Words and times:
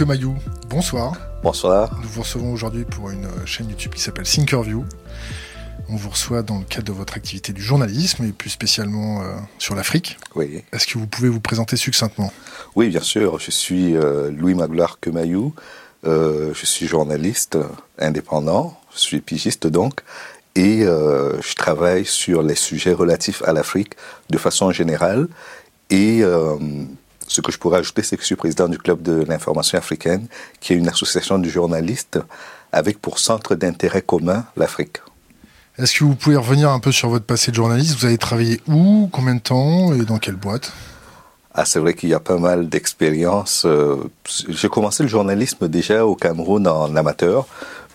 Kemayou, 0.00 0.34
bonsoir. 0.70 1.12
Bonsoir. 1.42 1.94
Nous 2.00 2.08
vous 2.08 2.22
recevons 2.22 2.54
aujourd'hui 2.54 2.86
pour 2.86 3.10
une 3.10 3.28
chaîne 3.44 3.68
YouTube 3.68 3.92
qui 3.92 4.00
s'appelle 4.00 4.24
Thinkerview. 4.24 4.82
On 5.90 5.96
vous 5.96 6.08
reçoit 6.08 6.40
dans 6.40 6.56
le 6.56 6.64
cadre 6.64 6.86
de 6.86 6.92
votre 6.92 7.18
activité 7.18 7.52
du 7.52 7.60
journalisme 7.60 8.24
et 8.24 8.32
plus 8.32 8.48
spécialement 8.48 9.20
euh, 9.20 9.36
sur 9.58 9.74
l'Afrique. 9.74 10.16
Oui. 10.34 10.64
Est-ce 10.72 10.86
que 10.86 10.96
vous 10.96 11.06
pouvez 11.06 11.28
vous 11.28 11.40
présenter 11.40 11.76
succinctement? 11.76 12.32
Oui, 12.76 12.88
bien 12.88 13.02
sûr. 13.02 13.38
Je 13.38 13.50
suis 13.50 13.94
euh, 13.94 14.30
Louis 14.30 14.54
Magloire 14.54 15.00
Kemayou. 15.00 15.54
Euh, 16.06 16.54
je 16.54 16.64
suis 16.64 16.86
journaliste 16.86 17.58
indépendant. 17.98 18.80
Je 18.94 19.00
suis 19.00 19.20
pigiste 19.20 19.66
donc. 19.66 20.00
Et 20.56 20.80
je 20.80 21.54
travaille 21.56 22.06
sur 22.06 22.42
les 22.42 22.54
sujets 22.54 22.94
relatifs 22.94 23.42
à 23.42 23.52
l'Afrique 23.52 23.96
de 24.30 24.38
façon 24.38 24.72
générale. 24.72 25.28
Et 25.90 26.22
ce 27.30 27.40
que 27.40 27.52
je 27.52 27.58
pourrais 27.58 27.78
ajouter, 27.78 28.02
c'est 28.02 28.16
que 28.16 28.22
je 28.22 28.26
suis 28.26 28.36
président 28.36 28.68
du 28.68 28.76
Club 28.76 29.02
de 29.02 29.22
l'information 29.22 29.78
africaine, 29.78 30.26
qui 30.60 30.72
est 30.72 30.76
une 30.76 30.88
association 30.88 31.38
de 31.38 31.48
journalistes 31.48 32.18
avec 32.72 33.00
pour 33.00 33.20
centre 33.20 33.54
d'intérêt 33.54 34.02
commun 34.02 34.44
l'Afrique. 34.56 34.98
Est-ce 35.78 36.00
que 36.00 36.04
vous 36.04 36.16
pouvez 36.16 36.36
revenir 36.36 36.70
un 36.70 36.80
peu 36.80 36.90
sur 36.90 37.08
votre 37.08 37.24
passé 37.24 37.52
de 37.52 37.56
journaliste? 37.56 37.96
Vous 37.98 38.06
avez 38.06 38.18
travaillé 38.18 38.60
où? 38.66 39.08
Combien 39.12 39.36
de 39.36 39.40
temps? 39.40 39.94
Et 39.94 40.04
dans 40.04 40.18
quelle 40.18 40.34
boîte? 40.34 40.72
Ah, 41.54 41.64
c'est 41.64 41.78
vrai 41.78 41.94
qu'il 41.94 42.08
y 42.08 42.14
a 42.14 42.20
pas 42.20 42.38
mal 42.38 42.68
d'expériences. 42.68 43.62
Euh, 43.64 43.96
j'ai 44.48 44.68
commencé 44.68 45.04
le 45.04 45.08
journalisme 45.08 45.68
déjà 45.68 46.04
au 46.04 46.16
Cameroun 46.16 46.66
en 46.66 46.94
amateur. 46.96 47.46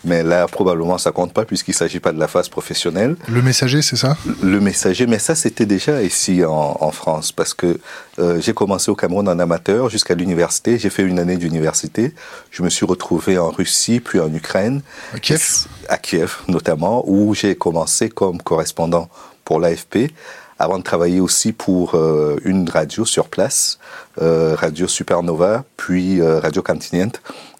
Mais 0.06 0.24
là, 0.24 0.48
probablement, 0.48 0.98
ça 0.98 1.12
compte 1.12 1.34
pas 1.34 1.46
puisqu'il 1.46 1.74
s'agit 1.74 2.00
pas 2.00 2.12
de 2.12 2.20
la 2.20 2.28
phase 2.28 2.48
professionnelle. 2.48 3.16
Le 3.28 3.42
messager, 3.42 3.82
c'est 3.82 3.96
ça? 3.96 4.16
Le 4.44 4.60
messager, 4.60 5.08
mais 5.08 5.20
ça, 5.20 5.34
c'était 5.36 5.66
déjà 5.66 6.02
ici 6.04 6.46
en, 6.46 6.78
en, 6.80 6.92
France 6.92 7.32
parce 7.32 7.54
que 7.54 7.80
euh, 8.20 8.40
j'ai 8.40 8.54
commencé 8.54 8.92
au 8.92 8.96
Cameroun 8.96 9.28
en 9.28 9.40
amateur 9.40 9.90
jusqu'à 9.90 10.14
l'université. 10.14 10.78
J'ai 10.78 10.92
fait 10.92 11.04
une 11.04 11.18
année 11.18 11.38
d'université. 11.38 12.14
Je 12.52 12.62
me 12.62 12.70
suis 12.70 12.86
retrouvé 12.86 13.38
en 13.38 13.50
Russie, 13.50 14.00
puis 14.00 14.20
en 14.20 14.32
Ukraine. 14.34 14.82
À 15.14 15.20
Kiev? 15.20 15.66
À 15.90 15.98
Kiev, 15.98 16.38
notamment, 16.48 17.04
où 17.08 17.34
j'ai 17.34 17.56
commencé 17.56 18.10
comme 18.10 18.42
correspondant 18.42 19.10
pour 19.44 19.60
l'AFP 19.60 20.12
avant 20.58 20.78
de 20.78 20.84
travailler 20.84 21.20
aussi 21.20 21.52
pour 21.52 21.96
euh, 21.96 22.38
une 22.46 22.70
radio 22.70 23.04
sur 23.04 23.28
place, 23.28 23.78
euh, 24.22 24.56
Radio 24.56 24.88
Supernova, 24.88 25.66
puis 25.76 26.22
Radio 26.22 26.62
Continent, 26.62 27.12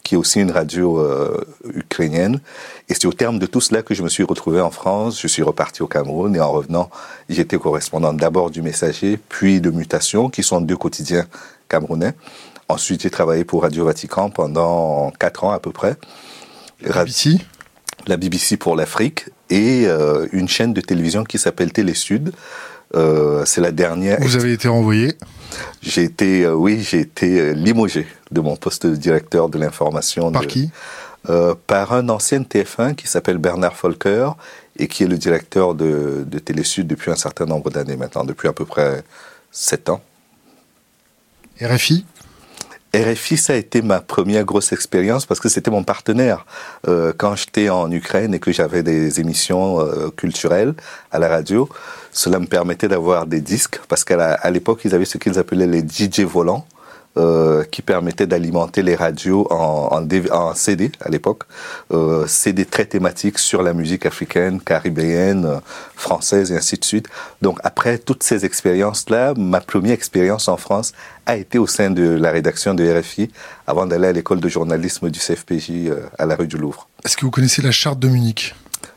qui 0.06 0.14
est 0.14 0.18
aussi 0.18 0.40
une 0.40 0.52
radio 0.52 1.00
euh, 1.00 1.44
ukrainienne. 1.74 2.40
Et 2.88 2.94
c'est 2.94 3.08
au 3.08 3.12
terme 3.12 3.40
de 3.40 3.48
tout 3.48 3.60
cela 3.60 3.82
que 3.82 3.96
je 3.96 4.04
me 4.04 4.08
suis 4.08 4.24
retrouvé 4.24 4.62
en 4.62 4.70
France. 4.70 5.20
Je 5.20 5.28
suis 5.28 5.42
reparti 5.42 5.82
au 5.82 5.88
Cameroun 5.88 6.36
et 6.36 6.40
en 6.40 6.52
revenant, 6.52 6.92
j'étais 7.28 7.58
correspondant 7.58 8.14
d'abord 8.14 8.52
du 8.52 8.62
Messager, 8.62 9.18
puis 9.18 9.62
de 9.62 9.72
Mutation, 9.72 10.30
qui 10.30 10.44
sont 10.44 10.62
deux 10.62 10.78
quotidiens 10.78 11.26
camerounais. 11.68 12.14
Ensuite, 12.70 13.02
j'ai 13.02 13.10
travaillé 13.10 13.44
pour 13.46 13.64
Radio 13.64 13.84
Vatican 13.86 14.30
pendant 14.30 15.12
quatre 15.20 15.44
ans 15.44 15.52
à 15.52 15.60
peu 15.60 15.72
près. 15.72 15.96
La 16.82 17.04
BBC 17.04 17.40
La 18.06 18.18
BBC 18.18 18.58
pour 18.58 18.76
l'Afrique 18.76 19.26
et 19.50 19.86
euh, 19.88 20.28
une 20.32 20.48
chaîne 20.48 20.74
de 20.74 20.82
télévision 20.82 21.24
qui 21.24 21.40
s'appelle 21.40 21.74
Télé 21.74 21.96
Sud. 21.96 22.32
Euh, 22.94 23.44
c'est 23.46 23.62
la 23.62 23.72
dernière. 23.72 24.20
Vous 24.22 24.36
avez 24.36 24.54
été 24.54 24.68
renvoyé 24.68 25.16
J'ai 25.82 26.04
été, 26.04 26.44
euh, 26.44 26.54
oui, 26.54 26.82
j'ai 26.82 27.00
été 27.00 27.40
euh, 27.40 27.52
limogé 27.54 28.08
de 28.32 28.42
mon 28.42 28.56
poste 28.56 28.86
de 28.86 28.96
directeur 28.96 29.50
de 29.50 29.58
l'information. 29.58 30.32
Par 30.32 30.42
de, 30.44 30.48
qui? 30.48 30.72
euh, 31.30 31.56
Par 31.68 31.94
un 31.94 32.10
ancien 32.10 32.42
TF1 32.42 32.96
qui 32.96 33.08
s'appelle 33.08 33.38
Bernard 33.38 33.76
Volker 33.82 34.32
et 34.78 34.88
qui 34.88 35.04
est 35.04 35.08
le 35.08 35.18
directeur 35.18 35.76
de, 35.76 36.24
de 36.28 36.40
Télésud 36.40 36.88
depuis 36.88 37.12
un 37.12 37.16
certain 37.16 37.46
nombre 37.46 37.70
d'années 37.70 37.96
maintenant, 37.96 38.24
depuis 38.24 38.48
à 38.48 38.54
peu 38.54 38.66
près 38.66 39.04
sept 39.52 39.90
ans. 39.90 40.02
RFI 41.62 42.06
RFI, 42.96 43.38
ça 43.38 43.54
a 43.54 43.56
été 43.58 43.82
ma 43.82 44.00
première 44.00 44.46
grosse 44.46 44.72
expérience 44.72 45.26
parce 45.26 45.40
que 45.40 45.50
c'était 45.50 45.72
mon 45.72 45.84
partenaire 45.84 46.46
euh, 46.88 47.12
quand 47.16 47.36
j'étais 47.36 47.70
en 47.70 47.92
Ukraine 47.92 48.34
et 48.34 48.40
que 48.40 48.52
j'avais 48.52 48.84
des 48.84 49.20
émissions 49.20 49.82
euh, 49.82 50.10
culturelles 50.16 50.74
à 51.12 51.20
la 51.20 51.28
radio. 51.28 51.68
Cela 52.12 52.40
me 52.40 52.46
permettait 52.46 52.88
d'avoir 52.88 53.26
des 53.26 53.42
disques 53.42 53.82
parce 53.90 54.04
qu'à 54.04 54.50
l'époque, 54.50 54.82
ils 54.86 54.96
avaient 54.96 55.06
ce 55.06 55.18
qu'ils 55.18 55.38
appelaient 55.38 55.68
les 55.68 55.82
DJ 55.82 56.22
volants. 56.22 56.66
Euh, 57.18 57.64
qui 57.64 57.82
permettaient 57.82 58.28
d'alimenter 58.28 58.84
les 58.84 58.94
radios 58.94 59.48
en, 59.50 59.88
en, 59.90 60.02
DV, 60.02 60.30
en 60.34 60.54
CD 60.54 60.92
à 61.00 61.08
l'époque, 61.08 61.44
euh, 61.94 62.28
CD 62.28 62.66
très 62.66 62.84
thématiques 62.84 63.40
sur 63.40 63.64
la 63.64 63.74
musique 63.74 64.06
africaine, 64.06 64.60
caribéenne, 64.60 65.46
euh, 65.46 65.60
française 65.96 66.52
et 66.52 66.58
ainsi 66.58 66.76
de 66.78 66.84
suite. 66.84 67.08
Donc 67.42 67.58
après 67.64 68.00
toutes 68.00 68.22
ces 68.22 68.44
expériences-là, 68.44 69.34
ma 69.38 69.62
première 69.62 69.94
expérience 69.94 70.50
en 70.50 70.58
France 70.58 70.92
a 71.26 71.38
été 71.38 71.58
au 71.58 71.68
sein 71.68 71.90
de 71.90 72.04
la 72.04 72.32
rédaction 72.32 72.74
de 72.74 72.84
RFI 72.84 73.32
avant 73.66 73.86
d'aller 73.86 74.10
à 74.10 74.12
l'école 74.12 74.42
de 74.42 74.50
journalisme 74.50 75.10
du 75.10 75.20
CFPJ 75.20 75.94
à 76.20 76.26
la 76.26 76.36
rue 76.36 76.48
du 76.48 76.58
Louvre. 76.58 76.90
Est-ce 77.06 77.16
que 77.16 77.24
vous 77.24 77.32
connaissez 77.32 77.62
la 77.62 77.72
charte 77.72 77.98
de 78.00 78.10
Munich 78.10 78.54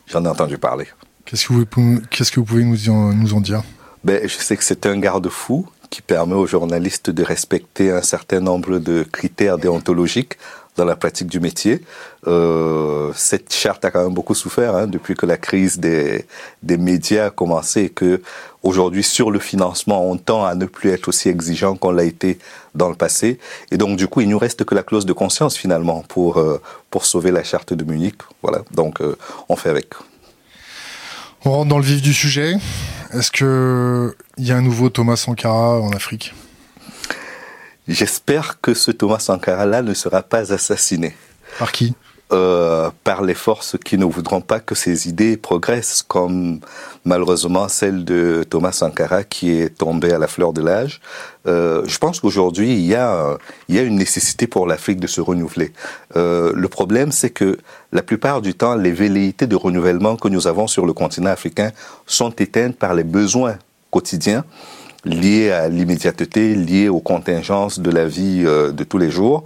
J'en 0.07 0.25
ai 0.25 0.27
entendu 0.27 0.57
parler. 0.57 0.87
Qu'est-ce 1.23 1.47
que 1.47 1.53
vous, 1.53 2.01
qu'est-ce 2.09 2.33
que 2.33 2.41
vous 2.41 2.45
pouvez 2.45 2.65
nous 2.65 2.89
en, 2.89 3.13
nous 3.13 3.33
en 3.33 3.39
dire? 3.39 3.63
Ben, 4.03 4.27
Je 4.27 4.35
sais 4.35 4.57
que 4.57 4.63
c'est 4.65 4.85
un 4.87 4.99
garde-fou 4.99 5.69
qui 5.89 6.01
permet 6.01 6.35
aux 6.35 6.47
journalistes 6.47 7.09
de 7.09 7.23
respecter 7.23 7.91
un 7.91 8.01
certain 8.01 8.39
nombre 8.39 8.79
de 8.79 9.03
critères 9.03 9.57
déontologiques 9.57 10.37
dans 10.79 10.85
la 10.85 10.95
pratique 10.95 11.27
du 11.27 11.39
métier. 11.39 11.81
Euh, 12.27 13.11
cette 13.15 13.53
charte 13.53 13.83
a 13.83 13.91
quand 13.91 14.03
même 14.03 14.13
beaucoup 14.13 14.35
souffert 14.35 14.75
hein, 14.75 14.87
depuis 14.87 15.13
que 15.13 15.25
la 15.25 15.37
crise 15.37 15.77
des, 15.77 16.25
des 16.63 16.77
médias 16.77 17.25
a 17.27 17.29
commencé 17.31 17.81
et 17.81 17.89
que 17.89 18.21
aujourd'hui 18.63 19.03
sur 19.03 19.29
le 19.29 19.39
financement 19.39 20.09
on 20.09 20.17
tend 20.17 20.45
à 20.45 20.55
ne 20.55 20.65
plus 20.65 20.89
être 20.89 21.07
aussi 21.09 21.29
exigeant 21.29 21.75
qu'on 21.75 21.91
l'a 21.91 22.03
été 22.03 22.39
dans 22.75 22.89
le 22.89 22.95
passé 22.95 23.39
et 23.71 23.77
donc 23.77 23.97
du 23.97 24.07
coup 24.07 24.21
il 24.21 24.29
nous 24.29 24.37
reste 24.37 24.63
que 24.65 24.75
la 24.75 24.83
clause 24.83 25.05
de 25.05 25.13
conscience 25.13 25.57
finalement 25.57 26.03
pour 26.07 26.37
euh, 26.37 26.61
pour 26.89 27.05
sauver 27.05 27.31
la 27.31 27.43
charte 27.43 27.73
de 27.73 27.83
Munich. 27.83 28.15
Voilà 28.41 28.63
donc 28.71 29.01
euh, 29.01 29.17
on 29.49 29.55
fait 29.55 29.69
avec. 29.69 29.93
On 31.45 31.51
rentre 31.51 31.69
dans 31.69 31.77
le 31.77 31.85
vif 31.85 32.01
du 32.01 32.13
sujet. 32.13 32.55
Est-ce 33.13 33.31
que 33.31 34.15
il 34.37 34.47
y 34.47 34.51
a 34.51 34.57
un 34.57 34.61
nouveau 34.61 34.89
Thomas 34.89 35.15
Sankara 35.15 35.79
en 35.79 35.91
Afrique? 35.91 36.33
J'espère 37.87 38.61
que 38.61 38.75
ce 38.75 38.91
Thomas 38.91 39.17
Sankara-là 39.17 39.81
ne 39.81 39.95
sera 39.95 40.21
pas 40.21 40.53
assassiné. 40.53 41.15
Par 41.57 41.71
qui? 41.71 41.95
Euh, 42.31 42.91
par 43.03 43.23
les 43.23 43.33
forces 43.33 43.75
qui 43.83 43.97
ne 43.97 44.05
voudront 44.05 44.41
pas 44.41 44.59
que 44.59 44.75
ces 44.75 45.07
idées 45.07 45.35
progressent, 45.35 46.03
comme 46.03 46.59
malheureusement 47.03 47.67
celle 47.67 48.05
de 48.05 48.45
Thomas 48.47 48.71
Sankara 48.71 49.23
qui 49.23 49.51
est 49.51 49.75
tombé 49.77 50.13
à 50.13 50.19
la 50.19 50.27
fleur 50.27 50.53
de 50.53 50.61
l'âge. 50.61 51.01
Euh, 51.47 51.81
je 51.85 51.97
pense 51.97 52.19
qu'aujourd'hui, 52.19 52.73
il, 52.73 52.85
y 52.85 52.95
a, 52.95 53.37
il 53.67 53.75
y 53.75 53.79
a 53.79 53.81
une 53.81 53.95
nécessité 53.95 54.45
pour 54.45 54.67
l'Afrique 54.67 54.99
de 54.99 55.07
se 55.07 55.21
renouveler. 55.21 55.71
Euh, 56.15 56.51
le 56.55 56.67
problème, 56.67 57.11
c'est 57.11 57.31
que 57.31 57.57
la 57.91 58.03
plupart 58.03 58.41
du 58.41 58.53
temps, 58.53 58.75
les 58.75 58.91
velléités 58.91 59.47
de 59.47 59.55
renouvellement 59.55 60.15
que 60.15 60.27
nous 60.27 60.47
avons 60.47 60.67
sur 60.67 60.85
le 60.85 60.93
continent 60.93 61.31
africain 61.31 61.71
sont 62.05 62.31
éteintes 62.31 62.75
par 62.75 62.93
les 62.93 63.03
besoins 63.03 63.57
quotidiens 63.89 64.43
liés 65.05 65.51
à 65.51 65.69
l'immédiateté, 65.69 66.55
liés 66.55 66.89
aux 66.89 66.99
contingences 66.99 67.79
de 67.79 67.89
la 67.89 68.05
vie 68.05 68.43
euh, 68.45 68.71
de 68.71 68.83
tous 68.83 68.97
les 68.97 69.09
jours. 69.09 69.43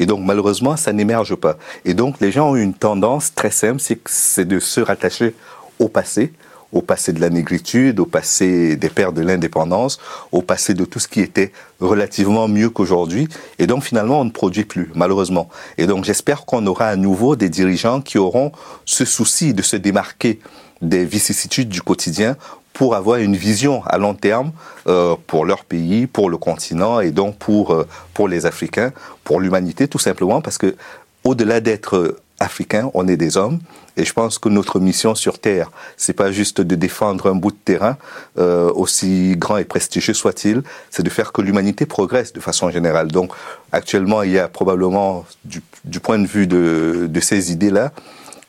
Et 0.00 0.06
donc, 0.06 0.24
malheureusement, 0.24 0.76
ça 0.76 0.92
n'émerge 0.92 1.36
pas. 1.36 1.56
Et 1.84 1.94
donc, 1.94 2.16
les 2.20 2.32
gens 2.32 2.50
ont 2.50 2.56
une 2.56 2.74
tendance 2.74 3.34
très 3.34 3.50
simple, 3.50 3.80
c'est 4.06 4.48
de 4.48 4.58
se 4.58 4.80
rattacher 4.80 5.34
au 5.78 5.88
passé, 5.88 6.32
au 6.72 6.80
passé 6.80 7.12
de 7.12 7.20
la 7.20 7.28
négritude, 7.28 8.00
au 8.00 8.06
passé 8.06 8.76
des 8.76 8.88
pères 8.88 9.12
de 9.12 9.20
l'indépendance, 9.20 9.98
au 10.32 10.40
passé 10.40 10.72
de 10.72 10.86
tout 10.86 11.00
ce 11.00 11.08
qui 11.08 11.20
était 11.20 11.52
relativement 11.80 12.48
mieux 12.48 12.70
qu'aujourd'hui. 12.70 13.28
Et 13.58 13.66
donc, 13.66 13.84
finalement, 13.84 14.20
on 14.20 14.24
ne 14.24 14.30
produit 14.30 14.64
plus, 14.64 14.90
malheureusement. 14.94 15.50
Et 15.76 15.86
donc, 15.86 16.04
j'espère 16.04 16.46
qu'on 16.46 16.66
aura 16.66 16.86
à 16.86 16.96
nouveau 16.96 17.36
des 17.36 17.50
dirigeants 17.50 18.00
qui 18.00 18.16
auront 18.16 18.52
ce 18.86 19.04
souci 19.04 19.52
de 19.52 19.62
se 19.62 19.76
démarquer 19.76 20.40
des 20.80 21.04
vicissitudes 21.04 21.68
du 21.68 21.82
quotidien 21.82 22.36
pour 22.80 22.94
avoir 22.94 23.18
une 23.18 23.36
vision 23.36 23.82
à 23.84 23.98
long 23.98 24.14
terme 24.14 24.52
euh, 24.86 25.14
pour 25.26 25.44
leur 25.44 25.66
pays, 25.66 26.06
pour 26.06 26.30
le 26.30 26.38
continent 26.38 27.00
et 27.00 27.10
donc 27.10 27.36
pour 27.36 27.74
euh, 27.74 27.86
pour 28.14 28.26
les 28.26 28.46
Africains, 28.46 28.90
pour 29.22 29.38
l'humanité 29.38 29.86
tout 29.86 29.98
simplement 29.98 30.40
parce 30.40 30.56
que 30.56 30.74
au-delà 31.22 31.60
d'être 31.60 32.16
africain, 32.38 32.90
on 32.94 33.06
est 33.06 33.18
des 33.18 33.36
hommes 33.36 33.58
et 33.98 34.06
je 34.06 34.14
pense 34.14 34.38
que 34.38 34.48
notre 34.48 34.80
mission 34.80 35.14
sur 35.14 35.38
terre, 35.38 35.70
c'est 35.98 36.14
pas 36.14 36.32
juste 36.32 36.62
de 36.62 36.74
défendre 36.74 37.28
un 37.28 37.34
bout 37.34 37.50
de 37.50 37.62
terrain 37.62 37.98
euh, 38.38 38.72
aussi 38.72 39.34
grand 39.36 39.58
et 39.58 39.66
prestigieux 39.66 40.14
soit-il, 40.14 40.62
c'est 40.88 41.02
de 41.02 41.10
faire 41.10 41.32
que 41.32 41.42
l'humanité 41.42 41.84
progresse 41.84 42.32
de 42.32 42.40
façon 42.40 42.70
générale. 42.70 43.08
Donc 43.08 43.30
actuellement, 43.72 44.22
il 44.22 44.30
y 44.30 44.38
a 44.38 44.48
probablement 44.48 45.26
du, 45.44 46.00
point 46.00 46.18
de 46.18 46.26
vue 46.26 46.46
de, 46.46 47.08
de 47.10 47.20
ces 47.20 47.52
idées-là, 47.52 47.92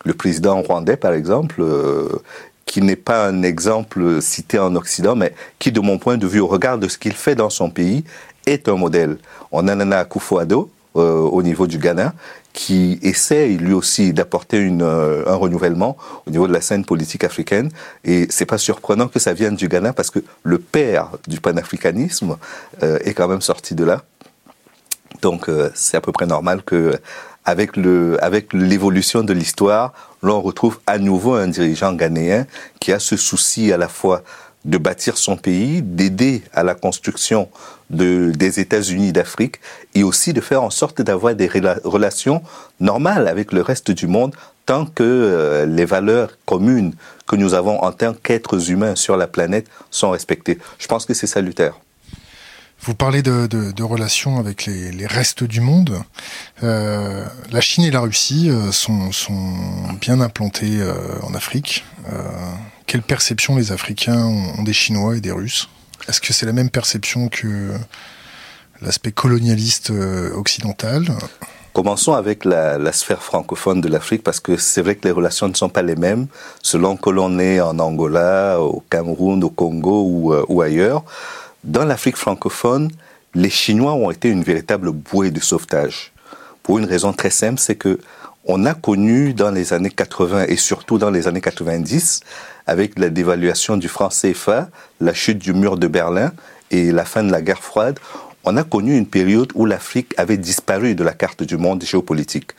le 0.06 0.14
président 0.14 0.62
rwandais 0.62 0.98
par 0.98 1.14
exemple 1.14 1.62
euh, 1.62 2.08
qui 2.72 2.82
n'est 2.82 2.96
pas 2.96 3.28
un 3.28 3.44
exemple 3.44 4.22
cité 4.22 4.58
en 4.58 4.74
Occident, 4.78 5.14
mais 5.14 5.34
qui, 5.60 5.74
de 5.74 5.82
mon 5.82 5.98
point 5.98 6.16
de 6.16 6.26
vue, 6.26 6.40
au 6.40 6.48
regard 6.48 6.78
de 6.78 6.88
ce 6.88 6.98
qu'il 6.98 7.12
fait 7.12 7.36
dans 7.36 7.50
son 7.50 7.70
pays, 7.70 8.06
est 8.46 8.70
un 8.70 8.78
modèle. 8.78 9.18
On 9.52 9.68
a 9.68 9.76
Nana 9.76 10.06
Akufo-Addo 10.06 10.70
euh, 10.96 11.18
au 11.20 11.44
niveau 11.44 11.68
du 11.68 11.80
Ghana, 11.80 12.14
qui 12.54 12.98
essaie 13.02 13.50
lui 13.50 13.74
aussi 13.74 14.14
d'apporter 14.14 14.70
euh, 14.72 15.26
un 15.28 15.36
renouvellement 15.36 15.98
au 16.26 16.32
niveau 16.32 16.48
de 16.48 16.54
la 16.54 16.62
scène 16.62 16.86
politique 16.86 17.26
africaine. 17.26 17.72
Et 18.06 18.28
c'est 18.30 18.46
pas 18.46 18.58
surprenant 18.58 19.10
que 19.10 19.20
ça 19.20 19.34
vienne 19.34 19.58
du 19.58 19.68
Ghana 19.68 19.92
parce 19.92 20.10
que 20.10 20.20
le 20.44 20.58
père 20.58 21.10
du 21.28 21.42
panafricanisme 21.42 22.38
euh, 22.84 23.00
est 23.04 23.14
quand 23.14 23.28
même 23.28 23.42
sorti 23.42 23.76
de 23.76 23.84
là. 23.84 24.04
Donc 25.22 25.52
c'est 25.76 25.98
à 25.98 26.02
peu 26.02 26.14
près 26.14 26.26
normal 26.26 26.64
que 26.64 26.98
avec 27.46 27.78
le 27.78 28.24
avec 28.24 28.54
l'évolution 28.54 29.24
de 29.24 29.34
l'histoire, 29.34 29.94
l'on 30.22 30.42
retrouve 30.42 30.80
à 30.88 30.98
nouveau 30.98 31.34
un 31.34 31.48
dirigeant 31.48 31.94
ghanéen 31.94 32.46
qui 32.80 32.92
a 32.92 33.00
ce 33.00 33.18
souci 33.18 33.72
à 33.72 33.78
la 33.78 33.88
fois 33.88 34.24
de 34.66 34.78
bâtir 34.78 35.18
son 35.18 35.38
pays, 35.38 35.82
d'aider 35.82 36.44
à 36.54 36.64
la 36.64 36.76
construction 36.76 37.50
de, 37.90 38.32
des 38.36 38.60
États-Unis 38.60 39.12
d'Afrique 39.12 39.60
et 39.96 40.04
aussi 40.04 40.34
de 40.34 40.42
faire 40.42 40.62
en 40.62 40.70
sorte 40.70 41.02
d'avoir 41.02 41.36
des 41.36 41.50
relations 41.84 42.44
normales 42.80 43.28
avec 43.28 43.52
le 43.52 43.62
reste 43.62 43.92
du 43.92 44.08
monde 44.08 44.36
tant 44.66 44.86
que 44.86 45.04
euh, 45.04 45.66
les 45.66 45.86
valeurs 45.86 46.38
communes 46.46 46.94
que 47.28 47.36
nous 47.36 47.54
avons 47.56 47.82
en 47.82 47.92
tant 47.92 48.14
qu'êtres 48.14 48.70
humains 48.70 48.96
sur 48.96 49.18
la 49.18 49.28
planète 49.28 49.68
sont 49.90 50.12
respectées. 50.12 50.60
Je 50.78 50.88
pense 50.88 51.06
que 51.06 51.14
c'est 51.14 51.28
salutaire. 51.28 51.74
Vous 52.84 52.96
parlez 52.96 53.22
de, 53.22 53.46
de, 53.46 53.72
de 53.72 53.84
relations 53.84 54.40
avec 54.40 54.66
les, 54.66 54.92
les, 54.92 55.06
restes 55.06 55.44
du 55.44 55.62
monde. 55.62 56.02
Euh, 56.64 57.26
la 57.52 57.62
Chine 57.62 57.84
et 57.84 57.92
la 57.92 58.00
Russie 58.00 58.50
euh, 58.50 58.72
sont, 58.72 59.12
sont 59.12 59.54
bien 60.00 60.20
implantées 60.20 60.82
euh, 60.82 60.96
en 61.22 61.36
Afrique. 61.36 61.86
Euh, 62.12 62.24
quelle 62.88 63.04
perception 63.04 63.56
les 63.56 63.72
Africains 63.72 64.26
ont, 64.26 64.64
des 64.64 64.74
Chinois 64.74 65.16
et 65.16 65.22
des 65.22 65.32
Russes? 65.32 65.70
Est-ce 66.10 66.20
que 66.20 66.34
c'est 66.34 66.48
la 66.48 66.54
même 66.54 66.72
perception 66.72 67.30
que 67.30 67.72
l'aspect 68.82 69.12
colonialiste 69.12 69.92
euh, 69.92 70.34
occidental? 70.34 71.06
Commençons 71.74 72.14
avec 72.14 72.46
la, 72.46 72.80
la, 72.80 72.92
sphère 72.92 73.22
francophone 73.22 73.80
de 73.80 73.90
l'Afrique 73.90 74.24
parce 74.24 74.40
que 74.40 74.58
c'est 74.58 74.82
vrai 74.82 74.96
que 74.96 75.08
les 75.08 75.14
relations 75.14 75.48
ne 75.48 75.54
sont 75.54 75.70
pas 75.70 75.84
les 75.84 75.96
mêmes 75.96 76.28
selon 76.64 76.98
que 76.98 77.12
l'on 77.12 77.38
est 77.38 77.62
en 77.62 77.78
Angola, 77.78 78.60
au 78.60 78.84
Cameroun, 78.90 79.42
au 79.44 79.52
Congo 79.52 80.04
ou, 80.04 80.34
ou 80.50 80.62
ailleurs. 80.62 81.04
Dans 81.64 81.86
l'Afrique 81.86 82.18
francophone, 82.18 82.90
les 83.36 83.52
Chinois 83.52 83.94
ont 83.94 84.10
été 84.10 84.30
une 84.30 84.42
véritable 84.42 84.90
bouée 84.90 85.30
de 85.30 85.40
sauvetage. 85.40 86.12
Pour 86.64 86.80
une 86.80 86.86
raison 86.86 87.14
très 87.14 87.30
simple, 87.30 87.60
c'est 87.60 87.76
que 87.76 88.00
on 88.46 88.66
a 88.66 88.74
connu 88.74 89.36
dans 89.36 89.52
les 89.52 89.72
années 89.72 89.92
80 89.92 90.46
et 90.48 90.56
surtout 90.56 90.98
dans 90.98 91.12
les 91.12 91.28
années 91.28 91.40
90, 91.40 92.22
avec 92.66 92.98
la 92.98 93.10
dévaluation 93.10 93.78
du 93.78 93.88
franc 93.88 94.10
CFA, 94.10 94.70
la 95.00 95.14
chute 95.14 95.38
du 95.38 95.54
mur 95.54 95.78
de 95.78 95.86
Berlin 95.86 96.32
et 96.72 96.92
la 96.92 97.06
fin 97.06 97.24
de 97.24 97.32
la 97.32 97.44
guerre 97.44 97.62
froide, 97.62 98.00
on 98.44 98.58
a 98.58 98.64
connu 98.64 98.98
une 98.98 99.06
période 99.06 99.52
où 99.54 99.68
l'Afrique 99.68 100.16
avait 100.18 100.38
disparu 100.38 100.96
de 100.96 101.04
la 101.04 101.14
carte 101.14 101.44
du 101.44 101.58
monde 101.58 101.84
géopolitique. 101.84 102.54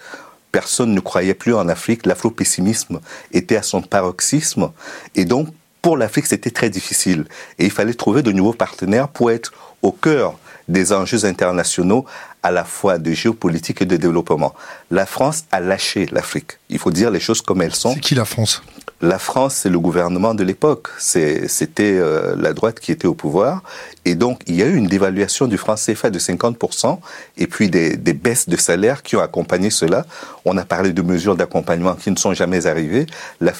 Personne 0.52 0.94
ne 0.94 1.00
croyait 1.00 1.34
plus 1.34 1.54
en 1.54 1.69
Afrique, 1.69 2.06
l'afro-pessimisme 2.06 3.00
était 3.32 3.56
à 3.56 3.62
son 3.62 3.82
paroxysme, 3.82 4.70
et 5.16 5.25
donc 5.25 5.49
pour 5.82 5.96
l'Afrique, 5.96 6.26
c'était 6.26 6.50
très 6.50 6.70
difficile. 6.70 7.26
Et 7.58 7.64
il 7.64 7.70
fallait 7.70 7.94
trouver 7.94 8.23
de 8.23 8.31
nouveaux 8.31 8.52
partenaires 8.52 9.08
pour 9.08 9.31
être 9.32 9.52
au 9.82 9.90
cœur 9.90 10.38
des 10.69 10.93
enjeux 10.93 11.25
internationaux 11.25 12.06
à 12.43 12.52
la 12.52 12.64
fois 12.64 12.99
de 12.99 13.12
géopolitique 13.12 13.82
et 13.82 13.84
de 13.84 13.96
développement. 13.96 14.55
La 14.90 15.06
France 15.06 15.44
a 15.50 15.61
lâché 15.61 16.06
l'Afrique. 16.12 16.52
Il 16.69 16.79
faut 16.79 16.93
dire 16.93 17.11
les 17.11 17.20
choses 17.20 17.43
comme 17.43 17.62
elles 17.62 17.75
sont. 17.75 17.94
C'est 17.94 18.00
qui 18.00 18.14
la 18.14 18.25
France? 18.25 18.62
La 19.02 19.19
France, 19.19 19.56
c'est 19.56 19.69
le 19.69 19.81
gouvernement 19.81 20.32
de 20.32 20.44
l'époque. 20.44 20.88
C'était 20.96 21.99
euh, 21.99 22.37
la 22.38 22.52
droite 22.52 22.78
qui 22.78 22.93
était 22.93 23.08
au 23.08 23.14
pouvoir. 23.14 23.64
Et 24.04 24.14
donc, 24.14 24.43
il 24.46 24.54
y 24.54 24.62
a 24.62 24.66
eu 24.66 24.76
une 24.76 24.87
dévaluation 24.87 25.49
du 25.49 25.58
franc 25.58 25.75
CFA 25.75 26.10
de 26.10 26.20
50% 26.20 27.00
et 27.37 27.49
puis 27.49 27.69
des, 27.69 27.96
baisses 27.96 28.49
de 28.49 28.56
salaire 28.56 29.02
qui 29.02 29.16
ont 29.16 29.20
accompagné 29.20 29.70
cela. 29.70 30.06
On 30.44 30.56
a 30.56 30.64
parlé 30.64 30.93
de 30.93 31.02
mesures 31.02 31.34
d'accompagnement 31.34 31.94
qui 31.94 32.12
ne 32.12 32.16
sont 32.16 32.32
jamais 32.32 32.66
arrivées. 32.66 33.06
La, 33.40 33.52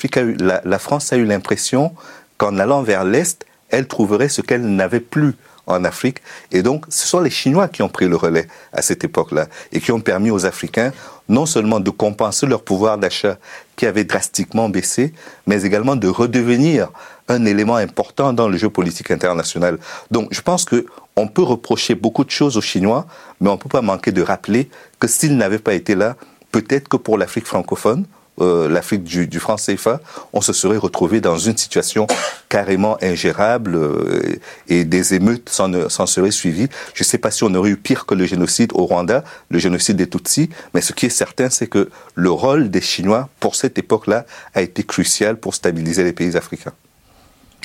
la 0.65 0.79
France 0.79 1.12
a 1.12 1.17
eu 1.17 1.25
l'impression 1.25 1.93
qu'en 2.39 2.59
allant 2.61 2.83
vers 2.83 3.03
l'Est, 3.03 3.44
elle 3.69 3.89
trouverait 3.89 4.29
ce 4.29 4.43
qu'elle 4.43 4.62
n'avait 4.62 5.00
plus 5.00 5.35
en 5.67 5.85
Afrique. 5.85 6.19
Et 6.50 6.62
donc, 6.62 6.85
ce 6.89 7.06
sont 7.06 7.21
les 7.21 7.31
Chinois 7.31 7.69
qui 7.69 7.83
ont 7.83 7.89
pris 7.89 8.09
le 8.09 8.17
relais 8.17 8.47
à 8.73 8.83
cette 8.83 9.05
époque-là 9.05 9.47
et 9.73 9.81
qui 9.81 9.93
ont 9.93 10.00
permis 10.00 10.31
aux 10.31 10.47
Africains 10.47 10.93
non 11.29 11.47
seulement 11.47 11.81
de 11.81 11.91
compenser 11.91 12.47
leur 12.47 12.63
pouvoir 12.63 12.99
d'achat 12.99 13.39
qui 13.77 13.87
avait 13.87 14.05
drastiquement 14.05 14.69
baissé, 14.69 15.13
mais 15.47 15.63
également 15.63 15.97
de 15.97 16.09
redevenir 16.09 16.89
un 17.29 17.45
élément 17.45 17.77
important 17.77 18.33
dans 18.33 18.49
le 18.49 18.57
jeu 18.57 18.69
politique 18.69 19.11
international. 19.11 19.79
Donc, 20.11 20.29
je 20.33 20.41
pense 20.41 20.65
que 20.65 20.87
on 21.17 21.29
peut 21.29 21.43
reprocher 21.43 21.95
beaucoup 21.95 22.25
de 22.25 22.31
choses 22.31 22.57
aux 22.57 22.63
Chinois, 22.63 23.07
mais 23.41 23.49
on 23.49 23.55
ne 23.55 23.59
peut 23.59 23.69
pas 23.69 23.83
manquer 23.83 24.13
de 24.13 24.23
rappeler 24.23 24.71
que 24.99 25.07
s'ils 25.07 25.37
n'avaient 25.37 25.59
pas 25.59 25.75
été 25.75 25.95
là, 25.95 26.17
peut-être 26.51 26.89
que 26.89 26.97
pour 26.97 27.19
l'Afrique 27.19 27.47
francophone, 27.47 28.07
euh, 28.40 28.69
l'Afrique 28.69 29.05
du, 29.05 29.26
du 29.26 29.38
franc 29.38 29.56
CFA, 29.56 30.00
on 30.32 30.40
se 30.40 30.52
serait 30.52 30.79
retrouvé 30.79 31.20
dans 31.20 31.37
une 31.37 31.56
situation 31.56 32.06
carrément 32.49 32.96
ingérable 33.02 33.75
euh, 33.75 34.37
et 34.69 34.84
des 34.84 35.14
émeutes 35.14 35.50
s'en 35.50 36.06
seraient 36.06 36.31
suivies. 36.31 36.69
Je 36.94 37.02
ne 37.02 37.05
sais 37.05 37.19
pas 37.19 37.31
si 37.31 37.44
on 37.44 37.55
aurait 37.55 37.70
eu 37.70 37.76
pire 37.76 38.06
que 38.06 38.14
le 38.14 38.25
génocide 38.25 38.73
au 38.75 38.87
Rwanda, 38.87 39.23
le 39.50 39.58
génocide 39.58 39.96
des 39.96 40.08
Tutsis, 40.08 40.49
mais 40.73 40.81
ce 40.81 40.93
qui 40.93 41.06
est 41.06 41.11
certain, 41.11 41.50
c'est 41.50 41.67
que 41.67 41.90
le 42.14 42.31
rôle 42.31 42.70
des 42.70 42.81
Chinois 42.81 43.29
pour 43.38 43.55
cette 43.55 43.79
époque-là 43.79 44.25
a 44.55 44.62
été 44.62 44.82
crucial 44.82 45.37
pour 45.37 45.55
stabiliser 45.55 46.02
les 46.02 46.12
pays 46.12 46.37
africains. 46.37 46.73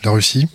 La 0.04 0.12
Russie? 0.12 0.50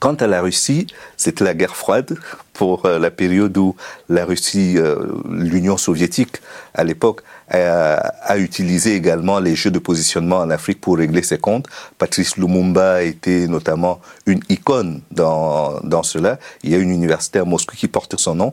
Quant 0.00 0.14
à 0.14 0.26
la 0.26 0.42
Russie, 0.42 0.86
c'était 1.16 1.44
la 1.44 1.54
guerre 1.54 1.76
froide 1.76 2.16
pour 2.52 2.84
euh, 2.84 2.98
la 2.98 3.10
période 3.10 3.56
où 3.56 3.74
la 4.08 4.24
Russie, 4.24 4.74
euh, 4.76 4.96
l'Union 5.28 5.76
soviétique 5.76 6.42
à 6.74 6.84
l'époque, 6.84 7.22
a, 7.50 8.38
utilisé 8.38 8.94
également 8.94 9.38
les 9.38 9.54
jeux 9.54 9.70
de 9.70 9.78
positionnement 9.78 10.38
en 10.38 10.50
Afrique 10.50 10.80
pour 10.80 10.96
régler 10.96 11.22
ses 11.22 11.38
comptes. 11.38 11.66
Patrice 11.98 12.36
Lumumba 12.36 13.02
était 13.02 13.46
notamment 13.48 14.00
une 14.26 14.40
icône 14.48 15.02
dans, 15.10 15.78
dans 15.80 16.02
cela. 16.02 16.38
Il 16.62 16.70
y 16.70 16.74
a 16.74 16.78
une 16.78 16.90
université 16.90 17.38
à 17.38 17.44
Moscou 17.44 17.76
qui 17.76 17.86
porte 17.86 18.18
son 18.18 18.34
nom. 18.34 18.52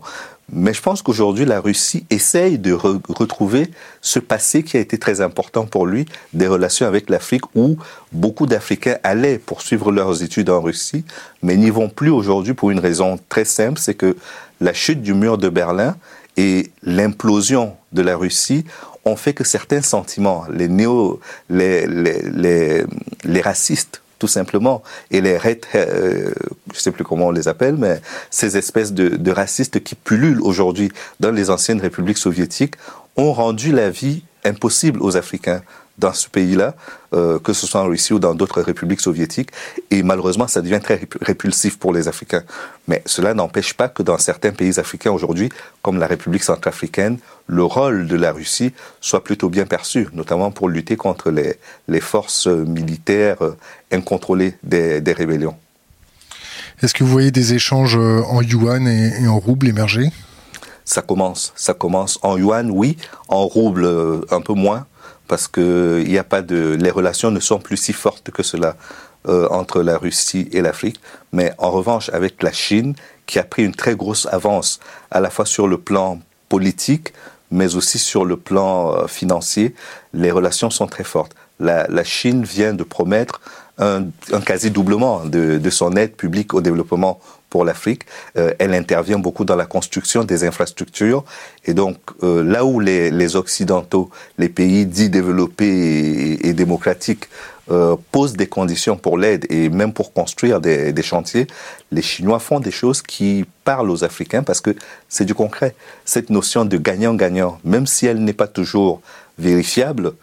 Mais 0.53 0.73
je 0.73 0.81
pense 0.81 1.01
qu'aujourd'hui, 1.01 1.45
la 1.45 1.61
Russie 1.61 2.05
essaye 2.09 2.57
de 2.57 2.73
re 2.73 2.99
retrouver 3.07 3.69
ce 4.01 4.19
passé 4.19 4.63
qui 4.63 4.75
a 4.75 4.79
été 4.81 4.97
très 4.97 5.21
important 5.21 5.65
pour 5.65 5.85
lui, 5.85 6.05
des 6.33 6.47
relations 6.47 6.85
avec 6.85 7.09
l'Afrique, 7.09 7.43
où 7.55 7.77
beaucoup 8.11 8.47
d'Africains 8.47 8.97
allaient 9.03 9.37
poursuivre 9.37 9.91
leurs 9.91 10.23
études 10.23 10.49
en 10.49 10.61
Russie, 10.61 11.05
mais 11.41 11.55
n'y 11.55 11.69
vont 11.69 11.89
plus 11.89 12.09
aujourd'hui 12.09 12.53
pour 12.53 12.69
une 12.69 12.79
raison 12.79 13.17
très 13.29 13.45
simple, 13.45 13.79
c'est 13.79 13.93
que 13.93 14.17
la 14.59 14.73
chute 14.73 15.01
du 15.01 15.13
mur 15.13 15.37
de 15.37 15.47
Berlin 15.47 15.95
et 16.35 16.71
l'implosion 16.83 17.75
de 17.93 18.01
la 18.01 18.17
Russie 18.17 18.65
ont 19.05 19.15
fait 19.15 19.33
que 19.33 19.43
certains 19.43 19.81
sentiments, 19.81 20.43
les 20.51 20.67
néo, 20.67 21.19
les, 21.49 21.87
les, 21.87 22.83
les 23.23 23.41
racistes, 23.41 24.01
tout 24.21 24.27
simplement, 24.27 24.83
et 25.09 25.19
les 25.19 25.39
euh, 25.73 26.31
je 26.71 26.79
sais 26.79 26.91
plus 26.91 27.03
comment 27.03 27.29
on 27.29 27.31
les 27.31 27.47
appelle, 27.47 27.75
mais 27.75 27.99
ces 28.29 28.55
espèces 28.55 28.93
de 28.93 29.31
racistes 29.31 29.83
qui 29.83 29.95
pullulent 29.95 30.43
aujourd'hui 30.43 30.91
dans 31.19 31.31
les 31.31 31.49
anciennes 31.49 31.81
républiques 31.81 32.19
soviétiques 32.19 32.75
ont 33.17 33.33
rendu 33.33 33.71
la 33.71 33.89
vie 33.89 34.21
impossible 34.45 35.01
aux 35.01 35.17
Africains 35.17 35.63
dans 35.97 36.13
ce 36.13 36.27
pays-là, 36.29 36.73
euh, 37.13 37.37
que 37.39 37.53
ce 37.53 37.67
soit 37.67 37.81
en 37.81 37.87
Russie 37.87 38.13
ou 38.13 38.19
dans 38.19 38.33
d'autres 38.33 38.61
républiques 38.61 39.01
soviétiques. 39.01 39.49
Et 39.91 40.03
malheureusement, 40.03 40.47
ça 40.47 40.61
devient 40.61 40.79
très 40.81 40.99
répulsif 41.21 41.77
pour 41.77 41.93
les 41.93 42.07
Africains. 42.07 42.43
Mais 42.87 43.03
cela 43.05 43.33
n'empêche 43.33 43.73
pas 43.73 43.87
que 43.89 44.01
dans 44.01 44.17
certains 44.17 44.51
pays 44.51 44.79
africains 44.79 45.11
aujourd'hui, 45.11 45.49
comme 45.81 45.99
la 45.99 46.07
République 46.07 46.43
centrafricaine, 46.43 47.19
le 47.47 47.63
rôle 47.63 48.07
de 48.07 48.15
la 48.15 48.31
Russie 48.31 48.73
soit 49.01 49.23
plutôt 49.23 49.49
bien 49.49 49.65
perçu, 49.65 50.07
notamment 50.13 50.51
pour 50.51 50.69
lutter 50.69 50.95
contre 50.95 51.29
les, 51.29 51.55
les 51.87 52.01
forces 52.01 52.47
militaires 52.47 53.41
euh, 53.41 53.57
incontrôlées 53.91 54.55
des, 54.63 55.01
des 55.01 55.13
rébellions. 55.13 55.55
Est-ce 56.81 56.93
que 56.93 57.03
vous 57.03 57.11
voyez 57.11 57.31
des 57.31 57.53
échanges 57.53 57.97
euh, 57.97 58.21
en 58.23 58.41
yuan 58.41 58.87
et, 58.87 59.21
et 59.21 59.27
en 59.27 59.37
rouble 59.37 59.67
émerger? 59.67 60.09
Ça 60.83 61.03
commence, 61.03 61.53
ça 61.55 61.73
commence 61.75 62.17
en 62.23 62.37
yuan, 62.37 62.71
oui, 62.71 62.97
en 63.27 63.45
rouble 63.45 63.87
un 64.31 64.41
peu 64.41 64.53
moins, 64.53 64.87
parce 65.31 65.47
que 65.47 66.03
a 66.17 66.23
pas 66.25 66.41
les 66.41 66.91
relations 66.91 67.31
ne 67.31 67.39
sont 67.39 67.59
plus 67.59 67.77
si 67.77 67.93
fortes 67.93 68.31
que 68.31 68.43
cela 68.43 68.75
euh, 69.29 69.47
entre 69.49 69.81
la 69.81 69.97
Russie 69.97 70.49
et 70.51 70.61
l'Afrique. 70.61 70.99
Mais 71.31 71.53
en 71.57 71.71
revanche, 71.71 72.09
avec 72.09 72.43
la 72.43 72.51
Chine, 72.51 72.95
qui 73.27 73.39
a 73.39 73.43
pris 73.43 73.63
une 73.63 73.73
très 73.73 73.95
grosse 73.95 74.25
avance, 74.25 74.81
à 75.09 75.21
la 75.21 75.29
fois 75.29 75.45
sur 75.45 75.69
le 75.69 75.77
plan 75.77 76.19
politique, 76.49 77.13
mais 77.49 77.75
aussi 77.77 77.97
sur 77.97 78.25
le 78.25 78.35
plan 78.35 78.93
euh, 78.93 79.07
financier, 79.07 79.73
les 80.13 80.31
relations 80.31 80.69
sont 80.69 80.87
très 80.87 81.05
fortes. 81.05 81.33
La, 81.61 82.03
Chine 82.03 82.43
vient 82.43 82.73
de 82.73 82.83
promettre 82.83 83.39
un, 83.77 84.07
quasi-doublement 84.45 85.23
de, 85.23 85.57
de 85.59 85.69
son 85.69 85.95
aide 85.95 86.13
publique 86.17 86.53
au 86.53 86.59
développement 86.59 87.21
pour 87.51 87.65
l'Afrique. 87.65 88.03
Euh, 88.37 88.53
elle 88.57 88.73
intervient 88.73 89.19
beaucoup 89.19 89.45
dans 89.45 89.55
la 89.55 89.67
construction 89.67 90.23
des 90.23 90.43
infrastructures. 90.43 91.23
Et 91.65 91.75
donc, 91.75 91.97
euh, 92.23 92.43
là 92.43 92.65
où 92.65 92.79
les, 92.79 93.35
Occidentaux, 93.35 94.09
les 94.39 94.49
pays 94.49 94.87
dits 94.87 95.09
développés 95.09 96.39
et, 96.41 96.53
démocratiques, 96.53 97.25
euh, 97.69 97.95
posent 98.11 98.35
des 98.35 98.47
conditions 98.47 98.97
pour 98.97 99.17
l'aide 99.17 99.45
et 99.49 99.69
même 99.69 99.93
pour 99.93 100.13
construire 100.13 100.59
des, 100.59 101.03
chantiers, 101.03 101.45
les 101.91 102.01
Chinois 102.01 102.39
font 102.39 102.59
des 102.59 102.71
choses 102.71 103.01
qui 103.01 103.45
parlent 103.63 103.91
aux 103.91 104.03
Africains 104.03 104.43
parce 104.43 104.61
que 104.61 104.73
c'est 105.07 105.25
du 105.25 105.35
concret. 105.35 105.75
Cette 106.05 106.29
notion 106.29 106.65
de 106.65 106.77
gagnant-gagnant, 106.77 107.59
même 107.63 107.85
si 107.85 108.07
elle 108.07 108.23
n'est 108.23 108.39
pas 108.43 108.47
toujours 108.47 109.01
vérifiable, 109.37 110.13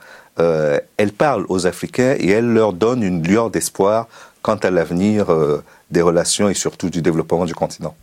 elle 0.97 1.13
parle 1.13 1.45
aux 1.49 1.67
Africains 1.67 2.15
et 2.17 2.29
elle 2.29 2.47
leur 2.47 2.73
donne 2.73 3.03
une 3.03 3.27
lueur 3.27 3.51
d'espoir 3.51 4.07
quant 4.49 4.57
à 4.57 4.71
l'avenir 4.71 5.31
euh, 5.31 5.63
des 5.91 6.01
relations 6.01 6.49
et 6.49 6.55
surtout 6.55 6.89
du 6.89 7.03
développement 7.03 7.45
du 7.45 7.55
continent. 7.55 7.95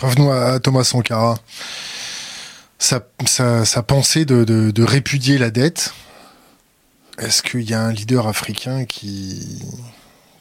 Revenons 0.00 0.30
à 0.32 0.58
Thomas 0.58 0.84
Sankara. 0.84 1.36
sa, 2.78 3.02
sa, 3.26 3.82
pensée 3.82 4.24
de, 4.24 4.44
de, 4.44 4.82
répudier 4.82 5.36
la 5.36 5.50
dette. 5.50 5.92
Est-ce 7.18 7.42
qu'il 7.42 7.68
y 7.68 7.74
a 7.74 7.82
un 7.82 7.92
leader 7.92 8.26
africain 8.26 8.86
qui, 8.86 9.62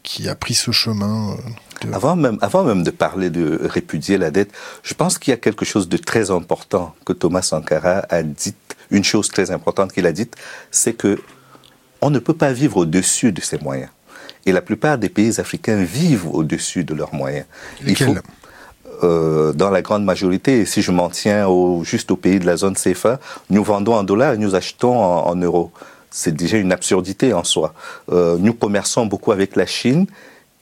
qui 0.02 0.30
a 0.30 0.36
pris 0.36 0.54
ce 0.54 0.72
chemin 0.72 1.34
euh, 1.34 1.92
avant, 1.92 2.16
même, 2.16 2.38
avant 2.40 2.64
même 2.64 2.84
de 2.84 2.92
parler 2.92 3.30
de 3.30 3.60
répudier 3.62 4.18
la 4.18 4.32
dette, 4.32 4.54
je 4.84 4.94
pense 4.94 5.18
qu'il 5.18 5.32
y 5.32 5.34
a 5.34 5.38
quelque 5.38 5.66
chose 5.66 5.90
de 5.90 5.98
très 5.98 6.32
important 6.32 6.96
que 7.06 7.12
Thomas 7.12 7.42
Sankara 7.42 8.06
a 8.10 8.24
dit. 8.24 8.56
Une 8.92 9.04
chose 9.04 9.28
très 9.28 9.52
importante 9.52 9.92
qu'il 9.92 10.08
a 10.08 10.14
dite, 10.14 10.38
c'est 10.72 10.94
que 10.94 11.22
on 12.02 12.10
ne 12.10 12.20
peut 12.20 12.34
pas 12.34 12.54
vivre 12.54 12.78
au-dessus 12.78 13.34
de 13.34 13.42
ses 13.42 13.58
moyens. 13.58 13.90
Et 14.50 14.52
la 14.52 14.62
plupart 14.62 14.98
des 14.98 15.10
pays 15.10 15.40
africains 15.40 15.84
vivent 15.84 16.28
au-dessus 16.34 16.84
de 16.84 16.96
leurs 16.96 17.14
moyens. 17.14 17.46
Lesquels? 17.84 18.20
euh, 19.04 19.54
dans 19.54 19.70
la 19.70 19.84
grande 19.84 20.04
majorité, 20.04 20.66
si 20.66 20.82
je 20.82 20.92
m'en 20.92 21.10
tiens 21.10 21.48
au, 21.48 21.84
juste 21.84 22.10
au 22.10 22.16
pays 22.16 22.40
de 22.40 22.48
la 22.48 22.58
zone 22.58 22.74
CFA, 22.74 23.20
nous 23.52 23.64
vendons 23.64 23.94
en 23.94 24.02
dollars 24.04 24.34
et 24.34 24.38
nous 24.40 24.56
achetons 24.56 24.98
en, 24.98 25.36
euros. 25.36 25.72
C'est 26.10 26.36
déjà 26.36 26.58
une 26.58 26.72
absurdité 26.72 27.32
en 27.32 27.44
soi. 27.44 27.76
Euh, 28.12 28.38
nous 28.40 28.56
commerçons 28.56 29.06
beaucoup 29.06 29.32
avec 29.32 29.56
la 29.56 29.68
Chine 29.68 30.08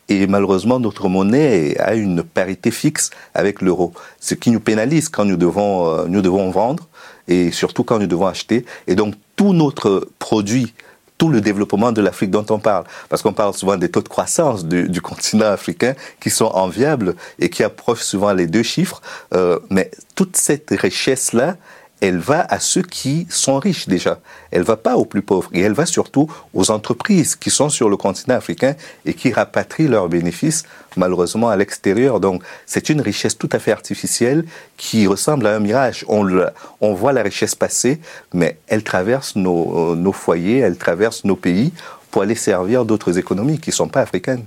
et 0.10 0.28
malheureusement 0.28 0.82
notre 0.82 1.08
monnaie 1.08 1.78
a 1.80 1.96
une 1.96 2.24
parité 2.24 2.72
fixe 2.72 3.12
avec 3.34 3.62
l'euro, 3.62 3.94
ce 4.20 4.34
qui 4.36 4.52
nous 4.52 4.60
pénalise 4.60 5.08
quand 5.08 5.24
nous 5.24 5.38
devons, 5.38 5.88
euh, 5.88 6.06
nous 6.10 6.22
devons 6.22 6.52
vendre 6.52 6.90
et 7.30 7.52
surtout 7.52 7.86
quand 7.86 8.00
nous 8.00 8.08
devons 8.08 8.28
acheter. 8.28 8.66
Et 8.88 8.96
donc 8.96 9.16
tout 9.38 9.54
notre 9.54 10.10
produit 10.20 10.74
tout 11.18 11.30
le 11.30 11.42
développement 11.42 11.92
de 11.92 12.02
l'Afrique 12.02 12.32
dont 12.32 12.46
on 12.50 12.60
parle. 12.60 12.86
Parce 13.10 13.22
qu'on 13.22 13.34
parle 13.34 13.54
souvent 13.54 13.78
des 13.78 13.90
taux 13.90 14.02
de 14.02 14.08
croissance 14.08 14.66
du, 14.66 14.90
du, 14.90 15.02
continent 15.02 15.48
africain 15.48 15.96
qui 16.20 16.30
sont 16.30 16.46
enviables 16.46 17.16
et 17.40 17.50
qui 17.50 17.64
approchent 17.64 18.04
souvent 18.04 18.34
les 18.34 18.48
deux 18.48 18.64
chiffres. 18.64 19.02
Euh, 19.34 19.60
mais 19.70 19.92
toute 20.16 20.38
cette 20.38 20.70
richesse-là, 20.72 21.56
elle 22.00 22.18
va 22.20 22.46
à 22.50 22.60
ceux 22.60 22.84
qui 22.84 23.26
sont 23.30 23.58
riches 23.58 23.88
déjà. 23.88 24.20
Elle 24.52 24.62
va 24.62 24.78
pas 24.78 24.96
aux 24.96 25.06
plus 25.06 25.22
pauvres. 25.22 25.50
Et 25.54 25.62
elle 25.62 25.74
va 25.74 25.86
surtout 25.86 26.30
aux 26.54 26.70
entreprises 26.70 27.36
qui 27.36 27.50
sont 27.50 27.70
sur 27.70 27.90
le 27.90 27.98
continent 27.98 28.36
africain 28.36 28.76
et 29.06 29.14
qui 29.14 29.34
rapatrient 29.34 29.88
leurs 29.88 30.08
bénéfices 30.08 30.64
malheureusement 30.96 31.50
à 31.50 31.56
l'extérieur. 31.56 32.20
Donc 32.20 32.44
c'est 32.66 32.90
une 32.90 33.02
richesse 33.02 33.38
tout 33.38 33.50
à 33.52 33.60
fait 33.60 33.72
artificielle 33.72 34.46
qui 34.78 35.08
ressemble 35.08 35.48
à 35.48 35.56
un 35.56 35.60
mirage. 35.60 36.06
On, 36.08 36.94
voit 36.94 37.14
la 37.14 37.24
richesse 37.24 37.56
passer, 37.56 38.00
mais 38.34 38.58
elle 38.68 38.84
traverse 38.84 39.36
nos, 39.36 39.96
nos 39.96 40.12
foyers, 40.12 40.60
elle 40.60 40.78
traverse 40.78 41.24
nos 41.24 41.36
pays 41.36 41.74
pour 42.12 42.22
aller 42.22 42.36
servir 42.36 42.86
d'autres 42.86 43.18
économies 43.18 43.60
qui 43.60 43.72
ne 43.72 43.76
sont 43.76 43.88
pas 43.88 44.02
africaines. 44.02 44.46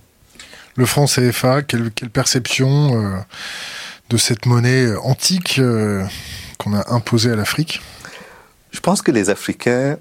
Le 0.76 0.86
franc 0.86 1.06
CFA, 1.06 1.62
quelle, 1.62 1.90
quelle 1.90 2.10
perception 2.10 2.68
euh, 2.94 3.16
de 4.08 4.16
cette 4.16 4.46
monnaie 4.46 4.94
antique 5.02 5.58
euh, 5.58 6.04
qu'on 6.60 6.74
a 6.74 6.92
imposé 6.92 7.32
à 7.32 7.36
l'Afrique 7.36 7.80
Je 8.70 8.80
pense 8.80 9.00
que 9.00 9.10
les 9.10 9.30
Africains 9.30 9.96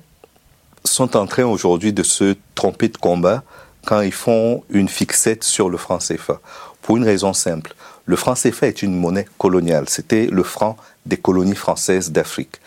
sont 0.83 1.15
en 1.15 1.25
train 1.25 1.45
aujourd'hui 1.45 1.93
de 1.93 2.03
se 2.03 2.35
tromper 2.53 2.89
de 2.89 2.97
combat 2.97 3.43
quand 3.85 4.01
ils 4.01 4.11
font 4.11 4.63
une 4.69 4.89
fixette 4.89 5.43
sur 5.43 5.69
le 5.69 5.77
franc 5.77 5.99
CFA. 5.99 6.39
Pour 6.81 6.97
une 6.97 7.05
raison 7.05 7.33
simple. 7.33 7.73
Le 8.05 8.15
franc 8.15 8.33
CFA 8.33 8.67
est 8.67 8.81
une 8.81 8.95
monnaie 8.99 9.27
coloniale. 9.37 9.87
C'était 9.87 10.25
le 10.25 10.43
franc 10.43 10.75
des 11.05 11.17
colonies 11.17 11.55
françaises 11.55 12.11
d'Afrique. 12.11 12.59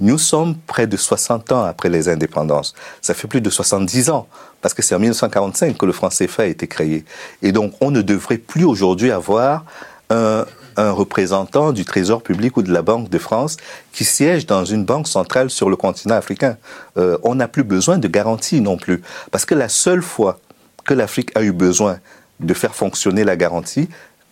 Nous 0.00 0.18
sommes 0.18 0.56
près 0.56 0.86
de 0.86 0.96
60 0.96 1.52
ans 1.52 1.64
après 1.64 1.88
les 1.88 2.08
indépendances. 2.08 2.74
Ça 3.00 3.14
fait 3.14 3.28
plus 3.28 3.40
de 3.40 3.48
70 3.48 4.10
ans, 4.10 4.26
parce 4.60 4.74
que 4.74 4.82
c'est 4.82 4.94
en 4.94 4.98
1945 4.98 5.78
que 5.78 5.86
le 5.86 5.92
franc 5.92 6.08
CFA 6.08 6.42
a 6.42 6.46
été 6.46 6.66
créé. 6.66 7.04
Et 7.42 7.52
donc, 7.52 7.74
on 7.80 7.90
ne 7.90 8.02
devrait 8.02 8.38
plus 8.38 8.64
aujourd'hui 8.64 9.10
avoir 9.10 9.64
un, 10.10 10.44
un 10.76 10.90
représentant 10.90 11.72
du 11.72 11.84
Trésor 11.84 12.22
public 12.22 12.56
ou 12.56 12.62
de 12.62 12.72
la 12.72 12.82
Banque 12.82 13.08
de 13.08 13.18
France 13.18 13.56
qui 13.92 14.04
siège 14.04 14.46
dans 14.46 14.64
une 14.64 14.84
banque 14.84 15.08
centrale 15.08 15.50
sur 15.50 15.70
le 15.70 15.76
continent 15.76 16.14
africain. 16.14 16.56
Euh, 16.96 17.18
on 17.22 17.36
n'a 17.36 17.48
plus 17.48 17.64
besoin 17.64 17.98
de 17.98 18.08
garantie 18.08 18.60
non 18.60 18.76
plus. 18.76 19.02
Parce 19.30 19.44
que 19.44 19.54
la 19.54 19.68
seule 19.68 20.02
fois 20.02 20.38
que 20.84 20.94
l'Afrique 20.94 21.32
a 21.34 21.42
eu 21.42 21.52
besoin 21.52 21.98
de 22.40 22.54
faire 22.54 22.74
fonctionner 22.74 23.24
la 23.24 23.36
garantie 23.36 23.88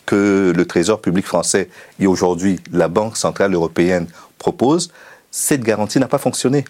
que 0.06 0.52
le 0.54 0.66
Trésor 0.66 1.00
public 1.00 1.26
français 1.26 1.68
et 1.98 2.06
aujourd'hui 2.06 2.60
la 2.72 2.88
Banque 2.88 3.16
centrale 3.16 3.54
européenne 3.54 4.06
proposent, 4.38 4.90
cette 5.30 5.62
garantie 5.62 5.98
n'a 5.98 6.08
pas 6.08 6.18
fonctionné. 6.18 6.64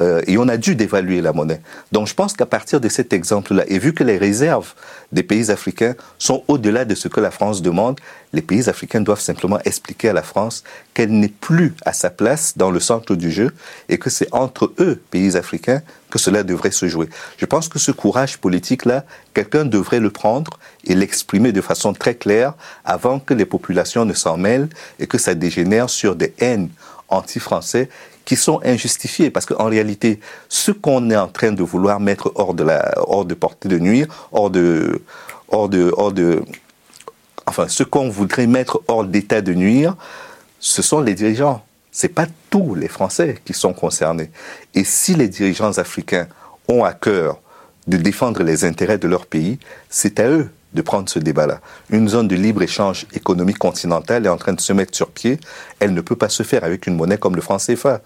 Euh, 0.00 0.22
et 0.26 0.38
on 0.38 0.48
a 0.48 0.56
dû 0.56 0.76
dévaluer 0.76 1.20
la 1.20 1.32
monnaie. 1.32 1.60
Donc 1.92 2.06
je 2.06 2.14
pense 2.14 2.34
qu'à 2.34 2.46
partir 2.46 2.80
de 2.80 2.88
cet 2.88 3.12
exemple-là, 3.12 3.64
et 3.66 3.78
vu 3.78 3.92
que 3.92 4.04
les 4.04 4.16
réserves 4.16 4.74
des 5.12 5.22
pays 5.22 5.50
africains 5.50 5.94
sont 6.18 6.44
au-delà 6.48 6.84
de 6.84 6.94
ce 6.94 7.08
que 7.08 7.20
la 7.20 7.30
France 7.30 7.62
demande, 7.62 7.98
les 8.32 8.42
pays 8.42 8.68
africains 8.68 9.00
doivent 9.00 9.20
simplement 9.20 9.58
expliquer 9.64 10.10
à 10.10 10.12
la 10.12 10.22
France 10.22 10.62
qu'elle 10.94 11.10
n'est 11.10 11.28
plus 11.28 11.74
à 11.84 11.92
sa 11.92 12.10
place 12.10 12.56
dans 12.56 12.70
le 12.70 12.78
centre 12.80 13.14
du 13.14 13.30
jeu 13.30 13.52
et 13.88 13.98
que 13.98 14.10
c'est 14.10 14.28
entre 14.32 14.72
eux, 14.78 15.00
pays 15.10 15.36
africains, 15.36 15.82
que 16.10 16.18
cela 16.18 16.42
devrait 16.42 16.70
se 16.70 16.88
jouer. 16.88 17.08
Je 17.36 17.46
pense 17.46 17.68
que 17.68 17.78
ce 17.78 17.90
courage 17.90 18.38
politique-là, 18.38 19.04
quelqu'un 19.34 19.64
devrait 19.64 20.00
le 20.00 20.10
prendre 20.10 20.58
et 20.84 20.94
l'exprimer 20.94 21.52
de 21.52 21.60
façon 21.60 21.92
très 21.92 22.14
claire 22.14 22.54
avant 22.84 23.18
que 23.18 23.34
les 23.34 23.44
populations 23.46 24.04
ne 24.04 24.14
s'en 24.14 24.36
mêlent 24.36 24.68
et 24.98 25.06
que 25.06 25.18
ça 25.18 25.34
dégénère 25.34 25.90
sur 25.90 26.16
des 26.16 26.34
haines 26.38 26.68
anti-français 27.08 27.88
qui 28.28 28.36
sont 28.36 28.60
injustifiées 28.62 29.30
parce 29.30 29.46
qu'en 29.46 29.70
réalité, 29.70 30.20
ce 30.50 30.70
qu'on 30.70 31.08
est 31.08 31.16
en 31.16 31.28
train 31.28 31.50
de 31.50 31.62
vouloir 31.62 31.98
mettre 31.98 32.30
hors 32.34 32.52
de 32.52 32.62
la, 32.62 32.92
hors 32.98 33.24
de 33.24 33.32
portée 33.32 33.70
de 33.70 33.78
nuire, 33.78 34.06
hors 34.32 34.50
de, 34.50 35.00
hors 35.48 35.70
de, 35.70 35.90
hors 35.96 36.12
de, 36.12 36.42
enfin, 37.46 37.68
ce 37.68 37.84
qu'on 37.84 38.10
voudrait 38.10 38.46
mettre 38.46 38.82
hors 38.86 39.04
d'état 39.04 39.40
de 39.40 39.54
nuire, 39.54 39.96
ce 40.60 40.82
sont 40.82 41.00
les 41.00 41.14
dirigeants. 41.14 41.64
C'est 41.90 42.10
pas 42.10 42.26
tous 42.50 42.74
les 42.74 42.88
Français 42.88 43.38
qui 43.46 43.54
sont 43.54 43.72
concernés. 43.72 44.30
Et 44.74 44.84
si 44.84 45.14
les 45.14 45.28
dirigeants 45.28 45.78
africains 45.78 46.26
ont 46.68 46.84
à 46.84 46.92
cœur 46.92 47.40
de 47.86 47.96
défendre 47.96 48.42
les 48.42 48.66
intérêts 48.66 48.98
de 48.98 49.08
leur 49.08 49.24
pays, 49.24 49.58
c'est 49.88 50.20
à 50.20 50.28
eux 50.28 50.50
de 50.74 50.82
prendre 50.82 51.08
ce 51.08 51.18
débat-là. 51.18 51.60
Une 51.90 52.08
zone 52.08 52.28
de 52.28 52.36
libre-échange 52.36 53.06
économique 53.14 53.58
continentale 53.58 54.26
est 54.26 54.30
en 54.30 54.36
train 54.36 54.52
de 54.52 54.60
se 54.60 54.72
mettre 54.72 54.94
sur 54.94 55.10
pied. 55.10 55.38
Elle 55.80 55.94
ne 55.94 56.00
peut 56.00 56.16
pas 56.16 56.28
se 56.28 56.42
faire 56.42 56.64
avec 56.64 56.86
une 56.86 56.96
monnaie 56.96 57.18
comme 57.18 57.36
le 57.36 57.42
franc 57.42 57.56
CFA. 57.58 58.00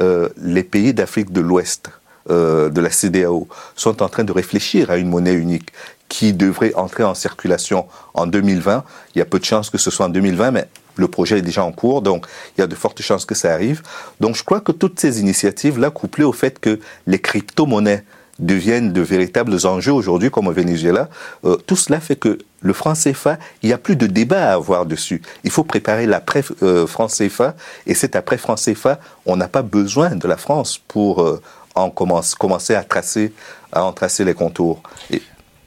Euh, 0.00 0.28
les 0.36 0.62
pays 0.62 0.94
d'Afrique 0.94 1.32
de 1.32 1.40
l'Ouest, 1.40 1.90
euh, 2.30 2.68
de 2.70 2.80
la 2.80 2.90
CDAO, 2.90 3.48
sont 3.74 4.02
en 4.02 4.08
train 4.08 4.24
de 4.24 4.32
réfléchir 4.32 4.90
à 4.90 4.96
une 4.96 5.08
monnaie 5.08 5.34
unique 5.34 5.72
qui 6.08 6.32
devrait 6.32 6.74
entrer 6.74 7.02
en 7.02 7.14
circulation 7.14 7.86
en 8.14 8.26
2020. 8.26 8.84
Il 9.14 9.18
y 9.18 9.22
a 9.22 9.24
peu 9.24 9.40
de 9.40 9.44
chances 9.44 9.70
que 9.70 9.78
ce 9.78 9.90
soit 9.90 10.06
en 10.06 10.10
2020, 10.10 10.52
mais 10.52 10.68
le 10.96 11.08
projet 11.08 11.38
est 11.38 11.42
déjà 11.42 11.64
en 11.64 11.72
cours, 11.72 12.02
donc 12.02 12.26
il 12.56 12.60
y 12.60 12.64
a 12.64 12.66
de 12.66 12.74
fortes 12.74 13.02
chances 13.02 13.24
que 13.24 13.34
ça 13.34 13.52
arrive. 13.52 13.82
Donc 14.20 14.36
je 14.36 14.44
crois 14.44 14.60
que 14.60 14.70
toutes 14.70 15.00
ces 15.00 15.20
initiatives-là, 15.20 15.90
couplées 15.90 16.24
au 16.24 16.32
fait 16.32 16.60
que 16.60 16.78
les 17.06 17.18
crypto-monnaies 17.18 18.04
deviennent 18.38 18.92
de 18.92 19.00
véritables 19.00 19.66
enjeux 19.66 19.92
aujourd'hui, 19.92 20.30
comme 20.30 20.48
au 20.48 20.52
Venezuela. 20.52 21.08
Euh, 21.44 21.56
tout 21.66 21.76
cela 21.76 22.00
fait 22.00 22.16
que 22.16 22.38
le 22.60 22.72
franc 22.72 22.94
CFA, 22.94 23.38
il 23.62 23.68
n'y 23.68 23.72
a 23.72 23.78
plus 23.78 23.96
de 23.96 24.06
débat 24.06 24.50
à 24.50 24.54
avoir 24.54 24.86
dessus. 24.86 25.22
Il 25.44 25.50
faut 25.50 25.64
préparer 25.64 26.06
l'après-franc 26.06 26.54
euh, 26.62 27.28
CFA, 27.28 27.54
et 27.86 27.94
cet 27.94 28.16
après-franc 28.16 28.56
CFA, 28.56 28.98
on 29.26 29.36
n'a 29.36 29.48
pas 29.48 29.62
besoin 29.62 30.10
de 30.16 30.26
la 30.26 30.36
France 30.36 30.80
pour 30.88 31.22
euh, 31.22 31.40
en 31.74 31.90
commence, 31.90 32.34
commencer 32.34 32.74
à 32.74 32.82
tracer, 32.82 33.32
à 33.72 33.84
en 33.84 33.92
tracer 33.92 34.24
les 34.24 34.34
contours. 34.34 34.82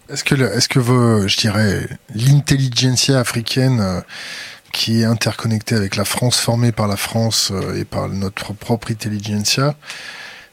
Est-ce 0.10 0.24
que, 0.24 0.36
est-ce 0.36 0.70
que 0.70 0.80
je 1.28 1.38
dirais, 1.38 1.88
l'intelligentsia 2.16 3.20
africaine 3.20 4.04
qui 4.72 5.02
est 5.02 5.06
interconnectée 5.06 5.76
avec 5.76 5.98
la 5.98 6.06
France, 6.06 6.40
formée 6.40 6.72
par 6.72 6.88
la 6.88 6.96
France 6.96 7.52
et 7.76 7.84
par 7.84 8.08
notre 8.08 8.54
propre 8.54 8.92
intelligentsia, 8.92 9.76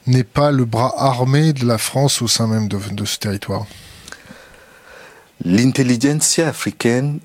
n'est 0.06 0.24
pas 0.24 0.50
le 0.50 0.64
bras 0.64 0.94
armé 0.96 1.52
de 1.52 1.66
la 1.66 1.78
France 1.78 2.22
au 2.22 2.28
sein 2.28 2.46
même 2.46 2.68
de, 2.68 3.04
ce 3.04 3.18
territoire 3.18 3.66
L'intelligentsia 5.44 6.48
africaine, 6.48 7.18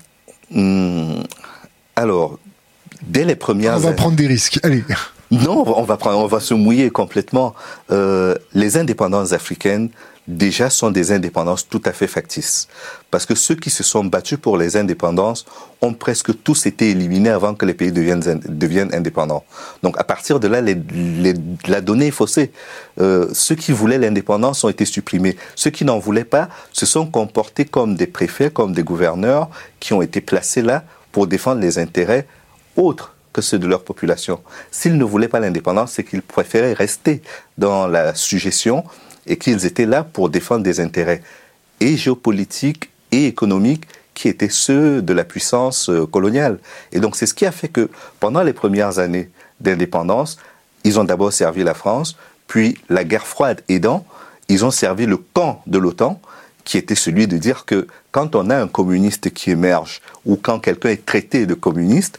hmm, 0.50 1.20
alors, 1.96 2.38
dès 3.02 3.24
les 3.24 3.36
premières... 3.36 3.76
On 3.76 3.80
va 3.80 3.92
prendre 3.92 4.16
des 4.16 4.26
risques, 4.26 4.58
allez. 4.62 4.84
Non, 5.30 5.64
on 5.78 5.84
va, 5.84 5.96
prendre, 5.96 6.18
on 6.18 6.26
va 6.26 6.40
se 6.40 6.54
mouiller 6.54 6.90
complètement. 6.90 7.54
Euh, 7.92 8.34
les 8.52 8.76
indépendances 8.76 9.32
africaines 9.32 9.90
déjà 10.36 10.70
sont 10.70 10.90
des 10.90 11.12
indépendances 11.12 11.68
tout 11.68 11.82
à 11.84 11.92
fait 11.92 12.06
factices. 12.06 12.68
Parce 13.10 13.26
que 13.26 13.34
ceux 13.34 13.54
qui 13.54 13.70
se 13.70 13.82
sont 13.82 14.04
battus 14.04 14.38
pour 14.40 14.56
les 14.56 14.76
indépendances 14.76 15.44
ont 15.82 15.92
presque 15.92 16.42
tous 16.42 16.66
été 16.66 16.90
éliminés 16.90 17.30
avant 17.30 17.54
que 17.54 17.66
les 17.66 17.74
pays 17.74 17.92
deviennent, 17.92 18.40
deviennent 18.48 18.94
indépendants. 18.94 19.44
Donc 19.82 19.98
à 19.98 20.04
partir 20.04 20.40
de 20.40 20.48
là, 20.48 20.60
les, 20.60 20.76
la 21.66 21.80
donnée 21.80 22.08
est 22.08 22.12
faussée. 22.12 22.52
Euh, 23.00 23.28
ceux 23.32 23.54
qui 23.54 23.72
voulaient 23.72 23.98
l'indépendance 23.98 24.62
ont 24.64 24.68
été 24.68 24.84
supprimés. 24.84 25.36
Ceux 25.56 25.70
qui 25.70 25.84
n'en 25.84 25.98
voulaient 25.98 26.24
pas 26.24 26.48
se 26.72 26.86
sont 26.86 27.06
comportés 27.06 27.64
comme 27.64 27.96
des 27.96 28.06
préfets, 28.06 28.50
comme 28.50 28.72
des 28.72 28.82
gouverneurs 28.82 29.50
qui 29.80 29.92
ont 29.92 30.02
été 30.02 30.20
placés 30.20 30.62
là 30.62 30.84
pour 31.12 31.26
défendre 31.26 31.60
les 31.60 31.78
intérêts 31.78 32.26
autres 32.76 33.14
que 33.32 33.42
ceux 33.42 33.58
de 33.58 33.66
leur 33.66 33.84
population. 33.84 34.40
S'ils 34.70 34.96
ne 34.96 35.04
voulaient 35.04 35.28
pas 35.28 35.40
l'indépendance, 35.40 35.92
c'est 35.92 36.04
qu'ils 36.04 36.22
préféraient 36.22 36.72
rester 36.72 37.22
dans 37.58 37.86
la 37.86 38.14
suggestion 38.14 38.84
et 39.30 39.38
qu'ils 39.38 39.64
étaient 39.64 39.86
là 39.86 40.02
pour 40.04 40.28
défendre 40.28 40.64
des 40.64 40.80
intérêts 40.80 41.22
et 41.78 41.96
géopolitiques 41.96 42.90
et 43.12 43.26
économiques 43.26 43.84
qui 44.12 44.28
étaient 44.28 44.50
ceux 44.50 45.00
de 45.00 45.12
la 45.14 45.24
puissance 45.24 45.88
euh, 45.88 46.04
coloniale. 46.04 46.58
Et 46.92 47.00
donc 47.00 47.16
c'est 47.16 47.26
ce 47.26 47.32
qui 47.32 47.46
a 47.46 47.52
fait 47.52 47.68
que 47.68 47.88
pendant 48.18 48.42
les 48.42 48.52
premières 48.52 48.98
années 48.98 49.30
d'indépendance, 49.60 50.36
ils 50.84 50.98
ont 50.98 51.04
d'abord 51.04 51.32
servi 51.32 51.62
la 51.62 51.74
France, 51.74 52.16
puis 52.48 52.76
la 52.88 53.04
guerre 53.04 53.26
froide 53.26 53.62
aidant, 53.68 54.04
ils 54.48 54.64
ont 54.64 54.70
servi 54.72 55.06
le 55.06 55.16
camp 55.16 55.62
de 55.66 55.78
l'OTAN, 55.78 56.20
qui 56.64 56.76
était 56.76 56.96
celui 56.96 57.26
de 57.26 57.38
dire 57.38 57.64
que 57.64 57.86
quand 58.10 58.34
on 58.34 58.50
a 58.50 58.60
un 58.60 58.68
communiste 58.68 59.32
qui 59.32 59.50
émerge, 59.50 60.02
ou 60.26 60.36
quand 60.36 60.58
quelqu'un 60.58 60.90
est 60.90 61.06
traité 61.06 61.46
de 61.46 61.54
communiste, 61.54 62.18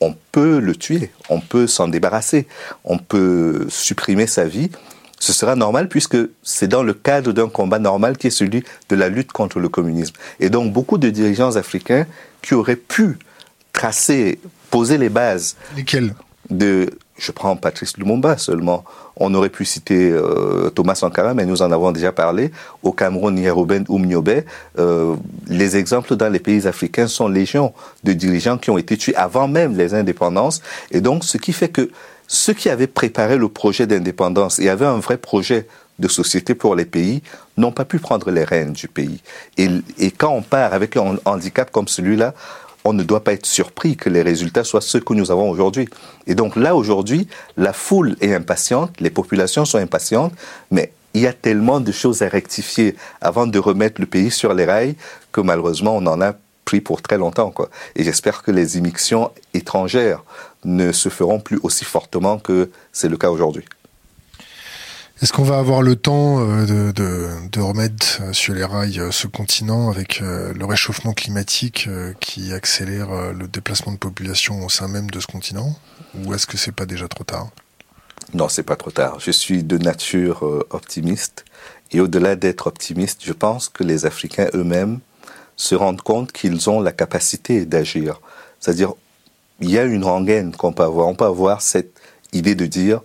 on 0.00 0.14
peut 0.32 0.58
le 0.58 0.74
tuer, 0.74 1.10
on 1.28 1.40
peut 1.40 1.66
s'en 1.66 1.88
débarrasser, 1.88 2.46
on 2.84 2.98
peut 2.98 3.66
supprimer 3.68 4.26
sa 4.26 4.44
vie. 4.44 4.70
Ce 5.20 5.32
sera 5.32 5.56
normal 5.56 5.88
puisque 5.88 6.16
c'est 6.42 6.68
dans 6.68 6.82
le 6.82 6.94
cadre 6.94 7.32
d'un 7.32 7.48
combat 7.48 7.78
normal 7.78 8.16
qui 8.16 8.28
est 8.28 8.30
celui 8.30 8.64
de 8.88 8.96
la 8.96 9.08
lutte 9.08 9.32
contre 9.32 9.58
le 9.58 9.68
communisme. 9.68 10.14
Et 10.40 10.50
donc 10.50 10.72
beaucoup 10.72 10.98
de 10.98 11.10
dirigeants 11.10 11.56
africains 11.56 12.06
qui 12.42 12.54
auraient 12.54 12.76
pu 12.76 13.18
tracer, 13.72 14.38
poser 14.70 14.98
les 14.98 15.08
bases. 15.08 15.56
Lesquels 15.76 16.14
de, 16.50 16.90
je 17.18 17.32
prends 17.32 17.56
Patrice 17.56 17.96
Lumumba 17.96 18.38
seulement. 18.38 18.84
On 19.16 19.34
aurait 19.34 19.48
pu 19.48 19.64
citer 19.64 20.10
euh, 20.10 20.70
Thomas 20.70 20.94
Sankara, 20.94 21.34
mais 21.34 21.44
nous 21.44 21.62
en 21.62 21.72
avons 21.72 21.90
déjà 21.92 22.12
parlé. 22.12 22.52
Au 22.82 22.92
Cameroun, 22.92 23.36
Yerouben 23.36 23.84
ou 23.88 24.00
Euh, 24.78 25.16
les 25.48 25.76
exemples 25.76 26.16
dans 26.16 26.28
les 26.28 26.38
pays 26.38 26.66
africains 26.66 27.08
sont 27.08 27.28
légion 27.28 27.72
de 28.04 28.12
dirigeants 28.12 28.58
qui 28.58 28.70
ont 28.70 28.78
été 28.78 28.96
tués 28.96 29.16
avant 29.16 29.48
même 29.48 29.76
les 29.76 29.94
indépendances. 29.94 30.62
Et 30.90 31.00
donc, 31.00 31.24
ce 31.24 31.36
qui 31.36 31.52
fait 31.52 31.68
que 31.68 31.90
ceux 32.28 32.52
qui 32.52 32.68
avaient 32.68 32.86
préparé 32.86 33.36
le 33.36 33.48
projet 33.48 33.86
d'indépendance 33.86 34.60
et 34.60 34.68
avaient 34.68 34.86
un 34.86 34.98
vrai 34.98 35.16
projet 35.16 35.66
de 35.98 36.06
société 36.06 36.54
pour 36.54 36.76
les 36.76 36.84
pays 36.84 37.22
n'ont 37.56 37.72
pas 37.72 37.84
pu 37.84 37.98
prendre 37.98 38.30
les 38.30 38.44
rênes 38.44 38.72
du 38.72 38.86
pays. 38.86 39.20
Et, 39.56 39.68
et 39.98 40.12
quand 40.12 40.30
on 40.30 40.42
part 40.42 40.72
avec 40.72 40.96
un 40.96 41.16
handicap 41.24 41.72
comme 41.72 41.88
celui-là, 41.88 42.34
on 42.84 42.92
ne 42.92 43.02
doit 43.02 43.24
pas 43.24 43.32
être 43.32 43.46
surpris 43.46 43.96
que 43.96 44.08
les 44.08 44.22
résultats 44.22 44.62
soient 44.62 44.80
ceux 44.80 45.00
que 45.00 45.12
nous 45.12 45.30
avons 45.30 45.50
aujourd'hui. 45.50 45.88
Et 46.26 46.34
donc 46.34 46.54
là, 46.54 46.76
aujourd'hui, 46.76 47.26
la 47.56 47.72
foule 47.72 48.16
est 48.20 48.32
impatiente, 48.32 49.00
les 49.00 49.10
populations 49.10 49.64
sont 49.64 49.78
impatientes, 49.78 50.32
mais 50.70 50.92
il 51.14 51.22
y 51.22 51.26
a 51.26 51.32
tellement 51.32 51.80
de 51.80 51.90
choses 51.90 52.22
à 52.22 52.28
rectifier 52.28 52.94
avant 53.20 53.46
de 53.46 53.58
remettre 53.58 54.00
le 54.00 54.06
pays 54.06 54.30
sur 54.30 54.54
les 54.54 54.64
rails 54.64 54.94
que 55.32 55.40
malheureusement, 55.40 55.96
on 55.96 56.06
en 56.06 56.20
a 56.20 56.34
pris 56.68 56.82
pour 56.82 57.00
très 57.00 57.16
longtemps. 57.16 57.50
Quoi. 57.50 57.70
Et 57.96 58.04
j'espère 58.04 58.42
que 58.42 58.50
les 58.50 58.76
émissions 58.76 59.30
étrangères 59.54 60.22
ne 60.64 60.92
se 60.92 61.08
feront 61.08 61.40
plus 61.40 61.58
aussi 61.62 61.86
fortement 61.86 62.38
que 62.38 62.70
c'est 62.92 63.08
le 63.08 63.16
cas 63.16 63.30
aujourd'hui. 63.30 63.64
Est-ce 65.22 65.32
qu'on 65.32 65.44
va 65.44 65.58
avoir 65.58 65.80
le 65.80 65.96
temps 65.96 66.40
euh, 66.40 66.92
de, 66.92 67.60
remettre 67.60 68.20
euh, 68.20 68.32
sur 68.34 68.52
les 68.54 68.64
rails 68.64 69.00
euh, 69.00 69.10
ce 69.10 69.26
continent 69.26 69.88
avec 69.90 70.20
le 70.20 70.64
réchauffement 70.66 71.14
climatique 71.14 71.88
qui 72.20 72.52
accélère 72.52 73.32
le 73.32 73.48
déplacement 73.48 73.92
de 73.92 73.98
population 73.98 74.62
au 74.62 74.68
sein 74.68 74.88
même 74.88 75.10
de 75.10 75.20
ce 75.20 75.26
continent? 75.26 75.74
Ou 76.18 76.34
est-ce 76.34 76.46
que 76.46 76.58
c'est 76.58 76.76
pas 76.80 76.84
déjà 76.84 77.08
trop 77.08 77.24
tard? 77.24 77.48
Non, 78.34 78.50
c'est 78.50 78.62
pas 78.62 78.76
trop 78.76 78.90
tard. 78.90 79.20
Je 79.20 79.30
suis 79.30 79.64
de 79.64 79.78
nature 79.78 80.42
optimiste. 80.68 81.46
Et 81.92 82.00
au-delà 82.00 82.36
d'être 82.36 82.66
optimiste, 82.66 83.22
je 83.24 83.32
pense 83.32 83.70
que 83.70 83.82
les 83.82 84.04
Africains 84.04 84.48
eux-mêmes 84.52 85.00
se 85.58 85.74
rendent 85.74 86.00
compte 86.00 86.32
qu'ils 86.32 86.70
ont 86.70 86.80
la 86.80 86.92
capacité 86.92 87.66
d'agir. 87.66 88.20
C'est-à-dire, 88.60 88.94
il 89.60 89.70
y 89.70 89.78
a 89.78 89.84
une 89.84 90.04
rengaine 90.04 90.56
qu'on 90.56 90.72
peut 90.72 90.84
avoir. 90.84 91.08
On 91.08 91.14
peut 91.14 91.26
avoir 91.26 91.60
cette 91.60 91.92
idée 92.32 92.54
de 92.54 92.64
dire 92.64 93.00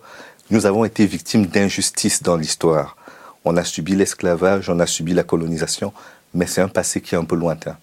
nous 0.49 0.65
avons 0.65 0.85
été 0.85 1.05
victimes 1.05 1.47
d'injustices 1.47 2.21
dans 2.21 2.37
l'histoire. 2.37 2.95
On 3.43 3.57
a 3.57 3.63
subi 3.63 3.95
l'esclavage, 3.95 4.69
on 4.69 4.79
a 4.79 4.85
subi 4.85 5.13
la 5.13 5.23
colonisation, 5.23 5.93
mais 6.33 6.45
c'est 6.45 6.61
un 6.61 6.67
passé 6.67 7.01
qui 7.01 7.15
est 7.15 7.17
un 7.17 7.25
peu 7.25 7.35
lointain. 7.35 7.77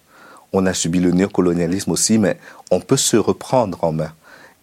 On 0.53 0.65
a 0.65 0.73
subi 0.73 0.99
le 0.99 1.11
néocolonialisme 1.11 1.91
aussi, 1.91 2.17
mais 2.17 2.39
on 2.71 2.79
peut 2.79 2.97
se 2.97 3.17
reprendre 3.17 3.83
en 3.83 3.91
main. 3.91 4.13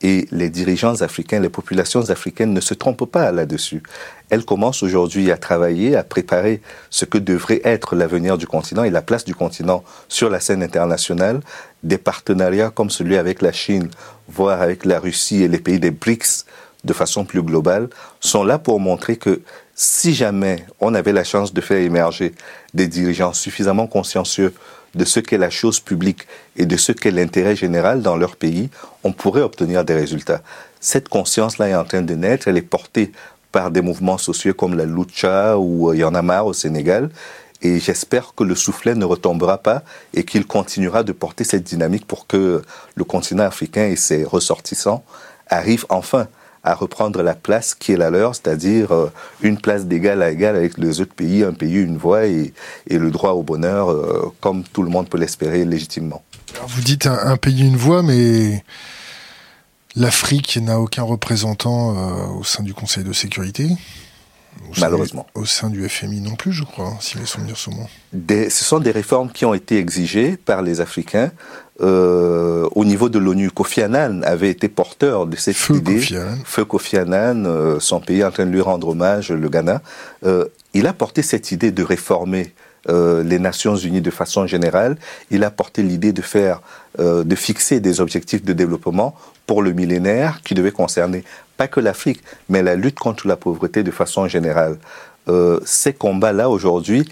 Et 0.00 0.28
les 0.30 0.48
dirigeants 0.48 1.02
africains, 1.02 1.40
les 1.40 1.48
populations 1.48 2.10
africaines 2.10 2.52
ne 2.52 2.60
se 2.60 2.74
trompent 2.74 3.10
pas 3.10 3.32
là-dessus. 3.32 3.82
Elles 4.30 4.44
commencent 4.44 4.82
aujourd'hui 4.82 5.32
à 5.32 5.36
travailler, 5.36 5.96
à 5.96 6.04
préparer 6.04 6.60
ce 6.90 7.04
que 7.04 7.18
devrait 7.18 7.60
être 7.64 7.96
l'avenir 7.96 8.38
du 8.38 8.46
continent 8.46 8.84
et 8.84 8.90
la 8.90 9.02
place 9.02 9.24
du 9.24 9.34
continent 9.34 9.82
sur 10.08 10.30
la 10.30 10.38
scène 10.38 10.62
internationale. 10.62 11.40
Des 11.82 11.98
partenariats 11.98 12.70
comme 12.70 12.90
celui 12.90 13.16
avec 13.16 13.42
la 13.42 13.52
Chine, 13.52 13.88
voire 14.28 14.62
avec 14.62 14.84
la 14.84 15.00
Russie 15.00 15.42
et 15.42 15.48
les 15.48 15.58
pays 15.58 15.80
des 15.80 15.90
BRICS 15.90 16.44
de 16.84 16.92
façon 16.92 17.24
plus 17.24 17.42
globale, 17.42 17.88
sont 18.20 18.44
là 18.44 18.58
pour 18.58 18.78
montrer 18.78 19.16
que 19.16 19.42
si 19.80 20.12
jamais 20.12 20.66
on 20.80 20.92
avait 20.92 21.12
la 21.12 21.22
chance 21.22 21.54
de 21.54 21.60
faire 21.60 21.78
émerger 21.78 22.34
des 22.74 22.88
dirigeants 22.88 23.32
suffisamment 23.32 23.86
consciencieux 23.86 24.52
de 24.96 25.04
ce 25.04 25.20
qu'est 25.20 25.38
la 25.38 25.50
chose 25.50 25.78
publique 25.78 26.26
et 26.56 26.66
de 26.66 26.76
ce 26.76 26.90
qu'est 26.90 27.12
l'intérêt 27.12 27.54
général 27.54 28.02
dans 28.02 28.16
leur 28.16 28.34
pays, 28.34 28.70
on 29.04 29.12
pourrait 29.12 29.42
obtenir 29.42 29.84
des 29.84 29.94
résultats. 29.94 30.42
Cette 30.80 31.08
conscience-là 31.08 31.68
est 31.68 31.76
en 31.76 31.84
train 31.84 32.02
de 32.02 32.14
naître, 32.16 32.48
elle 32.48 32.56
est 32.56 32.62
portée 32.62 33.12
par 33.52 33.70
des 33.70 33.80
mouvements 33.80 34.18
sociaux 34.18 34.52
comme 34.52 34.76
la 34.76 34.84
Lucha 34.84 35.56
ou 35.56 35.94
Il 35.94 36.00
y 36.00 36.04
en 36.04 36.16
a 36.16 36.22
marre 36.22 36.46
au 36.46 36.52
Sénégal. 36.52 37.10
Et 37.62 37.78
j'espère 37.78 38.34
que 38.36 38.42
le 38.42 38.56
soufflet 38.56 38.96
ne 38.96 39.04
retombera 39.04 39.58
pas 39.58 39.84
et 40.12 40.24
qu'il 40.24 40.44
continuera 40.44 41.04
de 41.04 41.12
porter 41.12 41.44
cette 41.44 41.62
dynamique 41.62 42.06
pour 42.06 42.26
que 42.26 42.62
le 42.96 43.04
continent 43.04 43.44
africain 43.44 43.86
et 43.86 43.96
ses 43.96 44.24
ressortissants 44.24 45.04
arrivent 45.48 45.86
enfin 45.88 46.26
à 46.64 46.74
reprendre 46.74 47.22
la 47.22 47.34
place 47.34 47.74
qui 47.74 47.92
est 47.92 47.96
la 47.96 48.10
leur, 48.10 48.34
c'est-à-dire 48.34 48.92
euh, 48.92 49.12
une 49.42 49.58
place 49.58 49.86
d'égal 49.86 50.22
à 50.22 50.30
égal 50.30 50.56
avec 50.56 50.78
les 50.78 51.00
autres 51.00 51.14
pays, 51.14 51.44
un 51.44 51.52
pays, 51.52 51.76
une 51.76 51.96
voix 51.96 52.26
et, 52.26 52.52
le 52.90 53.10
droit 53.10 53.32
au 53.32 53.42
bonheur, 53.42 53.90
euh, 53.90 54.32
comme 54.40 54.64
tout 54.64 54.82
le 54.82 54.90
monde 54.90 55.08
peut 55.08 55.18
l'espérer 55.18 55.64
légitimement. 55.64 56.22
vous 56.66 56.82
dites 56.82 57.06
un, 57.06 57.36
pays, 57.36 57.66
une 57.66 57.76
voix, 57.76 58.02
mais 58.02 58.64
l'Afrique 59.94 60.58
n'a 60.58 60.80
aucun 60.80 61.02
représentant 61.02 61.96
euh, 61.96 62.38
au 62.38 62.44
sein 62.44 62.62
du 62.62 62.74
Conseil 62.74 63.04
de 63.04 63.12
sécurité 63.12 63.68
Malheureusement. 64.78 65.26
au 65.34 65.44
sein 65.44 65.70
du 65.70 65.88
FMI 65.88 66.20
non 66.20 66.34
plus, 66.34 66.52
je 66.52 66.64
crois, 66.64 66.96
si 67.00 67.16
les 67.18 67.26
souvenirs 67.26 67.56
sont 67.56 67.70
bons. 67.70 67.88
ce 68.28 68.64
sont 68.64 68.80
des 68.80 68.90
réformes 68.90 69.30
qui 69.30 69.44
ont 69.44 69.54
été 69.54 69.78
exigées 69.78 70.36
par 70.36 70.62
les 70.62 70.80
Africains 70.80 71.30
euh, 71.80 72.68
au 72.74 72.84
niveau 72.84 73.08
de 73.08 73.20
l'ONU. 73.20 73.52
Kofi 73.52 73.82
Annan 73.82 74.22
avait 74.24 74.50
été 74.50 74.68
porteur 74.68 75.26
de 75.26 75.36
cette 75.36 75.68
idée. 75.68 76.00
Feu 76.44 76.64
Kofi 76.64 76.96
Annan, 76.96 77.44
euh, 77.46 77.78
son 77.78 78.00
pays 78.00 78.24
en 78.24 78.32
train 78.32 78.46
de 78.46 78.50
lui 78.50 78.60
rendre 78.60 78.88
hommage, 78.88 79.30
le 79.30 79.48
Ghana. 79.48 79.80
Euh, 80.26 80.46
il 80.74 80.88
a 80.88 80.92
porté 80.92 81.22
cette 81.22 81.52
idée 81.52 81.70
de 81.70 81.82
réformer 81.82 82.52
les 82.88 83.38
Nations 83.38 83.76
Unies 83.76 84.00
de 84.00 84.10
façon 84.10 84.46
générale. 84.46 84.96
Il 85.30 85.44
a 85.44 85.50
porté 85.50 85.82
l'idée 85.82 86.12
de 86.12 86.22
faire, 86.22 86.62
de 86.98 87.34
fixer 87.34 87.80
des 87.80 88.00
objectifs 88.00 88.42
de 88.42 88.54
développement 88.54 89.14
pour 89.46 89.60
le 89.62 89.72
millénaire 89.72 90.40
qui 90.42 90.54
devaient 90.54 90.70
concerner 90.72 91.22
pas 91.58 91.68
que 91.68 91.80
l'Afrique, 91.80 92.22
mais 92.48 92.62
la 92.62 92.76
lutte 92.76 92.98
contre 92.98 93.28
la 93.28 93.36
pauvreté 93.36 93.82
de 93.82 93.90
façon 93.90 94.26
générale. 94.26 94.78
ces 95.66 95.92
combats-là 95.92 96.48
aujourd'hui, 96.48 97.06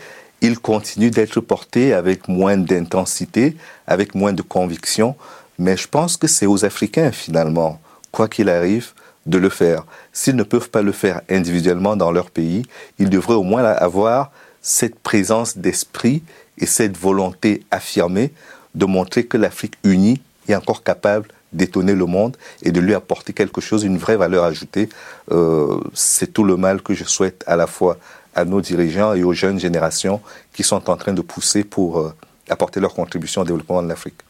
ils 0.46 0.59
continuent 0.59 1.11
d'être 1.11 1.40
portés 1.40 1.92
avec 1.92 2.28
moins 2.28 2.56
d'intensité, 2.56 3.56
avec 3.87 4.14
moins 4.14 4.32
de 4.32 4.42
conviction, 4.42 5.16
mais 5.59 5.76
je 5.76 5.88
pense 5.88 6.16
que 6.16 6.28
c'est 6.28 6.46
aux 6.46 6.64
Africains 6.64 7.11
finalement, 7.11 7.80
quoi 8.12 8.28
qu'il 8.28 8.48
arrive, 8.48 8.92
de 9.26 9.38
le 9.38 9.48
faire. 9.48 9.85
S'ils 10.12 10.37
ne 10.37 10.44
peuvent 10.44 10.70
pas 10.70 10.82
le 10.82 10.92
faire 10.92 11.20
individuellement 11.28 11.96
dans 11.96 12.12
leur 12.12 12.30
pays, 12.30 12.64
ils 13.00 13.11
devraient 13.11 13.35
au 13.35 13.42
moins 13.42 13.64
avoir 13.64 14.30
cette 14.62 14.98
présence 15.00 15.59
d'esprit 15.59 16.22
et 16.59 16.66
cette 16.66 16.96
volonté 16.96 17.64
affirmée 17.72 18.32
de 18.76 18.87
montrer 18.87 19.26
que 19.26 19.37
l'Afrique 19.37 19.74
unie 19.82 20.20
est 20.48 20.54
encore 20.54 20.85
capable 20.85 21.26
d'étonner 21.52 21.94
le 21.94 22.06
monde 22.06 22.37
et 22.62 22.70
de 22.70 22.80
lui 22.80 22.94
apporter 22.94 23.32
quelque 23.32 23.61
chose, 23.61 23.82
une 23.82 23.98
vraie 23.98 24.16
valeur 24.16 24.44
ajoutée. 24.44 24.88
Euh, 25.32 25.80
c'est 25.92 26.32
tout 26.32 26.44
le 26.44 26.56
mal 26.56 26.82
que 26.82 26.94
je 26.94 27.04
souhaite 27.04 27.42
à 27.48 27.56
la 27.56 27.66
fois 27.66 27.98
à 28.37 28.44
nos 28.44 28.61
dirigeants 28.61 29.14
et 29.14 29.25
aux 29.25 29.33
jeunes 29.33 29.59
générations 29.59 30.20
qui 30.53 30.62
sont 30.62 30.88
en 30.88 30.96
train 30.96 31.14
de 31.14 31.22
pousser 31.22 31.64
pour 31.64 31.99
euh, 31.99 32.14
apporter 32.49 32.79
leur 32.79 32.94
contribution 32.94 33.42
au 33.42 33.44
développement 33.44 33.83
de 33.83 33.88
l'Afrique. 33.88 34.20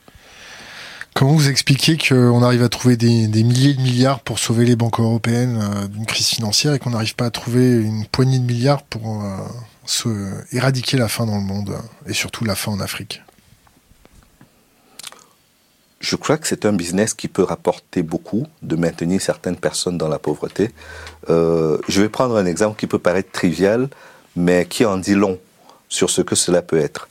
Comment 1.12 1.32
vous 1.32 1.48
expliquez 1.48 1.98
qu'on 1.98 2.42
arrive 2.42 2.62
à 2.62 2.68
trouver 2.68 2.96
des, 2.96 3.26
milliers 3.42 3.74
de 3.74 3.80
milliards 3.80 4.20
pour 4.20 4.38
sauver 4.38 4.64
les 4.64 4.76
banques 4.76 5.00
européennes 5.00 5.58
euh, 5.60 5.88
d'une 5.88 6.06
crise 6.06 6.28
financière 6.28 6.74
et 6.74 6.78
qu'on 6.78 6.90
n'arrive 6.90 7.16
pas 7.16 7.26
à 7.26 7.30
trouver 7.30 7.82
une 7.82 8.06
poignée 8.06 8.38
de 8.38 8.44
milliards 8.44 8.82
pour 8.82 9.22
euh, 9.24 10.42
éradiquer 10.52 10.96
la 10.96 11.08
faim 11.08 11.26
dans 11.26 11.38
le 11.38 11.44
monde 11.44 11.76
et 12.06 12.12
surtout 12.12 12.44
la 12.44 12.54
faim 12.54 12.72
en 12.72 12.80
Afrique? 12.80 13.22
Je 16.00 16.16
crois 16.16 16.36
que 16.36 16.46
c'est 16.46 16.66
un 16.66 16.72
business 16.72 17.14
qui 17.14 17.28
peut 17.28 17.42
rapporter 17.42 18.02
beaucoup 18.02 18.46
de 18.62 18.76
maintenir 18.76 19.20
certaines 19.20 19.56
personnes 19.56 19.96
dans 19.96 20.08
la 20.08 20.18
pauvreté. 20.18 20.70
Euh, 21.30 21.78
je 21.88 22.02
vais 22.02 22.08
prendre 22.08 22.36
un 22.36 22.46
exemple 22.46 22.78
qui 22.78 22.86
peut 22.86 22.98
paraître 22.98 23.32
trivial, 23.32 23.88
mais 24.34 24.66
qui 24.66 24.84
en 24.84 24.98
dit 24.98 25.14
long 25.14 25.38
sur 25.88 26.10
ce 26.10 26.20
que 26.20 26.34
cela 26.34 26.60
peut 26.60 26.78
être. 26.78 27.08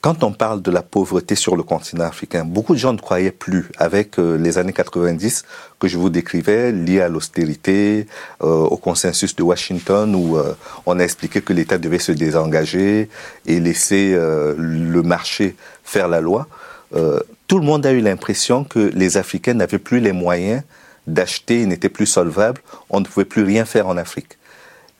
Quand 0.00 0.22
on 0.22 0.32
parle 0.32 0.60
de 0.60 0.70
la 0.70 0.82
pauvreté 0.82 1.34
sur 1.34 1.56
le 1.56 1.62
continent 1.62 2.04
africain, 2.04 2.44
beaucoup 2.44 2.74
de 2.74 2.78
gens 2.78 2.92
ne 2.92 2.98
croyaient 2.98 3.30
plus 3.30 3.70
avec 3.78 4.18
euh, 4.18 4.36
les 4.36 4.58
années 4.58 4.72
90 4.72 5.44
que 5.78 5.88
je 5.88 5.96
vous 5.96 6.10
décrivais, 6.10 6.72
liées 6.72 7.00
à 7.00 7.08
l'austérité, 7.08 8.06
euh, 8.42 8.46
au 8.46 8.76
consensus 8.76 9.34
de 9.36 9.42
Washington 9.42 10.14
où 10.14 10.38
on 10.86 10.98
a 10.98 11.02
expliqué 11.02 11.42
que 11.42 11.52
l'État 11.52 11.78
devait 11.78 11.98
se 11.98 12.12
désengager 12.12 13.08
et 13.46 13.60
laisser 13.60 14.14
le 14.14 15.02
marché 15.02 15.56
faire 15.84 16.08
la 16.08 16.20
loi 16.20 16.48
tout 16.90 17.58
le 17.58 17.64
monde 17.64 17.86
a 17.86 17.92
eu 17.92 18.00
l'impression 18.00 18.64
que 18.64 18.90
les 18.94 19.16
Africains 19.16 19.54
n'avaient 19.54 19.78
plus 19.78 20.00
les 20.00 20.12
moyens 20.12 20.62
d'acheter 21.06 21.66
n'était 21.66 21.88
plus 21.88 22.06
solvable, 22.06 22.60
on 22.90 23.00
ne 23.00 23.04
pouvait 23.04 23.24
plus 23.24 23.42
rien 23.42 23.64
faire 23.64 23.88
en 23.88 23.96
Afrique. 23.96 24.38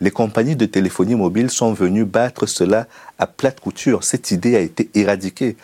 Les 0.01 0.11
compagnies 0.11 0.57
de 0.57 0.66
téléphonie 0.66 1.14
mobile 1.14 1.51
sont 1.51 1.73
venues 1.73 2.05
battre 2.05 2.47
cela 2.47 2.87
à 3.18 3.27
plate 3.27 3.61
couture. 3.61 4.05
Cette 4.05 4.31
idée 4.31 4.57
a 4.57 4.61
été 4.61 4.90
éradiquée. 4.94 5.57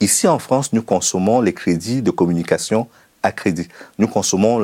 Ici 0.00 0.26
en 0.26 0.38
France, 0.38 0.72
nous 0.72 0.82
consommons 0.82 1.40
les 1.40 1.52
crédits 1.52 2.02
de 2.02 2.10
communication 2.10 2.88
à 3.22 3.30
crédit. 3.30 3.68
Nous 3.98 4.08
consommons 4.08 4.62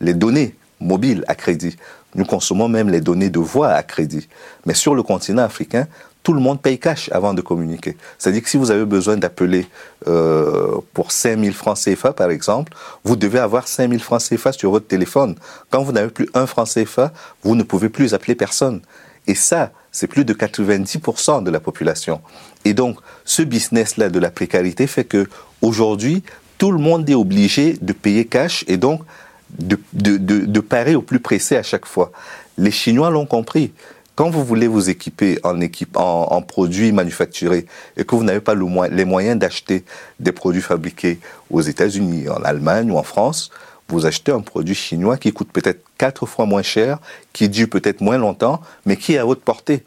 les 0.00 0.14
données 0.14 0.54
mobiles 0.80 1.24
à 1.28 1.34
crédit. 1.34 1.76
Nous 2.14 2.24
consommons 2.24 2.68
même 2.68 2.88
les 2.88 3.00
données 3.00 3.30
de 3.30 3.38
voix 3.38 3.70
à 3.70 3.82
crédit. 3.82 4.28
Mais 4.64 4.74
sur 4.74 4.94
le 4.94 5.02
continent 5.02 5.42
africain, 5.42 5.86
tout 6.26 6.32
le 6.32 6.40
monde 6.40 6.60
paye 6.60 6.80
cash 6.80 7.08
avant 7.12 7.34
de 7.34 7.40
communiquer. 7.40 7.96
C'est-à-dire 8.18 8.42
que 8.42 8.48
si 8.48 8.56
vous 8.56 8.72
avez 8.72 8.84
besoin 8.84 9.16
d'appeler 9.16 9.68
euh, 10.08 10.72
pour 10.92 11.12
5000 11.12 11.52
francs 11.52 11.78
CFA, 11.78 12.12
par 12.14 12.32
exemple, 12.32 12.72
vous 13.04 13.14
devez 13.14 13.38
avoir 13.38 13.68
5000 13.68 14.00
francs 14.00 14.20
CFA 14.28 14.50
sur 14.50 14.72
votre 14.72 14.88
téléphone. 14.88 15.36
Quand 15.70 15.84
vous 15.84 15.92
n'avez 15.92 16.10
plus 16.10 16.28
un 16.34 16.46
franc 16.46 16.64
CFA, 16.64 17.12
vous 17.44 17.54
ne 17.54 17.62
pouvez 17.62 17.90
plus 17.90 18.12
appeler 18.12 18.34
personne. 18.34 18.80
Et 19.28 19.36
ça, 19.36 19.70
c'est 19.92 20.08
plus 20.08 20.24
de 20.24 20.34
90% 20.34 21.44
de 21.44 21.50
la 21.52 21.60
population. 21.60 22.20
Et 22.64 22.74
donc, 22.74 22.98
ce 23.24 23.42
business-là 23.42 24.08
de 24.08 24.18
la 24.18 24.32
précarité 24.32 24.88
fait 24.88 25.04
que 25.04 25.28
aujourd'hui, 25.62 26.24
tout 26.58 26.72
le 26.72 26.78
monde 26.78 27.08
est 27.08 27.14
obligé 27.14 27.74
de 27.80 27.92
payer 27.92 28.24
cash 28.24 28.64
et 28.66 28.78
donc 28.78 29.02
de, 29.50 30.60
parer 30.60 30.96
au 30.96 31.02
plus 31.02 31.20
pressé 31.20 31.56
à 31.56 31.62
chaque 31.62 31.86
fois. 31.86 32.10
Les 32.58 32.72
Chinois 32.72 33.10
l'ont 33.10 33.26
compris. 33.26 33.72
Quand 34.16 34.30
vous 34.30 34.44
voulez 34.44 34.66
vous 34.66 34.88
équiper 34.88 35.38
en, 35.44 36.40
produits 36.40 36.90
manufacturés 36.90 37.66
et 37.98 38.04
que 38.04 38.14
vous 38.14 38.24
n'avez 38.24 38.40
pas 38.40 38.54
le, 38.54 38.64
les 38.90 39.04
moyens 39.04 39.38
d'acheter 39.38 39.84
des 40.20 40.32
produits 40.32 40.62
fabriqués 40.62 41.18
aux 41.50 41.60
États-Unis, 41.60 42.30
en 42.30 42.42
Allemagne 42.42 42.90
ou 42.90 42.96
en 42.96 43.02
France, 43.02 43.50
vous 43.88 44.06
achetez 44.06 44.32
un 44.32 44.40
produit 44.40 44.74
chinois 44.74 45.18
qui 45.18 45.34
coûte 45.34 45.52
peut-être 45.52 45.84
quatre 45.98 46.24
fois 46.24 46.46
moins 46.46 46.62
cher, 46.62 46.98
qui 47.34 47.50
dure 47.50 47.68
peut-être 47.68 48.00
moins 48.00 48.16
longtemps, 48.16 48.62
mais 48.86 48.96
qui 48.96 49.12
est 49.12 49.18
à 49.18 49.26
votre 49.26 49.42
portée. 49.42 49.84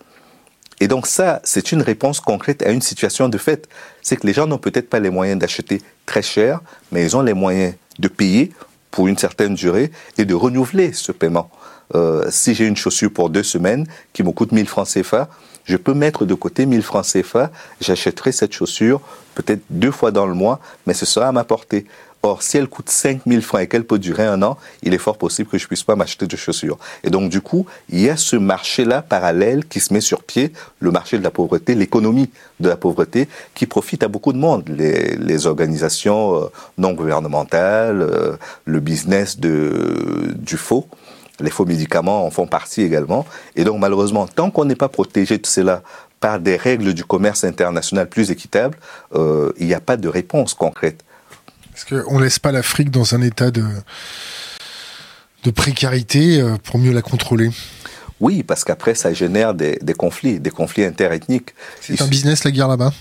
Et 0.80 0.88
donc 0.88 1.08
ça, 1.08 1.42
c'est 1.44 1.72
une 1.72 1.82
réponse 1.82 2.20
concrète 2.20 2.62
à 2.62 2.70
une 2.70 2.84
situation 2.84 3.30
de 3.30 3.38
fait. 3.40 3.68
C'est 4.04 4.16
que 4.16 4.28
les 4.28 4.34
gens 4.34 4.46
n'ont 4.46 4.60
peut-être 4.60 4.92
pas 4.92 5.00
les 5.00 5.10
moyens 5.10 5.40
d'acheter 5.40 5.82
très 6.06 6.22
cher, 6.22 6.62
mais 6.92 7.04
ils 7.04 7.18
ont 7.18 7.24
les 7.24 7.34
moyens 7.34 7.74
de 7.98 8.08
payer 8.08 8.52
pour 8.92 9.08
une 9.08 9.18
certaine 9.18 9.56
durée 9.56 9.92
et 10.20 10.26
de 10.26 10.36
renouveler 10.36 10.94
ce 10.94 11.12
paiement. 11.12 11.50
Euh, 11.96 12.26
si 12.30 12.54
j'ai 12.54 12.66
une 12.66 12.76
chaussure 12.76 13.12
pour 13.12 13.30
deux 13.30 13.44
semaines 13.44 13.88
qui 14.14 14.24
me 14.24 14.32
coûte 14.32 14.52
1000 14.52 14.68
francs 14.68 14.88
CFA, 14.88 15.30
je 15.66 15.78
peux 15.78 15.94
mettre 15.94 16.26
de 16.26 16.34
côté 16.34 16.66
1000 16.66 16.82
francs 16.82 17.06
CFA, 17.06 17.52
j'achèterai 17.82 18.32
cette 18.32 18.54
chaussure 18.54 19.02
peut-être 19.36 19.62
deux 19.70 19.92
fois 19.92 20.12
dans 20.12 20.26
le 20.26 20.34
mois, 20.34 20.60
mais 20.86 20.94
ce 20.94 21.06
sera 21.06 21.28
à 21.28 21.32
ma 21.32 21.44
portée. 21.44 21.86
Or, 22.22 22.44
si 22.44 22.58
elle 22.58 22.68
coûte 22.68 22.90
5000 22.90 23.42
francs 23.42 23.62
et 23.62 23.68
qu'elle 23.68 23.86
peut 23.86 23.98
durer 23.98 24.26
un 24.26 24.42
an, 24.44 24.58
il 24.84 24.94
est 24.94 24.98
fort 24.98 25.18
possible 25.18 25.50
que 25.50 25.58
je 25.58 25.66
puisse 25.68 25.84
pas 25.84 25.96
m'acheter 25.96 26.28
de 26.28 26.36
chaussures. 26.36 26.78
Et 27.06 27.10
donc, 27.10 27.30
du 27.30 27.40
coup, 27.40 27.66
il 27.88 28.02
y 28.02 28.10
a 28.10 28.18
ce 28.18 28.36
marché-là 28.36 29.02
parallèle 29.02 29.66
qui 29.66 29.80
se 29.80 29.94
met 29.94 30.02
sur 30.02 30.24
pied, 30.24 30.52
le 30.82 30.92
marché 30.92 31.18
de 31.18 31.24
la 31.24 31.32
pauvreté, 31.32 31.76
l'économie 31.76 32.30
de 32.60 32.68
la 32.68 32.76
pauvreté, 32.76 33.30
qui 33.56 33.68
profite 33.68 34.04
à 34.04 34.10
beaucoup 34.10 34.34
de 34.34 34.38
monde. 34.38 34.68
Les, 34.68 35.16
les 35.16 35.48
organisations 35.48 36.36
euh, 36.36 36.48
non 36.78 36.92
gouvernementales, 36.92 38.02
euh, 38.02 38.36
le 38.66 38.80
business 38.82 39.40
de, 39.40 40.34
du 40.36 40.58
faux. 40.58 40.90
Les 41.40 41.50
faux 41.50 41.66
médicaments 41.66 42.26
en 42.26 42.32
font 42.32 42.48
partie 42.48 42.82
également. 42.82 43.26
Et 43.56 43.64
donc, 43.64 43.80
malheureusement, 43.80 44.28
tant 44.28 44.52
qu'on 44.52 44.66
n'est 44.66 44.76
pas 44.76 44.90
protégé 44.90 45.38
de 45.38 45.48
cela 45.48 45.84
par 46.20 46.40
des 46.40 46.58
règles 46.58 46.94
du 46.94 47.04
commerce 47.06 47.44
international 47.44 48.10
plus 48.10 48.30
équitables, 48.32 48.78
euh, 49.16 49.52
il 49.58 49.68
n'y 49.68 49.74
a 49.74 49.80
pas 49.80 49.98
de 49.98 50.08
réponse 50.10 50.54
concrète. 50.54 51.04
Est-ce 51.76 52.04
qu'on 52.04 52.18
ne 52.20 52.24
laisse 52.24 52.40
pas 52.40 52.52
l'Afrique 52.52 52.92
dans 52.92 53.16
un 53.16 53.22
état 53.22 53.52
de, 53.52 53.64
de 55.44 55.52
précarité 55.52 56.42
euh, 56.42 56.58
pour 56.62 56.78
mieux 56.78 56.92
la 56.92 57.02
contrôler 57.02 57.52
Oui, 58.20 58.44
parce 58.44 58.66
qu'après, 58.66 58.96
ça 58.96 59.14
génère 59.14 59.54
des, 59.54 59.80
des 59.82 59.94
conflits, 59.94 60.40
des 60.42 60.52
conflits 60.52 60.84
interethniques. 60.84 61.54
C'est 61.80 62.02
un 62.02 62.08
business, 62.08 62.44
la 62.44 62.52
guerre 62.52 62.68
là-bas? 62.68 62.92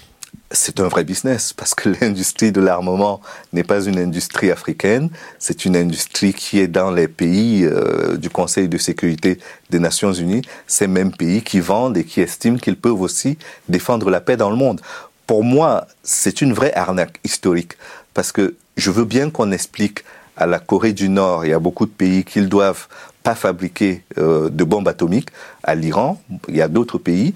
C'est 0.51 0.81
un 0.81 0.89
vrai 0.89 1.05
business 1.05 1.53
parce 1.53 1.75
que 1.75 1.89
l'industrie 2.01 2.53
de 2.53 2.61
l'armement 2.61 3.21
n'est 3.53 3.65
pas 3.65 3.83
une 3.85 3.99
industrie 3.99 4.51
africaine, 4.51 5.11
c'est 5.39 5.65
une 5.65 5.77
industrie 5.77 6.33
qui 6.33 6.59
est 6.61 6.69
dans 6.69 6.91
les 6.91 7.09
pays 7.09 7.65
euh, 7.65 8.17
du 8.17 8.31
Conseil 8.31 8.69
de 8.69 8.79
sécurité 8.79 9.39
des 9.71 9.79
Nations 9.79 10.13
Unies, 10.13 10.43
ces 10.67 10.87
mêmes 10.87 11.13
pays 11.13 11.43
qui 11.43 11.61
vendent 11.61 11.97
et 11.97 12.05
qui 12.05 12.21
estiment 12.21 12.59
qu'ils 12.59 12.77
peuvent 12.77 13.01
aussi 13.01 13.39
défendre 13.69 14.11
la 14.11 14.21
paix 14.21 14.37
dans 14.37 14.51
le 14.51 14.57
monde. 14.57 14.81
Pour 15.27 15.45
moi, 15.45 15.87
c'est 16.03 16.41
une 16.41 16.55
vraie 16.55 16.73
arnaque 16.75 17.21
historique 17.25 17.77
parce 18.15 18.33
que 18.33 18.57
je 18.77 18.91
veux 18.91 19.05
bien 19.05 19.31
qu'on 19.31 19.53
explique 19.53 20.05
à 20.37 20.47
la 20.47 20.59
Corée 20.59 20.93
du 20.93 21.09
Nord 21.09 21.45
et 21.45 21.53
à 21.53 21.59
beaucoup 21.59 21.85
de 21.85 21.91
pays 21.91 22.25
qu'ils 22.25 22.49
doivent 22.49 22.87
pas 23.23 23.35
fabriquer 23.35 24.05
euh, 24.17 24.49
de 24.49 24.65
bombes 24.65 24.89
atomiques, 24.89 25.29
à 25.63 25.75
l'Iran, 25.75 26.19
il 26.49 26.57
y 26.57 26.63
a 26.63 26.69
d'autres 26.69 26.99
pays, 26.99 27.35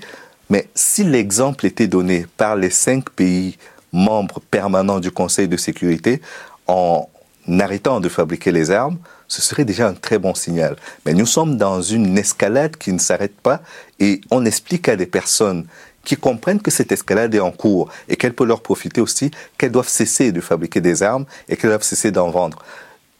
mais 0.52 0.68
si 0.74 1.02
l'exemple 1.02 1.64
était 1.64 1.86
donné 1.86 2.26
par 2.36 2.56
les 2.56 2.68
cinq 2.68 3.08
pays 3.08 3.56
membres 3.90 4.42
permanents 4.50 5.00
du 5.00 5.10
Conseil 5.10 5.48
de 5.48 5.56
sécurité 5.56 6.20
en 6.66 7.08
arrêtant 7.58 8.00
de 8.00 8.10
fabriquer 8.10 8.52
les 8.52 8.70
armes, 8.70 8.98
ce 9.28 9.40
serait 9.40 9.64
déjà 9.64 9.88
un 9.88 9.94
très 9.94 10.18
bon 10.18 10.34
signal. 10.34 10.76
Mais 11.06 11.14
nous 11.14 11.24
sommes 11.24 11.56
dans 11.56 11.80
une 11.80 12.18
escalade 12.18 12.76
qui 12.76 12.92
ne 12.92 12.98
s'arrête 12.98 13.40
pas 13.40 13.62
et 13.98 14.20
on 14.30 14.44
explique 14.44 14.90
à 14.90 14.96
des 14.96 15.06
personnes 15.06 15.64
qui 16.04 16.16
comprennent 16.16 16.60
que 16.60 16.70
cette 16.70 16.92
escalade 16.92 17.34
est 17.34 17.40
en 17.40 17.50
cours 17.50 17.88
et 18.10 18.16
qu'elle 18.16 18.34
peut 18.34 18.44
leur 18.44 18.60
profiter 18.60 19.00
aussi, 19.00 19.30
qu'elles 19.56 19.72
doivent 19.72 19.88
cesser 19.88 20.32
de 20.32 20.42
fabriquer 20.42 20.82
des 20.82 21.02
armes 21.02 21.24
et 21.48 21.56
qu'elles 21.56 21.70
doivent 21.70 21.82
cesser 21.82 22.10
d'en 22.10 22.28
vendre 22.28 22.62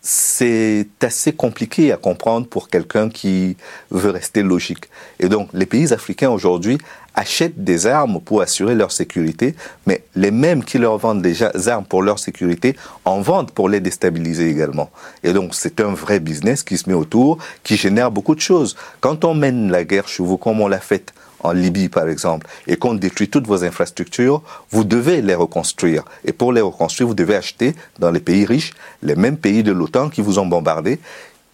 c'est 0.03 0.89
assez 1.01 1.33
compliqué 1.33 1.93
à 1.93 1.97
comprendre 1.97 2.49
pour 2.49 2.69
quelqu'un 2.69 3.09
qui 3.09 3.57
veut 3.93 4.11
rester 4.11 4.43
logique. 4.43 4.87
Et 5.21 5.29
donc, 5.29 5.49
les 5.53 5.65
pays 5.65 5.93
africains 5.93 6.31
aujourd'hui 6.31 6.79
achètent 7.15 7.63
des 7.63 7.87
armes 7.87 8.21
pour 8.21 8.41
assurer 8.41 8.75
leur 8.75 8.93
sécurité, 8.93 9.55
mais 9.87 10.05
les 10.15 10.31
mêmes 10.31 10.65
qui 10.65 10.79
leur 10.79 10.99
vendent 10.99 11.23
des 11.23 11.43
armes 11.69 11.85
pour 11.85 12.03
leur 12.03 12.19
sécurité 12.19 12.77
en 13.05 13.21
vendent 13.21 13.51
pour 13.51 13.69
les 13.69 13.81
déstabiliser 13.81 14.49
également. 14.49 14.91
Et 15.23 15.33
donc, 15.33 15.55
c'est 15.55 15.81
un 15.81 15.93
vrai 15.93 16.21
business 16.21 16.63
qui 16.63 16.79
se 16.79 16.89
met 16.89 16.95
autour, 16.95 17.39
qui 17.63 17.77
génère 17.77 18.11
beaucoup 18.11 18.35
de 18.35 18.41
choses. 18.41 18.77
Quand 19.01 19.25
on 19.25 19.35
mène 19.35 19.71
la 19.71 19.85
guerre 19.85 20.09
chez 20.09 20.23
vous, 20.23 20.37
comme 20.37 20.61
on 20.61 20.69
l'a 20.69 20.81
fait 20.81 21.13
en 21.41 21.53
Libye 21.53 21.89
par 21.89 22.09
exemple, 22.09 22.47
et 22.67 22.77
qu'on 22.77 22.95
détruit 22.95 23.29
toutes 23.29 23.47
vos 23.47 23.65
infrastructures, 23.65 24.43
vous 24.71 24.85
devez 24.85 25.23
les 25.23 25.35
reconstruire. 25.35 26.05
Et 26.25 26.33
pour 26.33 26.53
les 26.53 26.61
reconstruire, 26.61 27.09
vous 27.09 27.15
devez 27.15 27.35
acheter 27.35 27.75
dans 27.99 28.11
les 28.11 28.21
pays 28.21 28.45
riches 28.45 28.73
les 29.03 29.17
mêmes 29.17 29.37
pays 29.37 29.63
de 29.63 29.73
l'OTAN 29.73 30.09
qui 30.09 30.21
vous 30.21 30.39
ont 30.39 30.47
bombardé. 30.47 31.01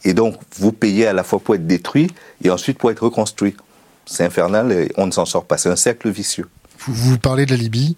Et 0.04 0.14
donc, 0.14 0.36
vous 0.58 0.72
payez 0.72 1.06
à 1.06 1.12
la 1.12 1.24
fois 1.24 1.40
pour 1.40 1.54
être 1.54 1.66
détruit 1.66 2.08
et 2.44 2.50
ensuite 2.50 2.78
pour 2.78 2.90
être 2.90 3.02
reconstruit. 3.02 3.56
C'est 4.08 4.24
infernal 4.24 4.72
et 4.72 4.90
on 4.96 5.06
ne 5.06 5.12
s'en 5.12 5.26
sort 5.26 5.44
pas. 5.44 5.58
C'est 5.58 5.68
un 5.68 5.76
cercle 5.76 6.10
vicieux. 6.10 6.48
Vous, 6.80 7.18
parlez 7.18 7.44
de 7.44 7.50
la 7.50 7.56
Libye. 7.56 7.96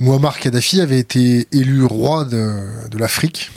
Muammar 0.00 0.38
Kadhafi 0.38 0.80
avait 0.80 0.98
été 0.98 1.46
élu 1.52 1.84
roi 1.84 2.24
de, 2.24 2.98
l'Afrique 2.98 3.50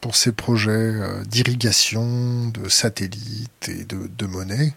pour 0.00 0.14
ses 0.14 0.32
projets 0.32 0.70
euh, 0.70 1.24
d'irrigation, 1.24 2.48
de 2.48 2.68
satellites 2.68 3.68
et 3.68 3.84
de, 3.84 4.08
de 4.16 4.26
monnaie. 4.26 4.72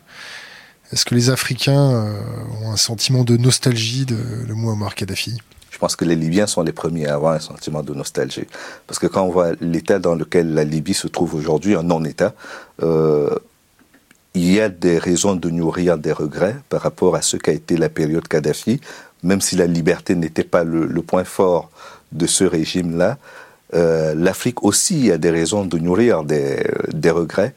Est-ce 0.92 1.06
que 1.06 1.16
les 1.16 1.30
Africains 1.30 1.92
euh, 1.92 2.22
ont 2.62 2.72
un 2.72 2.78
sentiment 2.78 3.24
de 3.24 3.38
nostalgie 3.38 4.06
de, 4.06 4.46
de 4.48 4.54
Muammar 4.54 4.96
Kadhafi? 4.96 5.38
Je 5.70 5.78
pense 5.78 5.96
que 5.96 6.06
les 6.06 6.16
Libyens 6.16 6.48
sont 6.48 6.62
les 6.62 6.72
premiers 6.72 7.08
à 7.08 7.16
avoir 7.16 7.34
un 7.34 7.40
sentiment 7.40 7.84
de 7.84 7.94
nostalgie. 7.94 8.46
Parce 8.88 9.00
que 9.00 9.08
quand 9.08 9.24
on 9.24 9.32
voit 9.32 9.54
l'état 9.60 10.00
dans 10.00 10.16
lequel 10.16 10.54
la 10.54 10.64
Libye 10.64 10.94
se 10.94 11.08
trouve 11.08 11.36
aujourd'hui, 11.36 11.76
un 11.76 11.84
non-état, 11.84 12.34
euh, 12.82 13.30
il 14.34 14.52
y 14.52 14.60
a 14.60 14.70
des 14.70 14.98
raisons 14.98 15.36
de 15.36 15.50
nourrir 15.50 15.98
des 15.98 16.12
regrets 16.12 16.56
par 16.70 16.82
rapport 16.82 17.16
à 17.16 17.22
ce 17.22 17.38
qu'a 17.38 17.52
été 17.52 17.78
la 17.78 17.90
période 17.90 18.28
Kadhafi, 18.28 18.82
même 19.22 19.42
si 19.42 19.56
la 19.56 19.68
liberté 19.68 20.16
n'était 20.16 20.44
pas 20.44 20.64
le, 20.64 20.88
point 21.02 21.24
fort 21.24 21.70
de 22.12 22.26
ce 22.26 22.44
régime-là. 22.44 23.18
Euh, 23.74 24.14
L'Afrique 24.16 24.64
aussi 24.64 25.12
a 25.12 25.18
des 25.18 25.30
raisons 25.30 25.66
de 25.66 25.78
nourrir 25.78 26.24
des, 26.24 26.64
des 26.94 27.10
regrets 27.12 27.54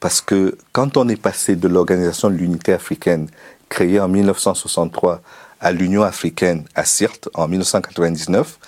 parce 0.00 0.20
que 0.20 0.56
quand 0.72 0.96
on 0.96 1.08
est 1.08 1.20
passé 1.20 1.54
de 1.54 1.68
l'Organisation 1.68 2.28
de 2.28 2.34
l'Unité 2.34 2.72
africaine, 2.72 3.28
créée 3.68 4.00
en 4.00 4.08
1963, 4.08 5.22
à 5.60 5.70
l'Union 5.70 6.02
africaine 6.02 6.64
à 6.74 6.84
Sirte 6.84 7.28
en 7.34 7.46
1999, 7.46 8.58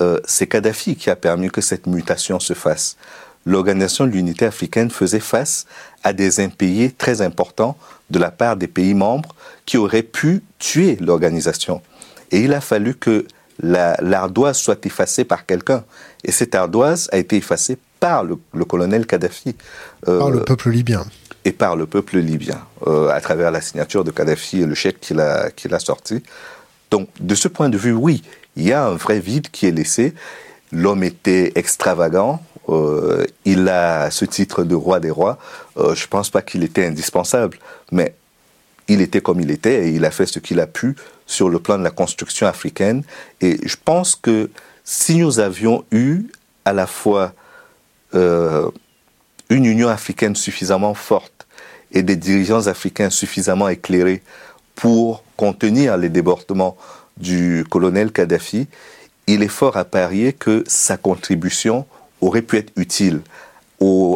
euh, 0.00 0.18
c'est 0.24 0.46
Kadhafi 0.46 0.96
qui 0.96 1.10
a 1.10 1.16
permis 1.16 1.50
que 1.50 1.60
cette 1.60 1.86
mutation 1.86 2.40
se 2.40 2.54
fasse. 2.54 2.96
L'Organisation 3.46 4.06
de 4.06 4.10
l'Unité 4.10 4.44
africaine 4.44 4.90
faisait 4.90 5.20
face 5.20 5.66
à 6.04 6.12
des 6.12 6.40
impayés 6.40 6.90
très 6.90 7.22
importants 7.22 7.76
de 8.10 8.18
la 8.18 8.30
part 8.30 8.56
des 8.56 8.68
pays 8.68 8.94
membres 8.94 9.34
qui 9.64 9.78
auraient 9.78 10.02
pu 10.02 10.42
tuer 10.58 10.96
l'organisation. 11.00 11.80
Et 12.30 12.40
il 12.40 12.52
a 12.52 12.60
fallu 12.60 12.94
que 12.94 13.26
l'ardoise 13.62 14.58
soit 14.58 14.84
effacée 14.86 15.24
par 15.24 15.46
quelqu'un. 15.46 15.84
Et 16.24 16.32
cette 16.32 16.54
ardoise 16.54 17.08
a 17.12 17.18
été 17.18 17.36
effacée 17.36 17.78
par 17.98 18.24
le, 18.24 18.36
colonel 18.64 19.06
Kadhafi. 19.06 19.54
Euh, 20.08 20.18
par 20.18 20.30
le 20.30 20.42
peuple 20.42 20.70
libyen. 20.70 21.04
Et 21.44 21.52
par 21.52 21.76
le 21.76 21.86
peuple 21.86 22.18
libyen, 22.18 22.60
euh, 22.86 23.08
à 23.08 23.20
travers 23.20 23.50
la 23.50 23.60
signature 23.60 24.04
de 24.04 24.10
Kadhafi 24.10 24.62
et 24.62 24.66
le 24.66 24.74
chèque 24.74 25.00
qu'il 25.00 25.20
a, 25.20 25.50
qu'il 25.50 25.74
a 25.74 25.78
sorti. 25.78 26.22
Donc, 26.90 27.08
de 27.20 27.34
ce 27.34 27.48
point 27.48 27.68
de 27.68 27.78
vue, 27.78 27.92
oui, 27.92 28.22
il 28.56 28.66
y 28.66 28.72
a 28.72 28.86
un 28.86 28.94
vrai 28.94 29.20
vide 29.20 29.48
qui 29.50 29.66
est 29.66 29.70
laissé. 29.70 30.14
L'homme 30.72 31.02
était 31.02 31.52
extravagant, 31.54 32.42
euh, 32.74 33.26
il 33.44 33.68
a 33.68 34.10
ce 34.10 34.24
titre 34.24 34.64
de 34.64 34.74
roi 34.74 35.00
des 35.00 35.10
rois. 35.10 35.38
Euh, 35.76 35.94
je 35.94 36.04
ne 36.04 36.08
pense 36.08 36.30
pas 36.30 36.42
qu'il 36.42 36.62
était 36.62 36.86
indispensable, 36.86 37.58
mais 37.92 38.14
il 38.88 39.00
était 39.00 39.20
comme 39.20 39.40
il 39.40 39.50
était 39.50 39.88
et 39.88 39.90
il 39.90 40.04
a 40.04 40.10
fait 40.10 40.26
ce 40.26 40.38
qu'il 40.38 40.60
a 40.60 40.66
pu 40.66 40.96
sur 41.26 41.48
le 41.48 41.58
plan 41.58 41.78
de 41.78 41.84
la 41.84 41.90
construction 41.90 42.46
africaine. 42.46 43.02
Et 43.40 43.58
je 43.64 43.76
pense 43.82 44.16
que 44.16 44.50
si 44.84 45.16
nous 45.16 45.38
avions 45.38 45.84
eu 45.92 46.24
à 46.64 46.72
la 46.72 46.86
fois 46.86 47.32
euh, 48.14 48.68
une 49.48 49.64
Union 49.64 49.88
africaine 49.88 50.34
suffisamment 50.34 50.94
forte 50.94 51.46
et 51.92 52.02
des 52.02 52.16
dirigeants 52.16 52.66
africains 52.66 53.10
suffisamment 53.10 53.68
éclairés 53.68 54.22
pour 54.74 55.24
contenir 55.36 55.96
les 55.96 56.08
débordements 56.08 56.76
du 57.16 57.64
colonel 57.68 58.12
Kadhafi, 58.12 58.66
il 59.26 59.42
est 59.42 59.48
fort 59.48 59.76
à 59.76 59.84
parier 59.84 60.32
que 60.32 60.64
sa 60.66 60.96
contribution 60.96 61.86
aurait 62.20 62.42
pu 62.42 62.56
être 62.56 62.72
utile 62.76 63.20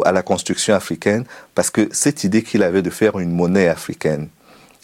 à 0.05 0.11
la 0.11 0.21
construction 0.21 0.75
africaine 0.75 1.25
parce 1.55 1.69
que 1.69 1.89
cette 1.91 2.23
idée 2.23 2.43
qu'il 2.43 2.63
avait 2.63 2.83
de 2.83 2.89
faire 2.89 3.17
une 3.19 3.31
monnaie 3.31 3.67
africaine, 3.67 4.29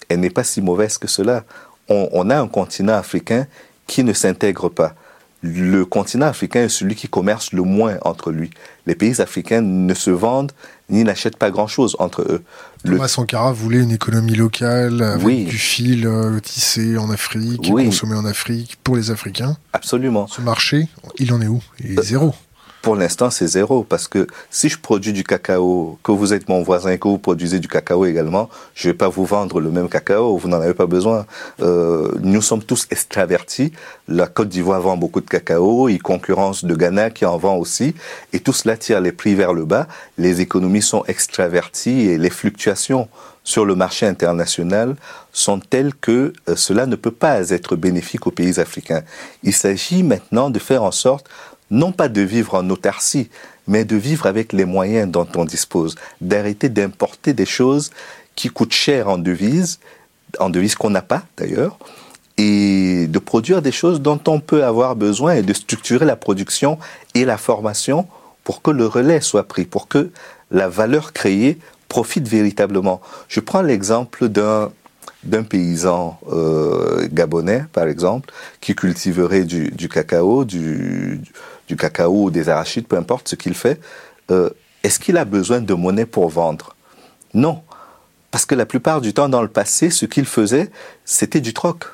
elle 0.09 0.19
n'est 0.19 0.29
pas 0.29 0.43
si 0.43 0.61
mauvaise 0.61 0.97
que 0.97 1.07
cela. 1.07 1.43
On, 1.89 2.29
a 2.29 2.39
un 2.39 2.47
continent 2.47 2.93
africain 2.93 3.47
qui 3.85 4.03
ne 4.05 4.13
s'intègre 4.13 4.69
pas. 4.69 4.95
Le 5.43 5.83
continent 5.83 6.27
africain 6.27 6.63
est 6.63 6.69
celui 6.69 6.95
qui 6.95 7.09
commerce 7.09 7.51
le 7.51 7.63
moins 7.63 7.97
entre 8.03 8.31
lui. 8.31 8.49
Les 8.85 8.95
pays 8.95 9.19
africains 9.19 9.59
ne 9.61 9.93
se 9.93 10.09
vendent 10.09 10.53
ni 10.89 11.03
n'achètent 11.03 11.37
pas 11.37 11.51
grand-chose 11.51 11.97
entre 11.99 12.21
eux. 12.21 12.43
Thomas 12.85 13.07
Sankara 13.07 13.51
voulait 13.51 13.79
une 13.79 13.91
économie 13.91 14.35
locale 14.35 15.01
avec 15.01 15.47
du 15.47 15.57
fil 15.57 16.05
euh, 16.05 16.39
tissé 16.39 16.97
en 16.97 17.09
Afrique, 17.09 17.69
consommé 17.69 18.15
en 18.15 18.25
Afrique 18.25 18.77
pour 18.83 18.95
les 18.95 19.11
Africains. 19.11 19.57
Absolument. 19.73 20.27
Ce 20.27 20.41
marché, 20.41 20.87
il 21.17 21.33
en 21.33 21.41
est 21.41 21.47
où? 21.47 21.61
Il 21.79 21.93
est 21.93 21.99
euh, 21.99 22.03
zéro. 22.03 22.35
Pour 22.81 22.95
l'instant, 22.95 23.29
c'est 23.29 23.45
zéro 23.45 23.83
parce 23.83 24.07
que 24.07 24.25
si 24.49 24.67
je 24.67 24.79
produis 24.79 25.13
du 25.13 25.23
cacao, 25.23 25.99
que 26.03 26.11
vous 26.11 26.33
êtes 26.33 26.49
mon 26.49 26.63
voisin, 26.63 26.97
que 26.97 27.07
vous 27.07 27.19
produisez 27.19 27.59
du 27.59 27.67
cacao 27.67 28.05
également, 28.05 28.49
je 28.73 28.89
vais 28.89 28.95
pas 28.95 29.07
vous 29.07 29.23
vendre 29.23 29.59
le 29.59 29.69
même 29.69 29.87
cacao. 29.87 30.35
Vous 30.37 30.49
n'en 30.49 30.59
avez 30.61 30.73
pas 30.73 30.87
besoin. 30.87 31.27
Euh, 31.61 32.11
nous 32.21 32.41
sommes 32.41 32.63
tous 32.63 32.87
extravertis. 32.89 33.71
La 34.07 34.25
Côte 34.25 34.49
d'Ivoire 34.49 34.81
vend 34.81 34.97
beaucoup 34.97 35.21
de 35.21 35.29
cacao, 35.29 35.89
il 35.89 36.01
concurrence 36.01 36.65
de 36.65 36.73
Ghana 36.73 37.11
qui 37.11 37.25
en 37.25 37.37
vend 37.37 37.55
aussi, 37.55 37.93
et 38.33 38.39
tout 38.39 38.53
cela 38.53 38.75
tire 38.77 38.99
les 38.99 39.11
prix 39.11 39.35
vers 39.35 39.53
le 39.53 39.65
bas. 39.65 39.87
Les 40.17 40.41
économies 40.41 40.81
sont 40.81 41.03
extraverties 41.07 42.09
et 42.09 42.17
les 42.17 42.31
fluctuations 42.31 43.07
sur 43.43 43.65
le 43.65 43.75
marché 43.75 44.05
international 44.05 44.95
sont 45.33 45.59
telles 45.59 45.93
que 45.93 46.33
euh, 46.47 46.55
cela 46.55 46.85
ne 46.85 46.95
peut 46.95 47.11
pas 47.11 47.49
être 47.49 47.75
bénéfique 47.75 48.27
aux 48.27 48.31
pays 48.31 48.59
africains. 48.59 49.03
Il 49.43 49.53
s'agit 49.53 50.03
maintenant 50.03 50.49
de 50.49 50.59
faire 50.59 50.83
en 50.83 50.91
sorte 50.91 51.27
non 51.71 51.91
pas 51.91 52.09
de 52.09 52.21
vivre 52.21 52.53
en 52.55 52.69
autarcie, 52.69 53.29
mais 53.67 53.85
de 53.85 53.95
vivre 53.95 54.27
avec 54.27 54.53
les 54.53 54.65
moyens 54.65 55.09
dont 55.09 55.27
on 55.35 55.45
dispose, 55.45 55.95
d'arrêter 56.19 56.69
d'importer 56.69 57.33
des 57.33 57.45
choses 57.45 57.89
qui 58.35 58.49
coûtent 58.49 58.73
cher 58.73 59.07
en 59.07 59.17
devises, 59.17 59.79
en 60.39 60.49
devises 60.49 60.75
qu'on 60.75 60.89
n'a 60.89 61.01
pas 61.01 61.23
d'ailleurs, 61.37 61.77
et 62.37 63.07
de 63.07 63.19
produire 63.19 63.61
des 63.61 63.71
choses 63.71 64.01
dont 64.01 64.19
on 64.27 64.39
peut 64.39 64.63
avoir 64.63 64.95
besoin 64.95 65.35
et 65.35 65.41
de 65.41 65.53
structurer 65.53 66.05
la 66.05 66.15
production 66.15 66.77
et 67.13 67.25
la 67.25 67.37
formation 67.37 68.07
pour 68.43 68.61
que 68.61 68.71
le 68.71 68.85
relais 68.85 69.21
soit 69.21 69.47
pris, 69.47 69.65
pour 69.65 69.87
que 69.87 70.11
la 70.49 70.67
valeur 70.67 71.13
créée 71.13 71.59
profite 71.87 72.27
véritablement. 72.27 73.01
Je 73.27 73.39
prends 73.39 73.61
l'exemple 73.61 74.27
d'un 74.27 74.71
d'un 75.23 75.43
paysan 75.43 76.19
euh, 76.31 77.07
gabonais, 77.11 77.65
par 77.73 77.87
exemple, 77.87 78.33
qui 78.59 78.73
cultiverait 78.73 79.43
du, 79.43 79.69
du 79.69 79.87
cacao, 79.87 80.45
du, 80.45 81.21
du 81.71 81.77
cacao 81.77 82.25
ou 82.25 82.31
des 82.31 82.49
arachides, 82.49 82.85
peu 82.85 82.97
importe 82.97 83.29
ce 83.29 83.37
qu'il 83.37 83.53
fait, 83.53 83.79
euh, 84.29 84.49
est-ce 84.83 84.99
qu'il 84.99 85.15
a 85.15 85.23
besoin 85.23 85.61
de 85.61 85.73
monnaie 85.73 86.05
pour 86.05 86.27
vendre? 86.27 86.75
Non. 87.33 87.61
Parce 88.29 88.45
que 88.45 88.55
la 88.55 88.65
plupart 88.65 88.99
du 88.99 89.13
temps, 89.13 89.29
dans 89.29 89.41
le 89.41 89.47
passé, 89.47 89.89
ce 89.89 90.05
qu'il 90.05 90.25
faisait, 90.25 90.69
c'était 91.05 91.39
du 91.39 91.53
troc. 91.53 91.85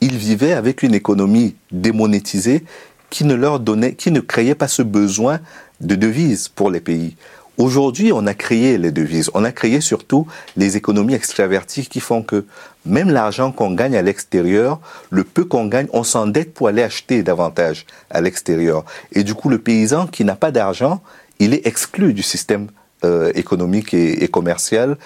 Il 0.00 0.16
vivait 0.16 0.52
avec 0.52 0.84
une 0.84 0.94
économie 0.94 1.56
démonétisée 1.72 2.64
qui 3.10 3.24
ne 3.24 3.34
leur 3.34 3.58
donnait, 3.58 3.94
qui 3.96 4.12
ne 4.12 4.20
créait 4.20 4.54
pas 4.54 4.68
ce 4.68 4.82
besoin 4.82 5.40
de 5.80 5.96
devises 5.96 6.46
pour 6.46 6.70
les 6.70 6.80
pays. 6.80 7.16
Aujourd'hui, 7.58 8.12
on 8.12 8.26
a 8.26 8.34
créé 8.34 8.76
les 8.76 8.90
devises, 8.92 9.30
on 9.32 9.42
a 9.44 9.52
créé 9.52 9.80
surtout 9.80 10.26
les 10.56 10.76
économies 10.76 11.14
extraverties 11.14 11.86
qui 11.86 12.00
font 12.00 12.22
que 12.22 12.44
même 12.84 13.10
l'argent 13.10 13.50
qu'on 13.50 13.72
gagne 13.72 13.96
à 13.96 14.02
l'extérieur, 14.02 14.78
le 15.10 15.24
peu 15.24 15.44
qu'on 15.44 15.66
gagne, 15.66 15.88
on 15.92 16.04
s'endette 16.04 16.52
pour 16.52 16.68
aller 16.68 16.82
acheter 16.82 17.22
davantage 17.22 17.86
à 18.10 18.20
l'extérieur. 18.20 18.84
Et 19.12 19.24
du 19.24 19.34
coup, 19.34 19.48
le 19.48 19.58
paysan 19.58 20.06
qui 20.06 20.24
n'a 20.24 20.36
pas 20.36 20.50
d'argent, 20.50 21.00
il 21.38 21.54
est 21.54 21.66
exclu 21.66 22.12
du 22.12 22.22
système 22.22 22.68
euh, 23.04 23.32
économique 23.34 23.94
et 23.94 24.28
commercial 24.28 24.98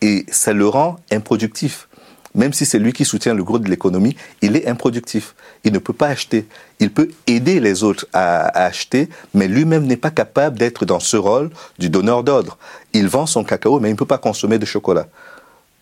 et 0.00 0.24
ça 0.30 0.52
le 0.52 0.66
rend 0.66 0.96
improductif 1.10 1.88
même 2.34 2.52
si 2.52 2.64
c'est 2.66 2.78
lui 2.78 2.92
qui 2.92 3.04
soutient 3.04 3.34
le 3.34 3.44
gros 3.44 3.58
de 3.58 3.68
l'économie, 3.68 4.16
il 4.42 4.56
est 4.56 4.68
improductif. 4.68 5.34
Il 5.64 5.72
ne 5.72 5.78
peut 5.78 5.92
pas 5.92 6.08
acheter. 6.08 6.46
Il 6.80 6.92
peut 6.92 7.10
aider 7.26 7.60
les 7.60 7.82
autres 7.82 8.06
à, 8.12 8.46
acheter, 8.64 9.08
mais 9.34 9.48
lui-même 9.48 9.84
n'est 9.86 9.96
pas 9.96 10.10
capable 10.10 10.58
d'être 10.58 10.84
dans 10.84 11.00
ce 11.00 11.16
rôle 11.16 11.50
du 11.78 11.90
donneur 11.90 12.22
d'ordre. 12.22 12.58
Il 12.92 13.08
vend 13.08 13.26
son 13.26 13.44
cacao, 13.44 13.80
mais 13.80 13.88
il 13.88 13.92
ne 13.92 13.98
peut 13.98 14.06
pas 14.06 14.18
consommer 14.18 14.58
de 14.58 14.64
chocolat. 14.64 15.06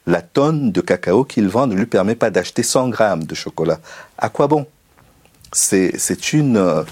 La 0.07 0.23
tonne 0.23 0.71
de 0.73 0.81
cacao 0.81 1.25
qu'il 1.25 1.49
vend 1.49 1.67
ne 1.67 1.75
lui 1.75 1.87
permet 1.87 2.15
pas 2.15 2.31
d'acheter 2.31 2.63
100 2.63 2.89
grammes 2.91 3.25
de 3.25 3.35
chocolat. 3.35 3.81
À 4.19 4.29
quoi 4.29 4.47
bon? 4.47 4.67
C'est 5.53 6.33
une, 6.33 6.85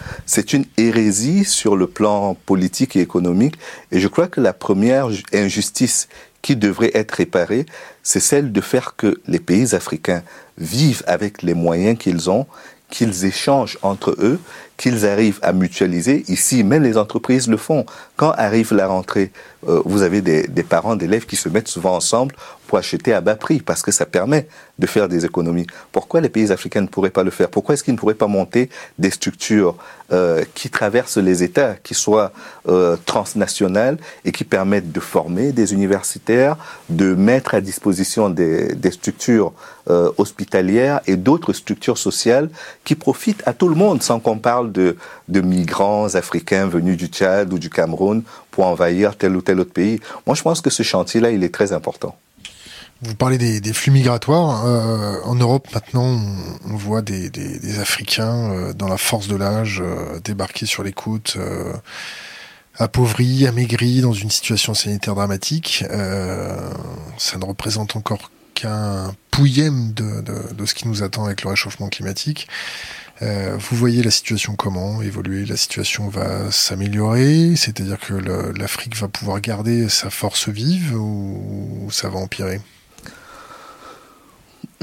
une 0.53 0.65
hérésie 0.77 1.45
sur 1.45 1.77
le 1.77 1.87
plan 1.87 2.35
politique 2.47 2.97
et 2.97 3.01
économique. 3.01 3.57
Et 3.93 4.01
je 4.01 4.09
crois 4.09 4.29
que 4.29 4.41
la 4.41 4.53
première 4.53 5.09
injustice 5.33 6.09
qui 6.45 6.57
devrait 6.57 6.91
être 6.95 7.13
réparée, 7.13 7.65
c'est 8.03 8.21
celle 8.21 8.53
de 8.53 8.61
faire 8.61 8.97
que 8.97 9.19
les 9.27 9.41
pays 9.41 9.75
africains 9.75 10.23
vivent 10.59 11.03
avec 11.07 11.43
les 11.43 11.55
moyens 11.55 11.99
qu'ils 11.99 12.29
ont, 12.29 12.47
qu'ils 12.95 13.25
échangent 13.25 13.77
entre 13.83 14.15
eux, 14.21 14.39
qu'ils 14.77 15.05
arrivent 15.05 15.41
à 15.43 15.53
mutualiser. 15.53 16.25
Ici, 16.29 16.63
même 16.63 16.85
les 16.85 16.97
entreprises 16.97 17.49
le 17.49 17.57
font. 17.57 17.85
Quand 18.17 18.31
arrive 18.33 18.73
la 18.73 18.87
rentrée, 18.87 19.33
euh, 19.69 19.83
vous 19.85 20.03
avez 20.03 20.21
des, 20.21 20.47
des 20.47 20.63
parents 20.63 20.95
d'élèves 20.95 21.27
qui 21.27 21.37
se 21.37 21.49
mettent 21.49 21.69
souvent 21.69 21.97
ensemble 21.97 22.35
pour 22.67 22.79
acheter 22.79 23.13
à 23.13 23.21
bas 23.21 23.37
prix 23.37 23.61
parce 23.61 23.83
que 23.83 23.91
ça 23.91 24.07
permet 24.07 24.47
de 24.79 24.87
faire 24.87 25.09
des 25.09 25.25
économies. 25.25 25.67
Pourquoi 25.93 26.21
les 26.21 26.29
pays 26.29 26.51
africains 26.51 26.81
ne 26.81 26.87
pourraient 26.87 27.11
pas 27.11 27.23
le 27.23 27.31
faire? 27.31 27.49
Pourquoi 27.49 27.75
est-ce 27.75 27.85
qu'ils 27.85 27.95
ne 27.95 27.99
pourraient 27.99 28.15
pas 28.15 28.27
monter 28.27 28.71
des 28.99 29.11
structures 29.11 29.77
euh, 30.13 30.45
qui 30.55 30.71
traversent 30.71 31.19
les 31.19 31.43
États, 31.43 31.75
qui 31.83 31.95
soient 31.95 32.33
euh, 32.69 32.97
transnationales 33.05 33.99
et 34.25 34.33
qui 34.33 34.45
permettent 34.45 34.93
de 34.93 35.01
former 35.01 35.53
des 35.53 35.73
universitaires, 35.73 36.57
de 36.89 37.15
mettre 37.15 37.55
à 37.55 37.61
disposition 37.61 38.31
des, 38.31 38.77
structures 38.91 39.53
hospitalières 40.17 41.03
et 41.07 41.17
d'autres 41.17 41.53
structures 41.53 41.99
sociales 41.99 42.49
qui 42.85 42.95
profitent 42.95 43.43
à 43.45 43.53
tout 43.53 43.69
le 43.69 43.75
monde? 43.75 44.03
Sans 44.03 44.19
qu'on 44.19 44.39
parle 44.39 44.73
de 44.73 44.97
migrants 45.29 46.15
africains 46.15 46.67
venus 46.67 46.97
du 46.97 47.07
Tchad 47.07 47.53
ou 47.53 47.59
du 47.59 47.69
Cameroun 47.69 48.04
pour 48.51 48.67
envahir 48.67 49.17
tel 49.17 49.37
ou 49.37 49.43
tel 49.43 49.61
autre 49.61 49.73
pays. 49.73 50.01
Moi, 50.27 50.35
je 50.35 50.43
pense 50.43 50.61
que 50.61 50.71
ce 50.71 50.83
chantier-là, 50.83 51.31
il 51.31 51.45
est 51.45 51.55
très 51.55 51.73
important. 51.73 52.17
Vous 53.03 53.15
parlez 53.15 53.39
des, 53.61 53.73
flux 53.73 53.91
migratoires. 53.91 54.65
Euh, 54.65 55.21
en 55.25 55.35
Europe, 55.35 55.69
maintenant, 55.75 56.19
on, 56.65 56.77
voit 56.77 57.03
des, 57.03 57.79
Africains 57.79 58.51
euh, 58.51 58.73
dans 58.73 58.89
la 58.89 58.97
force 58.97 59.29
de 59.29 59.37
l'âge 59.37 59.83
euh, 59.85 60.21
débarquer 60.21 60.65
sur 60.65 60.83
les 60.83 60.93
côtes, 60.93 61.37
appauvris, 62.79 63.47
amaigris, 63.47 64.01
dans 64.01 64.13
une 64.13 64.31
situation 64.31 64.75
sanitaire 64.75 65.15
dramatique. 65.15 65.85
ça 67.19 67.39
ne 67.39 67.45
représente 67.45 67.97
encore 67.97 68.31
qu'un 68.55 69.15
pouillème 69.31 69.93
de, 69.93 70.65
ce 70.65 70.75
qui 70.75 70.89
nous 70.89 71.03
attend 71.03 71.25
avec 71.25 71.43
le 71.43 71.51
réchauffement 71.51 71.89
climatique. 71.89 72.49
Vous 73.21 73.77
voyez 73.77 74.03
la 74.03 74.11
situation 74.11 74.55
comment 74.57 75.01
évoluer 75.01 75.45
La 75.45 75.57
situation 75.57 76.09
va 76.09 76.51
s'améliorer 76.51 77.55
C'est-à-dire 77.57 77.99
que 77.99 78.15
l'Afrique 78.59 78.97
va 78.97 79.09
pouvoir 79.09 79.41
garder 79.41 79.89
sa 79.89 80.11
force 80.11 80.49
vive 80.49 80.95
ou 80.97 81.89
ça 81.91 82.09
va 82.09 82.19
empirer? 82.19 82.61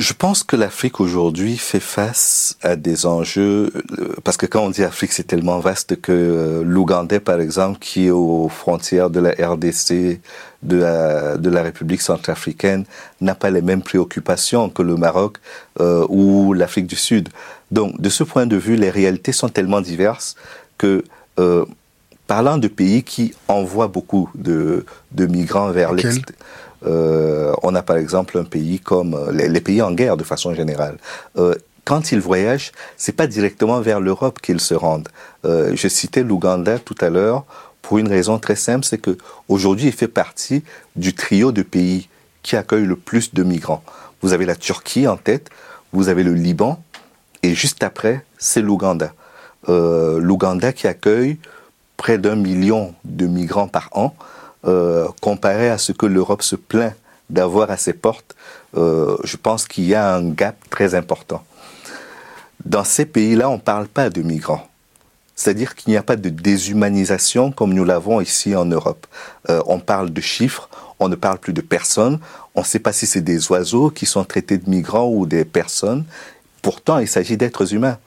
Je 0.01 0.13
pense 0.13 0.41
que 0.41 0.55
l'Afrique 0.55 0.99
aujourd'hui 0.99 1.57
fait 1.57 1.79
face 1.79 2.57
à 2.63 2.75
des 2.75 3.05
enjeux, 3.05 3.71
euh, 3.99 4.15
parce 4.23 4.35
que 4.35 4.47
quand 4.47 4.63
on 4.63 4.71
dit 4.71 4.83
Afrique, 4.83 5.11
c'est 5.11 5.27
tellement 5.27 5.59
vaste 5.59 6.01
que 6.01 6.11
euh, 6.11 6.63
l'Ougandais, 6.63 7.19
par 7.19 7.39
exemple, 7.39 7.77
qui 7.79 8.07
est 8.07 8.09
aux 8.09 8.49
frontières 8.49 9.11
de 9.11 9.19
la 9.19 9.29
RDC, 9.31 10.19
de 10.63 10.77
la, 10.77 11.61
République 11.61 12.01
centrafricaine, 12.01 12.85
n'a 13.19 13.35
pas 13.35 13.51
les 13.51 13.61
mêmes 13.61 13.83
préoccupations 13.83 14.69
que 14.69 14.81
le 14.81 14.95
Maroc 14.95 15.37
euh, 15.79 16.05
ou 16.09 16.53
l'Afrique 16.53 16.87
du 16.87 16.95
Sud. 16.95 17.29
Donc, 17.71 17.99
de 17.99 18.09
ce 18.09 18.23
point 18.23 18.45
de 18.45 18.57
vue, 18.57 18.75
les 18.75 18.89
réalités 18.89 19.31
sont 19.31 19.49
tellement 19.49 19.81
diverses 19.81 20.35
que, 20.77 21.03
euh, 21.39 21.65
parlant 22.27 22.57
de 22.57 22.67
pays 22.67 23.03
qui 23.03 23.33
envoient 23.47 23.87
beaucoup 23.87 24.29
de, 24.35 24.85
de 25.11 25.25
migrants 25.25 25.71
vers 25.71 25.93
l'Est, 25.93 26.33
euh, 26.85 27.53
on 27.61 27.75
a 27.75 27.81
par 27.81 27.97
exemple 27.97 28.37
un 28.37 28.43
pays 28.43 28.79
comme 28.79 29.13
euh, 29.13 29.31
les, 29.31 29.61
pays 29.61 29.81
en 29.81 29.91
guerre 29.91 30.17
de 30.17 30.23
façon 30.23 30.53
générale. 30.53 30.97
Euh, 31.37 31.55
quand 31.85 32.11
ils 32.11 32.19
voyagent, 32.19 32.71
c'est 32.97 33.11
pas 33.11 33.27
directement 33.27 33.81
vers 33.81 33.99
l'Europe 33.99 34.39
qu'ils 34.41 34.59
se 34.59 34.73
rendent. 34.73 35.09
je 35.43 35.87
citais 35.87 36.23
l'Ouganda 36.23 36.77
tout 36.77 36.95
à 37.01 37.09
l'heure 37.09 37.43
pour 37.81 37.97
une 37.97 38.07
raison 38.07 38.37
très 38.37 38.55
simple, 38.55 38.85
c'est 38.85 38.99
que 38.99 39.17
aujourd'hui, 39.49 39.87
il 39.87 39.91
fait 39.91 40.07
partie 40.07 40.63
du 40.95 41.15
trio 41.15 41.51
de 41.51 41.63
pays 41.63 42.07
qui 42.43 42.55
accueillent 42.55 42.85
le 42.85 42.95
plus 42.95 43.33
de 43.33 43.43
migrants. 43.43 43.83
Vous 44.21 44.33
avez 44.33 44.45
la 44.45 44.55
Turquie 44.55 45.07
en 45.07 45.17
tête, 45.17 45.49
vous 45.91 46.07
avez 46.07 46.23
le 46.23 46.35
Liban, 46.35 46.81
et 47.43 47.55
juste 47.55 47.83
après, 47.83 48.23
c'est 48.37 48.61
l'Ouganda. 48.61 49.13
Euh, 49.69 50.19
L'Ouganda 50.19 50.73
qui 50.73 50.87
accueille 50.87 51.37
près 51.97 52.17
d'un 52.17 52.35
million 52.35 52.93
de 53.03 53.27
migrants 53.27 53.67
par 53.67 53.89
an, 53.93 54.15
euh, 54.65 55.07
comparé 55.21 55.69
à 55.69 55.77
ce 55.77 55.91
que 55.91 56.05
l'Europe 56.05 56.43
se 56.43 56.55
plaint 56.55 56.93
d'avoir 57.29 57.71
à 57.71 57.77
ses 57.77 57.93
portes, 57.93 58.35
euh, 58.75 59.17
je 59.23 59.37
pense 59.37 59.67
qu'il 59.67 59.85
y 59.85 59.95
a 59.95 60.13
un 60.13 60.29
gap 60.29 60.55
très 60.69 60.95
important. 60.95 61.43
Dans 62.65 62.83
ces 62.83 63.05
pays-là, 63.05 63.49
on 63.49 63.55
ne 63.55 63.61
parle 63.61 63.87
pas 63.87 64.09
de 64.09 64.21
migrants. 64.21 64.67
C'est-à-dire 65.35 65.75
qu'il 65.75 65.91
n'y 65.91 65.97
a 65.97 66.03
pas 66.03 66.17
de 66.17 66.29
déshumanisation 66.29 67.51
comme 67.51 67.73
nous 67.73 67.85
l'avons 67.85 68.21
ici 68.21 68.55
en 68.55 68.65
Europe. 68.65 69.07
On 69.47 69.79
parle 69.79 70.11
de 70.11 70.21
chiffres, 70.21 70.69
on 70.99 71.09
ne 71.09 71.15
parle 71.15 71.39
plus 71.39 71.53
de 71.53 71.61
personnes, 71.61 72.19
on 72.53 72.59
ne 72.59 72.65
sait 72.65 72.77
pas 72.77 72.93
si 72.93 73.07
c'est 73.07 73.21
des 73.21 73.51
oiseaux 73.51 73.89
qui 73.89 74.05
sont 74.05 74.23
traités 74.23 74.59
de 74.59 74.69
migrants 74.69 75.09
ou 75.09 75.25
des 75.25 75.45
personnes. 75.45 76.05
Pourtant, 76.61 76.99
il 76.99 77.07
s'agit 77.07 77.37
d'êtres 77.37 77.73
humains. 77.73 77.97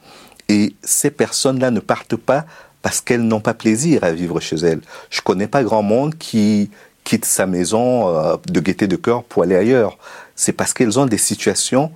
Et 0.49 0.75
ces 0.83 1.11
personnes-là 1.11 1.71
ne 1.71 1.81
partent 1.81 2.17
pas 2.17 2.45
parce 2.83 3.01
qu'elles 3.01 3.23
n'ont 3.23 3.41
pas 3.41 3.55
plaisir 3.55 4.05
à 4.05 4.13
vivre 4.13 4.41
chez 4.41 4.57
elles. 4.57 4.81
Je 5.11 5.23
connais 5.23 5.47
pas 5.47 5.63
grand 5.63 5.83
monde 5.83 6.17
qui 6.19 6.71
quitte 7.03 7.25
sa 7.25 7.47
maison 7.47 8.09
euh, 8.09 8.37
de 8.47 8.61
gaieté 8.61 8.87
de 8.87 8.97
cœur 8.97 9.25
pour 9.25 9.43
aller 9.43 9.57
ailleurs. 9.57 9.99
C'est 10.37 10.53
parce 10.53 10.75
qu'elles 10.75 10.99
ont 10.99 11.07
des 11.07 11.19
situations 11.19 11.93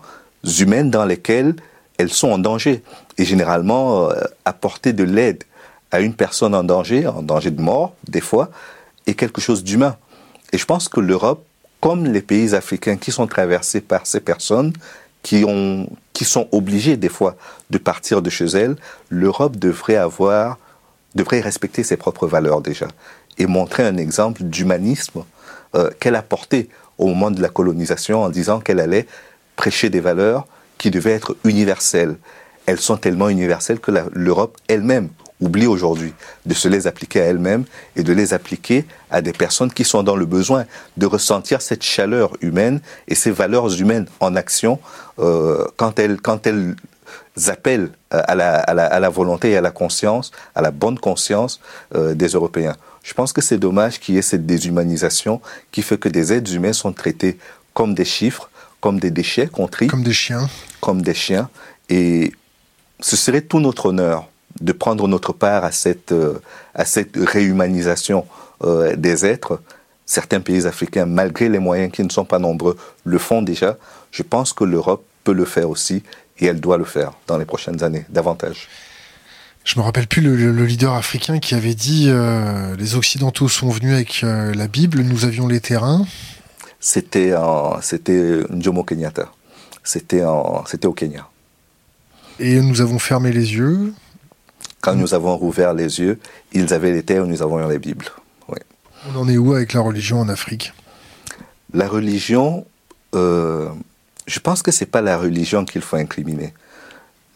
humaines 0.61 0.91
dans 0.91 1.05
lesquelles 1.05 1.57
elles 1.99 2.13
sont 2.13 2.31
en 2.31 2.39
danger. 2.39 2.83
Et 3.19 3.25
généralement, 3.25 4.11
euh, 4.11 4.15
apporter 4.45 4.93
de 4.93 5.05
l'aide 5.05 5.45
à 5.91 6.01
une 6.01 6.15
personne 6.15 6.55
en 6.55 6.65
danger, 6.65 7.07
en 7.07 7.23
danger 7.23 7.51
de 7.51 7.61
mort, 7.61 7.95
des 8.07 8.21
fois, 8.21 8.51
est 9.07 9.15
quelque 9.15 9.41
chose 9.41 9.65
d'humain. 9.65 9.97
Et 10.53 10.59
je 10.59 10.65
pense 10.65 10.89
que 10.89 11.01
l'Europe, 11.01 11.45
comme 11.81 12.07
les 12.07 12.23
pays 12.23 12.55
africains 12.55 12.97
qui 12.97 13.13
sont 13.13 13.27
traversés 13.27 13.81
par 13.81 14.07
ces 14.07 14.21
personnes, 14.21 14.73
qui, 15.23 15.45
ont, 15.47 15.89
qui 16.19 16.25
sont 16.25 16.49
obligées 16.51 16.97
des 16.97 17.09
fois 17.09 17.37
de 17.71 17.79
partir 17.79 18.23
de 18.23 18.29
chez 18.29 18.47
elles, 18.47 18.75
l'Europe 19.09 19.57
devrait 19.57 19.95
avoir 19.95 20.59
devrait 21.15 21.39
respecter 21.39 21.85
ses 21.85 21.97
propres 21.97 22.27
valeurs 22.27 22.61
déjà 22.61 22.89
et 23.39 23.47
montrer 23.47 23.87
un 23.87 23.97
exemple 23.97 24.43
d'humanisme 24.43 25.23
euh, 25.77 25.91
qu'elle 26.01 26.17
a 26.17 26.23
porté 26.23 26.71
au 26.99 27.07
moment 27.07 27.31
de 27.31 27.41
la 27.41 27.49
colonisation 27.49 28.25
en 28.25 28.31
disant 28.31 28.59
qu'elle 28.59 28.81
allait 28.81 29.07
prêcher 29.55 29.91
des 29.91 30.01
valeurs 30.01 30.49
qui 30.77 30.91
devaient 30.91 31.13
être 31.13 31.37
universelles. 31.45 32.17
Elles 32.67 32.81
sont 32.81 32.97
tellement 32.97 33.29
universelles 33.29 33.79
que 33.79 33.93
l'Europe 34.13 34.57
elle-même 34.67 35.11
oublie 35.41 35.67
aujourd'hui 35.67 36.13
de 36.47 36.55
se 36.55 36.69
les 36.69 36.87
appliquer 36.87 37.21
à 37.21 37.25
elle-même 37.25 37.65
et 37.97 38.03
de 38.03 38.13
les 38.13 38.35
appliquer 38.35 38.85
à 39.11 39.21
des 39.21 39.33
personnes 39.33 39.73
qui 39.73 39.85
sont 39.85 40.03
dans 40.03 40.17
le 40.17 40.27
besoin 40.27 40.65
de 40.97 41.07
ressentir 41.07 41.63
cette 41.63 41.83
chaleur 41.83 42.33
humaine 42.41 42.81
et 43.07 43.15
ces 43.15 43.31
valeurs 43.31 43.73
humaines 43.81 44.07
en 44.21 44.35
action 44.37 44.79
euh, 45.19 45.65
quand 45.77 45.99
elles, 45.99 46.21
quand 46.21 46.47
elles 46.47 46.75
appellent 47.47 47.91
euh, 48.13 48.23
à 48.27 48.35
la, 48.35 48.57
à, 48.57 48.75
la, 48.75 48.87
à 48.87 49.01
la, 49.01 49.09
volonté 49.09 49.51
et 49.51 49.57
à 49.57 49.61
la 49.61 49.71
conscience, 49.71 50.33
à 50.55 50.63
la 50.63 50.71
bonne 50.71 50.99
conscience 50.99 51.61
euh, 51.95 52.15
des 52.15 52.29
Européens. 52.29 52.77
Je 53.03 53.15
pense 53.15 53.33
que 53.33 53.41
c'est 53.41 53.59
dommage 53.59 54.01
qu'il 54.01 54.17
y 54.17 54.19
ait 54.19 54.23
cette 54.23 54.45
déshumanisation 54.45 55.41
qui 55.71 55.83
fait 55.83 55.99
que 55.99 56.09
des 56.09 56.33
êtres 56.33 56.53
humains 56.53 56.73
sont 56.73 56.93
traités 56.93 57.39
comme 57.75 57.95
des 57.95 58.05
chiffres, 58.05 58.51
comme 58.81 58.99
des 58.99 59.11
déchets 59.11 59.47
qu'on 59.47 59.69
trie. 59.69 59.87
Comme 59.87 60.03
des 60.03 60.13
chiens. 60.13 60.49
Comme 60.81 61.03
des 61.03 61.15
chiens. 61.15 61.49
Et 61.89 62.33
ce 63.01 63.17
serait 63.17 63.41
tout 63.41 63.61
notre 63.61 63.87
honneur 63.87 64.29
de 64.61 64.73
prendre 64.73 65.07
notre 65.09 65.33
part 65.33 65.65
à 65.65 65.73
cette, 65.73 66.13
euh, 66.13 66.41
à 66.75 66.85
cette 66.85 67.17
réhumanisation 67.17 68.27
euh, 68.65 68.97
des 68.97 69.25
êtres. 69.25 69.61
Certains 70.07 70.41
pays 70.41 70.67
africains, 70.67 71.07
malgré 71.07 71.49
les 71.49 71.59
moyens 71.59 71.93
qui 71.93 72.03
ne 72.03 72.09
sont 72.09 72.25
pas 72.25 72.39
nombreux, 72.39 72.77
le 73.05 73.19
font 73.19 73.43
déjà. 73.43 73.77
Je 74.11 74.23
pense 74.23 74.53
que 74.53 74.65
l'Europe 74.65 75.05
peut 75.23 75.33
le 75.33 75.45
faire 75.45 75.69
aussi 75.69 76.03
et 76.39 76.47
elle 76.47 76.61
doit 76.61 76.79
le 76.79 76.85
faire 76.85 77.13
dans 77.27 77.39
les 77.39 77.45
prochaines 77.45 77.83
années, 77.83 78.07
davantage. 78.09 78.69
Je 79.65 79.79
me 79.79 79.85
rappelle 79.85 80.07
plus 80.07 80.23
le, 80.23 80.65
leader 80.65 80.95
africain 80.95 81.41
qui 81.41 81.55
avait 81.55 81.75
dit 81.75 82.07
euh, 82.09 82.75
les 82.77 82.95
Occidentaux 82.95 83.49
sont 83.49 83.69
venus 83.69 83.93
avec 83.93 84.25
euh, 84.25 84.55
la 84.55 84.67
Bible, 84.67 85.03
nous 85.03 85.27
avions 85.27 85.47
les 85.47 85.61
terrains. 85.61 86.07
C'était 86.81 87.35
c'était 87.83 88.45
Njomo 88.51 88.85
Kenyatta. 88.85 89.31
C'était 89.83 90.23
c'était 90.67 90.87
au 90.87 90.93
Kenya. 90.93 91.29
Et 92.39 92.61
nous 92.61 92.81
avons 92.81 92.99
fermé 92.99 93.33
les 93.33 93.55
yeux. 93.55 93.93
Quand 94.89 94.97
nous 94.97 95.13
avons 95.13 95.37
rouvert 95.37 95.75
les 95.75 96.01
yeux, 96.01 96.19
ils 96.55 96.73
avaient 96.73 96.93
les 96.93 97.03
terres, 97.03 97.27
nous 97.27 97.43
avons 97.43 97.69
les 97.69 97.79
Bibles. 97.79 98.07
Oui. 98.49 98.57
On 99.07 99.19
en 99.19 99.29
est 99.29 99.37
où 99.37 99.53
avec 99.53 99.75
la 99.75 99.83
religion 99.83 100.19
en 100.19 100.31
Afrique? 100.31 100.73
La 101.75 101.87
religion, 101.87 102.65
euh, 103.15 103.69
je 104.27 104.41
pense 104.41 104.63
que 104.63 104.71
c'est 104.71 104.87
pas 104.87 105.03
la 105.03 105.19
religion 105.19 105.67
qu'il 105.67 105.83
faut 105.83 105.97
incriminer. 105.97 106.55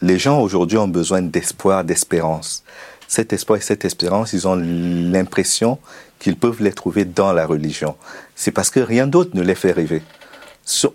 Les 0.01 0.17
gens 0.17 0.41
aujourd'hui 0.41 0.79
ont 0.79 0.87
besoin 0.87 1.21
d'espoir, 1.21 1.83
d'espérance. 1.83 2.63
Cet 3.07 3.33
espoir 3.33 3.59
et 3.59 3.61
cette 3.61 3.85
espérance, 3.85 4.33
ils 4.33 4.47
ont 4.47 4.55
l'impression 4.55 5.77
qu'ils 6.17 6.37
peuvent 6.37 6.63
les 6.63 6.73
trouver 6.73 7.05
dans 7.05 7.33
la 7.33 7.45
religion. 7.45 7.95
C'est 8.35 8.49
parce 8.49 8.71
que 8.71 8.79
rien 8.79 9.05
d'autre 9.05 9.29
ne 9.35 9.43
les 9.43 9.53
fait 9.53 9.73
rêver. 9.73 10.01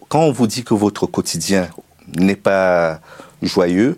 Quand 0.09 0.23
on 0.23 0.33
vous 0.33 0.49
dit 0.49 0.65
que 0.65 0.75
votre 0.75 1.07
quotidien 1.07 1.69
n'est 2.17 2.35
pas 2.35 2.99
joyeux 3.43 3.97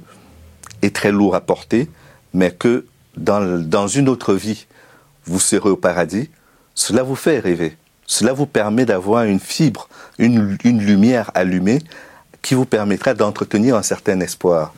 et 0.82 0.90
très 0.90 1.10
lourd 1.10 1.34
à 1.34 1.40
porter, 1.40 1.88
mais 2.34 2.50
que 2.50 2.86
dans, 3.16 3.60
dans 3.60 3.88
une 3.88 4.08
autre 4.08 4.34
vie, 4.34 4.66
vous 5.24 5.40
serez 5.40 5.70
au 5.70 5.76
paradis, 5.76 6.30
cela 6.74 7.02
vous 7.02 7.16
fait 7.16 7.38
rêver. 7.38 7.76
Cela 8.06 8.32
vous 8.32 8.46
permet 8.46 8.86
d'avoir 8.86 9.24
une 9.24 9.40
fibre, 9.40 9.88
une, 10.18 10.56
une, 10.64 10.82
lumière 10.82 11.30
allumée 11.34 11.80
qui 12.42 12.54
vous 12.54 12.64
permettra 12.64 13.14
d'entretenir 13.14 13.76
un 13.76 13.82
certain 13.82 14.18
espoir. 14.20 14.74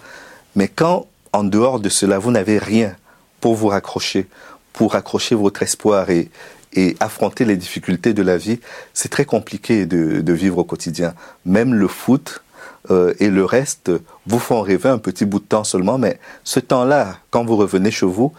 Mais 0.54 0.68
quand, 0.68 1.06
en 1.32 1.44
dehors 1.44 1.80
de 1.80 1.88
cela, 1.88 2.18
vous 2.18 2.30
n'avez 2.30 2.58
rien 2.58 2.94
pour 3.40 3.54
vous 3.54 3.68
raccrocher, 3.68 4.26
pour 4.72 4.94
accrocher 4.96 5.34
votre 5.34 5.62
espoir 5.62 6.10
et, 6.10 6.30
et 6.74 6.96
affronter 7.00 7.44
les 7.44 7.56
difficultés 7.56 8.12
de 8.14 8.22
la 8.22 8.36
vie, 8.36 8.60
c'est 8.92 9.08
très 9.08 9.24
compliqué 9.24 9.86
de, 9.86 10.20
de, 10.20 10.32
vivre 10.32 10.58
au 10.58 10.64
quotidien. 10.64 11.14
Même 11.44 11.74
le 11.74 11.88
foot 11.88 12.42
euh, 12.90 13.14
et 13.20 13.28
le 13.28 13.44
reste 13.44 13.90
vous 14.26 14.38
font 14.38 14.60
rêver 14.60 14.88
un 14.88 14.98
petit 14.98 15.24
bout 15.24 15.38
de 15.38 15.44
temps 15.44 15.64
seulement, 15.64 15.98
mais 15.98 16.18
ce 16.44 16.60
temps-là, 16.60 17.16
quand 17.30 17.44
vous 17.44 17.56
revenez 17.56 17.90
chez 17.90 18.06
vous, 18.06 18.32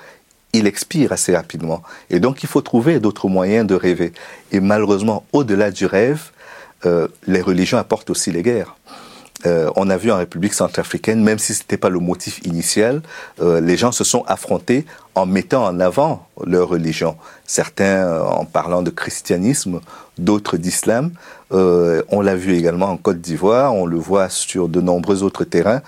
il 0.52 0.68
expire 0.68 1.12
assez 1.12 1.36
rapidement. 1.36 1.82
Et 2.10 2.20
donc, 2.20 2.44
il 2.44 2.50
faut 2.50 2.62
trouver 2.62 3.00
d'autres 3.00 3.28
moyens 3.28 3.66
de 3.66 3.74
rêver. 3.74 4.14
Et 4.52 4.60
malheureusement, 4.60 5.26
au-delà 5.34 5.72
du 5.72 5.86
rêve, 5.86 6.32
euh, 6.86 7.08
les 7.26 7.42
religions 7.42 7.78
apportent 7.78 8.10
aussi 8.10 8.32
les 8.32 8.44
guerres. 8.44 8.76
Euh, 9.46 9.70
on 9.76 9.90
a 9.90 9.98
vu 9.98 10.12
en 10.12 10.18
République 10.18 10.54
centrafricaine, 10.54 11.22
même 11.24 11.40
si 11.40 11.54
ce 11.54 11.62
n'était 11.62 11.78
pas 11.78 11.90
le 11.90 12.00
motif 12.00 12.40
initial, 12.46 13.02
les 13.42 13.76
gens 13.76 13.92
se 13.92 14.04
sont 14.04 14.24
affrontés 14.26 14.86
en 15.16 15.26
mettant 15.26 15.66
en 15.66 15.80
avant 15.80 16.28
leur 16.46 16.70
religion. 16.70 17.18
Certains 17.46 18.22
en 18.22 18.46
parlant 18.46 18.84
de 18.84 18.90
christianisme, 18.90 19.82
d'autres 20.18 20.58
d'islam. 20.58 21.12
Euh, 21.54 22.02
on 22.10 22.22
l'a 22.22 22.36
vu 22.36 22.56
également 22.56 22.88
en 22.88 22.98
Côte 22.98 23.22
d'Ivoire, 23.22 23.74
on 23.74 23.86
le 23.86 23.98
voit 23.98 24.30
sur 24.30 24.70
de 24.70 24.82
nombreux 24.82 25.24
autres 25.24 25.44
terrains. 25.44 25.82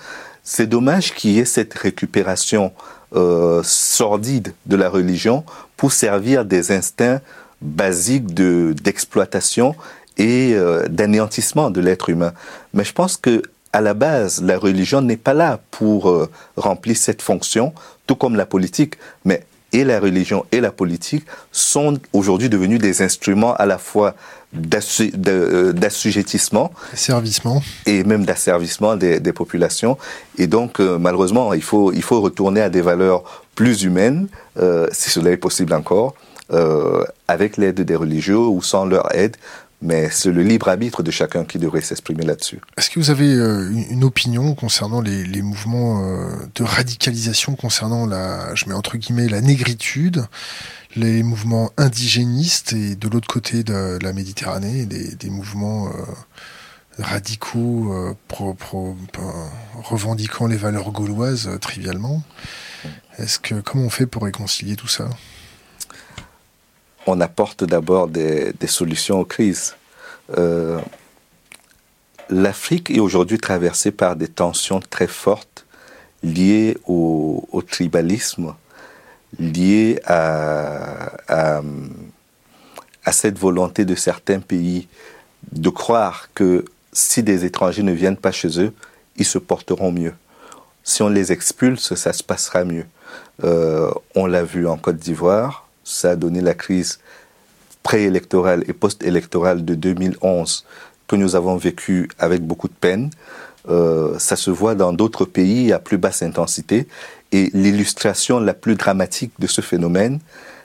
C'est 0.44 0.66
dommage 0.66 1.14
qu'il 1.14 1.32
y 1.32 1.40
ait 1.40 1.44
cette 1.44 1.74
récupération 1.74 2.72
euh, 3.14 3.62
sordide 3.64 4.54
de 4.66 4.76
la 4.76 4.88
religion 4.88 5.44
pour 5.76 5.92
servir 5.92 6.44
des 6.44 6.72
instincts 6.72 7.20
basiques 7.60 8.32
de 8.32 8.74
d'exploitation 8.82 9.74
et 10.18 10.52
euh, 10.54 10.86
d'anéantissement 10.88 11.70
de 11.70 11.80
l'être 11.80 12.10
humain. 12.10 12.32
Mais 12.74 12.84
je 12.84 12.92
pense 12.92 13.16
que 13.16 13.42
à 13.72 13.80
la 13.80 13.94
base, 13.94 14.42
la 14.42 14.58
religion 14.58 15.02
n'est 15.02 15.18
pas 15.18 15.34
là 15.34 15.60
pour 15.70 16.26
remplir 16.56 16.96
cette 16.96 17.20
fonction, 17.20 17.74
tout 18.06 18.14
comme 18.14 18.34
la 18.34 18.46
politique. 18.46 18.94
Mais 19.26 19.44
et 19.76 19.84
la 19.84 20.00
religion 20.00 20.46
et 20.52 20.60
la 20.60 20.72
politique 20.72 21.26
sont 21.52 21.98
aujourd'hui 22.14 22.48
devenus 22.48 22.80
des 22.80 23.02
instruments 23.02 23.54
à 23.54 23.66
la 23.66 23.76
fois 23.76 24.14
euh, 24.54 25.72
d'assujettissement, 25.72 26.72
servissement 26.94 27.62
et 27.84 28.02
même 28.04 28.24
d'asservissement 28.24 28.96
des, 28.96 29.20
des, 29.20 29.34
populations. 29.34 29.98
Et 30.38 30.46
donc, 30.46 30.80
euh, 30.80 30.98
malheureusement, 30.98 31.52
il 31.52 31.62
faut, 31.62 31.92
il 31.92 32.02
faut 32.02 32.22
retourner 32.22 32.62
à 32.62 32.70
des 32.70 32.80
valeurs 32.80 33.44
plus 33.54 33.82
humaines, 33.82 34.28
euh, 34.58 34.86
si 34.92 35.10
cela 35.10 35.30
est 35.30 35.36
possible 35.36 35.74
encore, 35.74 36.14
euh, 36.52 37.04
avec 37.28 37.56
l'aide 37.56 37.80
des 37.80 37.96
religieux 37.96 38.38
ou 38.38 38.62
sans 38.62 38.86
leur 38.86 39.14
aide, 39.14 39.36
mais 39.82 40.08
c'est 40.10 40.32
le 40.32 40.42
libre 40.42 40.68
arbitre 40.68 41.02
de 41.02 41.10
chacun 41.10 41.44
qui 41.44 41.58
devrait 41.58 41.80
s'exprimer 41.80 42.24
là-dessus. 42.24 42.60
Est-ce 42.76 42.90
que 42.90 42.98
vous 42.98 43.10
avez 43.10 43.32
euh, 43.32 43.70
une 43.90 44.04
opinion 44.04 44.54
concernant 44.54 45.00
les, 45.00 45.42
mouvements 45.42 46.02
euh, 46.02 46.30
de 46.54 46.64
radicalisation 46.64 47.56
concernant 47.56 48.06
la, 48.06 48.54
je 48.54 48.66
mets 48.66 48.74
entre 48.74 48.96
guillemets, 48.96 49.28
la 49.28 49.40
négritude, 49.40 50.26
les 50.94 51.22
mouvements 51.22 51.70
indigénistes 51.76 52.72
et 52.72 52.96
de 52.96 53.08
l'autre 53.08 53.28
côté 53.28 53.62
de 53.62 53.98
la 54.00 54.12
Méditerranée, 54.12 54.86
des, 54.86 55.30
mouvements 55.30 55.88
euh, 55.88 55.90
radicaux 56.98 58.16
pro, 58.28 58.54
pro, 58.54 58.96
revendiquant 59.82 60.46
les 60.46 60.56
valeurs 60.56 60.90
gauloises 60.90 61.50
trivialement? 61.60 62.22
Est-ce 63.18 63.38
que 63.38 63.60
comment 63.60 63.84
on 63.84 63.90
fait 63.90 64.06
pour 64.06 64.22
réconcilier 64.22 64.76
tout 64.76 64.88
ça? 64.88 65.08
On 67.06 67.20
apporte 67.20 67.64
d'abord 67.64 68.08
des, 68.08 68.52
solutions 68.66 69.20
aux 69.20 69.24
crises. 69.24 69.76
Euh, 70.36 70.78
L'Afrique 72.28 72.90
est 72.90 72.98
aujourd'hui 72.98 73.38
traversée 73.38 73.92
par 73.92 74.16
des 74.16 74.26
tensions 74.26 74.80
très 74.80 75.06
fortes 75.06 75.64
liées 76.24 76.76
au, 76.86 77.62
tribalisme, 77.68 78.54
liées 79.38 80.00
à, 80.04 81.12
cette 83.12 83.38
volonté 83.38 83.84
de 83.84 83.94
certains 83.94 84.40
pays 84.40 84.88
de 85.52 85.68
croire 85.68 86.28
que 86.34 86.64
si 86.92 87.22
des 87.22 87.44
étrangers 87.44 87.84
ne 87.84 87.92
viennent 87.92 88.16
pas 88.16 88.32
chez 88.32 88.60
eux, 88.60 88.72
ils 89.16 89.24
se 89.24 89.38
porteront 89.38 89.92
mieux. 89.92 90.14
Si 90.82 91.02
on 91.02 91.08
les 91.08 91.30
expulse, 91.30 91.94
ça 91.94 92.12
se 92.12 92.24
passera 92.24 92.64
mieux. 92.64 92.86
Euh, 93.44 93.90
on 94.16 94.26
l'a 94.26 94.42
vu 94.42 94.66
en 94.66 94.76
Côte 94.76 94.96
d'Ivoire, 94.96 95.65
ça 95.86 96.10
a 96.10 96.16
donné 96.16 96.40
la 96.40 96.54
crise 96.54 96.98
préélectorale 97.82 98.64
et 98.66 98.72
post-électorale 98.72 99.64
de 99.64 99.74
2011 99.76 100.66
que 101.06 101.14
nous 101.14 101.36
avons 101.36 101.56
vécu 101.56 102.10
avec 102.18 102.42
beaucoup 102.42 102.66
de 102.66 102.74
peine. 102.74 103.10
Euh, 103.68 104.18
ça 104.18 104.34
se 104.34 104.50
voit 104.50 104.74
dans 104.74 104.92
d'autres 104.92 105.24
pays 105.24 105.72
à 105.72 105.78
plus 105.78 105.96
basse 105.96 106.22
intensité. 106.22 106.88
Et 107.30 107.50
l'illustration 107.54 108.40
la 108.40 108.54
plus 108.54 108.74
dramatique 108.74 109.32
de 109.38 109.46
ce 109.46 109.60
phénomène, 109.60 110.18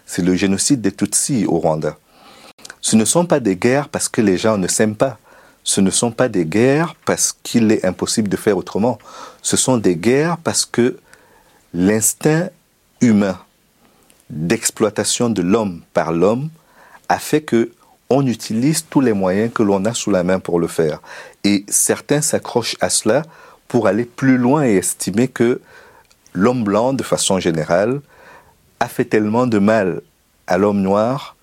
c'est 0.07 0.24
le 0.24 0.36
génocide 0.36 0.82
des 0.82 0.91
Tutsis 0.91 1.45
au 1.45 1.59
Rwanda. 1.59 1.97
Ce 2.82 2.95
ne 2.95 3.05
sont 3.05 3.26
pas 3.28 3.39
des 3.39 3.55
guerres 3.55 3.89
parce 3.89 4.09
que 4.09 4.22
les 4.22 4.38
gens 4.38 4.57
ne 4.57 4.67
s'aiment 4.67 4.95
pas. 4.95 5.19
Ce 5.63 5.82
ne 5.82 5.91
sont 5.91 6.11
pas 6.11 6.30
des 6.30 6.45
guerres 6.45 6.95
parce 7.05 7.38
qu'il 7.43 7.72
est 7.72 7.86
impossible 7.86 8.28
de 8.28 8.38
faire 8.38 8.57
autrement. 8.57 8.97
Ce 9.43 9.55
sont 9.57 9.78
des 9.78 9.95
guerres 9.95 10.38
parce 10.38 10.65
que 10.65 10.97
l'instinct 11.76 12.49
humain 12.99 13.38
d'exploitation 14.32 15.29
de 15.29 15.41
l'homme 15.41 15.82
par 15.93 16.11
l'homme 16.11 16.49
a 17.09 17.19
fait 17.19 17.41
que 17.41 17.71
on 18.09 18.25
utilise 18.25 18.86
tous 18.89 18.99
les 18.99 19.13
moyens 19.13 19.51
que 19.53 19.63
l'on 19.63 19.86
a 19.86 19.93
sous 19.93 20.11
la 20.11 20.23
main 20.23 20.39
pour 20.39 20.59
le 20.59 20.67
faire. 20.67 21.01
Et 21.43 21.63
certains 21.69 22.21
s'accrochent 22.21 22.75
à 22.82 22.89
cela 22.89 23.23
pour 23.67 23.88
aller 23.88 24.03
plus 24.03 24.38
loin 24.38 24.65
et 24.65 24.75
estimer 24.75 25.29
que 25.29 25.61
l'homme 26.34 26.63
blanc, 26.63 26.91
de 26.91 27.03
façon 27.03 27.39
générale, 27.39 28.01
a 28.82 28.88
fait 28.88 29.05
tellement 29.05 29.47
de 29.47 29.59
mal 29.59 30.01
à 30.47 30.57
l'homme 30.57 30.82
noir 30.82 31.38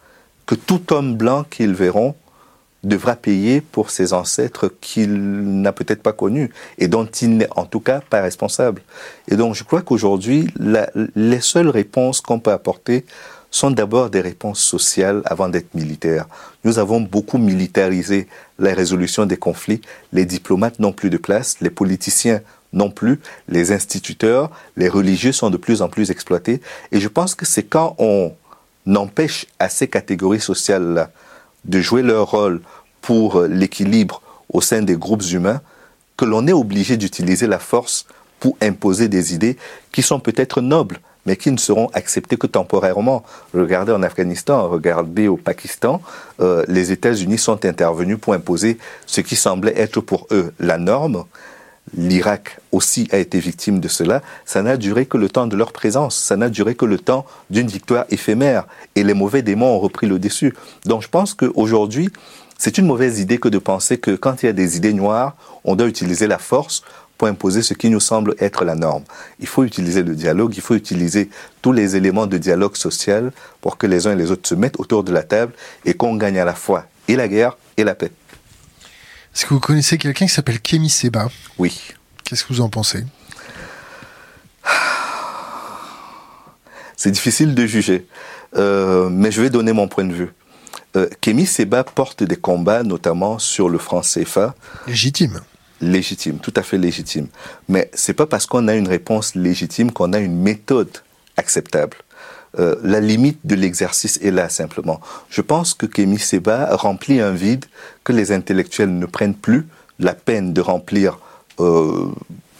que 0.45 0.55
tout 0.55 0.93
homme 0.93 1.14
blanc 1.14 1.45
qu'ils 1.49 1.74
verront 1.74 2.14
devra 2.89 3.14
payer 3.14 3.61
pour 3.61 3.91
ses 3.91 4.12
ancêtres 4.12 4.72
qu'il 4.80 5.12
n'a 5.62 5.72
peut-être 5.72 6.03
pas 6.03 6.12
connus 6.12 6.51
et 6.78 6.89
dont 6.89 7.07
il 7.07 7.36
n'est 7.36 7.49
en 7.55 7.66
tout 7.66 7.80
cas 7.80 8.01
pas 8.01 8.22
responsable. 8.22 8.82
Et 9.28 9.36
donc 9.36 9.55
je 9.55 9.64
crois 9.64 9.82
qu'aujourd'hui, 9.82 10.49
les 11.14 11.41
seules 11.41 11.68
réponses 11.68 12.20
qu'on 12.20 12.41
peut 12.41 12.53
apporter 12.53 13.05
sont 13.51 13.70
d'abord 13.70 14.11
des 14.11 14.20
réponses 14.20 14.61
sociales 14.61 15.22
avant 15.24 15.49
d'être 15.49 15.74
militaires. 15.74 16.26
Nous 16.64 16.78
avons 16.78 17.01
beaucoup 17.01 17.39
militarisé 17.39 18.28
la 18.59 18.74
résolution 18.74 19.24
des 19.24 19.39
conflits. 19.39 19.80
Les 20.12 20.26
diplomates 20.26 20.80
n'ont 20.80 20.93
plus 20.93 21.11
de 21.11 21.16
place, 21.16 21.57
les 21.61 21.70
politiciens 21.70 22.41
non 22.74 22.91
plus, 22.91 23.20
les 23.49 23.72
instituteurs, 23.72 24.51
les 24.76 24.89
religieux 24.89 25.32
sont 25.32 25.49
de 25.49 25.57
plus 25.57 25.80
en 25.80 25.89
plus 25.89 26.11
exploités. 26.11 26.61
Et 26.93 27.01
je 27.01 27.09
pense 27.09 27.34
que 27.34 27.47
c'est 27.47 27.62
quand 27.62 27.97
on 27.99 28.34
empêche 28.95 29.47
à 29.59 29.70
ces 29.70 29.89
catégories 29.89 30.41
sociales-là 30.41 31.11
de 31.64 31.80
jouer 31.80 32.03
leur 32.03 32.30
rôle 32.30 32.61
pour 33.09 33.41
l'équilibre 33.45 34.21
au 34.53 34.61
sein 34.61 34.83
des 34.83 34.95
groupes 34.95 35.23
humains 35.33 35.63
que 36.19 36.27
l'on 36.27 36.47
est 36.47 36.53
obligé 36.53 36.99
d'utiliser 36.99 37.47
la 37.47 37.59
force 37.59 38.05
pour 38.39 38.59
imposer 38.61 39.09
des 39.09 39.35
idées 39.35 39.57
qui 39.93 40.03
sont 40.03 40.21
peut-être 40.21 40.61
nobles, 40.61 41.01
mais 41.25 41.35
qui 41.37 41.51
ne 41.51 41.57
seront 41.57 41.89
acceptés 41.95 42.37
que 42.37 42.47
temporairement. 42.47 43.25
Regardez 43.55 43.93
en 43.93 44.03
Afghanistan, 44.03 44.69
regardez 44.69 45.27
au 45.27 45.39
Pakistan, 45.39 46.03
euh, 46.41 46.67
les 46.69 46.93
États-Unis 46.93 47.39
sont 47.39 47.65
intervenus 47.65 48.19
pour 48.21 48.35
imposer 48.35 48.77
ce 49.07 49.23
qui 49.23 49.37
semblait 49.37 49.81
être 49.81 50.03
pour 50.03 50.27
eux 50.31 50.53
la 50.61 50.77
norme. 50.77 51.25
L'Irak 51.97 52.59
aussi 52.73 53.09
a 53.13 53.17
été 53.17 53.39
victime 53.39 53.81
de 53.81 53.89
cela. 53.89 54.23
Ça 54.45 54.63
n'a 54.63 54.77
duré 54.77 55.07
que 55.07 55.17
le 55.17 55.29
temps 55.29 55.47
de 55.47 55.57
leur 55.57 55.73
présence. 55.73 56.17
Ça 56.17 56.37
n'a 56.37 56.51
duré 56.51 56.75
que 56.75 56.85
le 56.85 56.99
temps 56.99 57.25
d'une 57.49 57.69
victoire 57.69 58.05
éphémère. 58.11 58.67
Et 58.95 59.05
les 59.05 59.15
mauvais 59.15 59.43
démons 59.43 59.77
ont 59.77 59.79
repris 59.79 60.07
le 60.07 60.19
dessus. 60.19 60.55
Donc 60.85 61.03
je 61.03 61.09
pense 61.09 61.35
qu'aujourd'hui, 61.35 62.11
c'est 62.59 62.77
une 62.77 62.87
mauvaise 62.87 63.21
idée 63.21 63.39
que 63.39 63.49
de 63.49 63.59
penser 63.59 63.99
que 63.99 64.11
quand 64.11 64.43
il 64.43 64.47
y 64.47 64.49
a 64.49 64.53
des 64.53 64.77
idées 64.77 64.93
noires, 64.93 65.37
on 65.65 65.77
doit 65.77 65.87
utiliser 65.87 66.27
la 66.27 66.39
force 66.39 66.83
pour 67.17 67.29
imposer 67.29 67.63
ce 67.63 67.73
qui 67.73 67.89
nous 67.89 68.01
semble 68.01 68.35
être 68.39 68.65
la 68.65 68.75
norme. 68.75 69.05
Il 69.41 69.47
faut 69.47 69.65
utiliser 69.65 70.03
le 70.03 70.15
dialogue, 70.15 70.55
il 70.57 70.61
faut 70.61 70.75
utiliser 70.75 71.31
tous 71.63 71.73
les 71.73 71.97
éléments 71.97 72.27
de 72.27 72.37
dialogue 72.37 72.77
social 72.77 73.33
pour 73.61 73.79
que 73.79 73.87
les 73.87 74.07
uns 74.07 74.13
et 74.13 74.17
les 74.17 74.31
autres 74.33 74.49
se 74.49 74.55
mettent 74.57 74.79
autour 74.79 75.05
de 75.05 75.13
la 75.13 75.23
table 75.23 75.53
et 75.85 75.95
qu'on 75.95 76.17
gagne 76.17 76.39
à 76.39 76.45
la 76.45 76.55
fois 76.55 76.87
et 77.07 77.17
la 77.17 77.29
guerre 77.29 77.57
et 77.77 77.85
la 77.85 77.95
paix. 77.95 78.11
Est-ce 79.35 79.47
que 79.47 79.55
vous 79.55 79.61
connaissez 79.61 79.97
quelqu'un 79.99 80.27
qui 80.27 80.33
s'appelle 80.33 80.61
Kémy 80.61 80.91
Seba 80.91 81.29
Oui. 81.59 81.81
Qu'est-ce 82.25 82.45
que 82.45 82.53
vous 82.53 82.61
en 82.61 82.69
pensez? 82.69 83.05
C'est 86.97 87.13
difficile 87.13 87.55
de 87.55 87.67
juger, 87.67 88.09
euh, 88.57 89.09
mais 89.09 89.31
je 89.31 89.41
vais 89.41 89.51
donner 89.51 89.73
mon 89.73 89.87
point 89.87 90.05
de 90.05 90.13
vue. 90.13 90.31
Euh, 90.97 91.09
Kémy 91.20 91.47
Seba 91.47 91.84
porte 91.84 92.22
des 92.22 92.36
combats, 92.36 92.82
notamment 92.82 93.39
sur 93.39 93.68
le 93.68 93.78
franc 93.78 94.01
CFA. 94.01 94.55
Légitime 94.86 95.41
légitime, 95.80 96.39
tout 96.39 96.53
à 96.57 96.62
fait 96.62 96.78
légitime. 96.78 97.28
Mais 97.68 97.91
c'est 97.95 98.14
pas 98.14 98.26
parce 98.26 98.47
qu'on 98.47 98.68
a 98.68 98.74
une 98.74 98.89
réponse 98.89 99.34
légitime 99.34 99.93
qu'on 99.93 100.12
a 100.12 100.18
une 100.18 100.36
méthode 100.36 100.91
acceptable. 101.36 101.97
Euh, 102.59 102.76
la 102.82 103.01
limite 103.01 103.41
de 103.45 103.55
l'exercice 103.55 104.18
est 104.22 104.30
là 104.30 104.49
simplement. 104.49 105.01
Je 105.28 105.43
pense 105.43 105.74
que 105.74 105.86
Kémy 105.86 106.18
Seba 106.18 106.74
remplit 106.74 107.20
un 107.20 107.32
vide 107.32 107.66
que 108.05 108.12
les 108.12 108.32
intellectuels 108.32 108.99
ne 108.99 109.07
prennent 109.07 109.34
plus 109.34 109.66
la 109.99 110.14
peine 110.14 110.53
de 110.53 110.61
remplir 110.61 111.18
euh, 111.61 112.07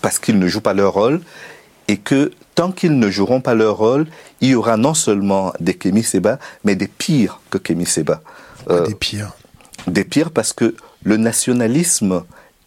parce 0.03 0.19
qu'ils 0.19 0.39
ne 0.39 0.47
jouent 0.47 0.61
pas 0.61 0.75
leur 0.75 0.93
rôle 0.93 1.21
et 1.89 1.97
que 1.97 2.31
tant 2.55 2.71
qu'ils 2.71 2.99
ne 2.99 3.11
joueront 3.11 3.41
pas 3.41 3.55
leur 3.55 3.79
rôle, 3.79 4.07
il 4.41 4.51
y 4.51 4.55
aura 4.55 4.77
non 4.77 4.95
seulement 4.95 5.53
des 5.59 5.75
Kémy 5.75 6.03
Seba, 6.03 6.39
mais 6.65 6.77
des 6.77 6.87
pires 6.87 7.41
que 7.51 7.59
Kémy 7.59 7.87
Seba. 7.87 8.21
Euh, 8.71 8.87
des 8.87 8.95
pires? 8.95 9.33
Des 9.87 10.05
pires 10.05 10.31
parce 10.31 10.53
que 10.53 10.77
le 11.03 11.17
nationalisme 11.17 12.25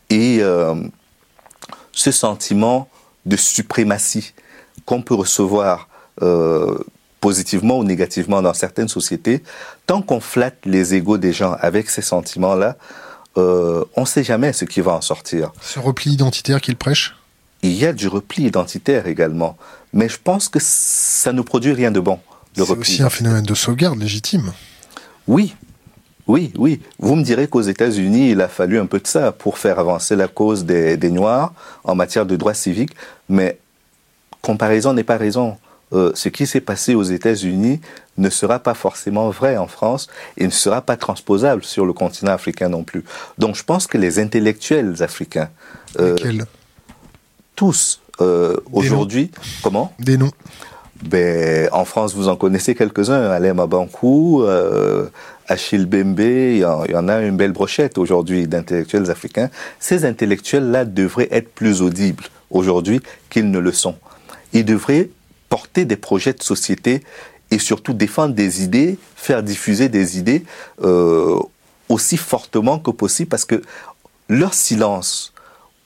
et 0.10 0.40
euh, 0.42 0.76
ce 1.92 2.12
sentiment 2.12 2.90
de 3.26 3.36
suprématie 3.36 4.34
qu'on 4.86 5.04
peut 5.04 5.14
recevoir 5.14 5.88
euh, 6.24 6.78
positivement 7.20 7.78
ou 7.78 7.84
négativement 7.84 8.42
dans 8.42 8.56
certaines 8.56 8.88
sociétés, 8.88 9.44
tant 9.86 10.02
qu'on 10.02 10.20
flatte 10.20 10.58
les 10.66 10.96
égaux 10.96 11.20
des 11.20 11.34
gens 11.34 11.56
avec 11.60 11.90
ces 11.90 12.02
sentiments-là, 12.02 12.78
on 13.36 13.86
ne 13.98 14.06
sait 14.06 14.24
jamais 14.24 14.52
ce 14.52 14.66
qui 14.66 14.82
va 14.82 14.94
en 14.94 15.02
sortir. 15.02 15.54
Ce 15.62 15.80
repli 15.80 16.12
identitaire 16.12 16.60
qu'il 16.60 16.76
prêche 16.76 17.16
Il 17.64 17.74
y 17.74 17.86
a 17.86 17.94
du 17.94 18.08
repli 18.08 18.46
identitaire 18.46 19.08
également, 19.08 19.58
mais 19.94 20.10
je 20.10 20.18
pense 20.24 20.50
que 20.50 20.60
ça 20.60 21.32
ne 21.34 21.42
produit 21.42 21.74
rien 21.74 21.92
de 21.92 22.00
bon. 22.00 22.20
C'est 22.56 22.70
aussi 22.70 23.02
un 23.02 23.10
phénomène 23.10 23.44
de 23.44 23.54
sauvegarde 23.54 24.00
légitime. 24.00 24.52
Oui, 25.28 25.56
oui, 26.28 26.52
oui. 26.58 26.82
Vous 27.00 27.16
me 27.16 27.24
direz 27.24 27.48
qu'aux 27.48 27.62
États-Unis, 27.62 28.32
il 28.32 28.42
a 28.42 28.48
fallu 28.48 28.80
un 28.80 28.86
peu 28.86 29.00
de 29.00 29.08
ça 29.08 29.32
pour 29.32 29.58
faire 29.58 29.80
avancer 29.80 30.16
la 30.16 30.28
cause 30.28 30.66
des, 30.66 30.98
Noirs 31.10 31.54
en 31.84 31.96
matière 31.96 32.26
de 32.26 32.36
droits 32.36 32.54
civiques, 32.54 32.96
mais 33.30 33.60
comparaison 34.42 34.94
n'est 34.94 35.04
pas 35.04 35.18
raison. 35.18 35.58
Euh, 35.94 36.12
ce 36.16 36.30
qui 36.30 36.48
s'est 36.48 36.62
passé 36.62 36.96
aux 36.96 37.04
États-Unis 37.04 37.82
ne 38.18 38.30
sera 38.30 38.60
pas 38.60 38.74
forcément 38.74 39.30
vrai 39.30 39.58
en 39.58 39.68
France 39.68 40.08
et 40.38 40.46
ne 40.46 40.52
sera 40.52 40.82
pas 40.82 40.96
transposable 40.96 41.66
sur 41.66 41.86
le 41.86 41.92
continent 41.92 42.32
africain 42.32 42.70
non 42.70 42.84
plus. 42.84 43.04
Donc 43.38 43.56
je 43.56 43.64
pense 43.64 43.88
que 43.88 43.98
les 43.98 44.18
intellectuels 44.18 45.04
africains, 45.04 45.50
euh, 46.00 46.16
tous 47.56 48.02
euh, 48.22 48.58
aujourd'hui, 48.72 49.32
comment? 49.64 49.94
Des 50.00 50.18
noms. 50.18 50.32
Ben, 51.04 51.68
en 51.72 51.86
France, 51.86 52.14
vous 52.14 52.28
en 52.28 52.36
connaissez 52.36 52.76
quelques-uns. 52.76 53.32
Alain 53.32 53.54
Mabankou, 53.54 54.44
euh, 54.44 55.08
Achille 55.48 55.86
Bembe, 55.86 56.20
il 56.20 56.58
y, 56.60 56.66
en, 56.66 57.08
a 57.08 57.22
une 57.22 57.38
belle 57.38 57.52
brochette 57.52 57.98
aujourd'hui 57.98 58.48
d'intellectuels 58.48 59.10
africains. 59.10 59.50
Ces 59.80 60.06
intellectuels-là 60.06 60.86
devraient 60.86 61.30
être 61.32 61.52
plus 61.54 61.82
audibles 61.82 62.26
aujourd'hui 62.52 63.02
qu'ils 63.30 63.50
ne 63.50 63.60
le 63.60 63.72
sont. 63.72 63.96
Ils 64.54 64.66
devraient 64.66 65.10
porter 65.50 65.86
des 65.86 65.96
projets 65.98 66.34
de 66.34 66.44
société 66.44 67.04
et 67.50 67.60
surtout 67.60 67.94
défendre 67.94 68.36
des 68.36 68.64
idées, 68.64 68.98
faire 69.16 69.44
diffuser 69.44 69.90
des 69.90 70.20
idées 70.20 70.46
euh, 70.84 71.38
aussi 71.90 72.16
fortement 72.16 72.80
que 72.80 72.92
possible 72.92 73.30
parce 73.30 73.46
que 73.46 73.62
leur 74.30 74.54
silence 74.54 75.34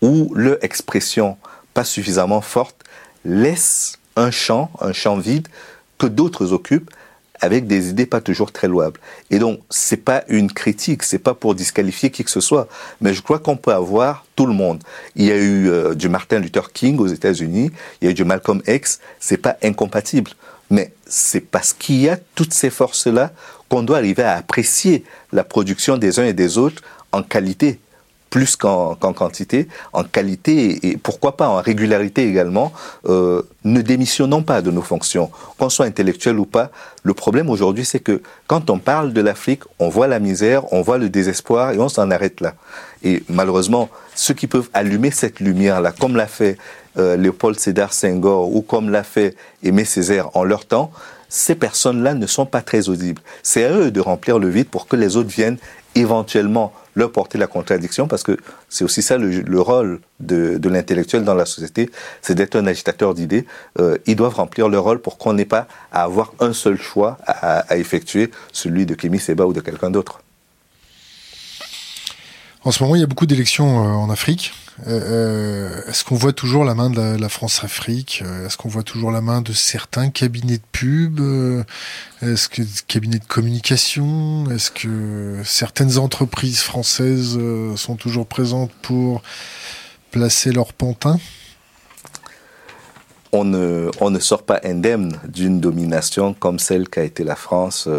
ou 0.02 0.32
leur 0.36 0.64
expression 0.64 1.38
pas 1.76 1.84
suffisamment 1.84 2.42
forte 2.42 2.78
laisse 3.26 4.00
un 4.16 4.32
champ, 4.32 4.72
un 4.82 4.94
champ 4.94 5.18
vide 5.18 5.48
que 6.00 6.08
d'autres 6.08 6.54
occupent 6.54 6.90
avec 7.42 7.68
des 7.68 7.90
idées 7.90 8.06
pas 8.06 8.22
toujours 8.22 8.54
très 8.54 8.68
louables. 8.68 9.00
Et 9.30 9.40
donc, 9.40 9.60
c'est 9.70 9.98
pas 9.98 10.24
une 10.30 10.50
critique, 10.52 11.04
c'est 11.04 11.20
pas 11.20 11.34
pour 11.34 11.54
disqualifier 11.54 12.10
qui 12.10 12.24
que 12.24 12.32
ce 12.32 12.40
soit, 12.40 12.70
mais 13.02 13.14
je 13.14 13.22
crois 13.22 13.40
qu'on 13.40 13.58
peut 13.58 13.74
avoir 13.74 14.26
tout 14.38 14.46
le 14.46 14.54
monde. 14.54 14.82
Il 15.18 15.26
y 15.26 15.32
a 15.32 15.36
eu 15.36 15.70
euh, 15.70 15.96
du 15.96 16.08
Martin 16.08 16.40
Luther 16.40 16.72
King 16.72 16.98
aux 16.98 17.08
États-Unis, 17.08 17.72
il 18.02 18.06
y 18.06 18.08
a 18.08 18.12
eu 18.12 18.14
du 18.14 18.24
Malcolm 18.24 18.62
X, 18.68 19.00
c'est 19.20 19.38
pas 19.38 19.58
incompatible. 19.62 20.32
Mais 20.70 20.94
c'est 21.06 21.42
parce 21.42 21.74
qu'il 21.74 22.02
y 22.02 22.10
a 22.10 22.18
toutes 22.36 22.54
ces 22.54 22.70
forces-là 22.70 23.32
qu'on 23.70 23.84
doit 23.84 23.98
arriver 23.98 24.24
à 24.24 24.38
apprécier 24.38 25.04
la 25.34 25.44
production 25.44 25.98
des 25.98 26.20
uns 26.20 26.26
et 26.26 26.34
des 26.34 26.58
autres 26.58 26.82
en 27.12 27.22
qualité 27.22 27.80
plus 28.30 28.56
qu'en 28.56 28.96
quantité, 28.96 29.68
en 29.94 30.04
qualité 30.04 30.88
et 30.88 30.98
pourquoi 30.98 31.38
pas 31.38 31.48
en 31.48 31.62
régularité 31.62 32.28
également. 32.28 32.74
Euh, 33.08 33.44
ne 33.64 33.82
démissionnons 33.82 34.44
pas 34.44 34.62
de 34.62 34.72
nos 34.72 34.82
fonctions, 34.82 35.32
qu'on 35.58 35.70
soit 35.70 35.86
intellectuel 35.86 36.38
ou 36.40 36.46
pas. 36.46 36.70
Le 37.04 37.14
problème 37.14 37.50
aujourd'hui, 37.50 37.86
c'est 37.86 38.00
que 38.00 38.22
quand 38.48 38.70
on 38.70 38.78
parle 38.78 39.14
de 39.14 39.22
l'Afrique, 39.22 39.62
on 39.80 39.90
voit 39.90 40.08
la 40.08 40.20
misère, 40.20 40.72
on 40.74 40.82
voit 40.82 40.98
le 40.98 41.10
désespoir 41.10 41.72
et 41.72 41.80
on 41.80 41.90
s'en 41.90 42.12
arrête 42.12 42.42
là. 42.42 42.56
Et 43.04 43.24
malheureusement, 43.30 43.90
ceux 44.16 44.34
qui 44.34 44.48
peuvent 44.48 44.70
allumer 44.74 45.12
cette 45.12 45.40
lumière-là, 45.40 45.94
comme 45.98 46.16
l'a 46.16 46.28
fait 46.28 46.58
euh, 46.98 47.18
Léopold 47.18 47.60
Sédar 47.60 47.94
Senghor 47.94 48.54
ou 48.54 48.62
comme 48.62 48.90
l'a 48.90 49.04
fait 49.04 49.36
Aimé 49.64 49.86
Césaire 49.86 50.36
en 50.36 50.44
leur 50.44 50.66
temps, 50.66 50.92
ces 51.30 51.56
personnes-là 51.56 52.14
ne 52.14 52.28
sont 52.28 52.46
pas 52.46 52.62
très 52.62 52.90
audibles. 52.90 53.22
C'est 53.44 53.66
à 53.66 53.72
eux 53.72 53.92
de 53.92 54.00
remplir 54.00 54.40
le 54.40 54.48
vide 54.50 54.68
pour 54.68 54.88
que 54.88 54.96
les 54.96 55.18
autres 55.18 55.30
viennent 55.30 55.58
éventuellement 55.96 56.74
leur 56.96 57.12
porter 57.12 57.38
la 57.38 57.48
contradiction, 57.48 58.08
parce 58.08 58.24
que 58.24 58.38
c'est 58.70 58.84
aussi 58.84 59.02
ça 59.02 59.18
le, 59.18 59.62
rôle 59.62 60.00
de, 60.20 60.60
l'intellectuel 60.68 61.24
dans 61.24 61.36
la 61.36 61.46
société, 61.46 61.90
c'est 62.22 62.36
d'être 62.36 62.56
un 62.56 62.66
agitateur 62.68 63.14
d'idées. 63.14 63.46
Euh, 63.80 63.98
ils 64.06 64.16
doivent 64.16 64.36
remplir 64.36 64.70
leur 64.70 64.84
rôle 64.84 65.00
pour 65.00 65.18
qu'on 65.18 65.34
n'ait 65.34 65.46
pas 65.46 65.68
à 65.92 66.04
avoir 66.04 66.34
un 66.40 66.54
seul 66.54 66.78
choix 66.78 67.18
à, 67.28 67.78
effectuer, 67.78 68.32
celui 68.52 68.86
de 68.86 68.96
Kémy 68.96 69.20
Seba 69.20 69.46
ou 69.46 69.54
de 69.54 69.62
quelqu'un 69.62 69.92
d'autre. 69.92 70.22
En 72.64 72.72
ce 72.72 72.82
moment, 72.82 72.96
il 72.96 73.02
y 73.02 73.04
a 73.04 73.08
beaucoup 73.08 73.28
d'élections 73.28 73.84
euh, 73.84 73.90
en 73.90 74.10
Afrique. 74.10 74.54
Euh, 74.88 74.90
euh, 74.90 75.90
est-ce 75.90 76.04
qu'on 76.04 76.16
voit 76.16 76.34
toujours 76.34 76.66
la 76.66 76.76
main 76.76 76.90
de 76.90 77.18
la, 77.18 77.30
France-Afrique 77.30 78.22
euh, 78.26 78.46
Est-ce 78.46 78.58
qu'on 78.58 78.68
voit 78.68 78.84
toujours 78.84 79.10
la 79.10 79.22
main 79.22 79.42
de 79.42 79.54
certains 79.54 80.10
cabinets 80.10 80.58
de 80.58 80.64
pub 80.72 81.20
Est-ce 82.22 82.50
que 82.50 82.62
cabinets 82.88 83.20
de 83.20 83.26
communication 83.26 84.50
Est-ce 84.52 84.72
que 84.72 85.42
certaines 85.46 85.98
entreprises 85.98 86.60
françaises 86.60 87.40
sont 87.76 87.96
toujours 87.96 88.28
présentes 88.28 88.72
pour 88.82 89.22
placer 90.12 90.52
leur 90.52 90.74
pantin? 90.74 91.20
On 93.32 93.44
ne, 93.44 94.20
sort 94.20 94.44
pas 94.44 94.62
indemne 94.64 95.20
d'une 95.28 95.60
domination 95.60 96.34
comme 96.34 96.58
celle 96.58 96.88
qu'a 96.88 97.04
été 97.04 97.26
la 97.26 97.36
France 97.36 97.90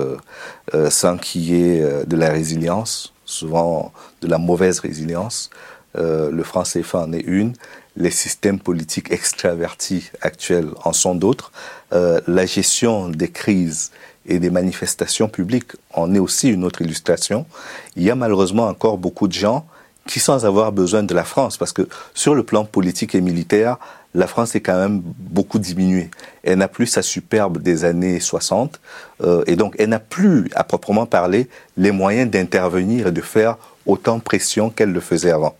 sans 0.90 1.18
qu'il 1.18 1.42
y 1.42 1.54
ait 1.54 2.04
de 2.06 2.16
la 2.16 2.30
résilience, 2.30 3.12
souvent 3.26 3.92
de 4.22 4.28
la 4.28 4.38
mauvaise 4.38 4.80
résilience. 4.80 5.50
Euh, 5.97 6.30
le 6.30 6.42
franc 6.42 6.62
CFA 6.62 7.01
en 7.01 7.12
est 7.12 7.20
une, 7.20 7.55
les 7.97 8.11
systèmes 8.11 8.61
politiques 8.61 9.11
extravertis 9.11 10.11
actuels 10.20 10.68
en 10.84 10.92
sont 10.92 11.14
d'autres, 11.14 11.53
euh, 11.92 12.20
la 12.26 12.47
gestion 12.47 13.09
des 13.09 13.28
crises 13.28 13.92
et 14.26 14.38
des 14.38 14.51
manifestations 14.51 15.28
publiques 15.28 15.72
en 15.92 16.14
est 16.14 16.18
aussi 16.18 16.49
une 16.49 16.64
autre 16.64 16.82
illustration. 16.82 17.47
Il 17.94 18.03
y 18.03 18.11
a 18.11 18.14
malheureusement 18.14 18.66
encore 18.66 18.99
beaucoup 18.99 19.28
de 19.28 19.32
gens 19.32 19.66
qui, 20.07 20.20
sans 20.20 20.47
avoir 20.47 20.72
besoin 20.72 21.03
de 21.03 21.14
la 21.14 21.24
France, 21.24 21.57
parce 21.57 21.72
que 21.72 21.88
sur 22.14 22.34
le 22.34 22.42
plan 22.42 22.64
politique 22.64 23.14
et 23.14 23.20
militaire, 23.20 23.78
la 24.14 24.26
France 24.26 24.55
est 24.55 24.61
quand 24.61 24.78
même 24.78 25.03
beaucoup 25.05 25.59
diminuée. 25.59 26.11
Elle 26.42 26.59
n'a 26.59 26.68
plus 26.68 26.86
sa 26.86 27.03
superbe 27.03 27.59
des 27.59 27.84
années 27.84 28.20
60, 28.20 28.80
euh, 29.22 29.42
et 29.47 29.57
donc 29.57 29.74
elle 29.78 29.90
n'a 29.90 29.99
plus, 29.99 30.49
à 30.55 30.64
proprement 30.64 31.07
parler, 31.07 31.49
les 31.76 31.90
moyens 31.90 32.30
d'intervenir 32.30 33.09
et 33.09 33.12
de 33.12 33.20
faire 33.20 33.57
autant 33.84 34.18
pression 34.18 34.70
qu'elle 34.70 34.92
le 34.92 35.01
faisait 35.01 35.30
avant. 35.30 35.57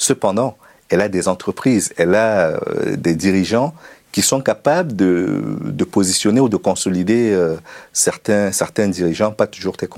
Cependant, 0.00 0.56
elle 0.88 1.02
a 1.02 1.10
des 1.10 1.28
entreprises, 1.28 1.92
elle 1.98 2.14
a 2.14 2.48
euh, 2.48 2.96
des 2.96 3.14
dirigeants 3.14 3.74
qui 4.12 4.22
sont 4.22 4.40
capables 4.40 4.96
de, 4.96 5.84
positionner 5.92 6.40
ou 6.40 6.48
de 6.48 6.56
consolider 6.56 7.32
euh, 7.32 7.56
certains, 7.92 8.50
certains 8.50 8.88
dirigeants, 8.88 9.30
pas 9.30 9.46
toujours 9.46 9.76
très, 9.76 9.90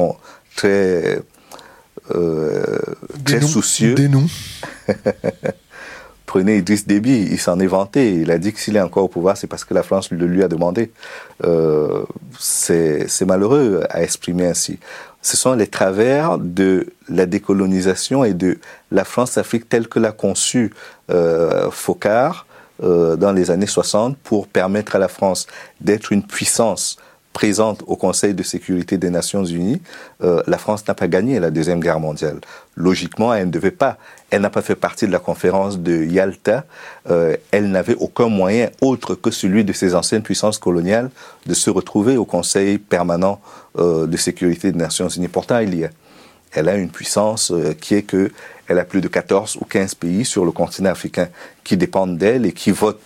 très, 0.57 1.21
euh, 2.17 2.79
très 3.25 3.41
soucieux. 3.43 3.95
Des 3.95 4.09
noms. 4.09 4.27
Prenez 6.27 6.57
Idriss 6.57 6.85
Déby, 6.85 7.29
il 7.31 7.39
s'en 7.39 7.61
est 7.61 7.67
vanté. 7.69 8.15
Il 8.15 8.33
a 8.33 8.39
dit 8.39 8.53
que 8.53 8.59
s'il 8.59 8.77
est 8.77 8.81
encore 8.81 9.05
au 9.05 9.09
pouvoir, 9.09 9.37
c'est 9.37 9.47
parce 9.47 9.65
que 9.65 9.73
la 9.75 9.85
France 9.85 10.11
le 10.11 10.27
lui 10.27 10.43
a 10.43 10.49
demandé. 10.49 10.91
c'est 12.41 13.25
malheureux 13.25 13.85
à 13.89 14.03
exprimer 14.03 14.47
ainsi 14.47 14.81
ce 15.23 15.37
sont 15.37 15.55
les 15.55 15.69
travers 15.69 16.37
de 16.39 16.89
la 17.09 17.27
décolonisation 17.27 18.25
et 18.25 18.35
de 18.35 18.59
la 18.91 19.05
France-Afrique 19.05 19.69
telle 19.69 19.89
que 19.89 20.01
l'a 20.01 20.13
conçue 20.13 20.75
euh, 21.11 21.71
Focard 21.71 22.47
euh, 22.83 23.17
dans 23.17 23.33
les 23.33 23.51
années 23.51 23.67
60 23.67 24.17
pour 24.19 24.49
permettre 24.49 24.97
à 24.97 24.99
la 24.99 25.09
France 25.09 25.47
d'être 25.81 26.13
une 26.13 26.25
puissance 26.25 26.97
présente 27.33 27.83
au 27.87 27.97
Conseil 27.97 28.35
de 28.35 28.43
sécurité 28.43 28.99
des 28.99 29.11
Nations 29.11 29.45
Unies, 29.45 29.81
euh, 30.23 30.43
la 30.47 30.59
France 30.59 30.87
n'a 30.87 30.95
pas 30.95 31.09
gagné 31.09 31.41
la 31.41 31.51
Deuxième 31.51 31.81
Guerre 31.81 32.01
mondiale. 32.01 32.41
Logiquement, 32.77 33.35
elle 33.35 33.47
ne 33.47 33.51
devait 33.51 33.71
pas. 33.71 33.99
Elle 34.31 34.43
n'a 34.43 34.51
pas 34.51 34.63
fait 34.63 34.75
partie 34.75 35.07
de 35.07 35.13
la 35.13 35.19
conférence 35.19 35.79
de 35.79 36.05
Yalta. 36.05 36.65
Euh, 37.11 37.37
elle 37.51 37.71
n'avait 37.71 37.97
aucun 37.97 38.29
moyen 38.29 38.71
autre 38.81 39.15
que 39.15 39.31
celui 39.31 39.65
de 39.65 39.73
ses 39.73 39.95
anciennes 39.95 40.23
puissances 40.23 40.59
coloniales 40.59 41.11
de 41.47 41.55
se 41.55 41.71
retrouver 41.71 42.17
au 42.17 42.25
Conseil 42.25 42.79
permanent 42.79 43.41
euh, 43.79 44.07
de 44.07 44.17
sécurité 44.17 44.73
des 44.73 44.79
Nations 44.79 45.09
Unies. 45.09 45.29
Pourtant, 45.29 45.59
il 45.59 45.79
y 45.79 45.85
a. 45.85 45.91
Elle 46.55 46.69
a 46.69 46.77
une 46.77 46.91
puissance 46.91 47.51
qui 47.81 47.95
est 47.95 48.03
que 48.03 48.31
elle 48.69 48.79
a 48.79 48.85
plus 48.85 49.01
de 49.01 49.09
14 49.09 49.57
ou 49.57 49.65
15 49.65 49.95
pays 49.95 50.27
sur 50.27 50.45
le 50.45 50.51
continent 50.51 50.91
africain 50.91 51.29
qui 51.65 51.79
dépendent 51.79 52.19
d'elle 52.19 52.45
et 52.45 52.53
qui 52.53 52.73
votent 52.73 53.01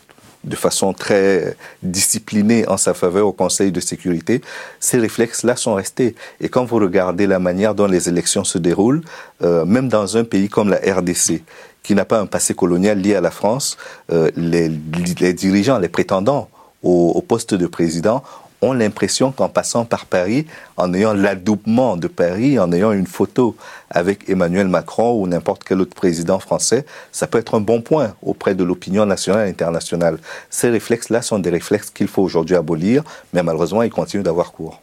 de 0.46 0.56
façon 0.56 0.92
très 0.92 1.56
disciplinée 1.82 2.66
en 2.68 2.76
sa 2.76 2.94
faveur 2.94 3.26
au 3.26 3.32
Conseil 3.32 3.72
de 3.72 3.80
sécurité, 3.80 4.40
ces 4.80 4.98
réflexes-là 4.98 5.56
sont 5.56 5.74
restés. 5.74 6.14
Et 6.40 6.48
quand 6.48 6.64
vous 6.64 6.76
regardez 6.76 7.26
la 7.26 7.38
manière 7.38 7.74
dont 7.74 7.86
les 7.86 8.08
élections 8.08 8.44
se 8.44 8.58
déroulent, 8.58 9.02
euh, 9.42 9.64
même 9.64 9.88
dans 9.88 10.16
un 10.16 10.24
pays 10.24 10.48
comme 10.48 10.70
la 10.70 10.78
RDC, 10.78 11.42
qui 11.82 11.94
n'a 11.94 12.04
pas 12.04 12.20
un 12.20 12.26
passé 12.26 12.54
colonial 12.54 12.98
lié 13.00 13.14
à 13.14 13.20
la 13.20 13.30
France, 13.30 13.76
euh, 14.10 14.30
les, 14.36 14.68
dirigeants, 14.68 15.78
les 15.78 15.88
prétendants 15.88 16.48
au 16.82 17.20
poste 17.20 17.54
de 17.54 17.66
président 17.66 18.22
ont 18.62 18.72
l'impression 18.72 19.32
qu'en 19.32 19.48
passant 19.48 19.84
par 19.84 20.06
Paris, 20.06 20.46
en 20.76 20.92
ayant 20.94 21.12
l'adoubement 21.12 21.96
de 21.96 22.08
Paris, 22.08 22.58
en 22.58 22.72
ayant 22.72 22.92
une 22.92 23.06
photo 23.06 23.56
avec 23.90 24.28
Emmanuel 24.28 24.68
Macron 24.68 25.20
ou 25.20 25.26
n'importe 25.26 25.62
quel 25.64 25.80
autre 25.80 25.94
président 25.94 26.38
français, 26.38 26.86
ça 27.12 27.26
peut 27.26 27.38
être 27.38 27.54
un 27.54 27.60
bon 27.60 27.82
point 27.82 28.14
auprès 28.22 28.54
de 28.54 28.64
l'opinion 28.64 29.06
nationale 29.06 29.46
et 29.46 29.50
internationale. 29.50 30.18
Ces 30.50 30.70
réflexes-là 30.70 31.22
sont 31.22 31.38
des 31.38 31.50
réflexes 31.50 31.90
qu'il 31.90 32.08
faut 32.08 32.22
aujourd'hui 32.22 32.56
abolir, 32.56 33.02
mais 33.32 33.42
malheureusement, 33.42 33.82
ils 33.82 33.90
continuent 33.90 34.22
d'avoir 34.22 34.52
cours. 34.52 34.80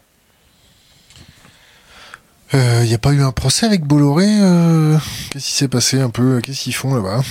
Il 2.54 2.60
euh, 2.60 2.84
n'y 2.84 2.94
a 2.94 3.00
pas 3.00 3.14
eu 3.14 3.24
un 3.24 3.32
procès 3.32 3.66
avec 3.66 3.84
Bolloré 3.84 4.28
euh, 4.30 4.96
Qu'est-ce 5.32 5.46
qui 5.46 5.54
s'est 5.54 5.68
passé 5.68 6.00
un 6.00 6.12
peu 6.12 6.40
Qu'est-ce 6.40 6.62
qu'ils 6.62 6.76
font 6.76 6.94
là-bas? 6.94 7.22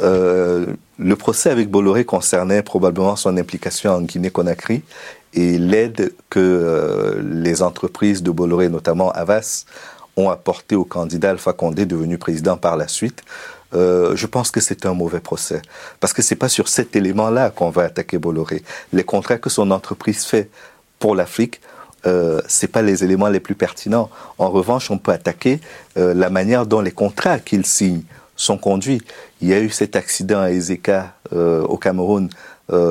Euh, 0.00 0.66
Le 0.98 1.14
procès 1.14 1.48
avec 1.50 1.70
Bolloré 1.70 2.04
concernait 2.04 2.60
probablement 2.64 3.14
son 3.14 3.36
implication 3.36 3.92
en 3.92 4.00
Guinée-Conakry 4.00 4.82
et 5.34 5.58
l'aide 5.58 6.14
que 6.30 6.40
euh, 6.40 7.22
les 7.22 7.62
entreprises 7.62 8.22
de 8.22 8.30
Bolloré, 8.30 8.68
notamment 8.68 9.10
Avas, 9.12 9.66
ont 10.16 10.30
apporté 10.30 10.76
au 10.76 10.84
candidat 10.84 11.30
Alpha 11.30 11.52
Condé, 11.52 11.86
devenu 11.86 12.18
président 12.18 12.56
par 12.56 12.76
la 12.76 12.88
suite, 12.88 13.22
euh, 13.74 14.14
je 14.14 14.26
pense 14.26 14.50
que 14.50 14.60
c'est 14.60 14.86
un 14.86 14.94
mauvais 14.94 15.20
procès. 15.20 15.60
Parce 16.00 16.12
que 16.12 16.22
c'est 16.22 16.36
pas 16.36 16.48
sur 16.48 16.68
cet 16.68 16.94
élément-là 16.96 17.50
qu'on 17.50 17.70
va 17.70 17.82
attaquer 17.82 18.18
Bolloré. 18.18 18.62
Les 18.92 19.04
contrats 19.04 19.38
que 19.38 19.50
son 19.50 19.70
entreprise 19.70 20.24
fait 20.24 20.48
pour 20.98 21.14
l'Afrique, 21.14 21.60
euh, 22.06 22.40
c'est 22.46 22.68
pas 22.68 22.82
les 22.82 23.02
éléments 23.02 23.28
les 23.28 23.40
plus 23.40 23.54
pertinents. 23.54 24.10
En 24.38 24.50
revanche, 24.50 24.90
on 24.90 24.98
peut 24.98 25.12
attaquer 25.12 25.60
euh, 25.96 26.14
la 26.14 26.30
manière 26.30 26.66
dont 26.66 26.80
les 26.80 26.92
contrats 26.92 27.38
qu'il 27.38 27.66
signe 27.66 28.02
sont 28.36 28.58
conduits. 28.58 29.02
Il 29.40 29.48
y 29.48 29.54
a 29.54 29.60
eu 29.60 29.70
cet 29.70 29.96
accident 29.96 30.40
à 30.40 30.50
Ezeka 30.50 31.14
au 31.32 31.76
Cameroun 31.78 32.28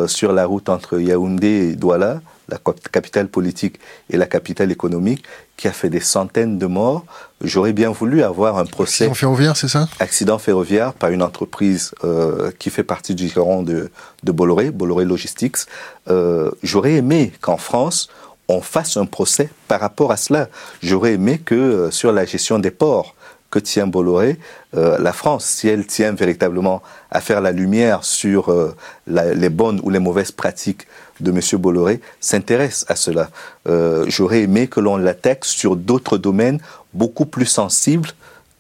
sur 0.08 0.34
la 0.34 0.46
route 0.46 0.70
entre 0.70 1.00
Yaoundé 1.00 1.72
et 1.72 1.76
Douala 1.76 2.22
la 2.54 2.60
capitale 2.92 3.28
politique 3.28 3.80
et 4.10 4.18
la 4.18 4.26
capitale 4.26 4.72
économique, 4.72 5.24
qui 5.58 5.68
a 5.68 5.72
fait 5.72 5.90
des 5.90 6.00
centaines 6.00 6.58
de 6.58 6.66
morts. 6.66 7.06
J'aurais 7.42 7.74
bien 7.74 7.92
voulu 7.92 8.24
avoir 8.24 8.58
un 8.58 8.66
procès. 8.66 9.06
Accident 9.06 9.14
ferroviaire, 9.16 9.56
c'est 9.58 9.68
ça? 9.68 9.88
Accident 10.00 10.38
ferroviaire 10.38 10.94
par 10.94 11.10
une 11.10 11.24
entreprise 11.24 11.94
euh, 12.04 12.52
qui 12.60 12.70
fait 12.70 12.84
partie 12.84 13.16
du 13.16 13.28
giron 13.28 13.64
de, 13.64 13.90
de 14.24 14.32
Bolloré, 14.32 14.72
Bolloré 14.72 15.06
Logistics. 15.06 15.60
Euh, 16.10 16.52
J'aurais 16.64 16.94
aimé 16.94 17.32
qu'en 17.42 17.58
France, 17.58 18.10
on 18.48 18.62
fasse 18.62 18.98
un 18.98 19.06
procès 19.06 19.50
par 19.68 19.80
rapport 19.80 20.12
à 20.12 20.18
cela. 20.18 20.50
J'aurais 20.82 21.14
aimé 21.14 21.40
que 21.40 21.56
euh, 21.56 21.92
sur 21.92 22.12
la 22.12 22.26
gestion 22.26 22.60
des 22.60 22.72
ports, 22.72 23.16
que 23.54 23.60
tient 23.60 23.86
Bolloré, 23.86 24.40
euh, 24.76 24.98
la 24.98 25.14
France, 25.14 25.46
si 25.46 25.68
elle 25.68 25.86
tient 25.86 26.14
véritablement 26.14 26.82
à 27.12 27.22
faire 27.22 27.40
la 27.40 27.52
lumière 27.52 28.04
sur 28.04 28.50
euh, 28.50 28.76
les 29.06 29.50
bonnes 29.50 29.80
ou 29.84 29.92
les 29.92 30.00
mauvaises 30.00 30.32
pratiques 30.32 30.88
de 31.24 31.32
M. 31.32 31.40
Bolloré, 31.60 32.02
s'intéresse 32.20 32.86
à 32.88 32.96
cela. 32.96 33.30
Euh, 33.68 34.06
j'aurais 34.08 34.42
aimé 34.42 34.68
que 34.68 34.80
l'on 34.80 34.98
l'attaque 34.98 35.46
sur 35.46 35.76
d'autres 35.76 36.18
domaines 36.18 36.60
beaucoup 36.94 37.26
plus 37.26 37.46
sensibles 37.46 38.10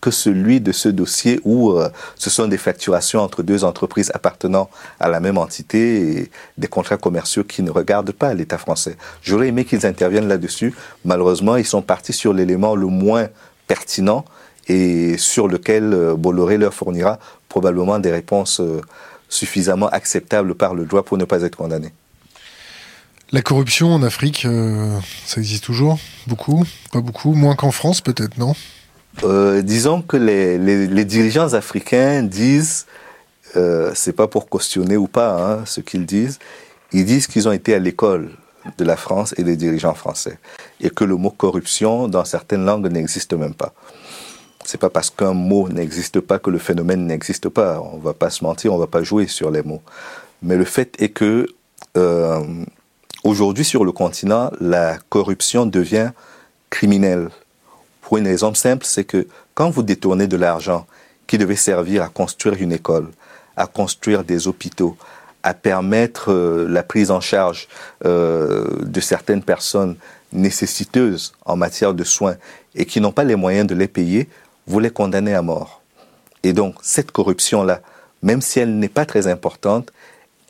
que 0.03 0.11
celui 0.11 0.59
de 0.59 0.74
ce 0.74 0.89
dossier 0.89 1.39
où 1.45 1.72
euh, 1.72 1.88
ce 2.16 2.30
sont 2.30 2.47
des 2.47 2.57
facturations 2.57 3.22
entre 3.22 3.41
deux 3.41 3.64
entreprises 3.64 4.11
appartenant 4.14 4.70
à 4.99 5.07
la 5.07 5.22
même 5.22 5.38
entité 5.38 6.20
et 6.20 6.32
des 6.57 6.68
contrats 6.68 6.97
commerciaux 6.97 7.45
qui 7.45 7.64
ne 7.64 7.72
regardent 7.72 8.11
pas 8.11 8.34
l'État 8.34 8.57
français. 8.57 8.97
J'aurais 9.22 9.47
aimé 9.47 9.64
qu'ils 9.64 9.86
interviennent 9.86 10.28
là-dessus. 10.28 10.74
Malheureusement, 11.05 11.55
ils 11.55 11.66
sont 11.66 11.82
partis 11.82 12.11
sur 12.11 12.34
l'élément 12.34 12.76
le 12.76 12.88
moins 12.88 13.30
pertinent 13.68 14.26
et 14.68 15.18
sur 15.18 15.47
lequel 15.47 15.93
euh, 15.93 16.16
Bolloré 16.16 16.57
leur 16.57 16.74
fournira 16.74 17.18
probablement 17.47 17.97
des 17.99 18.11
réponses 18.11 18.61
suffisamment 19.30 19.88
acceptables 19.88 20.55
par 20.55 20.74
le 20.74 20.86
droit 20.86 21.03
pour 21.03 21.18
ne 21.18 21.26
pas 21.26 21.43
être 21.43 21.55
condamné. 21.55 21.93
La 23.32 23.41
corruption 23.41 23.93
en 23.93 24.03
Afrique, 24.03 24.47
ça 25.26 25.39
existe 25.39 25.63
toujours 25.63 25.99
Beaucoup 26.28 26.63
Pas 26.91 27.01
beaucoup 27.01 27.34
Moins 27.34 27.55
qu'en 27.55 27.71
France 27.71 28.01
peut-être, 28.01 28.38
non? 28.38 28.53
Euh, 29.24 29.61
disons 29.61 30.01
que 30.01 30.17
les, 30.17 31.05
dirigeants 31.05 31.53
africains 31.53 32.24
disent, 32.24 32.88
euh, 33.55 33.91
c'est 33.93 34.13
pas 34.13 34.28
pour 34.28 34.49
cautionner 34.49 34.97
ou 34.97 35.07
pas 35.07 35.53
hein, 35.53 35.65
ce 35.65 35.82
qu'ils 35.82 36.05
disent, 36.05 36.39
ils 36.91 37.05
disent 37.05 37.28
qu'ils 37.28 37.47
ont 37.47 37.51
été 37.51 37.74
à 37.76 37.80
l'école 37.80 38.32
de 38.78 38.84
la 38.84 38.95
France 38.95 39.34
et 39.38 39.43
des 39.43 39.55
dirigeants 39.55 39.93
français 39.93 40.39
et 40.82 40.89
que 40.89 41.03
le 41.03 41.15
mot 41.15 41.30
corruption 41.30 42.07
dans 42.07 42.26
certaines 42.26 42.65
langues 42.65 42.91
n'existe 42.91 43.34
même 43.34 43.53
pas. 43.53 43.74
C'est 44.65 44.80
pas 44.80 44.89
parce 44.89 45.09
qu'un 45.09 45.34
mot 45.34 45.67
n'existe 45.69 46.21
pas 46.21 46.39
que 46.39 46.49
le 46.49 46.57
phénomène 46.57 47.05
n'existe 47.05 47.49
pas. 47.49 47.82
On 47.82 47.97
va 47.97 48.13
pas 48.13 48.30
se 48.30 48.43
mentir, 48.43 48.74
on 48.74 48.78
va 48.78 48.88
pas 48.88 49.03
jouer 49.03 49.28
sur 49.28 49.51
les 49.51 49.61
mots. 49.61 49.82
Mais 50.41 50.55
le 50.55 50.63
fait 50.63 50.95
est 50.99 51.09
que 51.09 51.47
euh, 51.97 52.63
aujourd'hui 53.24 53.65
sur 53.65 53.86
le 53.86 53.91
continent, 53.91 54.51
la 54.59 54.97
corruption 55.09 55.65
devient 55.65 56.11
criminelle 56.69 57.30
pour 58.01 58.17
une 58.17 58.28
raison 58.28 58.53
simple, 58.53 58.86
c'est 58.86 59.05
que 59.05 59.28
quand 59.53 59.69
vous 59.69 59.82
détournez 59.82 60.28
de 60.28 60.38
l'argent 60.38 60.86
qui 61.26 61.38
devait 61.38 61.55
servir 61.55 62.03
à 62.03 62.09
construire 62.09 62.61
une 62.61 62.74
école, 62.74 63.09
à 63.55 63.65
construire 63.65 64.24
des 64.24 64.47
hôpitaux, 64.47 64.97
à 65.41 65.53
permettre 65.53 66.32
euh, 66.32 66.67
la 66.69 66.84
prise 66.84 67.11
en 67.11 67.21
charge 67.21 67.67
euh, 68.05 68.67
de 68.82 68.99
certaines 68.99 69.43
personnes 69.43 69.95
nécessiteuses 70.32 71.34
en 71.45 71.55
matière 71.55 71.93
de 71.93 72.03
soins 72.03 72.36
et 72.76 72.86
qui 72.86 73.01
n'ont 73.01 73.11
pas 73.11 73.24
les 73.24 73.36
moyens 73.36 73.67
de 73.67 73.76
les 73.76 73.88
payer, 73.88 74.30
vous 74.67 74.80
les 74.80 74.89
condamnez 74.89 75.34
à 75.34 75.41
mort. 75.41 75.82
Et 76.43 76.53
donc 76.53 76.76
cette 76.82 77.11
corruption-là, 77.11 77.82
même 78.21 78.41
si 78.41 78.59
elle 78.59 78.78
n'est 78.78 78.89
pas 78.89 79.05
très 79.05 79.28
importante, 79.28 79.91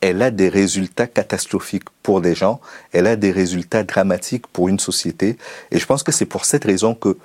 elle 0.04 0.22
a 0.22 0.32
des 0.32 0.50
résultats 0.50 1.08
catastrophiques 1.08 1.90
pour 2.04 2.20
des 2.20 2.36
gens, 2.36 2.60
elle 2.92 3.08
a 3.08 3.16
des 3.16 3.32
résultats 3.32 3.86
dramatiques 3.86 4.48
pour 4.48 4.68
une 4.68 4.78
société. 4.78 5.38
Et 5.72 5.80
je 5.80 5.86
pense 5.86 6.04
que 6.04 6.12
c'est 6.12 6.26
pour 6.26 6.44
cette 6.44 6.66
raison 6.66 6.94
que 6.94 7.18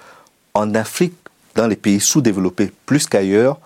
en 0.54 0.72
Afrique, 0.76 1.14
dans 1.56 1.66
les 1.66 1.74
pays 1.74 1.98
sous-développés 1.98 2.70
plus 2.86 3.08
qu'ailleurs, 3.08 3.58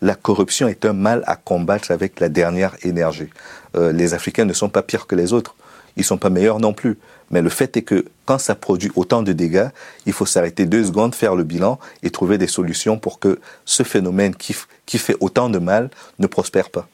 la 0.00 0.14
corruption 0.14 0.68
est 0.68 0.84
un 0.84 0.92
mal 0.92 1.24
à 1.26 1.34
combattre 1.34 1.90
avec 1.90 2.20
la 2.20 2.28
dernière 2.28 2.76
énergie. 2.84 3.30
Euh, 3.74 3.90
les 3.90 4.14
Africains 4.14 4.44
ne 4.44 4.52
sont 4.52 4.68
pas 4.68 4.82
pires 4.82 5.08
que 5.08 5.16
les 5.16 5.32
autres. 5.32 5.56
Ils 5.96 6.00
ne 6.02 6.04
sont 6.04 6.18
pas 6.18 6.30
meilleurs 6.30 6.60
non 6.60 6.72
plus. 6.72 6.98
Mais 7.32 7.42
le 7.42 7.48
fait 7.48 7.76
est 7.76 7.82
que 7.82 8.04
quand 8.26 8.38
ça 8.38 8.54
produit 8.54 8.92
autant 8.94 9.22
de 9.22 9.32
dégâts, 9.32 9.70
il 10.06 10.12
faut 10.12 10.26
s'arrêter 10.26 10.66
deux 10.66 10.84
secondes, 10.84 11.16
faire 11.16 11.34
le 11.34 11.42
bilan 11.42 11.80
et 12.04 12.10
trouver 12.10 12.38
des 12.38 12.46
solutions 12.46 12.96
pour 12.96 13.18
que 13.18 13.40
ce 13.64 13.82
phénomène 13.82 14.36
qui, 14.36 14.54
qui 14.86 14.98
fait 14.98 15.16
autant 15.18 15.50
de 15.50 15.58
mal 15.58 15.90
ne 16.20 16.28
prospère 16.28 16.70
pas. 16.70 16.86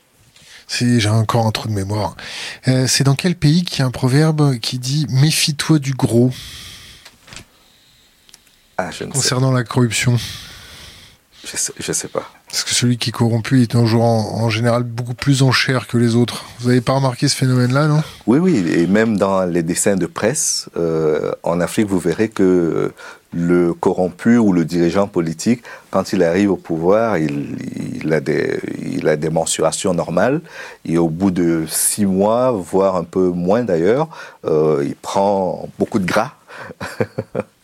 Si 0.68 1.00
j'ai 1.00 1.08
encore 1.08 1.46
un 1.46 1.50
trou 1.50 1.66
de 1.66 1.72
mémoire. 1.72 2.14
Euh, 2.68 2.86
c'est 2.86 3.02
dans 3.02 3.14
quel 3.14 3.34
pays 3.34 3.64
qu'il 3.64 3.80
y 3.80 3.82
a 3.82 3.86
un 3.86 3.90
proverbe 3.90 4.58
qui 4.58 4.78
dit 4.78 5.06
méfie-toi 5.08 5.78
du 5.78 5.94
gros 5.94 6.30
ah, 8.76 8.90
Concernant 9.10 9.50
la 9.50 9.64
corruption. 9.64 10.18
Je 11.44 11.56
sais, 11.56 11.72
je 11.78 11.92
sais 11.92 12.08
pas. 12.08 12.30
Parce 12.50 12.64
que 12.64 12.74
celui 12.74 12.96
qui 12.96 13.10
est 13.10 13.12
corrompu 13.12 13.62
est 13.62 13.70
toujours 13.70 14.04
en, 14.04 14.48
général 14.48 14.82
beaucoup 14.82 15.14
plus 15.14 15.42
en 15.42 15.52
chair 15.52 15.86
que 15.86 15.98
les 15.98 16.14
autres. 16.14 16.46
Vous 16.60 16.68
n'avez 16.68 16.80
pas 16.80 16.94
remarqué 16.94 17.28
ce 17.28 17.36
phénomène-là, 17.36 17.88
non? 17.88 18.02
Oui, 18.26 18.38
oui. 18.38 18.64
Et 18.74 18.86
même 18.86 19.18
dans 19.18 19.44
les 19.44 19.62
dessins 19.62 19.96
de 19.96 20.06
presse, 20.06 20.70
euh, 20.76 21.32
en 21.42 21.60
Afrique, 21.60 21.88
vous 21.88 21.98
verrez 21.98 22.28
que 22.28 22.92
le 23.34 23.74
corrompu 23.74 24.38
ou 24.38 24.54
le 24.54 24.64
dirigeant 24.64 25.06
politique, 25.06 25.62
quand 25.90 26.14
il 26.14 26.22
arrive 26.22 26.50
au 26.50 26.56
pouvoir, 26.56 27.18
il, 27.18 28.12
a, 28.12 28.20
des, 28.20 28.58
il 28.80 29.06
a 29.08 29.16
des 29.16 29.28
mensurations 29.28 29.92
normales. 29.92 30.40
Et 30.86 30.96
au 30.96 31.08
bout 31.08 31.30
de 31.30 31.64
six 31.68 32.06
mois, 32.06 32.50
voire 32.52 32.96
un 32.96 33.04
peu 33.04 33.28
moins 33.28 33.62
d'ailleurs, 33.62 34.08
euh, 34.46 34.82
il 34.86 34.96
prend 34.96 35.68
beaucoup 35.78 35.98
de 35.98 36.06
gras. 36.06 36.32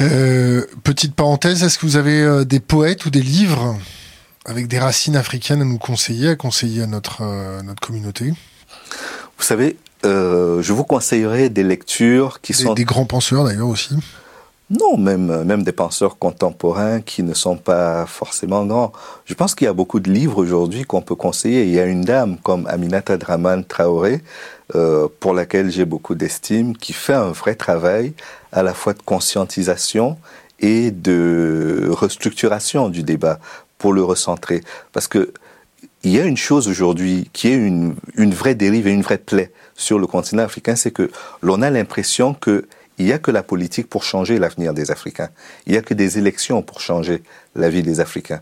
Euh, 0.00 0.64
petite 0.84 1.14
parenthèse, 1.14 1.62
est-ce 1.62 1.78
que 1.78 1.86
vous 1.86 1.96
avez 1.96 2.20
euh, 2.22 2.44
des 2.44 2.60
poètes 2.60 3.04
ou 3.04 3.10
des 3.10 3.20
livres 3.22 3.76
avec 4.46 4.66
des 4.66 4.78
racines 4.78 5.16
africaines 5.16 5.60
à 5.60 5.64
nous 5.64 5.78
conseiller, 5.78 6.30
à 6.30 6.36
conseiller 6.36 6.82
à 6.82 6.86
notre, 6.86 7.22
euh, 7.22 7.62
notre 7.62 7.80
communauté? 7.80 8.32
Vous 9.36 9.44
savez, 9.44 9.76
je 10.04 10.72
vous 10.72 10.84
conseillerais 10.84 11.48
des 11.48 11.62
lectures 11.62 12.40
qui 12.40 12.54
sont... 12.54 12.74
Des 12.74 12.84
grands 12.84 13.06
penseurs 13.06 13.44
d'ailleurs 13.44 13.68
aussi 13.68 13.94
non, 14.72 14.96
même, 14.96 15.44
même 15.44 15.62
des 15.64 15.72
penseurs 15.72 16.18
contemporains 16.18 17.02
qui 17.02 17.22
ne 17.22 17.34
sont 17.34 17.56
pas 17.56 18.06
forcément 18.06 18.64
grands. 18.64 18.92
Je 19.26 19.34
pense 19.34 19.54
qu'il 19.54 19.66
y 19.66 19.68
a 19.68 19.74
beaucoup 19.74 20.00
de 20.00 20.10
livres 20.10 20.38
aujourd'hui 20.38 20.84
qu'on 20.84 21.02
peut 21.02 21.14
conseiller. 21.14 21.64
Il 21.64 21.70
y 21.70 21.78
a 21.78 21.84
une 21.84 22.02
dame 22.02 22.38
comme 22.42 22.66
Aminata 22.66 23.18
Draman 23.18 23.64
Traoré, 23.64 24.22
euh, 24.74 25.08
pour 25.20 25.34
laquelle 25.34 25.70
j'ai 25.70 25.84
beaucoup 25.84 26.14
d'estime, 26.14 26.74
qui 26.74 26.94
fait 26.94 27.12
un 27.12 27.32
vrai 27.32 27.54
travail 27.54 28.14
à 28.50 28.62
la 28.62 28.72
fois 28.72 28.94
de 28.94 29.02
conscientisation 29.02 30.16
et 30.58 30.90
de 30.90 31.88
restructuration 31.90 32.88
du 32.88 33.02
débat 33.02 33.40
pour 33.76 33.92
le 33.92 34.02
recentrer. 34.02 34.62
Parce 34.92 35.06
que 35.06 35.34
il 36.04 36.12
y 36.12 36.18
a 36.18 36.24
une 36.24 36.36
chose 36.36 36.66
aujourd'hui 36.66 37.28
qui 37.32 37.48
est 37.48 37.54
une, 37.54 37.94
une 38.16 38.32
vraie 38.32 38.54
dérive 38.54 38.88
et 38.88 38.92
une 38.92 39.02
vraie 39.02 39.18
plaie 39.18 39.52
sur 39.76 39.98
le 39.98 40.06
continent 40.06 40.42
africain, 40.42 40.76
c'est 40.76 40.90
que 40.90 41.10
l'on 41.42 41.62
a 41.62 41.70
l'impression 41.70 42.34
que 42.34 42.66
il 42.98 43.06
n'y 43.06 43.12
a 43.12 43.18
que 43.18 43.30
la 43.30 43.42
politique 43.42 43.88
pour 43.88 44.04
changer 44.04 44.38
l'avenir 44.38 44.74
des 44.74 44.90
Africains. 44.90 45.30
Il 45.66 45.72
n'y 45.72 45.78
a 45.78 45.82
que 45.82 45.94
des 45.94 46.18
élections 46.18 46.62
pour 46.62 46.80
changer 46.80 47.22
la 47.54 47.68
vie 47.68 47.82
des 47.82 48.00
Africains. 48.00 48.40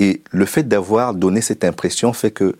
Et 0.00 0.22
le 0.30 0.44
fait 0.46 0.64
d'avoir 0.64 1.14
donné 1.14 1.40
cette 1.40 1.64
impression 1.64 2.12
fait 2.12 2.30
que 2.30 2.56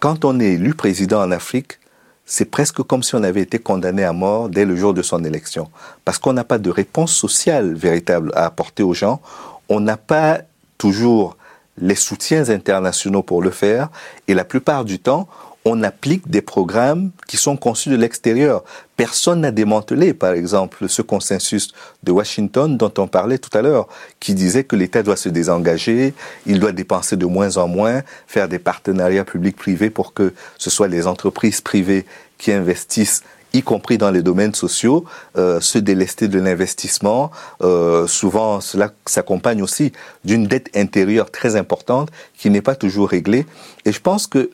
quand 0.00 0.24
on 0.24 0.38
est 0.38 0.52
élu 0.52 0.74
président 0.74 1.20
en 1.22 1.30
Afrique, 1.30 1.78
c'est 2.26 2.44
presque 2.44 2.82
comme 2.82 3.02
si 3.02 3.14
on 3.14 3.22
avait 3.22 3.40
été 3.40 3.58
condamné 3.58 4.04
à 4.04 4.12
mort 4.12 4.50
dès 4.50 4.66
le 4.66 4.76
jour 4.76 4.92
de 4.92 5.02
son 5.02 5.24
élection. 5.24 5.70
Parce 6.04 6.18
qu'on 6.18 6.34
n'a 6.34 6.44
pas 6.44 6.58
de 6.58 6.68
réponse 6.68 7.12
sociale 7.14 7.74
véritable 7.74 8.32
à 8.34 8.44
apporter 8.44 8.82
aux 8.82 8.92
gens. 8.92 9.22
On 9.70 9.80
n'a 9.80 9.96
pas 9.96 10.42
toujours 10.76 11.38
les 11.78 11.94
soutiens 11.94 12.50
internationaux 12.50 13.22
pour 13.22 13.42
le 13.42 13.50
faire. 13.50 13.88
Et 14.28 14.34
la 14.34 14.44
plupart 14.44 14.84
du 14.84 14.98
temps, 14.98 15.26
on 15.64 15.82
applique 15.82 16.30
des 16.30 16.40
programmes 16.40 17.10
qui 17.26 17.36
sont 17.36 17.56
conçus 17.56 17.90
de 17.90 17.96
l'extérieur. 17.96 18.64
Personne 18.96 19.40
n'a 19.40 19.50
démantelé, 19.50 20.14
par 20.14 20.32
exemple, 20.32 20.88
ce 20.88 21.02
consensus 21.02 21.72
de 22.02 22.12
Washington 22.12 22.76
dont 22.76 22.92
on 22.98 23.06
parlait 23.06 23.38
tout 23.38 23.56
à 23.56 23.62
l'heure, 23.62 23.88
qui 24.20 24.34
disait 24.34 24.64
que 24.64 24.76
l'État 24.76 25.02
doit 25.02 25.16
se 25.16 25.28
désengager, 25.28 26.14
il 26.46 26.60
doit 26.60 26.72
dépenser 26.72 27.16
de 27.16 27.26
moins 27.26 27.56
en 27.56 27.68
moins, 27.68 28.02
faire 28.26 28.48
des 28.48 28.58
partenariats 28.58 29.24
publics-privés 29.24 29.90
pour 29.90 30.14
que 30.14 30.32
ce 30.58 30.70
soit 30.70 30.88
les 30.88 31.06
entreprises 31.06 31.60
privées 31.60 32.06
qui 32.38 32.52
investissent 32.52 33.22
y 33.54 33.62
compris 33.62 33.98
dans 33.98 34.10
les 34.10 34.22
domaines 34.22 34.54
sociaux, 34.54 35.04
euh, 35.36 35.60
se 35.60 35.78
délester 35.78 36.28
de 36.28 36.38
l'investissement. 36.38 37.30
Euh, 37.62 38.06
souvent, 38.06 38.60
cela 38.60 38.92
s'accompagne 39.06 39.62
aussi 39.62 39.92
d'une 40.24 40.46
dette 40.46 40.70
intérieure 40.76 41.30
très 41.30 41.56
importante 41.56 42.10
qui 42.36 42.50
n'est 42.50 42.62
pas 42.62 42.74
toujours 42.74 43.08
réglée. 43.08 43.46
Et 43.84 43.92
je 43.92 44.00
pense 44.00 44.26
que 44.26 44.50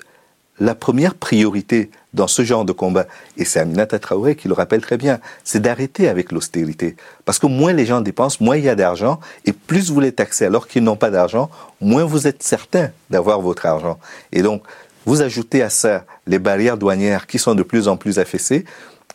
la 0.61 0.75
première 0.75 1.15
priorité 1.15 1.91
dans 2.13 2.29
ce 2.29 2.43
genre 2.43 2.65
de 2.65 2.73
combat, 2.73 3.07
et 3.37 3.45
c'est 3.45 3.59
Aminata 3.59 3.99
Traoré 3.99 4.37
qui 4.37 4.47
le 4.47 4.55
rappelle 4.55 4.81
très 4.81 4.97
bien, 4.97 5.19
c'est 5.43 5.61
d'arrêter 5.61 6.09
avec 6.09 6.31
l'austérité. 6.31 6.97
Parce 7.25 7.39
que 7.39 7.47
moins 7.47 7.73
les 7.73 7.87
gens 7.87 8.01
dépensent, 8.01 8.39
moins 8.41 8.57
il 8.57 8.65
y 8.65 8.69
a 8.69 8.77
d'argent, 8.77 9.19
et 9.47 9.53
plus 9.53 9.91
vous 9.91 10.01
les 10.01 10.13
taxez 10.13 10.45
alors 10.45 10.69
qu'ils 10.69 10.85
n'ont 10.85 10.97
pas 10.97 11.11
d'argent, 11.11 11.51
moins 11.81 12.05
vous 12.05 12.27
êtes 12.27 12.43
certain 12.43 12.91
d'avoir 13.11 13.41
votre 13.41 13.67
argent. 13.67 13.99
Et 14.33 14.43
donc, 14.43 14.63
vous 15.07 15.23
ajoutez 15.23 15.61
à 15.61 15.71
ça 15.71 16.05
les 16.27 16.39
barrières 16.39 16.79
douanières 16.79 17.27
qui 17.27 17.39
sont 17.39 17.55
de 17.55 17.63
plus 17.63 17.89
en 17.89 17.97
plus 17.97 18.19
affaissées, 18.19 18.65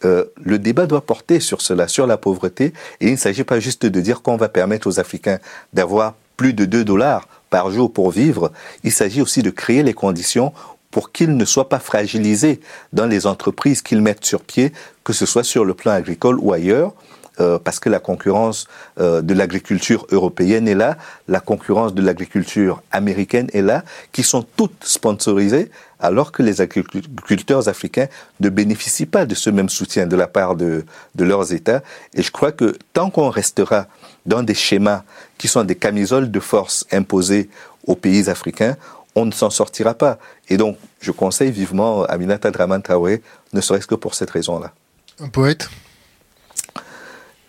euh, 0.05 0.25
le 0.41 0.59
débat 0.59 0.85
doit 0.85 1.01
porter 1.01 1.39
sur 1.39 1.61
cela, 1.61 1.87
sur 1.87 2.07
la 2.07 2.17
pauvreté, 2.17 2.73
et 3.01 3.07
il 3.07 3.11
ne 3.11 3.17
s'agit 3.17 3.43
pas 3.43 3.59
juste 3.59 3.85
de 3.85 3.99
dire 4.01 4.21
qu'on 4.21 4.37
va 4.37 4.49
permettre 4.49 4.87
aux 4.87 4.99
Africains 4.99 5.39
d'avoir 5.73 6.15
plus 6.37 6.53
de 6.53 6.65
2 6.65 6.85
dollars 6.85 7.27
par 7.49 7.71
jour 7.71 7.91
pour 7.91 8.11
vivre, 8.11 8.51
il 8.83 8.91
s'agit 8.91 9.21
aussi 9.21 9.41
de 9.41 9.49
créer 9.49 9.83
les 9.83 9.93
conditions 9.93 10.53
pour 10.91 11.11
qu'ils 11.11 11.35
ne 11.35 11.45
soient 11.45 11.69
pas 11.69 11.79
fragilisés 11.79 12.59
dans 12.93 13.05
les 13.05 13.27
entreprises 13.27 13.81
qu'ils 13.81 14.01
mettent 14.01 14.25
sur 14.25 14.41
pied, 14.41 14.73
que 15.03 15.13
ce 15.13 15.25
soit 15.25 15.43
sur 15.43 15.65
le 15.65 15.73
plan 15.73 15.91
agricole 15.91 16.39
ou 16.39 16.53
ailleurs, 16.53 16.93
euh, 17.39 17.57
parce 17.57 17.79
que 17.79 17.87
la 17.87 17.99
concurrence 17.99 18.67
euh, 18.99 19.21
de 19.21 19.33
l'agriculture 19.33 20.05
européenne 20.11 20.67
est 20.67 20.75
là, 20.75 20.97
la 21.29 21.39
concurrence 21.39 21.93
de 21.93 22.01
l'agriculture 22.01 22.81
américaine 22.91 23.47
est 23.53 23.61
là, 23.61 23.83
qui 24.11 24.23
sont 24.23 24.45
toutes 24.57 24.83
sponsorisées, 24.83 25.71
alors 26.01 26.33
que 26.33 26.43
les 26.43 26.59
agriculteurs 26.59 27.69
africains 27.69 28.07
ne 28.41 28.49
bénéficient 28.49 29.05
pas 29.05 29.25
de 29.25 29.35
ce 29.35 29.49
même 29.49 29.69
soutien 29.69 30.05
de 30.05 30.17
la 30.17 30.27
part 30.27 30.55
de, 30.55 30.83
de 31.15 31.23
leurs 31.23 31.53
États. 31.53 31.81
Et 32.13 32.23
je 32.23 32.31
crois 32.31 32.51
que 32.51 32.75
tant 32.91 33.09
qu'on 33.09 33.29
restera 33.29 33.87
dans 34.25 34.43
des 34.43 34.53
schémas 34.53 35.03
qui 35.37 35.47
sont 35.47 35.63
des 35.63 35.75
camisoles 35.75 36.31
de 36.31 36.39
force 36.41 36.85
imposées 36.91 37.49
aux 37.87 37.95
pays 37.95 38.29
africains, 38.29 38.75
on 39.15 39.25
ne 39.25 39.31
s'en 39.31 39.49
sortira 39.49 39.93
pas. 39.93 40.19
Et 40.49 40.57
donc, 40.57 40.77
je 41.01 41.11
conseille 41.11 41.51
vivement 41.51 42.03
Aminata 42.03 42.51
Draman 42.51 42.81
Traoré, 42.81 43.21
ne 43.53 43.61
serait-ce 43.61 43.87
que 43.87 43.95
pour 43.95 44.15
cette 44.15 44.29
raison-là. 44.29 44.73
Un 45.19 45.29
poète? 45.29 45.69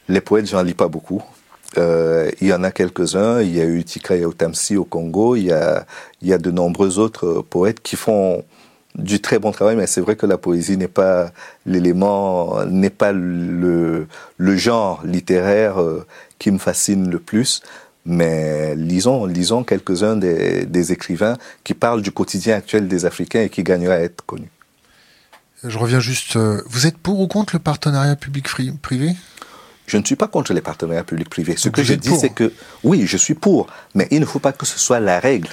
Les 0.08 0.20
poètes, 0.20 0.46
j'en 0.46 0.62
lis 0.62 0.74
pas 0.74 0.88
beaucoup. 0.88 1.22
Euh, 1.78 2.30
il 2.40 2.48
y 2.48 2.52
en 2.52 2.64
a 2.64 2.72
quelques-uns. 2.72 3.42
Il 3.42 3.54
y 3.54 3.60
a 3.60 3.64
eu 3.64 3.84
Tika 3.84 4.16
Yaoutamsi 4.16 4.76
au 4.76 4.84
Congo. 4.84 5.36
Il 5.36 5.44
y 5.44 5.52
a, 5.52 5.86
il 6.20 6.28
y 6.28 6.32
a 6.32 6.38
de 6.38 6.50
nombreux 6.50 6.98
autres 6.98 7.42
poètes 7.42 7.80
qui 7.80 7.94
font 7.94 8.44
du 8.96 9.20
très 9.20 9.38
bon 9.38 9.52
travail, 9.52 9.76
mais 9.76 9.86
c'est 9.86 10.00
vrai 10.00 10.16
que 10.16 10.26
la 10.26 10.36
poésie 10.36 10.76
n'est 10.76 10.88
pas 10.88 11.30
l'élément, 11.64 12.64
n'est 12.64 12.90
pas 12.90 13.12
le, 13.12 14.08
le 14.36 14.56
genre 14.56 15.00
littéraire 15.04 15.80
euh, 15.80 16.04
qui 16.40 16.50
me 16.50 16.58
fascine 16.58 17.08
le 17.08 17.20
plus. 17.20 17.62
Mais 18.06 18.74
lisons, 18.76 19.26
lisons 19.26 19.62
quelques-uns 19.62 20.16
des, 20.16 20.64
des, 20.64 20.92
écrivains 20.92 21.36
qui 21.64 21.74
parlent 21.74 22.00
du 22.00 22.12
quotidien 22.12 22.56
actuel 22.56 22.88
des 22.88 23.04
Africains 23.04 23.42
et 23.42 23.48
qui 23.50 23.62
gagneraient 23.62 23.96
à 23.96 24.02
être 24.02 24.24
connus. 24.24 24.50
Je 25.64 25.76
reviens 25.76 26.00
juste. 26.00 26.36
Euh, 26.36 26.62
vous 26.66 26.86
êtes 26.86 26.96
pour 26.96 27.20
ou 27.20 27.28
contre 27.28 27.54
le 27.54 27.60
partenariat 27.60 28.16
public-privé 28.16 29.14
je 29.90 29.96
ne 29.96 30.04
suis 30.04 30.14
pas 30.14 30.28
contre 30.28 30.52
les 30.54 30.60
partenariats 30.60 31.02
publics-privés. 31.02 31.56
Ce 31.56 31.68
que 31.68 31.82
je 31.82 31.94
dis, 31.94 32.14
c'est 32.14 32.30
que 32.30 32.52
oui, 32.84 33.06
je 33.08 33.16
suis 33.16 33.34
pour, 33.34 33.66
mais 33.96 34.06
il 34.12 34.20
ne 34.20 34.24
faut 34.24 34.38
pas 34.38 34.52
que 34.52 34.64
ce 34.64 34.78
soit 34.78 35.00
la 35.00 35.18
règle. 35.18 35.48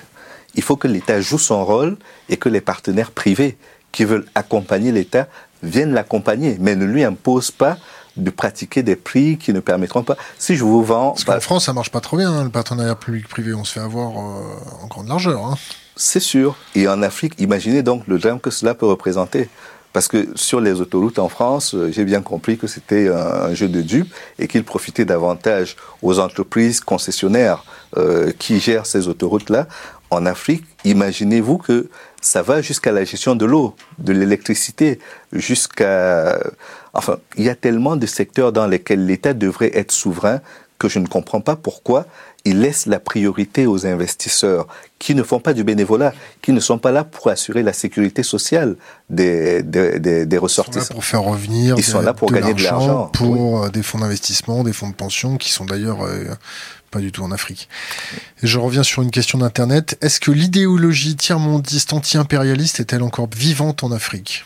Il 0.54 0.62
faut 0.62 0.76
que 0.76 0.88
l'État 0.88 1.20
joue 1.20 1.40
son 1.40 1.66
rôle 1.66 1.98
et 2.30 2.38
que 2.38 2.48
les 2.48 2.62
partenaires 2.62 3.10
privés 3.10 3.58
qui 3.92 4.06
veulent 4.06 4.28
accompagner 4.36 4.92
l'État 4.92 5.28
viennent 5.64 5.92
l'accompagner, 5.92 6.58
mais 6.60 6.76
ne 6.76 6.86
lui 6.86 7.04
imposent 7.04 7.50
pas 7.50 7.80
de 8.18 8.30
pratiquer 8.30 8.84
des 8.84 8.96
prix 8.96 9.38
qui 9.38 9.54
ne 9.54 9.60
permettront 9.60 10.04
pas. 10.04 10.18
Si 10.38 10.56
je 10.56 10.64
vous 10.64 10.84
vends... 10.84 11.12
Parce 11.12 11.24
qu'en 11.24 11.34
bah 11.34 11.40
France, 11.40 11.66
ça 11.66 11.74
marche 11.74 11.92
pas 11.92 12.02
trop 12.02 12.18
bien, 12.18 12.32
hein, 12.32 12.44
le 12.44 12.50
partenariat 12.50 12.96
public-privé. 12.96 13.54
On 13.54 13.64
se 13.64 13.74
fait 13.74 13.80
avoir 13.80 14.12
euh, 14.12 14.84
en 14.84 14.88
grande 14.88 15.08
largeur. 15.08 15.46
Hein. 15.46 15.56
C'est 15.96 16.20
sûr. 16.20 16.56
Et 16.76 16.88
en 16.88 17.02
Afrique, 17.02 17.34
imaginez 17.40 17.84
donc 17.84 18.04
le 18.08 18.20
drame 18.20 18.40
que 18.40 18.52
cela 18.52 18.76
peut 18.76 18.86
représenter. 18.86 19.50
Parce 19.94 20.08
que 20.08 20.28
sur 20.36 20.62
les 20.62 20.80
autoroutes 20.80 21.18
en 21.18 21.30
France, 21.30 21.74
euh, 21.74 21.92
j'ai 21.92 22.06
bien 22.06 22.22
compris 22.22 22.58
que 22.58 22.68
c'était 22.68 23.10
un, 23.10 23.54
jeu 23.56 23.68
de 23.68 23.82
dupes 23.82 24.14
et 24.38 24.48
qu'il 24.48 24.64
profitait 24.64 25.06
davantage 25.06 25.76
aux 26.04 26.20
entreprises 26.20 26.82
concessionnaires 26.82 27.64
euh, 27.98 28.32
qui 28.38 28.60
gèrent 28.60 28.86
ces 28.86 29.08
autoroutes-là. 29.08 29.68
En 30.10 30.26
Afrique, 30.26 30.64
imaginez-vous 30.86 31.58
que 31.58 31.90
ça 32.22 32.42
va 32.42 32.62
jusqu'à 32.62 32.92
la 32.92 33.06
gestion 33.06 33.36
de 33.36 33.46
l'eau, 33.46 33.76
de 33.98 34.14
l'électricité, 34.14 35.00
jusqu'à... 35.34 36.40
Enfin, 36.94 37.18
il 37.38 37.44
y 37.44 37.50
a 37.50 37.56
tellement 37.56 37.96
de 37.96 38.06
secteurs 38.06 38.52
dans 38.52 38.68
lesquels 38.68 39.06
l'État 39.06 39.34
devrait 39.34 39.72
être 39.78 39.92
souverain 39.92 40.42
que 40.80 40.90
je 40.90 41.00
ne 41.00 41.08
comprends 41.08 41.42
pas 41.42 41.56
pourquoi 41.56 42.06
il 42.46 42.62
laisse 42.62 42.86
la 42.86 43.00
priorité 43.00 43.66
aux 43.66 43.86
investisseurs 43.86 44.68
qui 45.00 45.16
ne 45.16 45.24
font 45.24 45.40
pas 45.40 45.54
du 45.54 45.64
bénévolat, 45.64 46.14
qui 46.42 46.54
ne 46.54 46.60
sont 46.60 46.78
pas 46.78 46.92
là 46.92 47.04
pour 47.04 47.28
assurer 47.30 47.62
la 47.62 47.74
sécurité 47.74 48.24
sociale 48.24 48.78
des, 49.10 49.64
des, 49.64 50.26
des, 50.26 50.38
ressortissants. 50.38 50.80
Ils 50.80 50.86
sont 50.86 50.94
là 50.94 50.96
pour 50.96 51.06
faire 51.06 51.24
revenir. 51.24 51.76
Ils 51.78 51.84
sont 51.84 52.02
là 52.02 52.14
pour 52.14 52.32
gagner 52.32 52.54
de 52.54 52.64
l'argent. 52.64 53.08
Pour 53.08 53.64
euh, 53.64 53.70
des 53.70 53.84
fonds 53.84 54.00
d'investissement, 54.00 54.64
des 54.64 54.74
fonds 54.74 54.90
de 54.90 54.96
pension 54.96 55.38
qui 55.38 55.52
sont 55.52 55.66
d'ailleurs 55.66 56.06
euh, 56.06 56.26
pas 56.90 57.00
du 57.00 57.12
tout 57.12 57.24
en 57.24 57.32
Afrique. 57.32 57.68
Et 58.42 58.48
je 58.48 58.60
reviens 58.60 58.84
sur 58.84 59.02
une 59.02 59.12
question 59.12 59.40
d'Internet. 59.40 59.98
Est-ce 60.02 60.20
que 60.20 60.32
l'idéologie 60.32 61.16
tiers-mondiste 61.16 61.92
anti-impérialiste 61.92 62.80
est-elle 62.80 63.04
encore 63.04 63.28
vivante 63.36 63.84
en 63.84 63.92
Afrique? 63.92 64.46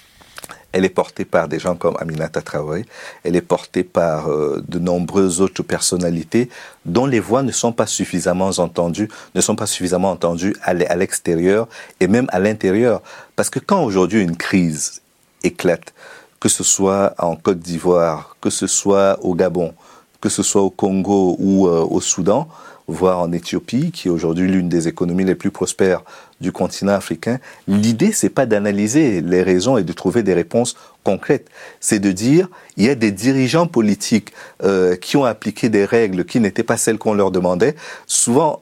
Elle 0.72 0.86
est 0.86 0.90
portée 0.90 1.26
par 1.26 1.48
des 1.48 1.60
gens 1.60 1.76
comme 1.76 1.96
Aminata 2.00 2.42
Traoré, 2.42 2.86
elle 3.24 3.36
est 3.36 3.42
portée 3.42 3.84
par 3.84 4.30
euh, 4.30 4.64
de 4.68 4.80
nombreuses 4.80 5.42
autres 5.42 5.64
personnalités 5.64 6.50
dont 6.86 7.06
les 7.06 7.20
voix 7.20 7.44
ne 7.44 7.52
sont 7.52 7.74
pas 7.74 7.88
suffisamment 7.88 8.52
entendues, 8.58 9.10
ne 9.36 9.42
sont 9.42 9.56
pas 9.56 9.68
suffisamment 9.68 10.12
entendues 10.12 10.56
à 10.64 10.74
l'extérieur 10.74 11.68
et 12.00 12.08
même 12.08 12.28
à 12.32 12.40
l'intérieur. 12.40 13.02
Parce 13.36 13.50
que 13.50 13.60
quand 13.60 13.84
aujourd'hui 13.84 14.22
une 14.22 14.38
crise 14.38 15.02
éclate, 15.44 15.94
que 16.40 16.50
ce 16.50 16.64
soit 16.64 17.14
en 17.18 17.36
Côte 17.36 17.60
d'Ivoire, 17.60 18.36
que 18.42 18.50
ce 18.50 18.68
soit 18.68 19.20
au 19.22 19.36
Gabon, 19.36 19.74
que 20.20 20.30
ce 20.30 20.44
soit 20.44 20.62
au 20.62 20.70
Congo 20.70 21.36
ou 21.40 21.68
euh, 21.68 21.86
au 21.90 22.02
Soudan, 22.02 22.48
voire 22.88 23.20
en 23.20 23.32
Éthiopie, 23.32 23.92
qui 23.92 24.08
est 24.08 24.12
aujourd'hui 24.12 24.48
l'une 24.48 24.70
des 24.70 24.88
économies 24.88 25.24
les 25.24 25.36
plus 25.36 25.52
prospères 25.52 26.04
du 26.40 26.52
continent 26.52 26.94
africain, 26.94 27.40
l'idée, 27.68 28.12
c'est 28.12 28.30
pas 28.30 28.46
d'analyser 28.46 29.22
les 29.22 29.44
raisons 29.44 29.78
et 29.78 29.84
de 29.84 29.94
trouver 29.94 30.24
des 30.24 30.34
réponses 30.34 30.76
concrètes. 31.04 31.48
C'est 31.80 32.00
de 32.00 32.12
dire, 32.12 32.50
il 32.78 32.86
y 32.86 32.90
a 32.90 32.96
des 32.96 33.12
dirigeants 33.12 33.68
politiques 33.68 34.34
euh, 34.64 34.96
qui 34.96 35.18
ont 35.18 35.26
appliqué 35.26 35.70
des 35.70 35.86
règles 35.86 36.26
qui 36.26 36.40
n'étaient 36.40 36.64
pas 36.64 36.78
celles 36.78 36.98
qu'on 36.98 37.14
leur 37.14 37.32
demandait. 37.32 37.76
Souvent, 38.08 38.62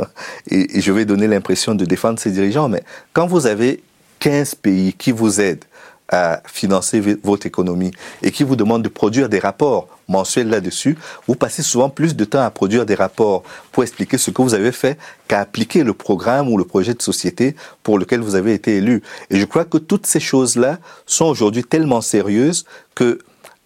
et, 0.50 0.78
et 0.78 0.80
je 0.80 0.92
vais 0.92 1.04
donner 1.04 1.26
l'impression 1.26 1.74
de 1.74 1.84
défendre 1.84 2.18
ces 2.18 2.30
dirigeants, 2.30 2.68
mais 2.68 2.82
quand 3.12 3.26
vous 3.26 3.46
avez 3.46 3.82
15 4.20 4.56
pays 4.56 4.92
qui 4.94 5.12
vous 5.12 5.40
aident 5.40 5.64
à 6.08 6.42
financer 6.46 7.00
votre 7.22 7.46
économie 7.46 7.90
et 8.22 8.30
qui 8.30 8.42
vous 8.42 8.56
demande 8.56 8.82
de 8.82 8.88
produire 8.88 9.28
des 9.28 9.38
rapports 9.38 9.88
mensuels 10.08 10.48
là-dessus, 10.48 10.96
vous 11.26 11.34
passez 11.34 11.62
souvent 11.62 11.90
plus 11.90 12.16
de 12.16 12.24
temps 12.24 12.42
à 12.42 12.50
produire 12.50 12.86
des 12.86 12.94
rapports 12.94 13.42
pour 13.72 13.82
expliquer 13.82 14.16
ce 14.16 14.30
que 14.30 14.40
vous 14.40 14.54
avez 14.54 14.72
fait 14.72 14.98
qu'à 15.28 15.40
appliquer 15.40 15.84
le 15.84 15.92
programme 15.92 16.48
ou 16.48 16.56
le 16.56 16.64
projet 16.64 16.94
de 16.94 17.02
société 17.02 17.54
pour 17.82 17.98
lequel 17.98 18.20
vous 18.20 18.34
avez 18.34 18.54
été 18.54 18.76
élu. 18.76 19.02
Et 19.30 19.38
je 19.38 19.44
crois 19.44 19.64
que 19.64 19.78
toutes 19.78 20.06
ces 20.06 20.20
choses-là 20.20 20.78
sont 21.06 21.26
aujourd'hui 21.26 21.64
tellement 21.64 22.00
sérieuses 22.00 22.64
que 22.94 23.18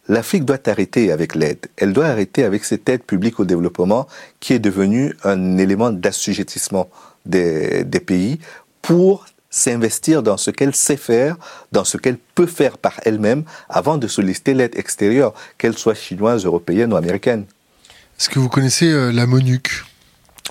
L'Afrique 0.08 0.44
doit 0.44 0.58
arrêter 0.68 1.12
avec 1.12 1.36
l'aide. 1.36 1.68
Elle 1.76 1.92
doit 1.92 2.06
arrêter 2.06 2.42
avec 2.42 2.64
cette 2.64 2.88
aide 2.88 3.04
publique 3.04 3.38
au 3.38 3.44
développement 3.44 4.08
qui 4.40 4.52
est 4.52 4.58
devenue 4.58 5.16
un 5.22 5.58
élément 5.58 5.92
d'assujettissement 5.92 6.90
des, 7.24 7.84
pays 8.04 8.40
pour 8.82 9.26
s'investir 9.52 10.24
dans 10.24 10.38
ce 10.38 10.50
qu'elle 10.50 10.74
sait 10.74 10.96
faire, 10.96 11.36
dans 11.70 11.84
ce 11.84 11.98
qu'elle 11.98 12.18
peut 12.34 12.46
faire 12.46 12.78
par 12.78 12.94
elle-même, 13.04 13.44
avant 13.68 13.98
de 13.98 14.08
solliciter 14.08 14.54
l'aide 14.54 14.76
extérieure, 14.76 15.34
qu'elle 15.58 15.78
soit 15.78 15.94
chinoise, 15.94 16.44
européenne 16.44 16.92
ou 16.92 16.96
américaine. 16.96 17.44
Est-ce 18.18 18.28
que 18.28 18.40
vous 18.40 18.48
connaissez 18.48 18.90
euh, 18.90 19.12
la 19.12 19.26
MONUC? 19.26 19.84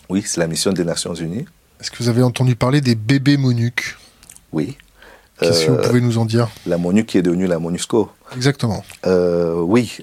Oui, 0.08 0.24
c'est 0.26 0.40
la 0.40 0.48
mission 0.48 0.72
des 0.72 0.86
Nations 0.86 1.16
Unies. 1.16 1.46
Est-ce 1.80 1.90
que 1.90 1.98
vous 1.98 2.10
avez 2.10 2.22
entendu 2.22 2.56
parler 2.56 2.80
des 2.80 2.96
bébés 2.96 3.38
MONUC? 3.38 3.98
Oui. 4.52 4.78
Qu'est-ce 5.40 5.66
que 5.66 5.72
vous 5.72 5.78
euh, 5.78 5.88
pouvez 5.88 6.02
nous 6.02 6.20
en 6.20 6.26
dire? 6.26 6.50
La 6.68 6.78
MONUC 6.78 7.08
qui 7.08 7.18
est 7.18 7.24
devenue 7.24 7.48
la 7.48 7.58
MONUSCO. 7.58 8.12
Exactement. 8.36 8.84
Euh, 9.08 9.56
oui, 9.56 9.98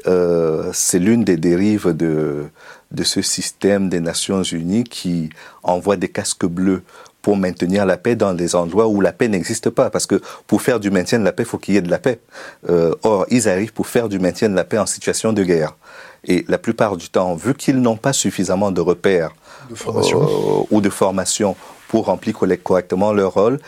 c'est 0.73 0.99
l'une 0.99 1.23
des 1.23 1.37
dérives 1.37 1.97
de, 1.97 2.49
de 2.91 3.05
ce 3.05 3.23
système 3.23 3.89
des 3.89 4.01
Nations 4.01 4.43
Unies 4.43 4.83
qui 4.83 5.31
envoie 5.63 5.97
des 5.97 6.09
casques 6.09 6.47
bleus 6.47 6.83
pour 7.23 7.37
maintenir 7.37 7.85
la 7.85 7.97
paix 7.97 8.17
dans 8.17 8.33
des 8.33 8.55
endroits 8.55 8.87
où 8.87 9.01
la 9.01 9.13
paix 9.13 9.29
n'existe 9.29 9.71
pas. 9.71 9.91
Parce 9.91 10.07
que 10.07 10.21
pour 10.47 10.63
faire 10.63 10.81
du 10.81 10.91
maintien 10.91 11.19
de 11.19 11.25
la 11.25 11.33
paix, 11.33 11.43
il 11.43 11.47
faut 11.47 11.59
qu'il 11.59 11.75
y 11.75 11.77
ait 11.77 11.83
de 11.83 11.91
la 11.91 11.99
paix. 11.99 12.21
Euh, 12.69 12.95
or, 13.03 13.27
ils 13.31 13.49
arrivent 13.49 13.73
pour 13.73 13.87
faire 13.87 14.09
du 14.09 14.19
maintien 14.19 14.49
de 14.49 14.55
la 14.55 14.65
paix 14.65 14.79
en 14.79 14.87
situation 14.87 15.33
de 15.33 15.43
guerre. 15.43 15.77
Et 16.25 16.45
la 16.49 16.59
plupart 16.59 16.97
du 16.97 17.09
temps, 17.09 17.35
vu 17.35 17.55
qu'ils 17.55 17.81
n'ont 17.81 17.97
pas 17.97 18.13
suffisamment 18.13 18.71
de 18.71 18.81
repères 18.81 19.33
euh, 19.71 20.65
ou 20.71 20.81
de 20.81 20.91
formation 20.91 21.57
pour 21.89 22.07
remplir 22.07 22.35
correctement 22.63 23.13
leur 23.13 23.35
rôle, 23.35 23.59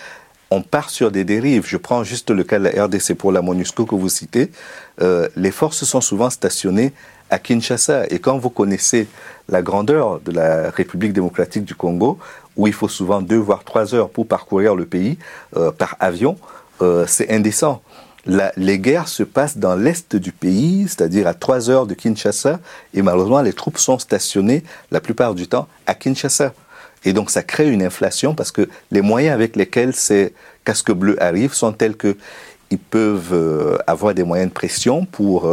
on 0.51 0.63
part 0.63 0.91
sur 0.91 1.11
des 1.11 1.25
dérives. 1.25 1.65
Je 1.67 1.77
prends 1.77 2.03
juste 2.03 2.31
le 2.31 2.43
cas 2.43 2.59
de 2.59 2.65
la 2.65 2.85
RDC 2.85 3.15
pour 3.15 3.31
la 3.33 3.41
MONUSCO 3.41 3.87
que 3.87 3.95
vous 3.95 4.09
citez. 4.09 4.51
Euh, 5.01 5.29
les 5.37 5.53
forces 5.53 5.85
sont 5.85 6.01
souvent 6.01 6.29
stationnées 6.29 6.93
à 7.31 7.39
Kinshasa. 7.39 8.07
Et 8.11 8.19
quand 8.19 8.39
vous 8.39 8.51
connaissez 8.51 9.09
la 9.49 9.63
grandeur 9.63 10.21
de 10.21 10.33
la 10.33 10.71
République 10.71 11.13
démocratique 11.13 11.65
du 11.65 11.75
Congo, 11.75 12.19
où 12.57 12.67
il 12.67 12.73
faut 12.73 12.89
souvent 12.89 13.21
deux 13.23 13.39
voire 13.39 13.65
trois 13.65 13.95
heures 13.95 14.11
pour 14.11 14.27
parcourir 14.27 14.75
le 14.75 14.85
pays 14.85 15.19
euh, 15.57 15.71
par 15.71 15.97
avion, 16.01 16.37
euh, 16.83 17.05
c'est 17.07 17.31
indécent. 17.31 17.83
Les 18.27 18.79
guerres 18.79 19.09
se 19.09 19.23
passent 19.23 19.57
dans 19.57 19.75
l'est 19.75 20.15
du 20.15 20.31
pays, 20.31 20.87
c'est-à-dire 20.87 21.27
à 21.27 21.33
trois 21.33 21.71
heures 21.71 21.87
de 21.87 21.95
Kinshasa, 21.95 22.61
et 22.93 23.01
malheureusement 23.01 23.41
les 23.41 23.55
troupes 23.55 23.79
sont 23.79 23.99
stationnées 23.99 24.63
la 24.91 25.01
plupart 25.01 25.35
du 25.35 25.49
temps 25.49 25.69
à 25.87 25.95
Kinshasa. 25.95 26.53
Et 27.05 27.15
donc 27.15 27.31
ça 27.31 27.43
crée 27.43 27.71
une 27.71 27.83
inflation 27.83 28.35
parce 28.35 28.53
que 28.53 28.69
les 28.91 29.01
moyens 29.01 29.35
avec 29.35 29.57
lesquels 29.57 29.95
ces 29.95 30.35
casques 30.67 30.93
bleus 30.93 31.21
arrivent 31.23 31.55
sont 31.55 31.73
tels 31.73 31.97
que 31.97 32.17
ils 32.71 32.79
peuvent 32.79 33.33
euh, 33.33 33.79
avoir 33.87 34.15
des 34.15 34.23
moyens 34.23 34.51
de 34.51 34.55
pression 34.55 35.07
pour 35.07 35.51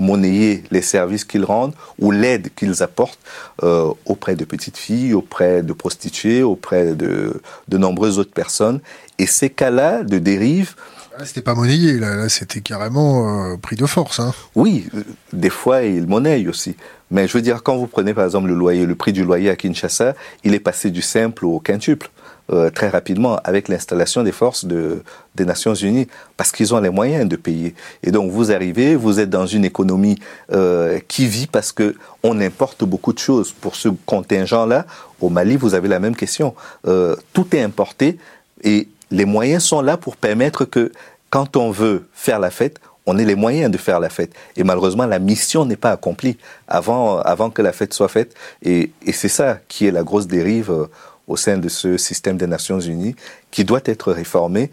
monnayer 0.00 0.64
les 0.70 0.82
services 0.82 1.24
qu'ils 1.24 1.44
rendent 1.44 1.74
ou 1.98 2.10
l'aide 2.10 2.48
qu'ils 2.56 2.82
apportent 2.82 3.20
euh, 3.62 3.92
auprès 4.06 4.34
de 4.34 4.44
petites 4.44 4.76
filles, 4.76 5.14
auprès 5.14 5.62
de 5.62 5.72
prostituées, 5.72 6.42
auprès 6.42 6.94
de, 6.94 7.40
de 7.68 7.78
nombreuses 7.78 8.18
autres 8.18 8.32
personnes. 8.32 8.80
Et 9.18 9.26
ces 9.26 9.50
cas-là 9.50 10.02
de 10.02 10.18
dérive... 10.18 10.74
Là, 11.18 11.26
c'était 11.26 11.42
pas 11.42 11.54
monnayé, 11.54 11.98
là, 11.98 12.28
c'était 12.28 12.60
carrément 12.60 13.52
euh, 13.52 13.56
pris 13.56 13.76
de 13.76 13.86
force. 13.86 14.20
Hein. 14.20 14.32
Oui, 14.54 14.88
des 15.32 15.50
fois, 15.50 15.82
ils 15.82 16.06
monnaient 16.06 16.46
aussi. 16.48 16.76
Mais 17.10 17.28
je 17.28 17.34
veux 17.34 17.42
dire, 17.42 17.62
quand 17.62 17.76
vous 17.76 17.86
prenez 17.86 18.14
par 18.14 18.24
exemple 18.24 18.48
le 18.48 18.54
loyer, 18.54 18.86
le 18.86 18.94
prix 18.94 19.12
du 19.12 19.24
loyer 19.24 19.50
à 19.50 19.56
Kinshasa, 19.56 20.14
il 20.44 20.54
est 20.54 20.60
passé 20.60 20.90
du 20.90 21.02
simple 21.02 21.44
au 21.44 21.58
quintuple. 21.58 22.10
Euh, 22.52 22.70
très 22.70 22.88
rapidement 22.88 23.36
avec 23.44 23.68
l'installation 23.68 24.22
des 24.22 24.32
forces 24.32 24.64
de, 24.64 25.02
des 25.34 25.44
Nations 25.44 25.74
Unies, 25.74 26.08
parce 26.36 26.50
qu'ils 26.52 26.74
ont 26.74 26.80
les 26.80 26.90
moyens 26.90 27.28
de 27.28 27.36
payer. 27.36 27.74
Et 28.02 28.10
donc 28.10 28.30
vous 28.30 28.50
arrivez, 28.50 28.96
vous 28.96 29.20
êtes 29.20 29.30
dans 29.30 29.46
une 29.46 29.64
économie 29.64 30.18
euh, 30.52 30.98
qui 31.06 31.26
vit 31.26 31.46
parce 31.46 31.70
que 31.72 31.94
on 32.22 32.40
importe 32.40 32.84
beaucoup 32.84 33.12
de 33.12 33.18
choses. 33.18 33.52
Pour 33.52 33.76
ce 33.76 33.88
contingent-là, 34.06 34.86
au 35.20 35.28
Mali, 35.28 35.56
vous 35.56 35.74
avez 35.74 35.88
la 35.88 36.00
même 36.00 36.16
question. 36.16 36.54
Euh, 36.86 37.14
tout 37.32 37.46
est 37.54 37.62
importé 37.62 38.18
et 38.62 38.88
les 39.10 39.24
moyens 39.24 39.64
sont 39.64 39.80
là 39.80 39.96
pour 39.96 40.16
permettre 40.16 40.64
que 40.64 40.92
quand 41.30 41.56
on 41.56 41.70
veut 41.70 42.08
faire 42.12 42.38
la 42.38 42.50
fête, 42.50 42.80
on 43.06 43.18
ait 43.18 43.24
les 43.24 43.34
moyens 43.34 43.70
de 43.70 43.78
faire 43.78 44.00
la 44.00 44.08
fête. 44.08 44.32
Et 44.56 44.64
malheureusement, 44.64 45.06
la 45.06 45.18
mission 45.18 45.64
n'est 45.64 45.76
pas 45.76 45.90
accomplie 45.90 46.36
avant, 46.68 47.18
avant 47.20 47.50
que 47.50 47.62
la 47.62 47.72
fête 47.72 47.94
soit 47.94 48.08
faite. 48.08 48.34
Et, 48.62 48.90
c'est 49.12 49.28
ça 49.28 49.58
qui 49.68 49.86
est 49.86 49.90
la 49.90 50.02
grosse 50.02 50.26
dérive 50.26 50.88
au 51.26 51.36
sein 51.36 51.58
de 51.58 51.68
ce 51.68 51.96
système 51.96 52.36
des 52.36 52.46
Nations 52.46 52.80
Unies, 52.80 53.14
qui 53.50 53.64
doit 53.64 53.80
être 53.84 54.12
réformé, 54.12 54.70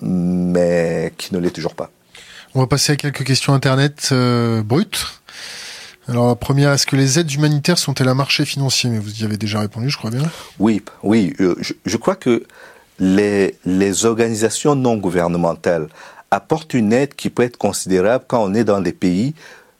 mais 0.00 1.12
qui 1.16 1.34
ne 1.34 1.40
l'est 1.40 1.50
toujours 1.50 1.74
pas. 1.74 1.90
On 2.54 2.60
va 2.60 2.66
passer 2.66 2.92
à 2.92 2.96
quelques 2.96 3.24
questions 3.24 3.52
Internet 3.52 4.08
euh, 4.12 4.62
brutes. 4.62 5.20
Alors 6.08 6.28
la 6.28 6.34
première, 6.34 6.72
est-ce 6.72 6.86
que 6.86 6.96
les 6.96 7.18
aides 7.18 7.30
humanitaires 7.30 7.78
sont-elles 7.78 8.08
un 8.08 8.14
marché 8.14 8.46
financier? 8.46 8.88
Mais 8.88 8.98
vous 8.98 9.20
y 9.20 9.24
avez 9.24 9.36
déjà 9.36 9.60
répondu, 9.60 9.90
je 9.90 9.98
crois 9.98 10.10
bien. 10.10 10.22
Oui, 10.58 10.82
oui. 11.02 11.34
Euh, 11.40 11.54
je, 11.60 11.74
je, 11.84 11.96
crois 11.98 12.16
que 12.16 12.44
les, 12.98 13.56
les 13.66 14.06
organisations 14.06 14.74
non 14.74 14.96
gouvernementales 14.96 15.88
apportent 16.30 16.74
une 16.74 16.92
aide 16.92 17.14
qui 17.14 17.30
peut 17.30 17.42
être 17.42 17.58
considérable 17.58 18.24
quand 18.26 18.42
on 18.42 18.54
est 18.54 18.64
dans 18.64 18.80
des 18.80 18.92
pays, 18.92 19.34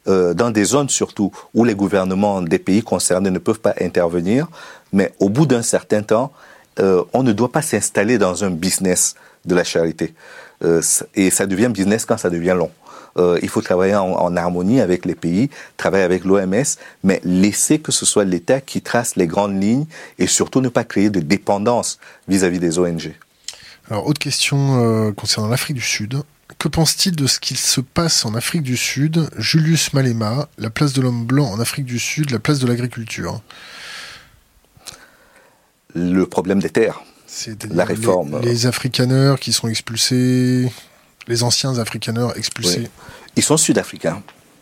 euh, 0.07 0.33
dans 0.33 0.51
des 0.51 0.63
zones 0.63 0.89
surtout, 0.89 1.31
où 1.53 1.63
les 1.63 1.75
gouvernements 1.75 2.41
des 2.41 2.59
pays 2.59 2.81
concernés 2.81 3.31
ne 3.31 3.39
peuvent 3.39 3.59
pas 3.59 3.73
intervenir. 3.81 4.47
Mais 4.93 5.13
au 5.19 5.29
bout 5.29 5.45
d'un 5.45 5.61
certain 5.61 6.01
temps, 6.01 6.31
euh, 6.79 7.03
on 7.13 7.23
ne 7.23 7.33
doit 7.33 7.51
pas 7.51 7.61
s'installer 7.61 8.17
dans 8.17 8.43
un 8.43 8.49
business 8.49 9.15
de 9.45 9.55
la 9.55 9.63
charité. 9.63 10.13
Euh, 10.63 10.81
et 11.15 11.29
ça 11.29 11.45
devient 11.45 11.69
business 11.69 12.05
quand 12.05 12.17
ça 12.17 12.29
devient 12.29 12.55
long. 12.57 12.71
Euh, 13.17 13.39
il 13.41 13.49
faut 13.49 13.61
travailler 13.61 13.95
en, 13.95 14.35
harmonie 14.37 14.81
avec 14.81 15.03
les 15.05 15.15
pays, 15.15 15.49
travailler 15.77 16.03
avec 16.03 16.23
l'OMS, 16.23 16.63
mais 17.03 17.19
laisser 17.23 17.79
que 17.79 17.91
ce 17.91 18.05
soit 18.05 18.23
l'État 18.23 18.61
qui 18.61 18.81
trace 18.81 19.15
les 19.15 19.25
grandes 19.25 19.61
lignes 19.61 19.85
et 20.19 20.27
surtout 20.27 20.61
ne 20.61 20.69
pas 20.69 20.83
créer 20.83 21.09
de 21.09 21.19
dépendance 21.19 21.99
vis-à-vis 22.27 22.57
-vis 22.57 22.61
des 22.61 22.79
ONG. 22.79 23.15
Alors, 23.89 24.05
autre 24.05 24.19
question 24.19 25.11
concernant 25.13 25.49
l'Afrique 25.49 25.77
du 25.77 25.81
Sud. 25.81 26.21
Que 26.59 26.67
pense-t-il 26.67 27.15
de 27.15 27.25
ce 27.25 27.39
qu'il 27.39 27.57
se 27.57 27.81
passe 27.81 28.25
en 28.25 28.35
Afrique 28.35 28.61
du 28.61 28.77
Sud? 28.77 29.27
Julius 29.37 29.93
Malema, 29.93 30.47
la 30.57 30.69
place 30.69 30.93
de 30.93 31.01
l'homme 31.01 31.25
blanc 31.25 31.49
en 31.49 31.59
Afrique 31.59 31.85
du 31.85 31.97
Sud, 31.97 32.29
la 32.29 32.39
place 32.39 32.59
de 32.59 32.67
l'agriculture 32.67 33.41
Le 35.95 36.25
problème 36.25 36.59
des 36.59 36.69
terres. 36.69 37.01
La 37.69 37.85
réforme. 37.85 38.39
Les, 38.41 38.49
les, 38.49 38.65
africaneurs 38.65 39.39
qui 39.39 39.53
sont 39.53 39.67
expulsés, 39.67 40.71
les 41.27 41.43
anciens 41.43 41.77
africaneurs 41.77 42.37
expulsés. 42.37 42.79
Oui. 42.79 42.87
Ils 43.35 43.43
sont 43.43 43.57
sud-africains. 43.57 44.21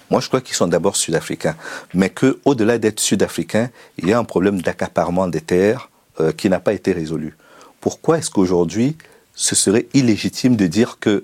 Moi, 0.10 0.22
je 0.22 0.28
crois 0.28 0.42
qu'ils 0.42 0.56
sont 0.56 0.68
d'abord 0.68 0.96
sud-africains, 0.96 1.56
mais 1.94 2.10
que 2.10 2.40
au-delà 2.46 2.78
d'être 2.78 3.00
sud-africains, 3.00 3.70
il 3.98 4.08
y 4.08 4.14
a 4.14 4.20
un 4.20 4.24
problème 4.24 4.62
d'accaparement 4.62 5.28
des 5.28 5.42
terres 5.42 5.90
euh, 6.20 6.32
qui 6.32 6.50
n'a 6.50 6.60
pas 6.60 6.74
été 6.74 6.94
résolu. 6.94 7.36
Pourquoi 7.82 8.18
est-ce 8.18 8.30
qu'aujourd'hui, 8.30 8.98
ce 9.34 9.56
serait 9.56 9.88
illégitime 9.94 10.56
de 10.56 10.68
dire 10.68 10.98
que 11.00 11.24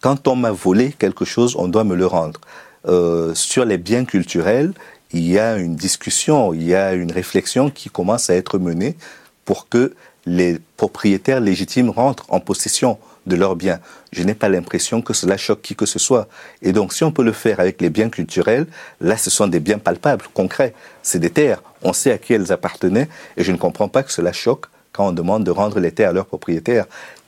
quand 0.00 0.28
on 0.28 0.36
m'a 0.36 0.52
volé 0.52 0.94
quelque 0.98 1.24
chose, 1.24 1.56
on 1.56 1.68
doit 1.68 1.84
me 1.84 1.96
le 1.96 2.06
rendre? 2.06 2.40
Euh, 2.86 3.34
Sur 3.34 3.64
les 3.64 3.78
biens 3.78 4.04
culturels, 4.04 4.72
il 5.12 5.30
y 5.30 5.38
a 5.38 5.56
une 5.56 5.76
discussion, 5.76 6.52
il 6.52 6.64
y 6.64 6.74
a 6.74 6.94
une 6.94 7.12
réflexion 7.12 7.70
qui 7.70 7.90
commence 7.90 8.30
à 8.30 8.34
être 8.34 8.58
menée 8.58 8.96
pour 9.44 9.68
que 9.68 9.94
les 10.26 10.58
propriétaires 10.76 11.40
légitimes 11.40 11.90
rentrent 11.90 12.26
en 12.28 12.40
possession 12.40 12.98
de 13.26 13.36
leurs 13.36 13.56
biens. 13.56 13.80
Je 14.12 14.22
n'ai 14.22 14.34
pas 14.34 14.48
l'impression 14.48 15.02
que 15.02 15.12
cela 15.12 15.36
choque 15.36 15.62
qui 15.62 15.74
que 15.74 15.86
ce 15.86 15.98
soit. 15.98 16.28
Et 16.62 16.72
donc, 16.72 16.92
si 16.92 17.04
on 17.04 17.12
peut 17.12 17.24
le 17.24 17.32
faire 17.32 17.60
avec 17.60 17.80
les 17.80 17.90
biens 17.90 18.08
culturels, 18.08 18.66
là, 19.00 19.16
ce 19.16 19.30
sont 19.30 19.48
des 19.48 19.60
biens 19.60 19.78
palpables, 19.78 20.26
concrets. 20.34 20.74
C'est 21.02 21.18
des 21.18 21.30
terres. 21.30 21.62
On 21.82 21.92
sait 21.92 22.12
à 22.12 22.18
qui 22.18 22.34
elles 22.34 22.52
appartenaient. 22.52 23.08
Et 23.36 23.44
je 23.44 23.52
ne 23.52 23.56
comprends 23.56 23.88
pas 23.88 24.02
que 24.02 24.12
cela 24.12 24.32
choque 24.32 24.66
quand 24.92 25.08
on 25.08 25.12
demande 25.12 25.44
de 25.44 25.50
rendre 25.50 25.80
les 25.80 25.92
terres 25.92 26.10
à 26.10 26.12
leurs 26.12 26.26
propriétaires. 26.26 26.86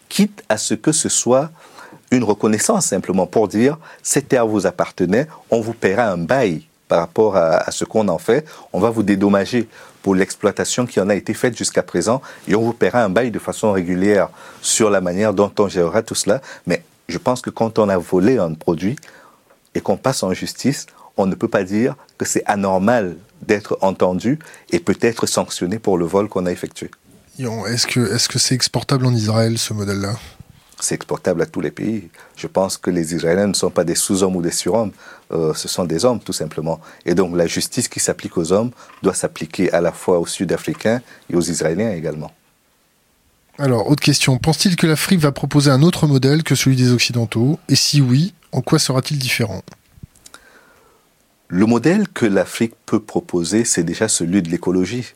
Quitte 0.08 0.42
à 0.48 0.56
ce 0.56 0.74
que 0.74 0.92
ce 0.92 1.08
soit 1.08 1.50
une 2.10 2.24
reconnaissance 2.24 2.86
simplement 2.86 3.26
pour 3.26 3.48
dire, 3.48 3.76
ces 4.02 4.22
terres 4.22 4.46
vous 4.46 4.66
appartenaient, 4.66 5.26
on 5.50 5.60
vous 5.60 5.74
paiera 5.74 6.10
un 6.10 6.16
bail 6.16 6.62
par 6.88 7.00
rapport 7.00 7.36
à, 7.36 7.70
ce 7.70 7.84
qu'on 7.84 8.08
en 8.08 8.18
fait. 8.18 8.46
On 8.72 8.80
va 8.80 8.90
vous 8.90 9.02
dédommager 9.02 9.68
pour 10.02 10.14
l'exploitation 10.14 10.86
qui 10.86 11.00
en 11.00 11.08
a 11.08 11.14
été 11.14 11.34
faite 11.34 11.56
jusqu'à 11.56 11.82
présent 11.82 12.22
et 12.46 12.54
on 12.54 12.62
vous 12.62 12.72
paiera 12.72 13.02
un 13.02 13.10
bail 13.10 13.30
de 13.30 13.38
façon 13.38 13.72
régulière 13.72 14.30
sur 14.62 14.90
la 14.90 15.00
manière 15.00 15.34
dont 15.34 15.52
on 15.58 15.68
gérera 15.68 16.02
tout 16.02 16.14
cela. 16.14 16.40
Mais 16.66 16.82
je 17.08 17.18
pense 17.18 17.42
que 17.42 17.50
quand 17.50 17.78
on 17.78 17.88
a 17.88 17.98
volé 17.98 18.38
un 18.38 18.54
produit 18.54 18.96
et 19.74 19.80
qu'on 19.80 19.96
passe 19.96 20.22
en 20.22 20.32
justice, 20.32 20.86
on 21.16 21.26
ne 21.26 21.34
peut 21.34 21.48
pas 21.48 21.64
dire 21.64 21.94
que 22.16 22.24
c'est 22.24 22.42
anormal 22.46 23.16
d'être 23.42 23.78
entendu 23.80 24.38
et 24.70 24.80
peut-être 24.80 25.26
sanctionné 25.26 25.78
pour 25.78 25.98
le 25.98 26.06
vol 26.06 26.28
qu'on 26.28 26.46
a 26.46 26.52
effectué. 26.52 26.90
Est-ce 27.38 28.28
que 28.28 28.38
c'est 28.38 28.54
exportable 28.54 29.06
en 29.06 29.14
Israël 29.14 29.58
ce 29.58 29.72
modèle-là? 29.72 30.16
C'est 30.80 30.94
exportable 30.94 31.42
à 31.42 31.46
tous 31.46 31.60
les 31.60 31.70
pays. 31.70 32.08
Je 32.36 32.46
pense 32.46 32.76
que 32.76 32.90
les 32.90 33.14
Israéliens 33.14 33.46
ne 33.48 33.54
sont 33.54 33.70
pas 33.70 33.84
des 33.84 33.94
sous-hommes 33.94 34.36
ou 34.36 34.42
des 34.42 34.50
surhommes, 34.50 34.92
euh, 35.32 35.52
ce 35.54 35.68
sont 35.68 35.84
des 35.84 36.04
hommes 36.04 36.20
tout 36.20 36.32
simplement. 36.32 36.80
Et 37.04 37.14
donc 37.14 37.36
la 37.36 37.46
justice 37.46 37.88
qui 37.88 38.00
s'applique 38.00 38.36
aux 38.36 38.52
hommes 38.52 38.70
doit 39.02 39.14
s'appliquer 39.14 39.72
à 39.72 39.80
la 39.80 39.92
fois 39.92 40.18
aux 40.18 40.26
Sud-Africains 40.26 41.02
et 41.30 41.36
aux 41.36 41.42
Israéliens 41.42 41.92
également. 41.92 42.32
Alors, 43.60 43.90
autre 43.90 44.02
question. 44.02 44.38
Pense-t-il 44.38 44.76
que 44.76 44.86
l'Afrique 44.86 45.18
va 45.18 45.32
proposer 45.32 45.72
un 45.72 45.82
autre 45.82 46.06
modèle 46.06 46.44
que 46.44 46.54
celui 46.54 46.76
des 46.76 46.92
Occidentaux? 46.92 47.58
Et 47.68 47.74
si 47.74 48.00
oui, 48.00 48.32
en 48.52 48.60
quoi 48.60 48.78
sera-t-il 48.78 49.18
différent? 49.18 49.62
Le 51.48 51.66
modèle 51.66 52.08
que 52.08 52.24
l'Afrique 52.24 52.74
peut 52.86 53.00
proposer, 53.00 53.64
c'est 53.64 53.82
déjà 53.82 54.06
celui 54.06 54.42
de 54.42 54.48
l'écologie. 54.48 55.14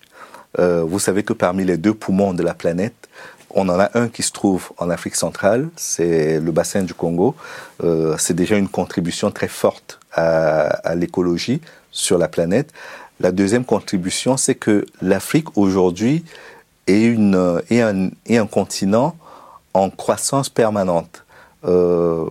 Euh, 0.59 0.83
vous 0.83 0.99
savez 0.99 1.23
que 1.23 1.33
parmi 1.33 1.65
les 1.65 1.77
deux 1.77 1.95
poumons 1.95 2.35
de 2.35 2.43
la 2.43 2.55
planète, 2.55 3.09
on 3.55 3.69
en 3.69 3.79
a 3.79 3.91
un 3.95 4.09
qui 4.09 4.23
se 4.23 4.33
trouve 4.33 4.71
en 4.79 4.91
Afrique 4.91 5.17
centrale, 5.17 5.69
c'est 5.77 6.41
le 6.41 6.51
bassin 6.53 6.83
du 6.83 6.95
Congo. 6.95 7.35
Euh, 7.83 8.17
c'est 8.19 8.35
déjà 8.35 8.57
une 8.57 8.69
contribution 8.69 9.31
très 9.31 9.49
forte 9.49 10.01
à, 10.13 10.95
l'écologie 10.95 11.61
sur 11.91 12.19
la 12.19 12.29
planète. 12.29 12.73
La 13.21 13.33
deuxième 13.33 13.65
contribution, 13.65 14.37
c'est 14.37 14.55
que 14.55 14.87
l'Afrique 15.01 15.57
aujourd'hui 15.57 16.25
est 16.87 17.17
un 17.17 18.47
continent 18.47 19.17
en 19.75 19.91
croissance 19.91 20.49
permanente. 20.49 21.25
Euh, 21.65 22.29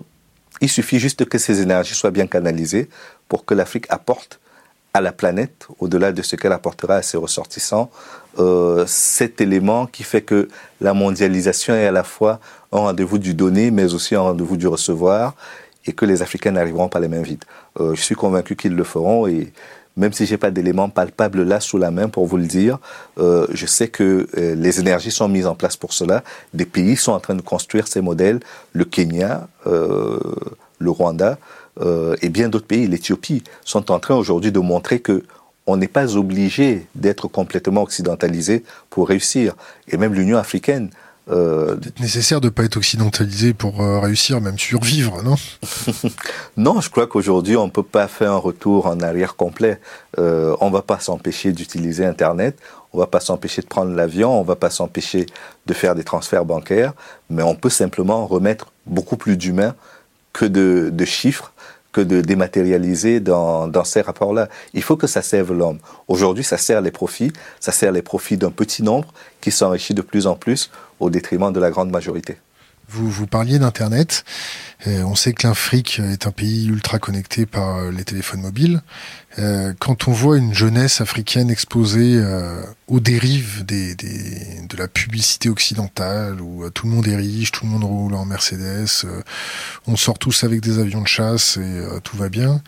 il 0.59 0.69
suffit 0.69 0.99
juste 0.99 1.25
que 1.25 1.37
ces 1.37 1.61
énergies 1.61 1.95
soient 1.95 2.11
bien 2.11 2.27
canalisées 2.27 2.89
pour 3.29 3.45
que 3.45 3.53
l'Afrique 3.53 3.85
apporte 3.89 4.40
à 4.93 5.01
la 5.01 5.11
planète, 5.11 5.67
au-delà 5.79 6.11
de 6.11 6.21
ce 6.21 6.35
qu'elle 6.35 6.51
apportera 6.51 6.95
à 6.95 7.01
ses 7.01 7.17
ressortissants, 7.17 7.89
euh, 8.39 8.83
cet 8.87 9.41
élément 9.41 9.85
qui 9.85 10.03
fait 10.03 10.21
que 10.21 10.49
la 10.81 10.93
mondialisation 10.93 11.73
est 11.73 11.85
à 11.85 11.91
la 11.91 12.03
fois 12.03 12.39
un 12.71 12.79
rendez-vous 12.79 13.17
du 13.17 13.33
donner, 13.33 13.71
mais 13.71 13.93
aussi 13.93 14.15
un 14.15 14.21
rendez-vous 14.21 14.57
du 14.57 14.67
recevoir, 14.67 15.35
et 15.85 15.93
que 15.93 16.05
les 16.05 16.21
Africains 16.21 16.51
n'arriveront 16.51 16.89
pas 16.89 16.99
les 16.99 17.07
mains 17.07 17.21
vides. 17.21 17.43
Euh, 17.79 17.95
je 17.95 18.01
suis 18.01 18.15
convaincu 18.15 18.55
qu'ils 18.55 18.75
le 18.75 18.83
feront, 18.83 19.27
et 19.27 19.51
même 19.97 20.13
si 20.13 20.25
j'ai 20.25 20.37
pas 20.37 20.51
d'éléments 20.51 20.89
palpables 20.89 21.43
là 21.43 21.59
sous 21.59 21.77
la 21.77 21.91
main 21.91 22.07
pour 22.07 22.25
vous 22.25 22.37
le 22.37 22.45
dire, 22.45 22.79
euh, 23.17 23.47
je 23.51 23.65
sais 23.65 23.89
que 23.89 24.27
euh, 24.37 24.55
les 24.55 24.79
énergies 24.79 25.11
sont 25.11 25.27
mises 25.27 25.47
en 25.47 25.55
place 25.55 25.75
pour 25.75 25.93
cela. 25.93 26.23
Des 26.53 26.65
pays 26.65 26.95
sont 26.95 27.11
en 27.11 27.19
train 27.19 27.35
de 27.35 27.41
construire 27.41 27.87
ces 27.87 28.01
modèles. 28.01 28.39
Le 28.73 28.85
Kenya, 28.85 29.47
euh, 29.67 30.19
le 30.79 30.89
Rwanda 30.89 31.37
euh, 31.79 32.15
et 32.21 32.29
bien 32.29 32.49
d'autres 32.49 32.67
pays, 32.67 32.87
l'Éthiopie, 32.87 33.43
sont 33.63 33.91
en 33.91 33.99
train 33.99 34.15
aujourd'hui 34.15 34.51
de 34.51 34.59
montrer 34.59 34.99
que 34.99 35.23
on 35.67 35.77
n'est 35.77 35.87
pas 35.87 36.17
obligé 36.17 36.87
d'être 36.95 37.27
complètement 37.27 37.83
occidentalisé 37.83 38.63
pour 38.89 39.07
réussir. 39.07 39.53
Et 39.87 39.97
même 39.97 40.13
l'Union 40.13 40.37
africaine. 40.37 40.89
Euh... 41.29 41.77
C'est 41.83 41.99
nécessaire 41.99 42.41
de 42.41 42.47
ne 42.47 42.49
pas 42.49 42.63
être 42.63 42.77
occidentalisé 42.77 43.53
pour 43.53 43.81
euh, 43.81 43.99
réussir, 43.99 44.41
même 44.41 44.57
survivre, 44.57 45.21
non? 45.21 45.35
Non, 46.57 46.81
je 46.81 46.89
crois 46.89 47.07
qu'aujourd'hui, 47.07 47.55
on 47.55 47.67
ne 47.67 47.71
peut 47.71 47.83
pas 47.83 48.07
faire 48.07 48.31
un 48.31 48.37
retour 48.37 48.87
en 48.87 48.99
arrière 49.01 49.35
complet. 49.35 49.79
Euh, 50.17 50.55
on 50.61 50.69
ne 50.69 50.73
va 50.73 50.81
pas 50.81 50.99
s'empêcher 50.99 51.51
d'utiliser 51.51 52.05
Internet, 52.05 52.57
on 52.91 52.97
ne 52.97 53.03
va 53.03 53.07
pas 53.07 53.19
s'empêcher 53.19 53.61
de 53.61 53.67
prendre 53.67 53.93
l'avion, 53.93 54.35
on 54.37 54.41
ne 54.41 54.47
va 54.47 54.55
pas 54.55 54.71
s'empêcher 54.71 55.27
de 55.67 55.73
faire 55.73 55.93
des 55.93 56.03
transferts 56.03 56.43
bancaires, 56.43 56.93
mais 57.29 57.43
on 57.43 57.55
peut 57.55 57.69
simplement 57.69 58.25
remettre 58.25 58.73
beaucoup 58.87 59.15
plus 59.15 59.37
d'humains 59.37 59.75
que 60.33 60.45
de, 60.45 60.89
de 60.91 61.05
chiffres 61.05 61.53
que 61.91 62.01
de 62.01 62.21
dématérialiser 62.21 63.19
dans, 63.19 63.83
ces 63.83 64.01
rapports-là. 64.01 64.49
Il 64.73 64.83
faut 64.83 64.97
que 64.97 65.07
ça 65.07 65.21
serve 65.21 65.53
l'homme. 65.53 65.79
Aujourd'hui, 66.07 66.43
ça 66.43 66.57
sert 66.57 66.81
les 66.81 66.91
profits, 66.91 67.33
ça 67.59 67.71
sert 67.71 67.91
les 67.91 68.01
profits 68.01 68.37
d'un 68.37 68.51
petit 68.51 68.83
nombre 68.83 69.13
qui 69.41 69.51
s'enrichit 69.51 69.93
de 69.93 70.01
plus 70.01 70.27
en 70.27 70.35
plus 70.35 70.71
au 70.99 71.09
détriment 71.09 71.51
de 71.51 71.59
la 71.59 71.71
grande 71.71 71.91
majorité. 71.91 72.37
Vous, 72.87 73.09
vous 73.09 73.27
parliez 73.27 73.57
d'Internet. 73.57 74.25
Euh, 74.85 75.03
on 75.03 75.15
sait 75.15 75.31
que 75.31 75.47
l'Afrique 75.47 75.99
est 75.99 76.27
un 76.27 76.31
pays 76.31 76.67
ultra 76.67 76.99
connecté 76.99 77.45
par 77.45 77.89
les 77.89 78.03
téléphones 78.03 78.41
mobiles. 78.41 78.81
Euh, 79.39 79.73
quand 79.79 80.07
on 80.07 80.11
voit 80.11 80.37
une 80.37 80.53
jeunesse 80.53 80.99
africaine 80.99 81.49
exposée 81.49 82.15
euh, 82.17 82.61
aux 82.87 82.99
dérives 82.99 83.63
des, 83.65 83.95
de 83.95 84.77
la 84.77 84.89
publicité 84.89 85.47
occidentale 85.47 86.41
où 86.41 86.69
tout 86.69 86.85
le 86.87 86.93
monde 86.93 87.07
est 87.07 87.15
riche, 87.15 87.51
tout 87.51 87.65
le 87.65 87.71
monde 87.71 87.85
roule 87.85 88.13
en 88.13 88.25
Mercedes, 88.25 89.05
on 89.87 89.95
sort 89.95 90.19
tous 90.19 90.43
avec 90.43 90.59
des 90.59 90.79
avions 90.79 91.01
de 91.01 91.07
chasse 91.07 91.57
et 91.57 91.81
tout 92.03 92.17
va 92.17 92.27
bien. 92.27 92.61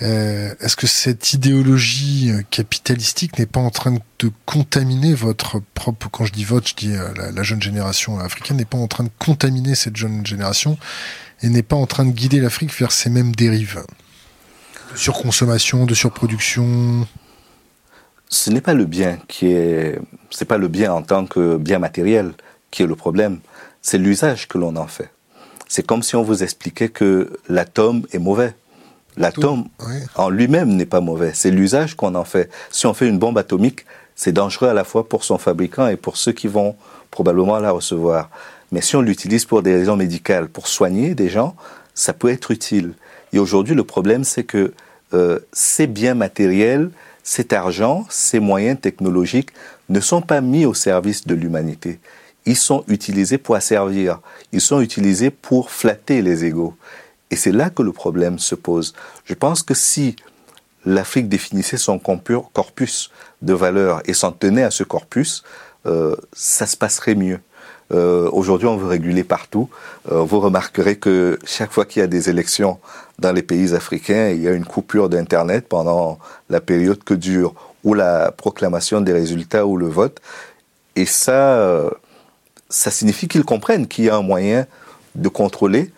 Est-ce 0.00 0.76
que 0.76 0.86
cette 0.86 1.32
idéologie 1.32 2.30
capitalistique 2.50 3.38
n'est 3.38 3.46
pas 3.46 3.60
en 3.60 3.70
train 3.70 3.92
de 4.18 4.32
contaminer 4.44 5.14
votre 5.14 5.62
propre, 5.74 6.08
quand 6.10 6.26
je 6.26 6.32
dis 6.32 6.44
votre, 6.44 6.68
je 6.68 6.74
dis 6.74 6.92
la, 6.92 7.32
la 7.32 7.42
jeune 7.42 7.62
génération 7.62 8.18
africaine, 8.18 8.58
n'est 8.58 8.64
pas 8.66 8.78
en 8.78 8.88
train 8.88 9.04
de 9.04 9.10
contaminer 9.18 9.74
cette 9.74 9.96
jeune 9.96 10.26
génération 10.26 10.76
et 11.42 11.48
n'est 11.48 11.62
pas 11.62 11.76
en 11.76 11.86
train 11.86 12.04
de 12.04 12.12
guider 12.12 12.40
l'Afrique 12.40 12.78
vers 12.78 12.92
ces 12.92 13.08
mêmes 13.08 13.34
dérives? 13.34 13.82
De 14.92 14.98
surconsommation, 14.98 15.86
de 15.86 15.94
surproduction 15.94 17.06
Ce 18.28 18.50
n'est 18.50 18.60
pas 18.60 18.74
le 18.74 18.84
bien 18.84 19.18
qui 19.28 19.52
est, 19.52 19.98
c'est 20.30 20.44
pas 20.44 20.58
le 20.58 20.68
bien 20.68 20.92
en 20.92 21.02
tant 21.02 21.26
que 21.26 21.56
bien 21.56 21.78
matériel 21.78 22.32
qui 22.70 22.82
est 22.82 22.86
le 22.86 22.96
problème, 22.96 23.40
c'est 23.82 23.98
l'usage 23.98 24.48
que 24.48 24.58
l'on 24.58 24.76
en 24.76 24.86
fait. 24.86 25.10
C'est 25.68 25.84
comme 25.86 26.02
si 26.02 26.16
on 26.16 26.22
vous 26.22 26.42
expliquait 26.42 26.88
que 26.88 27.38
l'atome 27.48 28.06
est 28.12 28.18
mauvais. 28.18 28.54
L'atome 29.16 29.68
en 30.14 30.30
lui-même 30.30 30.70
n'est 30.70 30.86
pas 30.86 31.00
mauvais, 31.00 31.32
c'est 31.34 31.50
l'usage 31.50 31.94
qu'on 31.96 32.14
en 32.14 32.24
fait. 32.24 32.50
Si 32.70 32.86
on 32.86 32.94
fait 32.94 33.08
une 33.08 33.18
bombe 33.18 33.36
atomique, 33.36 33.84
c'est 34.14 34.32
dangereux 34.32 34.68
à 34.68 34.74
la 34.74 34.84
fois 34.84 35.08
pour 35.08 35.24
son 35.24 35.36
fabricant 35.38 35.86
et 35.88 35.96
pour 35.96 36.16
ceux 36.16 36.32
qui 36.32 36.48
vont 36.48 36.76
probablement 37.10 37.58
la 37.58 37.72
recevoir. 37.72 38.30
Mais 38.70 38.80
si 38.80 38.96
on 38.96 39.02
l'utilise 39.02 39.44
pour 39.44 39.62
des 39.62 39.74
raisons 39.74 39.96
médicales, 39.96 40.48
pour 40.48 40.66
soigner 40.66 41.14
des 41.14 41.28
gens, 41.28 41.54
ça 41.94 42.14
peut 42.14 42.30
être 42.30 42.50
utile. 42.50 42.94
Et 43.32 43.38
aujourd'hui, 43.38 43.74
le 43.74 43.84
problème, 43.84 44.24
c'est 44.24 44.44
que 44.44 44.72
euh, 45.14 45.38
ces 45.52 45.86
biens 45.86 46.14
matériels, 46.14 46.90
cet 47.22 47.52
argent, 47.52 48.06
ces 48.10 48.40
moyens 48.40 48.80
technologiques 48.80 49.50
ne 49.88 50.00
sont 50.00 50.22
pas 50.22 50.40
mis 50.40 50.66
au 50.66 50.74
service 50.74 51.26
de 51.26 51.34
l'humanité. 51.34 52.00
Ils 52.46 52.56
sont 52.56 52.84
utilisés 52.88 53.38
pour 53.38 53.54
asservir. 53.54 54.20
Ils 54.52 54.60
sont 54.60 54.80
utilisés 54.80 55.30
pour 55.30 55.70
flatter 55.70 56.22
les 56.22 56.44
égaux. 56.44 56.74
Et 57.30 57.36
c'est 57.36 57.52
là 57.52 57.70
que 57.70 57.82
le 57.82 57.92
problème 57.92 58.38
se 58.38 58.54
pose. 58.54 58.94
Je 59.24 59.34
pense 59.34 59.62
que 59.62 59.74
si 59.74 60.16
l'Afrique 60.84 61.28
définissait 61.28 61.76
son 61.76 61.98
corpus 61.98 63.10
de 63.40 63.54
valeurs 63.54 64.02
et 64.04 64.14
s'en 64.14 64.32
tenait 64.32 64.64
à 64.64 64.70
ce 64.70 64.82
corpus, 64.82 65.44
euh, 65.86 66.16
ça 66.32 66.66
se 66.66 66.76
passerait 66.76 67.14
mieux. 67.14 67.40
Euh, 67.92 68.28
aujourd'hui, 68.32 68.66
on 68.68 68.76
veut 68.76 68.86
réguler 68.86 69.24
partout. 69.24 69.68
Euh, 70.10 70.22
vous 70.22 70.40
remarquerez 70.40 70.96
que 70.96 71.38
chaque 71.44 71.72
fois 71.72 71.84
qu'il 71.84 72.00
y 72.00 72.02
a 72.02 72.06
des 72.06 72.30
élections 72.30 72.78
dans 73.18 73.32
les 73.32 73.42
pays 73.42 73.74
africains, 73.74 74.30
il 74.30 74.40
y 74.40 74.48
a 74.48 74.52
une 74.52 74.64
coupure 74.64 75.08
d'Internet 75.08 75.66
pendant 75.68 76.18
la 76.48 76.60
période 76.60 77.04
que 77.04 77.14
dure 77.14 77.54
ou 77.84 77.94
la 77.94 78.32
proclamation 78.32 79.00
des 79.00 79.12
résultats 79.12 79.66
ou 79.66 79.76
le 79.76 79.88
vote. 79.88 80.20
Et 80.96 81.06
ça, 81.06 81.56
euh, 81.58 81.90
ça 82.68 82.90
signifie 82.90 83.28
qu'ils 83.28 83.44
comprennent 83.44 83.86
qu'il 83.86 84.04
y 84.04 84.10
a 84.10 84.16
un 84.16 84.22
moyen 84.22 84.66
de 85.14 85.28
contrôler, 85.28 85.90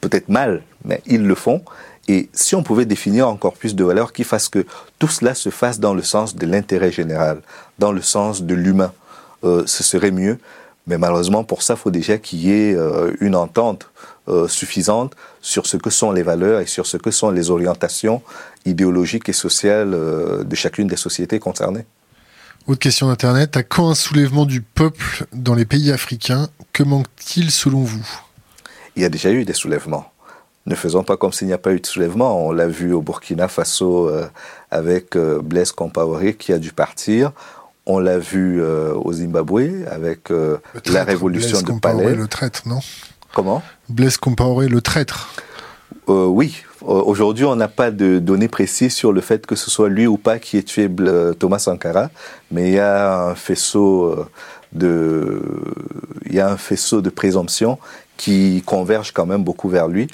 peut-être 0.00 0.28
mal, 0.28 0.62
mais 0.84 1.00
ils 1.06 1.26
le 1.26 1.34
font. 1.34 1.62
Et 2.08 2.28
si 2.32 2.54
on 2.54 2.62
pouvait 2.62 2.84
définir 2.84 3.28
encore 3.28 3.54
plus 3.54 3.74
de 3.74 3.82
valeurs 3.82 4.12
qui 4.12 4.22
fassent 4.22 4.48
que 4.48 4.64
tout 4.98 5.08
cela 5.08 5.34
se 5.34 5.48
fasse 5.48 5.80
dans 5.80 5.94
le 5.94 6.02
sens 6.02 6.36
de 6.36 6.46
l'intérêt 6.46 6.92
général, 6.92 7.40
dans 7.78 7.90
le 7.90 8.02
sens 8.02 8.42
de 8.42 8.54
l'humain, 8.54 8.92
ce 9.42 9.82
serait 9.84 10.12
mieux. 10.12 10.38
Mais 10.86 10.98
malheureusement, 10.98 11.42
pour 11.42 11.62
ça, 11.62 11.74
il 11.74 11.78
faut 11.78 11.90
déjà 11.90 12.16
qu'il 12.18 12.40
y 12.40 12.52
ait 12.52 12.74
euh, 12.74 13.12
une 13.20 13.34
entente 13.34 13.90
euh, 14.28 14.46
suffisante 14.46 15.14
sur 15.40 15.66
ce 15.66 15.76
que 15.76 15.90
sont 15.90 16.12
les 16.12 16.22
valeurs 16.22 16.60
et 16.60 16.66
sur 16.66 16.86
ce 16.86 16.96
que 16.96 17.10
sont 17.10 17.30
les 17.30 17.50
orientations 17.50 18.22
idéologiques 18.64 19.28
et 19.28 19.32
sociales 19.32 19.94
euh, 19.94 20.44
de 20.44 20.54
chacune 20.54 20.86
des 20.86 20.96
sociétés 20.96 21.40
concernées. 21.40 21.86
Autre 22.68 22.78
question 22.78 23.08
d'Internet. 23.08 23.56
À 23.56 23.62
quand 23.64 23.90
un 23.90 23.94
soulèvement 23.94 24.46
du 24.46 24.60
peuple 24.60 25.26
dans 25.32 25.54
les 25.54 25.64
pays 25.64 25.90
africains? 25.90 26.48
Que 26.72 26.84
manque-t-il 26.84 27.50
selon 27.50 27.82
vous? 27.82 28.06
Il 28.94 29.02
y 29.02 29.04
a 29.04 29.08
déjà 29.08 29.30
eu 29.30 29.44
des 29.44 29.52
soulèvements. 29.52 30.12
Ne 30.66 30.74
faisons 30.74 31.04
pas 31.04 31.16
comme 31.16 31.32
s'il 31.32 31.46
n'y 31.46 31.52
a 31.52 31.58
pas 31.58 31.72
eu 31.72 31.80
de 31.80 31.86
soulèvement. 31.86 32.46
On 32.46 32.50
l'a 32.50 32.66
vu 32.66 32.92
au 32.92 33.02
Burkina 33.02 33.46
Faso 33.46 34.10
avec 34.72 35.16
Blaise 35.16 35.70
Compaoré 35.70 36.34
qui 36.34 36.52
a 36.52 36.58
dû 36.58 36.72
partir. 36.72 37.30
On 37.86 38.00
l'a 38.00 38.18
vu 38.18 38.60
euh, 38.60 38.94
au 38.94 39.12
Zimbabwe 39.12 39.86
avec 39.88 40.32
euh, 40.32 40.58
la 40.86 41.04
révolution 41.04 41.62
de 41.62 41.78
Palais. 41.78 42.14
le 42.14 42.26
traître, 42.26 42.62
non? 42.66 42.80
Comment? 43.32 43.62
Blaise 43.88 44.16
Compaoré, 44.16 44.68
le 44.68 44.80
traître. 44.80 45.32
Euh, 46.08 46.26
oui. 46.26 46.64
Aujourd'hui, 46.82 47.44
on 47.44 47.56
n'a 47.56 47.68
pas 47.68 47.90
de 47.90 48.18
données 48.18 48.48
précises 48.48 48.94
sur 48.94 49.12
le 49.12 49.20
fait 49.20 49.46
que 49.46 49.56
ce 49.56 49.70
soit 49.70 49.88
lui 49.88 50.06
ou 50.06 50.18
pas 50.18 50.38
qui 50.38 50.56
ait 50.56 50.62
tué 50.62 50.88
Thomas 51.38 51.58
Sankara, 51.58 52.10
mais 52.52 52.68
il 52.68 52.74
y 52.74 52.78
a 52.78 53.28
un 53.28 53.34
faisceau 53.34 54.26
de, 54.72 55.42
il 56.26 56.34
y 56.34 56.40
a 56.40 56.48
un 56.48 56.56
faisceau 56.56 57.00
de 57.00 57.10
présomption 57.10 57.78
qui 58.16 58.62
converge 58.64 59.12
quand 59.12 59.26
même 59.26 59.44
beaucoup 59.44 59.68
vers 59.68 59.88
lui 59.88 60.08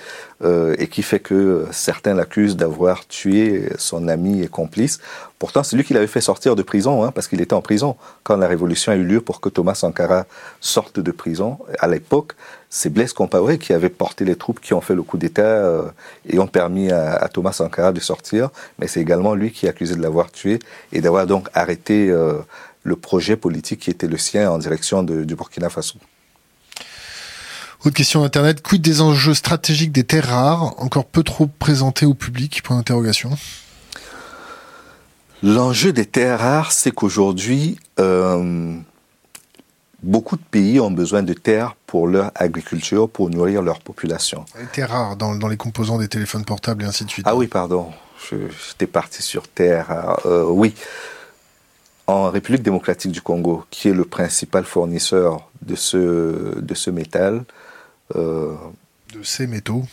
euh, 0.45 0.75
et 0.79 0.89
qui 0.89 1.03
fait 1.03 1.21
que 1.21 1.67
certains 1.71 2.15
l'accusent 2.15 2.57
d'avoir 2.57 3.07
tué 3.07 3.69
son 3.79 4.09
ami 4.09 4.43
et 4.43 4.49
complice. 4.49 4.99
Pourtant, 5.39 5.63
c'est 5.63 5.77
lui 5.77 5.85
qui 5.85 5.95
l'avait 5.95 6.07
fait 6.07 6.21
sortir 6.21 6.57
de 6.57 6.63
prison, 6.63 7.05
hein, 7.05 7.13
parce 7.13 7.29
qu'il 7.29 7.41
était 7.41 7.55
en 7.55 7.63
prison 7.63 7.97
quand 8.23 8.37
la 8.37 8.47
révolution 8.47 8.93
a 8.93 8.97
eu 8.97 9.05
lieu 9.05 9.21
pour 9.21 9.41
que 9.41 9.49
Thomas 9.49 9.75
Sankara 9.75 10.27
sorte 10.61 11.01
de 11.01 11.11
prison. 11.11 11.59
À 11.79 11.89
l'époque, 11.89 12.35
c'est 12.71 12.91
Blaise 12.91 13.13
Compaoré 13.13 13.59
qui 13.59 13.73
avait 13.73 13.89
porté 13.89 14.25
les 14.25 14.37
troupes 14.37 14.61
qui 14.61 14.75
ont 14.75 14.81
fait 14.81 14.95
le 14.95 15.03
coup 15.03 15.19
d'État 15.19 15.43
euh, 15.43 15.83
et 16.29 16.39
ont 16.39 16.47
permis 16.47 16.91
à, 16.91 17.29
Thomas 17.29 17.53
Sankara 17.53 17.93
de 17.93 18.01
sortir, 18.01 18.51
mais 18.79 18.89
c'est 18.89 19.01
également 19.01 19.35
lui 19.35 19.53
qui 19.53 19.67
est 19.67 19.69
accusé 19.69 19.95
de 19.95 20.03
l'avoir 20.03 20.31
tué 20.31 20.59
et 20.93 21.01
d'avoir 21.01 21.27
donc 21.27 21.49
arrêté 21.55 22.09
euh, 22.11 22.35
le 22.83 22.97
projet 22.97 23.37
politique 23.37 23.81
qui 23.81 23.91
était 23.91 24.09
le 24.09 24.19
sien 24.19 24.51
en 24.51 24.59
direction 24.59 25.03
du 25.03 25.35
Burkina 25.35 25.71
Faso. 25.71 25.99
Autre 27.85 27.97
question 27.97 28.23
d'Internet, 28.23 28.63
quid 28.63 28.81
des 28.81 29.01
enjeux 29.01 29.35
stratégiques 29.35 29.91
des 29.91 30.05
terres 30.05 30.29
rares, 30.29 30.81
encore 30.81 31.05
peu 31.05 31.25
trop 31.25 31.47
présentés 31.47 32.07
au 32.07 32.15
public? 32.15 32.63
Point 32.63 32.77
d'interrogation. 32.77 33.31
L'enjeu 35.43 35.93
des 35.93 36.07
terres 36.07 36.39
rares, 36.39 36.71
c'est 36.71 36.93
qu'aujourd'hui, 36.93 37.77
euh, 37.99 38.77
beaucoup 40.05 40.37
de 40.37 40.43
pays 40.49 40.79
ont 40.79 40.93
besoin 40.93 41.25
de 41.25 41.33
terres 41.33 41.75
pour 41.89 42.07
leur 42.07 42.31
agriculture, 42.37 43.09
pour 43.09 43.31
nourrir 43.31 43.63
leur 43.63 43.81
population. 43.81 44.45
Les 44.61 44.67
terres 44.67 44.91
rares, 44.91 45.17
dans, 45.17 45.49
les 45.49 45.57
composants 45.57 45.99
des 45.99 46.07
téléphones 46.07 46.45
portables 46.45 46.85
et 46.85 46.87
ainsi 46.87 47.05
de 47.05 47.11
suite. 47.11 47.27
Ah 47.29 47.35
oui, 47.35 47.49
pardon, 47.49 47.91
j'étais 48.31 48.87
parti 48.87 49.23
sur 49.23 49.49
terres 49.49 49.89
rares. 49.89 50.21
Euh, 50.27 50.45
oui, 50.45 50.73
en 52.07 52.31
République 52.31 52.63
démocratique 52.63 53.11
du 53.11 53.23
Congo, 53.23 53.65
qui 53.71 53.89
est 53.89 53.93
le 53.93 54.05
principal 54.05 54.65
fournisseur 54.65 55.51
de 55.63 55.75
ce, 55.75 56.61
de 56.61 56.75
ce 56.75 56.91
métal, 56.91 57.43
de 58.15 59.23
ces 59.23 59.47
métaux 59.47 59.85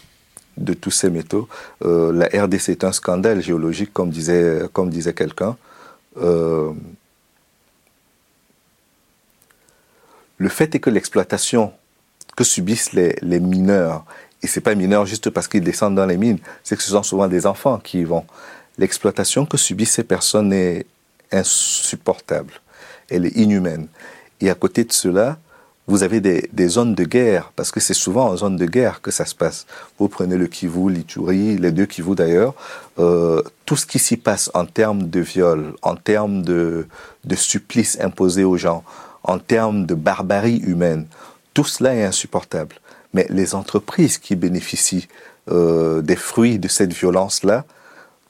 de 0.59 0.73
tous 0.73 0.91
ces 0.91 1.09
métaux. 1.09 1.47
Euh, 1.83 2.11
la 2.11 2.43
RDC 2.43 2.69
est 2.69 2.83
un 2.83 2.91
scandale 2.91 3.41
géologique, 3.41 3.93
comme 3.93 4.09
disait, 4.09 4.63
comme 4.73 4.89
disait 4.89 5.13
quelqu'un. 5.13 5.57
Euh, 6.17 6.71
le 10.37 10.49
fait 10.49 10.75
est 10.75 10.79
que 10.79 10.89
l'exploitation 10.89 11.73
que 12.35 12.43
subissent 12.43 12.93
les, 12.93 13.15
les 13.21 13.39
mineurs, 13.39 14.05
et 14.41 14.47
ce 14.47 14.59
n'est 14.59 14.63
pas 14.63 14.75
mineurs 14.75 15.05
juste 15.05 15.29
parce 15.29 15.47
qu'ils 15.47 15.63
descendent 15.63 15.95
dans 15.95 16.05
les 16.05 16.17
mines, 16.17 16.39
c'est 16.63 16.75
que 16.75 16.83
ce 16.83 16.91
sont 16.91 17.03
souvent 17.03 17.27
des 17.27 17.45
enfants 17.45 17.79
qui 17.79 18.01
y 18.01 18.03
vont. 18.03 18.25
L'exploitation 18.77 19.45
que 19.45 19.57
subissent 19.57 19.93
ces 19.93 20.03
personnes 20.03 20.53
est 20.53 20.85
insupportable, 21.31 22.53
elle 23.09 23.25
est 23.25 23.35
inhumaine. 23.35 23.87
Et 24.39 24.49
à 24.49 24.55
côté 24.55 24.85
de 24.85 24.93
cela, 24.93 25.37
vous 25.89 26.03
avez 26.03 26.21
des, 26.21 26.67
zones 26.67 26.93
de 26.93 27.03
guerre, 27.03 27.51
parce 27.55 27.71
que 27.71 27.79
c'est 27.79 27.95
souvent 27.95 28.27
en 28.29 28.37
zone 28.37 28.57
de 28.57 28.67
guerre 28.67 29.01
que 29.01 29.09
ça 29.09 29.25
se 29.25 29.33
passe. 29.33 29.65
Vous 29.97 30.07
prenez 30.07 30.37
le 30.37 30.45
Kivu, 30.45 30.91
l'Ituri, 30.91 31.57
les 31.57 31.71
deux 31.71 31.87
Kivu 31.87 32.13
d'ailleurs, 32.13 32.53
euh, 32.99 33.41
tout 33.65 33.75
ce 33.75 33.87
qui 33.87 33.97
s'y 33.97 34.15
passe 34.15 34.51
en 34.53 34.67
termes 34.67 35.09
de 35.09 35.19
viol, 35.19 35.73
en 35.81 35.95
termes 35.95 36.43
de, 36.43 36.85
supplices 37.35 37.97
imposés 37.99 38.43
aux 38.43 38.55
gens, 38.55 38.83
en 39.23 39.39
termes 39.39 39.87
de 39.87 39.95
barbarie 39.95 40.57
humaine, 40.59 41.07
tout 41.55 41.65
cela 41.65 41.95
est 41.95 42.03
insupportable. 42.03 42.75
Mais 43.15 43.25
les 43.31 43.55
entreprises 43.55 44.19
qui 44.19 44.35
bénéficient 44.35 45.07
euh, 45.49 46.03
des 46.03 46.15
fruits 46.15 46.59
de 46.59 46.67
cette 46.67 46.93
violence-là 46.93 47.65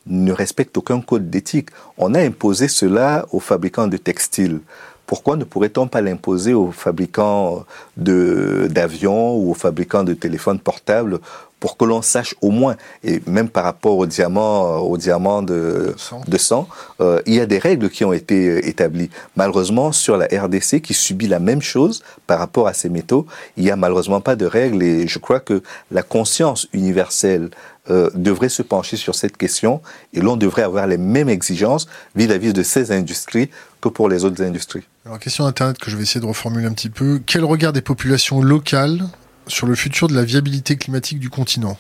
ne 0.07 0.31
respectent 0.31 0.77
aucun 0.77 1.01
code 1.01 1.29
d'éthique. 1.29 1.71
On 1.97 2.13
a 2.13 2.21
imposé 2.21 2.69
cela 2.69 3.25
aux 3.33 3.41
fabricants 3.41 3.87
de 3.87 3.97
textiles 3.97 4.61
pourquoi 5.09 5.37
ne 5.37 5.43
pourrait-on 5.43 5.87
pas 5.87 6.01
l'imposer 6.01 6.53
aux 6.53 6.69
fabricants 6.69 7.65
d'avions 7.97 9.35
ou 9.37 9.49
aux 9.49 9.55
fabricants 9.55 10.03
de 10.03 10.13
téléphones 10.13 10.59
portables 10.59 11.17
pour 11.59 11.77
que 11.77 11.83
l'on 11.83 12.03
sache 12.03 12.35
au 12.41 12.51
moins, 12.51 12.75
et 13.03 13.19
même 13.25 13.49
par 13.49 13.63
rapport 13.63 13.97
aux 13.97 14.05
diamants, 14.05 14.77
au 14.77 14.97
diamant 14.97 15.41
de, 15.41 15.95
de 16.27 16.37
sang, 16.37 16.67
euh, 17.01 17.21
il 17.25 17.33
y 17.33 17.39
a 17.39 17.47
des 17.47 17.57
règles 17.57 17.89
qui 17.89 18.05
ont 18.05 18.13
été 18.13 18.47
euh, 18.47 18.67
établies. 18.67 19.09
Malheureusement, 19.35 19.91
sur 19.91 20.15
la 20.15 20.27
RDC, 20.27 20.79
qui 20.81 20.93
subit 20.93 21.27
la 21.27 21.39
même 21.39 21.61
chose 21.61 22.03
par 22.27 22.37
rapport 22.37 22.67
à 22.67 22.73
ces 22.73 22.87
métaux, 22.87 23.25
il 23.57 23.63
n'y 23.63 23.71
a 23.71 23.75
malheureusement 23.75 24.21
pas 24.21 24.35
de 24.35 24.45
règles, 24.45 24.83
et 24.83 25.07
je 25.07 25.17
crois 25.17 25.39
que 25.39 25.63
la 25.91 26.03
conscience 26.03 26.67
universelle 26.71 27.49
euh, 27.89 28.09
devrait 28.15 28.49
se 28.49 28.61
pencher 28.61 28.97
sur 28.97 29.15
cette 29.15 29.37
question, 29.37 29.81
et 30.13 30.21
l'on 30.21 30.37
devrait 30.37 30.63
avoir 30.63 30.87
les 30.87 30.97
mêmes 30.97 31.29
exigences 31.29 31.87
vis-à-vis 32.15 32.49
-vis 32.49 32.53
de 32.53 32.63
ces 32.63 32.91
industries 32.91 33.49
que 33.81 33.89
pour 33.89 34.09
les 34.09 34.25
autres 34.25 34.43
industries. 34.43 34.83
Alors, 35.05 35.19
question 35.19 35.45
Internet 35.45 35.77
que 35.77 35.89
je 35.89 35.97
vais 35.97 36.03
essayer 36.03 36.21
de 36.21 36.25
reformuler 36.25 36.67
un 36.67 36.73
petit 36.73 36.89
peu. 36.89 37.21
Quel 37.25 37.43
regard 37.43 37.73
des 37.73 37.81
populations 37.81 38.41
locales 38.41 39.07
sur 39.47 39.67
le 39.67 39.75
futur 39.75 40.07
de 40.07 40.15
la 40.15 40.23
viabilité 40.23 40.77
climatique 40.77 41.19
du 41.19 41.29
continent? 41.29 41.77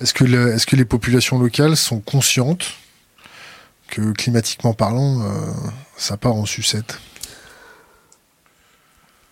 Est-ce 0.00 0.14
que, 0.14 0.24
est 0.24 0.64
que 0.64 0.76
les 0.76 0.86
populations 0.86 1.38
locales 1.38 1.76
sont 1.76 2.00
conscientes 2.00 2.64
que 3.88 4.12
climatiquement 4.12 4.72
parlant, 4.72 5.20
euh, 5.20 5.52
ça 5.96 6.16
part 6.16 6.34
en 6.34 6.46
sucette? 6.46 6.98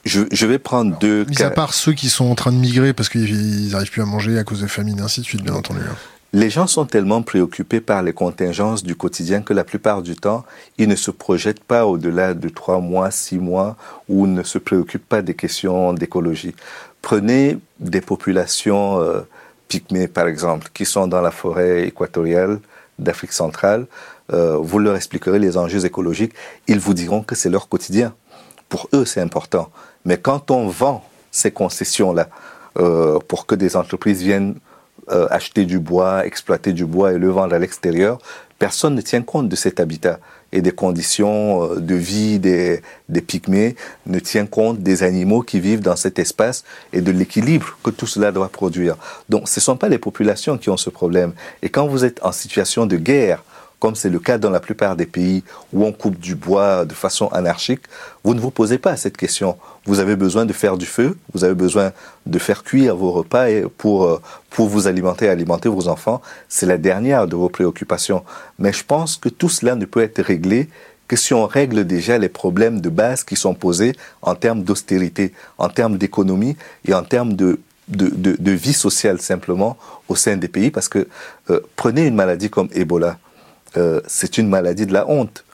Je, 0.09 0.23
je, 0.31 0.47
vais 0.47 0.59
prendre 0.59 0.99
deux 0.99 1.25
mis 1.25 1.43
à 1.43 1.51
part 1.51 1.75
ceux 1.75 1.93
qui 1.93 2.09
sont 2.09 2.25
en 2.27 2.35
train 2.35 2.53
de 2.53 2.57
migrer 2.57 2.93
parce 2.93 3.09
qu'ils 3.09 3.71
n'arrivent 3.71 3.91
plus 3.91 4.03
à 4.03 4.07
manger 4.07 4.39
à 4.39 4.45
cause 4.45 4.61
de 4.61 4.67
famine 4.67 4.99
et 4.99 5.03
ainsi 5.03 5.21
de 5.21 5.27
suite, 5.27 5.43
bien 5.43 5.55
entendu. 5.55 5.81
Hein. 5.81 5.95
Les 6.35 6.51
gens 6.51 6.67
sont 6.67 6.85
tellement 6.85 7.23
préoccupés 7.23 7.81
par 7.81 8.03
les 8.03 8.13
contingences 8.13 8.83
du 8.83 8.95
quotidien 8.95 9.41
que 9.41 9.55
la 9.55 9.65
plupart 9.65 10.03
du 10.03 10.15
temps, 10.15 10.45
ils 10.77 10.87
ne 10.87 10.95
se 10.95 11.11
projettent 11.11 11.65
pas 11.65 11.87
au-delà 11.87 12.35
de 12.35 12.51
trois 12.51 12.81
mois, 12.81 13.11
six 13.11 13.39
mois, 13.39 13.77
ou 14.11 14.27
ne 14.27 14.43
se 14.43 14.59
préoccupent 14.59 15.09
pas 15.09 15.23
des 15.23 15.33
questions 15.33 15.95
d'écologie. 15.95 16.55
Prenez 17.01 17.59
des 17.81 18.03
populations 18.03 19.01
euh, 19.01 19.23
pygmées, 19.69 20.07
par 20.07 20.29
exemple, 20.29 20.69
qui 20.75 20.85
sont 20.85 21.07
dans 21.07 21.23
la 21.23 21.31
forêt 21.31 21.89
équatoriale 21.89 22.61
d'Afrique 22.99 23.33
centrale. 23.33 23.87
Euh, 24.31 24.59
vous 24.61 24.79
leur 24.79 24.97
expliquerez 24.97 25.39
les 25.39 25.57
enjeux 25.57 25.87
écologiques. 25.87 26.35
Ils 26.67 26.79
vous 26.79 26.93
diront 26.93 27.23
que 27.23 27.35
c'est 27.35 27.49
leur 27.49 27.71
quotidien. 27.71 28.13
Pour 28.69 28.91
eux, 28.93 29.07
c'est 29.07 29.23
important. 29.23 29.71
Mais 30.05 30.19
quand 30.19 30.51
on 30.51 30.69
vend 30.69 31.05
ces 31.31 31.51
concessions-là 31.51 32.29
euh, 32.79 33.19
pour 33.29 33.47
que 33.47 33.55
des 33.55 33.77
entreprises 33.77 34.23
viennent 34.23 34.55
euh, 35.11 35.27
acheter 35.31 35.65
du 35.65 35.79
bois, 35.79 36.27
exploiter 36.27 36.73
du 36.73 36.85
bois 36.85 37.13
et 37.13 37.19
le 37.19 37.31
vendre 37.31 37.55
à 37.55 37.59
l'extérieur, 37.59 38.19
personne 38.59 38.95
ne 38.95 39.01
tient 39.01 39.23
compte 39.23 39.49
de 39.49 39.57
cet 39.57 39.81
habitat 39.81 40.19
et 40.53 40.61
des 40.61 40.71
conditions 40.73 41.65
euh, 41.65 41.81
de 41.81 41.95
vie 41.95 42.39
des, 42.39 42.83
des 43.09 43.21
pygmées, 43.21 43.77
ne 44.07 44.19
tient 44.19 44.47
compte 44.47 44.81
des 44.81 45.03
animaux 45.03 45.43
qui 45.43 45.61
vivent 45.61 45.81
dans 45.81 45.97
cet 45.97 46.19
espace 46.19 46.65
et 46.93 47.01
de 47.01 47.11
l'équilibre 47.11 47.79
que 47.83 47.91
tout 47.91 48.07
cela 48.07 48.33
doit 48.33 48.49
produire. 48.49 48.97
Donc 49.29 49.49
ce 49.49 49.61
ne 49.61 49.63
sont 49.63 49.77
pas 49.77 49.89
les 49.89 49.99
populations 49.99 50.59
qui 50.59 50.71
ont 50.71 50.77
ce 50.77 50.91
problème. 50.91 51.33
Et 51.63 51.69
quand 51.69 51.87
vous 51.87 52.05
êtes 52.05 52.23
en 52.23 52.33
situation 52.33 52.87
de 52.87 52.97
guerre, 52.97 53.43
comme 53.81 53.95
c'est 53.95 54.11
le 54.11 54.19
cas 54.19 54.39
dans 54.39 54.51
la 54.51 54.61
plupart 54.61 54.97
des 54.97 55.07
pays 55.07 55.45
où 55.73 55.85
on 55.85 55.93
coupe 55.93 56.19
du 56.19 56.35
bois 56.35 56.85
de 56.85 56.95
façon 56.95 57.29
anarchique, 57.29 57.83
vous 58.25 58.35
ne 58.35 58.41
vous 58.41 58.51
posez 58.51 58.79
pas 58.79 58.97
cette 58.97 59.17
question. 59.17 59.57
Vous 59.87 60.01
avez 60.01 60.17
besoin 60.17 60.45
de 60.45 60.53
faire 60.53 60.77
du 60.77 60.87
feu, 60.87 61.17
vous 61.33 61.45
avez 61.45 61.55
besoin 61.55 61.93
de 62.27 62.39
faire 62.39 62.65
cuire 62.65 62.97
vos 62.97 63.13
repas 63.13 63.47
pour, 63.77 64.05
euh, 64.05 64.21
pour 64.51 64.69
vous 64.69 64.87
alimenter 64.87 65.29
alimenter 65.29 65.69
vos 65.69 65.89
enfants. 65.89 66.21
C'est 66.49 66.67
la 66.67 66.79
dernière 66.79 67.27
de 67.27 67.37
vos 67.37 67.49
préoccupations. 67.49 68.25
Mais 68.59 68.73
je 68.73 68.85
pense 68.85 69.17
que 69.17 69.29
tout 69.29 69.49
cela 69.49 69.75
ne 69.75 69.85
peut 69.85 70.03
être 70.03 70.23
réglé 70.23 70.69
que 71.07 71.17
si 71.17 71.33
on 71.33 71.47
règle 71.47 71.87
déjà 71.87 72.19
les 72.19 72.29
problèmes 72.29 72.81
de 72.81 72.91
base 72.91 73.25
qui 73.25 73.35
sont 73.35 73.55
posés 73.55 73.95
en 74.21 74.35
termes 74.35 74.63
d'austérité, 74.63 75.33
en 75.57 75.71
termes 75.71 75.97
d'économie 75.97 76.57
et 76.87 76.95
en 76.95 77.03
termes 77.03 77.35
de 77.35 77.61
de, 77.89 78.37
de, 78.39 78.51
vie 78.53 78.75
sociale 78.75 79.19
simplement 79.19 79.79
au 80.09 80.15
sein 80.15 80.37
des 80.37 80.49
pays 80.49 80.71
parce 80.71 80.91
que 80.91 81.09
euh, 81.49 81.61
prenez 81.75 82.07
une 82.07 82.15
maladie 82.15 82.51
comme 82.51 82.69
Ebola. 82.75 83.19
Euh, 83.77 84.01
c'est 84.07 84.39
une 84.39 84.49
maladie 84.49 84.87
de 84.87 84.93
la 84.93 85.09
honte. 85.09 85.45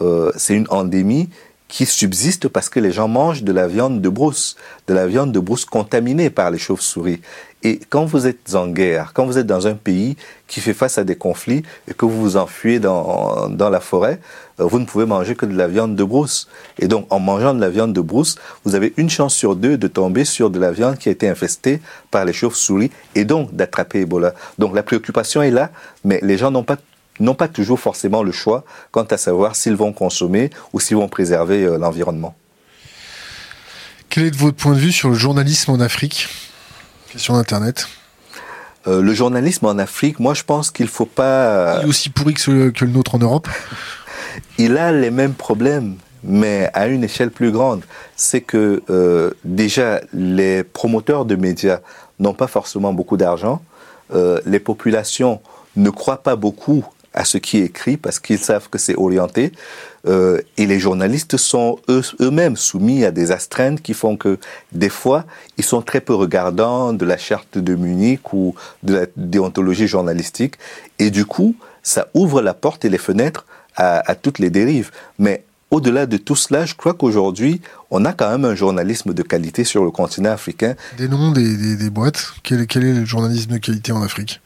Euh, 0.00 0.32
c'est 0.36 0.54
une 0.54 0.66
endémie 0.70 1.28
qui 1.72 1.86
subsiste 1.86 2.48
parce 2.48 2.68
que 2.68 2.80
les 2.80 2.92
gens 2.92 3.08
mangent 3.08 3.44
de 3.44 3.52
la 3.52 3.66
viande 3.66 4.02
de 4.02 4.08
brousse, 4.10 4.56
de 4.88 4.94
la 4.94 5.06
viande 5.06 5.32
de 5.32 5.40
brousse 5.40 5.64
contaminée 5.64 6.28
par 6.28 6.50
les 6.50 6.58
chauves-souris. 6.58 7.22
Et 7.62 7.80
quand 7.88 8.04
vous 8.04 8.26
êtes 8.26 8.54
en 8.54 8.68
guerre, 8.68 9.12
quand 9.14 9.24
vous 9.24 9.38
êtes 9.38 9.46
dans 9.46 9.66
un 9.66 9.72
pays 9.74 10.16
qui 10.48 10.60
fait 10.60 10.74
face 10.74 10.98
à 10.98 11.04
des 11.04 11.16
conflits 11.16 11.62
et 11.88 11.94
que 11.94 12.04
vous 12.04 12.20
vous 12.20 12.36
enfuyez 12.36 12.78
dans, 12.78 13.48
dans 13.48 13.70
la 13.70 13.80
forêt, 13.80 14.20
euh, 14.60 14.64
vous 14.64 14.80
ne 14.80 14.84
pouvez 14.84 15.06
manger 15.06 15.34
que 15.34 15.46
de 15.46 15.56
la 15.56 15.66
viande 15.66 15.96
de 15.96 16.04
brousse. 16.04 16.46
Et 16.78 16.88
donc, 16.88 17.06
en 17.08 17.20
mangeant 17.20 17.54
de 17.54 17.60
la 17.60 17.70
viande 17.70 17.94
de 17.94 18.02
brousse, 18.02 18.36
vous 18.66 18.74
avez 18.74 18.92
une 18.98 19.08
chance 19.08 19.34
sur 19.34 19.56
deux 19.56 19.78
de 19.78 19.88
tomber 19.88 20.26
sur 20.26 20.50
de 20.50 20.58
la 20.58 20.72
viande 20.72 20.98
qui 20.98 21.08
a 21.08 21.12
été 21.12 21.26
infestée 21.26 21.80
par 22.10 22.26
les 22.26 22.34
chauves-souris 22.34 22.90
et 23.14 23.24
donc 23.24 23.54
d'attraper 23.54 24.00
Ebola. 24.00 24.34
Donc, 24.58 24.74
la 24.74 24.82
préoccupation 24.82 25.40
est 25.40 25.50
là, 25.50 25.70
mais 26.04 26.18
les 26.22 26.36
gens 26.36 26.50
n'ont 26.50 26.64
pas 26.64 26.76
n'ont 27.20 27.34
pas 27.34 27.48
toujours 27.48 27.80
forcément 27.80 28.22
le 28.22 28.32
choix 28.32 28.64
quant 28.90 29.04
à 29.04 29.16
savoir 29.16 29.56
s'ils 29.56 29.76
vont 29.76 29.92
consommer 29.92 30.50
ou 30.72 30.80
s'ils 30.80 30.96
vont 30.96 31.08
préserver 31.08 31.64
euh, 31.64 31.78
l'environnement. 31.78 32.34
Quel 34.08 34.26
est 34.26 34.36
votre 34.36 34.56
point 34.56 34.72
de 34.72 34.78
vue 34.78 34.92
sur 34.92 35.08
le 35.08 35.14
journalisme 35.14 35.70
en 35.70 35.80
Afrique? 35.80 36.28
Question 37.10 37.34
d'Internet. 37.34 37.88
Euh, 38.86 39.00
le 39.00 39.14
journalisme 39.14 39.66
en 39.66 39.78
Afrique, 39.78 40.18
moi 40.18 40.34
je 40.34 40.42
pense 40.42 40.70
qu'il 40.70 40.86
ne 40.86 40.90
faut 40.90 41.06
pas... 41.06 41.78
Il 41.78 41.86
est 41.86 41.88
aussi 41.88 42.10
pourri 42.10 42.34
que, 42.34 42.70
que 42.70 42.84
le 42.84 42.90
nôtre 42.90 43.14
en 43.14 43.18
Europe? 43.18 43.48
Il 44.58 44.76
a 44.76 44.92
les 44.92 45.10
mêmes 45.10 45.34
problèmes, 45.34 45.96
mais 46.24 46.70
à 46.74 46.86
une 46.88 47.04
échelle 47.04 47.30
plus 47.30 47.52
grande. 47.52 47.82
C'est 48.16 48.40
que 48.40 48.82
euh, 48.90 49.30
déjà, 49.44 50.00
les 50.12 50.64
promoteurs 50.64 51.24
de 51.24 51.36
médias 51.36 51.80
n'ont 52.18 52.34
pas 52.34 52.46
forcément 52.46 52.92
beaucoup 52.92 53.16
d'argent. 53.16 53.62
les 54.44 54.60
populations 54.60 55.40
ne 55.76 55.90
croient 55.90 56.22
pas 56.22 56.36
beaucoup 56.36 56.84
à 57.14 57.24
ce 57.24 57.38
qui 57.38 57.58
est 57.58 57.64
écrit 57.64 57.96
parce 57.96 58.18
qu'ils 58.18 58.38
savent 58.38 58.68
que 58.68 58.78
c'est 58.78 58.96
orienté. 58.96 59.52
Euh, 60.06 60.40
et 60.56 60.66
les 60.66 60.80
journalistes 60.80 61.36
sont 61.36 61.78
eux-mêmes 61.88 62.56
soumis 62.56 63.04
à 63.04 63.10
des 63.10 63.30
astreintes 63.30 63.80
qui 63.82 63.94
font 63.94 64.16
que 64.16 64.38
des 64.72 64.88
fois, 64.88 65.24
ils 65.58 65.64
sont 65.64 65.82
très 65.82 66.00
peu 66.00 66.14
regardants 66.14 66.92
de 66.92 67.04
la 67.04 67.16
charte 67.16 67.58
de 67.58 67.74
Munich 67.74 68.32
ou 68.32 68.54
de 68.82 68.94
la 68.94 69.06
déontologie 69.16 69.86
journalistique. 69.86 70.54
Et 70.98 71.10
du 71.10 71.24
coup, 71.24 71.54
ça 71.82 72.08
ouvre 72.14 72.42
la 72.42 72.54
porte 72.54 72.84
et 72.84 72.88
les 72.88 72.98
fenêtres 72.98 73.46
à, 73.76 74.14
toutes 74.14 74.38
les 74.38 74.50
dérives. 74.50 74.90
Mais 75.18 75.44
au-delà 75.70 76.06
de 76.06 76.16
tout 76.16 76.36
cela, 76.36 76.66
je 76.66 76.74
crois 76.74 76.94
qu'aujourd'hui, 76.94 77.60
on 77.90 78.04
a 78.04 78.12
quand 78.12 78.30
même 78.30 78.44
un 78.44 78.54
journalisme 78.54 79.14
de 79.14 79.22
qualité 79.22 79.64
sur 79.64 79.84
le 79.84 79.90
continent 79.90 80.30
africain. 80.30 80.74
Des 80.98 81.08
noms 81.08 81.32
des, 81.32 81.90
boîtes 81.90 82.34
quel 82.42 82.60
est 82.60 82.76
le 82.76 83.04
journalisme 83.04 83.52
de 83.52 83.58
qualité 83.58 83.92
en 83.92 84.02
Afrique? 84.02 84.40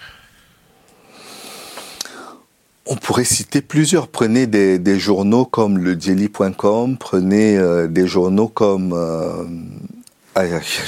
On 2.86 2.96
pourrait 2.96 3.24
citer 3.24 3.60
plusieurs. 3.60 4.08
Prenez 4.08 4.46
des, 4.46 4.98
journaux 4.98 5.44
comme 5.44 5.78
le 5.78 5.96
Daily.com, 5.96 6.96
prenez 6.98 7.56
euh, 7.56 7.86
des 7.86 8.06
journaux 8.06 8.48
comme... 8.48 8.92
Euh, 8.94 9.44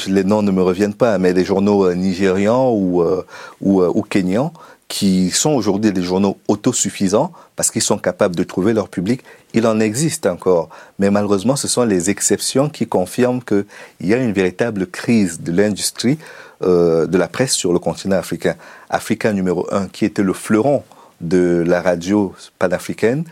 les 0.09 0.25
noms 0.25 0.43
ne 0.43 0.51
me 0.51 0.63
reviennent 0.63 0.95
pas, 0.95 1.17
mais 1.17 1.33
des 1.33 1.45
journaux 1.45 1.87
euh, 1.87 1.95
nigérians 1.95 2.71
ou, 2.71 3.03
ou, 3.63 3.83
ou 3.83 4.03
kenyans 4.03 4.53
qui 4.89 5.31
sont 5.31 5.51
aujourd'hui 5.51 5.91
des 5.91 6.03
journaux 6.03 6.39
autosuffisants 6.49 7.33
parce 7.57 7.71
qu'ils 7.71 7.83
sont 7.83 7.99
capables 7.99 8.37
de 8.37 8.45
trouver 8.45 8.73
leur 8.75 8.89
public. 8.89 9.23
Il 9.55 9.67
en 9.67 9.81
existe 9.81 10.27
encore, 10.27 10.69
mais 10.99 11.11
malheureusement, 11.11 11.57
ce 11.57 11.67
sont 11.67 11.85
les 11.85 12.11
exceptions 12.11 12.69
qui 12.69 12.87
confirment 12.87 13.43
qu'il 13.43 13.65
y 14.01 14.15
a 14.15 14.19
une 14.19 14.33
véritable 14.33 14.87
crise 14.87 15.41
de 15.41 15.53
l'industrie 15.53 16.19
de 16.61 17.17
la 17.17 17.29
presse 17.29 17.53
sur 17.53 17.73
le 17.73 17.79
continent 17.79 18.17
africain. 18.17 18.57
Africain 18.89 19.33
numéro 19.33 19.67
un, 19.71 19.89
qui 19.89 20.05
était 20.05 20.23
le 20.23 20.33
fleuron 20.33 20.83
de 21.21 21.65
la 21.67 21.83
radio 21.83 22.35
panafricaine 22.59 23.25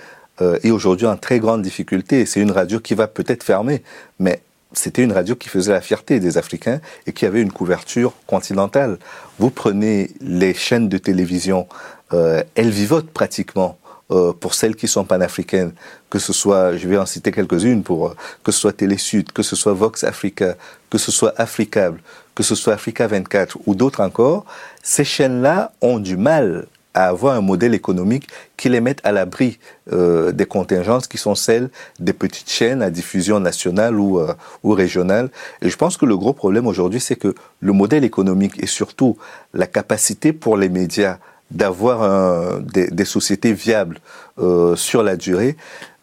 euh, 0.43 0.59
est 0.63 0.71
aujourd'hui 0.71 1.07
en 1.07 1.17
très 1.17 1.39
grande 1.39 1.63
difficulté. 1.63 2.27
C'est 2.27 2.41
une 2.41 2.51
radio 2.51 2.81
qui 2.81 2.95
va 2.95 3.07
peut-être 3.07 3.43
fermer, 3.43 3.83
mais 4.19 4.43
c'était 4.73 5.03
une 5.03 5.13
radio 5.13 5.35
qui 5.35 5.49
faisait 5.49 5.73
la 5.73 5.81
fierté 5.81 6.21
des 6.21 6.37
Africains 6.37 6.81
et 7.07 7.13
qui 7.13 7.25
avait 7.25 7.41
une 7.41 7.53
couverture 7.53 8.13
continentale. 8.27 8.99
Vous 9.39 9.51
prenez 9.51 10.11
les 10.21 10.53
chaînes 10.53 10.89
de 10.89 10.99
télévision, 10.99 11.67
euh, 12.13 12.43
elles 12.55 12.71
vivotent 12.71 13.11
pratiquement. 13.11 13.79
Euh, 14.13 14.33
pour 14.33 14.55
celles 14.55 14.77
qui 14.77 14.87
sont 14.87 15.05
panafricaines, 15.05 15.73
que 16.11 16.21
ce 16.21 16.33
soit, 16.33 16.77
je 16.77 16.87
vais 16.87 16.97
en 16.97 17.07
citer 17.07 17.33
quelques-unes, 17.33 17.83
pour 17.83 18.15
que 18.45 18.53
ce 18.53 18.61
soit 18.61 18.73
Télé 18.73 18.99
Sud, 18.99 19.33
que 19.33 19.43
ce 19.43 19.57
soit 19.57 19.73
Vox 19.73 20.05
Africa, 20.05 20.55
que 20.91 20.97
ce 20.97 21.11
soit 21.11 21.35
Africable, 21.37 22.01
que 22.37 22.45
ce 22.45 22.55
soit 22.55 22.75
Africa 22.75 23.09
24 23.09 23.59
ou 23.67 23.75
d'autres 23.75 24.01
encore, 24.01 24.45
ces 24.81 25.03
chaînes-là 25.03 25.73
ont 25.81 25.99
du 25.99 26.17
mal 26.17 26.69
à 26.97 27.09
avoir 27.09 27.37
un 27.37 27.41
modèle 27.43 27.75
économique 27.75 28.29
qui 28.57 28.69
les 28.69 28.81
mette 28.81 29.01
à 29.05 29.13
l'abri 29.13 29.59
euh, 29.93 30.33
des 30.33 30.47
contingences 30.47 31.07
qui 31.07 31.19
sont 31.19 31.35
celles 31.35 31.69
des 32.01 32.13
petites 32.13 32.51
chaînes 32.51 32.83
à 32.83 32.91
diffusion 32.91 33.39
nationale 33.39 34.01
ou, 34.01 34.19
euh, 34.19 34.33
ou 34.65 34.73
régionale. 34.73 35.31
Et 35.63 35.69
je 35.69 35.77
pense 35.77 35.97
que 35.97 36.07
le 36.07 36.17
gros 36.17 36.33
problème 36.33 36.67
aujourd'hui, 36.67 37.01
c'est 37.01 37.17
que 37.17 37.35
le 37.61 37.73
modèle 37.73 38.03
économique 38.03 38.55
et 38.63 38.67
surtout 38.67 39.17
la 39.53 39.67
capacité 39.67 40.33
pour 40.33 40.57
les 40.57 40.71
médias 40.71 41.19
d'avoir 41.53 42.61
des, 42.61 42.89
des, 42.89 43.05
sociétés 43.05 43.53
viables 43.53 44.01
euh, 44.41 44.75
sur 44.75 45.05
la 45.05 45.17
durée, 45.17 45.57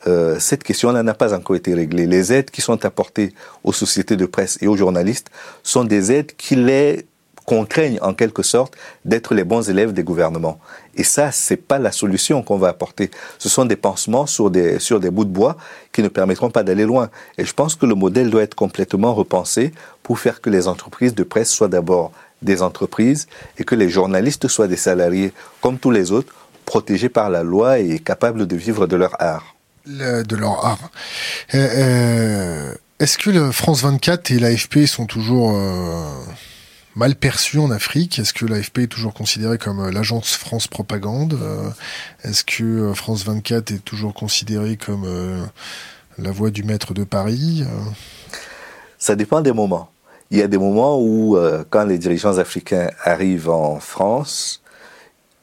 euh, 0.07 0.37
cette 0.39 0.63
question-là 0.63 1.03
n'a 1.03 1.13
pas 1.13 1.33
encore 1.33 1.55
été 1.55 1.73
réglée. 1.73 2.05
Les 2.05 2.33
aides 2.33 2.51
qui 2.51 2.61
sont 2.61 2.85
apportées 2.85 3.33
aux 3.63 3.73
sociétés 3.73 4.17
de 4.17 4.25
presse 4.25 4.57
et 4.61 4.67
aux 4.67 4.75
journalistes 4.75 5.29
sont 5.63 5.85
des 5.85 6.11
aides 6.11 6.33
qui 6.35 6.55
les 6.55 7.05
contraignent 7.45 7.99
en 8.01 8.13
quelque 8.13 8.43
sorte 8.43 8.75
d'être 9.05 9.33
les 9.33 9.43
bons 9.43 9.69
élèves 9.69 9.93
des 9.93 10.03
gouvernements. 10.03 10.59
Et 10.95 11.03
ça, 11.03 11.31
c'est 11.31 11.57
pas 11.57 11.79
la 11.79 11.91
solution 11.91 12.41
qu'on 12.43 12.57
va 12.57 12.69
apporter. 12.69 13.11
Ce 13.39 13.49
sont 13.49 13.65
des 13.65 13.75
pansements 13.75 14.25
sur 14.25 14.49
des, 14.49 14.79
sur 14.79 14.99
des 14.99 15.09
bouts 15.09 15.25
de 15.25 15.31
bois 15.31 15.57
qui 15.91 16.01
ne 16.01 16.07
permettront 16.07 16.49
pas 16.49 16.63
d'aller 16.63 16.85
loin. 16.85 17.09
Et 17.37 17.45
je 17.45 17.53
pense 17.53 17.75
que 17.75 17.85
le 17.85 17.95
modèle 17.95 18.29
doit 18.29 18.43
être 18.43 18.55
complètement 18.55 19.13
repensé 19.13 19.73
pour 20.03 20.19
faire 20.19 20.41
que 20.41 20.49
les 20.49 20.67
entreprises 20.67 21.15
de 21.15 21.23
presse 21.23 21.51
soient 21.51 21.67
d'abord 21.67 22.11
des 22.41 22.61
entreprises 22.61 23.27
et 23.57 23.63
que 23.63 23.75
les 23.75 23.89
journalistes 23.89 24.47
soient 24.47 24.67
des 24.67 24.77
salariés 24.77 25.33
comme 25.61 25.79
tous 25.79 25.91
les 25.91 26.11
autres, 26.11 26.33
protégés 26.65 27.09
par 27.09 27.29
la 27.29 27.43
loi 27.43 27.79
et 27.79 27.99
capables 27.99 28.47
de 28.47 28.55
vivre 28.55 28.87
de 28.87 28.95
leur 28.95 29.21
art. 29.21 29.55
de 29.85 30.35
leur 30.35 30.65
art. 30.65 30.91
Euh, 31.55 31.67
euh, 31.75 32.73
est-ce 32.99 33.17
que 33.17 33.29
le 33.29 33.51
France 33.51 33.81
24 33.83 34.31
et 34.31 34.39
l'AFP 34.39 34.85
sont 34.85 35.05
toujours 35.05 35.57
euh, 35.57 36.07
mal 36.95 37.15
perçus 37.15 37.59
en 37.59 37.71
Afrique 37.71 38.19
Est-ce 38.19 38.33
que 38.33 38.45
l'AFP 38.45 38.79
est 38.79 38.87
toujours 38.87 39.13
considérée 39.13 39.57
comme 39.57 39.89
l'agence 39.89 40.35
France 40.35 40.67
Propagande 40.67 41.39
Est-ce 42.23 42.43
que 42.43 42.93
France 42.93 43.25
24 43.25 43.71
est 43.71 43.85
toujours 43.85 44.13
considérée 44.13 44.77
comme 44.77 45.05
la 46.17 46.31
voix 46.31 46.51
du 46.51 46.63
maître 46.63 46.93
de 46.93 47.03
Paris 47.03 47.63
Ça 48.97 49.15
dépend 49.15 49.41
des 49.41 49.53
moments. 49.53 49.89
Il 50.31 50.37
y 50.37 50.41
a 50.41 50.47
des 50.47 50.57
moments 50.57 50.99
où, 50.99 51.37
quand 51.69 51.85
les 51.85 51.97
dirigeants 51.97 52.37
africains 52.37 52.89
arrivent 53.03 53.49
en 53.49 53.79
France, 53.79 54.63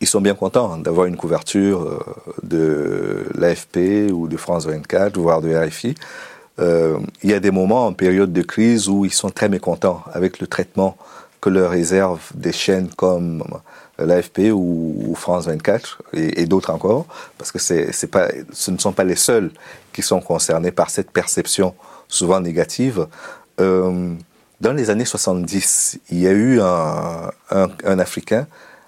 ils 0.01 0.07
sont 0.07 0.21
bien 0.21 0.35
contents 0.35 0.79
d'avoir 0.79 1.07
une 1.07 1.17
couverture 1.17 1.83
euh, 1.83 1.99
de 2.43 3.27
l'AFP 3.35 4.11
ou 4.13 4.29
de 4.29 4.37
France 4.37 4.67
24, 4.67 5.19
voire 5.19 5.43
de 5.43 5.55
RFI. 5.55 5.95
Euh, 6.59 6.99
il 7.23 7.31
y 7.31 7.35
a 7.35 7.41
des 7.41 7.51
moments 7.51 7.87
en 7.87 7.93
période 7.93 8.33
de 8.33 8.43
crise 8.43 8.89
où 8.89 9.05
ils 9.05 9.13
sont 9.13 9.31
très 9.31 9.49
mécontents 9.49 10.03
avec 10.13 10.41
le 10.41 10.47
traitement 10.47 10.97
que 11.41 11.49
leur 11.49 11.71
réservent 11.71 12.31
des 12.35 12.53
chaînes 12.53 12.89
comme 12.97 13.43
l'AFP 13.99 14.51
ou, 14.53 15.15
France 15.17 15.47
24 15.47 16.03
et, 16.13 16.47
d'autres 16.47 16.71
encore, 16.71 17.07
parce 17.39 17.53
que 17.53 17.59
c'est, 17.59 18.07
pas, 18.11 18.29
ce 18.53 18.71
ne 18.71 18.79
sont 18.79 18.93
pas 18.93 19.05
les 19.05 19.17
seuls 19.17 19.51
qui 19.93 20.03
sont 20.03 20.21
concernés 20.21 20.71
par 20.71 20.91
cette 20.91 21.11
perception 21.11 21.75
souvent 22.09 22.41
négative. 22.41 23.07
Euh, 23.61 24.15
dans 24.61 24.73
les 24.73 24.91
années 24.91 25.05
70, 25.05 26.01
il 26.11 26.21
y 26.21 26.27
a 26.27 26.33
eu 26.33 26.61
un, 26.61 27.31
un, 27.51 27.69
un 27.85 27.99
Africain 27.99 28.47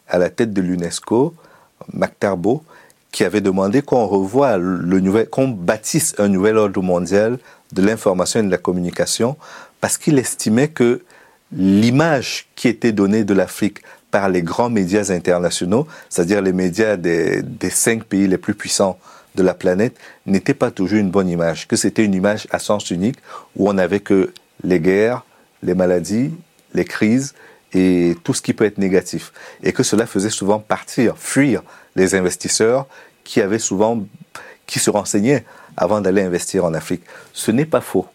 à 0.08 0.18
la 0.18 0.30
tête 0.30 0.52
de 0.52 0.60
l'UNESCO, 0.60 1.34
MacTarbo, 1.92 2.62
qui 3.10 3.24
avait 3.24 3.40
demandé 3.42 3.82
qu'on 3.82 4.06
revoie 4.06 4.56
le 4.56 5.00
nouvel, 5.00 5.28
qu'on 5.28 5.48
bâtisse 5.48 6.14
un 6.18 6.28
nouvel 6.28 6.56
ordre 6.56 6.82
mondial 6.82 7.38
de 7.72 7.82
l'information 7.82 8.40
et 8.40 8.42
de 8.42 8.50
la 8.50 8.58
communication, 8.58 9.36
parce 9.80 9.98
qu'il 9.98 10.18
estimait 10.18 10.68
que 10.68 11.02
l'image 11.52 12.46
qui 12.54 12.68
était 12.68 12.92
donnée 12.92 13.24
de 13.24 13.34
l'Afrique 13.34 13.82
par 14.10 14.28
les 14.28 14.42
grands 14.42 14.70
médias 14.70 15.10
internationaux, 15.10 15.86
c'est-à-dire 16.08 16.42
les 16.42 16.52
médias 16.52 16.96
des, 16.96 17.42
cinq 17.70 18.04
pays 18.04 18.28
les 18.28 18.38
plus 18.38 18.54
puissants 18.54 18.98
de 19.34 19.42
la 19.42 19.54
planète, 19.54 19.96
n'était 20.26 20.54
pas 20.54 20.70
toujours 20.70 20.98
une 20.98 21.10
bonne 21.10 21.28
image, 21.28 21.66
que 21.66 21.76
c'était 21.76 22.04
une 22.04 22.14
image 22.14 22.46
à 22.50 22.58
sens 22.58 22.90
unique 22.90 23.16
où 23.56 23.68
on 23.68 23.72
n'avait 23.72 24.00
que 24.00 24.32
les 24.62 24.80
guerres, 24.80 25.24
les 25.62 25.74
maladies, 25.74 26.32
les 26.74 26.84
crises, 26.84 27.34
et 27.74 28.16
tout 28.22 28.34
ce 28.34 28.42
qui 28.42 28.52
peut 28.52 28.66
être 28.66 28.76
négatif. 28.76 29.32
Et 29.62 29.72
que 29.72 29.82
cela 29.82 30.06
faisait 30.06 30.30
souvent 30.30 30.58
partir, 30.58 31.16
fuir 31.16 31.62
les 31.96 32.14
investisseurs 32.14 32.86
qui 33.24 33.40
avaient 33.40 33.58
souvent, 33.58 34.04
qui 34.66 34.78
se 34.78 34.90
renseignaient 34.90 35.44
avant 35.76 36.02
d'aller 36.02 36.22
investir 36.22 36.66
en 36.66 36.74
Afrique. 36.74 37.02
Ce 37.32 37.50
n'est 37.50 37.64
pas 37.64 37.80
faux. 37.80 38.06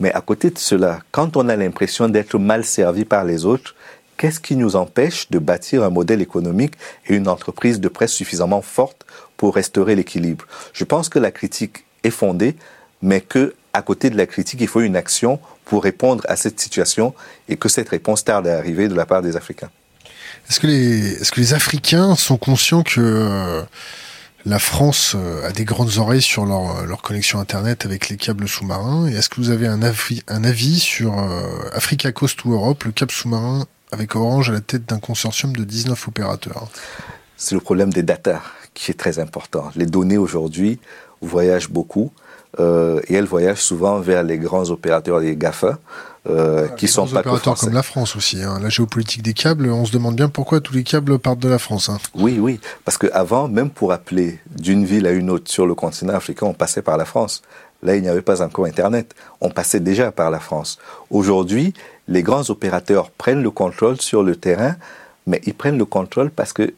Mais 0.00 0.12
à 0.12 0.20
côté 0.20 0.50
de 0.50 0.58
cela, 0.58 1.00
quand 1.12 1.36
on 1.36 1.48
a 1.48 1.56
l'impression 1.56 2.08
d'être 2.08 2.38
mal 2.38 2.64
servi 2.64 3.04
par 3.04 3.24
les 3.24 3.44
autres, 3.44 3.74
qu'est-ce 4.16 4.40
qui 4.40 4.56
nous 4.56 4.74
empêche 4.76 5.30
de 5.30 5.38
bâtir 5.38 5.84
un 5.84 5.90
modèle 5.90 6.22
économique 6.22 6.74
et 7.06 7.14
une 7.14 7.28
entreprise 7.28 7.80
de 7.80 7.88
presse 7.88 8.12
suffisamment 8.12 8.62
forte 8.62 9.06
pour 9.36 9.54
restaurer 9.54 9.94
l'équilibre? 9.94 10.46
Je 10.72 10.84
pense 10.84 11.08
que 11.08 11.18
la 11.18 11.30
critique 11.30 11.84
est 12.02 12.10
fondée, 12.10 12.56
mais 13.02 13.20
que 13.20 13.54
à 13.72 13.82
côté 13.82 14.10
de 14.10 14.16
la 14.16 14.26
critique, 14.26 14.60
il 14.60 14.68
faut 14.68 14.80
une 14.80 14.96
action 14.96 15.38
pour 15.64 15.84
répondre 15.84 16.24
à 16.28 16.36
cette 16.36 16.58
situation 16.58 17.14
et 17.48 17.56
que 17.56 17.68
cette 17.68 17.88
réponse 17.88 18.24
tarde 18.24 18.48
à 18.48 18.58
arriver 18.58 18.88
de 18.88 18.94
la 18.94 19.06
part 19.06 19.22
des 19.22 19.36
Africains. 19.36 19.70
Est-ce 20.48 20.58
que 20.58 20.66
les, 20.66 21.54
Africains 21.54 22.16
sont 22.16 22.36
conscients 22.36 22.82
que 22.82 23.00
euh, 23.00 23.62
la 24.46 24.58
France 24.58 25.14
euh, 25.16 25.46
a 25.46 25.52
des 25.52 25.64
grandes 25.64 25.98
oreilles 25.98 26.22
sur 26.22 26.46
leur, 26.46 26.86
leur 26.86 27.02
connexion 27.02 27.38
Internet 27.38 27.84
avec 27.84 28.08
les 28.08 28.16
câbles 28.16 28.48
sous-marins 28.48 29.06
est-ce 29.06 29.28
que 29.28 29.36
vous 29.36 29.50
avez 29.50 29.66
un 29.66 29.82
avis, 29.82 30.80
sur 30.80 31.18
euh, 31.18 31.68
Africa 31.74 32.10
Coast 32.12 32.44
ou 32.44 32.52
Europe, 32.52 32.84
le 32.84 32.92
câble 32.92 33.12
sous-marin 33.12 33.66
avec 33.92 34.16
Orange 34.16 34.50
à 34.50 34.52
la 34.52 34.60
tête 34.60 34.86
d'un 34.86 34.98
consortium 34.98 35.54
de 35.54 35.64
19 35.64 36.08
opérateurs? 36.08 36.68
C'est 37.36 37.54
le 37.54 37.60
problème 37.60 37.92
des 37.92 38.02
data 38.02 38.42
qui 38.74 38.90
est 38.90 38.94
très 38.94 39.18
important. 39.18 39.70
Les 39.76 39.86
données 39.86 40.18
aujourd'hui 40.18 40.78
voyagent 41.20 41.70
beaucoup. 41.70 42.12
Euh, 42.58 43.00
et 43.08 43.14
elle 43.14 43.26
voyage 43.26 43.58
souvent 43.58 44.00
vers 44.00 44.22
les 44.22 44.38
grands 44.38 44.70
opérateurs 44.70 45.20
des 45.20 45.36
GAFA, 45.36 45.78
euh, 46.28 46.66
qui 46.68 46.88
sont 46.88 47.06
pas 47.06 47.20
opérateurs 47.20 47.56
comme 47.56 47.72
la 47.72 47.82
France 47.82 48.16
aussi. 48.16 48.42
Hein. 48.42 48.58
La 48.60 48.68
géopolitique 48.68 49.22
des 49.22 49.34
câbles, 49.34 49.68
on 49.70 49.84
se 49.84 49.92
demande 49.92 50.16
bien 50.16 50.28
pourquoi 50.28 50.60
tous 50.60 50.74
les 50.74 50.82
câbles 50.82 51.18
partent 51.18 51.38
de 51.38 51.48
la 51.48 51.58
France. 51.58 51.88
Hein. 51.88 51.98
Oui, 52.14 52.38
oui, 52.40 52.60
parce 52.84 52.98
qu'avant, 52.98 53.48
même 53.48 53.70
pour 53.70 53.92
appeler 53.92 54.40
d'une 54.50 54.84
ville 54.84 55.06
à 55.06 55.12
une 55.12 55.30
autre 55.30 55.50
sur 55.50 55.66
le 55.66 55.74
continent 55.74 56.14
africain, 56.14 56.46
on 56.46 56.54
passait 56.54 56.82
par 56.82 56.96
la 56.96 57.04
France. 57.04 57.42
Là, 57.82 57.96
il 57.96 58.02
n'y 58.02 58.08
avait 58.08 58.20
pas 58.20 58.42
encore 58.42 58.66
Internet. 58.66 59.14
On 59.40 59.50
passait 59.50 59.80
déjà 59.80 60.12
par 60.12 60.30
la 60.30 60.40
France. 60.40 60.78
Aujourd'hui, 61.10 61.72
les 62.08 62.22
grands 62.22 62.50
opérateurs 62.50 63.10
prennent 63.10 63.42
le 63.42 63.50
contrôle 63.50 64.00
sur 64.00 64.22
le 64.22 64.36
terrain, 64.36 64.76
mais 65.26 65.40
ils 65.46 65.54
prennent 65.54 65.78
le 65.78 65.86
contrôle 65.86 66.30
parce 66.30 66.52
que 66.52 66.74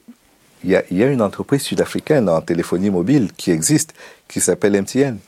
il 0.64 0.70
y 0.70 1.02
a, 1.02 1.06
une 1.06 1.22
entreprise 1.22 1.62
sud-africaine 1.62 2.28
en 2.28 2.40
téléphonie 2.40 2.90
mobile 2.90 3.32
qui 3.36 3.50
existe, 3.50 3.94
qui 4.28 4.40
s'appelle 4.40 4.80
MTN. 4.80 5.18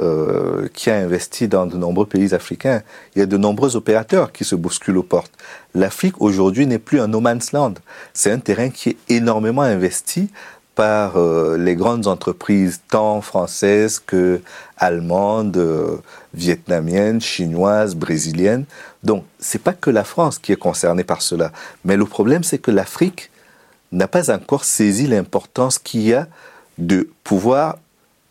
Euh, 0.00 0.66
qui 0.74 0.90
a 0.90 0.96
investi 0.96 1.46
dans 1.46 1.66
de 1.66 1.76
nombreux 1.76 2.06
pays 2.06 2.34
africains. 2.34 2.82
Il 3.14 3.20
y 3.20 3.22
a 3.22 3.26
de 3.26 3.36
nombreux 3.36 3.76
opérateurs 3.76 4.32
qui 4.32 4.44
se 4.44 4.56
bousculent 4.56 4.98
aux 4.98 5.04
portes. 5.04 5.30
L'Afrique 5.72 6.20
aujourd'hui 6.20 6.66
n'est 6.66 6.80
plus 6.80 6.98
un 6.98 7.06
no 7.06 7.20
man's 7.20 7.52
land. 7.52 7.74
C'est 8.12 8.32
un 8.32 8.40
terrain 8.40 8.70
qui 8.70 8.88
est 8.88 8.96
énormément 9.08 9.62
investi 9.62 10.30
par 10.74 11.16
euh, 11.16 11.56
les 11.56 11.76
grandes 11.76 12.08
entreprises, 12.08 12.80
tant 12.90 13.20
françaises 13.20 14.02
que 14.04 14.40
allemandes, 14.78 15.56
euh, 15.58 15.98
vietnamiennes, 16.34 17.20
chinoises, 17.20 17.94
brésiliennes. 17.94 18.64
Donc, 19.04 19.24
c'est 19.38 19.62
pas 19.62 19.74
que 19.74 19.90
la 19.90 20.02
France 20.02 20.40
qui 20.40 20.50
est 20.50 20.56
concernée 20.56 21.04
par 21.04 21.22
cela. 21.22 21.52
Mais 21.84 21.96
le 21.96 22.04
problème, 22.04 22.42
c'est 22.42 22.58
que 22.58 22.72
l'Afrique 22.72 23.30
n'a 23.92 24.08
pas 24.08 24.32
encore 24.34 24.64
saisi 24.64 25.06
l'importance 25.06 25.78
qu'il 25.78 26.02
y 26.02 26.14
a 26.14 26.26
de 26.78 27.08
pouvoir 27.22 27.76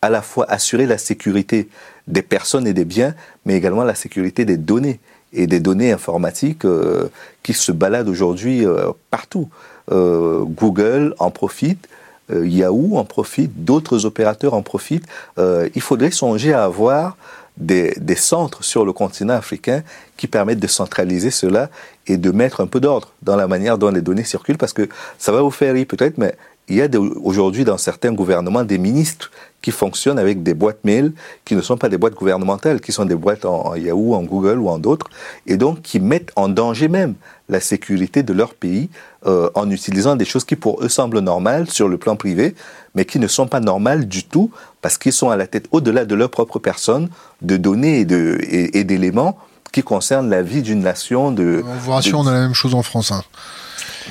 à 0.04 0.10
la 0.10 0.22
fois 0.22 0.46
assurer 0.50 0.86
la 0.86 0.98
sécurité 0.98 1.70
des 2.10 2.24
personnes 2.24 2.68
et 2.68 2.74
des 2.74 2.84
biens, 2.84 3.16
mais 3.46 3.56
également 3.56 3.86
la 3.86 3.96
sécurité 3.96 4.44
des 4.44 4.58
données 4.58 5.00
et 5.32 5.48
des 5.48 5.62
données 5.62 5.94
informatiques 5.94 6.66
euh, 6.66 7.08
qui 7.42 7.54
se 7.54 7.72
baladent 7.72 8.10
aujourd'hui 8.10 8.66
euh, 8.66 8.92
partout. 9.10 9.48
Euh, 9.94 10.44
Google 10.44 11.16
en 11.20 11.32
profite, 11.32 11.88
Yahoo 12.30 12.98
en 12.98 13.06
profite, 13.06 13.64
d'autres 13.64 14.06
opérateurs 14.06 14.54
en 14.54 14.62
profitent. 14.62 15.08
il 15.38 15.82
faudrait 15.82 16.12
songer 16.12 16.54
à 16.54 16.64
avoir 16.64 17.18
des, 17.58 17.94
des, 17.98 18.16
centres 18.16 18.64
sur 18.64 18.86
le 18.86 18.94
continent 18.94 19.36
africain 19.36 19.84
qui 20.18 20.28
permettent 20.28 20.60
de 20.60 20.68
centraliser 20.68 21.32
cela 21.32 21.70
et 22.08 22.18
de 22.18 22.32
mettre 22.32 22.62
un 22.62 22.68
peu 22.68 22.80
d'ordre 22.80 23.12
dans 23.22 23.36
la 23.36 23.48
manière 23.48 23.78
dont 23.78 23.92
les 23.92 24.02
données 24.02 24.24
circulent, 24.24 24.58
parce 24.58 24.74
que 24.74 24.88
ça 25.20 25.32
va 25.32 25.42
vous 25.42 25.52
faire 25.52 25.74
rire 25.74 25.86
peut-être, 25.88 26.18
mais 26.18 26.36
il 26.70 26.78
y 26.78 26.82
a 26.82 26.88
aujourd'hui 27.22 27.66
dans 27.66 27.78
certains 27.78 28.14
gouvernements 28.14 28.64
des 28.64 28.78
ministres 28.78 29.32
qui 29.62 29.72
fonctionnent 29.72 30.20
avec 30.20 30.44
des 30.44 30.54
boîtes 30.54 30.84
mail 30.84 31.14
qui 31.46 31.56
ne 31.56 31.62
sont 31.62 31.78
pas 31.78 31.90
des 31.90 31.98
boîtes 31.98 32.16
gouvernementales, 32.16 32.82
qui 32.82 32.92
sont 32.92 33.06
des 33.06 33.16
boîtes 33.16 33.46
en, 33.46 33.76
Yahoo, 33.76 34.14
en 34.14 34.24
Google 34.24 34.60
ou 34.60 34.70
en 34.70 34.78
d'autres, 34.78 35.08
et 35.48 35.58
donc 35.58 35.82
qui 35.82 36.00
mettent 36.00 36.32
en 36.36 36.50
danger 36.50 36.88
même 36.88 37.16
la 37.50 37.60
sécurité 37.60 38.24
de 38.24 38.34
leur 38.34 38.54
pays 38.54 38.90
euh, 39.26 39.50
en 39.56 39.70
utilisant 39.70 40.16
des 40.16 40.26
choses 40.26 40.46
qui 40.46 40.56
pour 40.56 40.84
eux 40.84 40.90
semblent 40.90 41.20
normales 41.20 41.70
sur 41.70 41.88
le 41.88 41.98
plan 41.98 42.16
privé, 42.16 42.56
mais 42.96 43.06
qui 43.06 43.20
ne 43.20 43.28
sont 43.28 43.48
pas 43.48 43.60
normales 43.60 44.08
du 44.08 44.24
tout 44.24 44.52
parce 44.82 44.98
qu'ils 44.98 45.14
sont 45.14 45.30
à 45.30 45.38
la 45.38 45.48
tête 45.48 45.68
au-delà 45.72 46.06
de 46.06 46.16
leur 46.16 46.30
propre 46.30 46.60
personne 46.60 47.10
de 47.42 47.58
données 47.58 48.02
et 48.02 48.84
d'éléments 48.84 49.38
qui 49.72 49.82
concernent 49.82 50.30
la 50.30 50.42
vie 50.42 50.62
d'une 50.62 50.82
nation. 50.82 51.32
De, 51.32 51.64
on 51.66 51.76
vous 51.76 51.92
rassure, 51.92 52.20
on 52.20 52.28
a 52.28 52.34
la 52.34 52.42
même 52.42 52.54
chose 52.54 52.76
en 52.76 52.84
France. 52.84 53.12
Hein. 53.12 53.24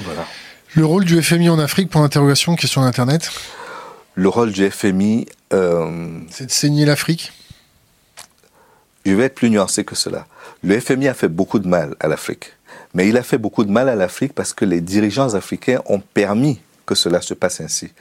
Voilà. 0.05 0.27
Le 0.75 0.87
rôle 0.87 1.05
du 1.05 1.21
FMI 1.21 1.51
en 1.51 1.59
Afrique, 1.59 1.91
pour 1.91 2.01
interrogation, 2.01 2.57
question 2.57 2.81
d'Internet 2.81 3.31
Le 4.15 4.27
rôle 4.31 4.53
du 4.53 4.71
FMI... 4.71 5.27
Euh, 5.53 6.19
c'est 6.31 6.47
de 6.47 6.51
saigner 6.51 6.87
l'Afrique 6.87 7.31
Je 9.05 9.13
vais 9.13 9.25
être 9.25 9.35
plus 9.35 9.51
nuancé 9.51 9.85
que 9.85 9.95
cela. 9.95 10.27
Le 10.63 10.81
FMI 10.81 11.09
a 11.09 11.15
fait 11.15 11.29
beaucoup 11.29 11.59
de 11.59 11.69
mal 11.69 11.95
à 12.01 12.09
l'Afrique. 12.09 12.55
Mais 12.95 13.07
il 13.07 13.19
a 13.19 13.23
fait 13.23 13.37
beaucoup 13.37 13.65
de 13.65 13.71
mal 13.71 13.91
à 13.91 13.95
l'Afrique 13.95 14.33
parce 14.33 14.55
que 14.55 14.65
les 14.65 14.81
dirigeants 14.81 15.35
africains 15.35 15.83
ont 15.85 16.01
permis 16.01 16.59
que 16.87 16.95
cela 16.95 17.21
se 17.21 17.35
passe 17.35 17.61
ainsi. 17.61 17.93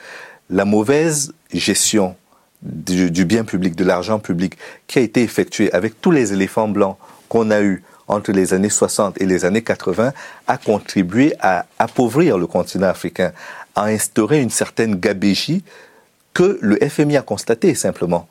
La 0.50 0.64
mauvaise 0.64 1.34
gestion 1.54 2.16
du, 2.62 3.12
du 3.12 3.26
bien 3.26 3.44
public, 3.44 3.76
de 3.76 3.84
l'argent 3.84 4.20
public, 4.20 4.58
qui 4.88 4.98
a 4.98 5.02
été 5.02 5.24
effectuée 5.24 5.74
avec 5.74 6.00
tous 6.00 6.12
les 6.12 6.32
éléphants 6.32 6.70
blancs 6.70 6.96
qu'on 7.28 7.52
a 7.52 7.62
eus 7.62 7.84
entre 8.12 8.32
les 8.32 8.54
années 8.54 8.70
60 8.70 9.20
et 9.22 9.26
les 9.26 9.46
années 9.46 9.64
80 9.64 10.14
a 10.48 10.58
contribué 10.58 11.34
à 11.40 11.66
appauvrir 11.80 12.38
le 12.38 12.46
continent 12.46 12.88
africain, 12.88 13.32
à 13.76 13.86
instaurer 13.86 14.42
une 14.42 14.50
certaine 14.50 14.96
gabégie 14.96 15.64
que 16.34 16.60
le 16.62 16.78
FMI 16.78 17.18
a 17.18 17.22
constaté 17.22 17.74
simplement. 17.74 18.28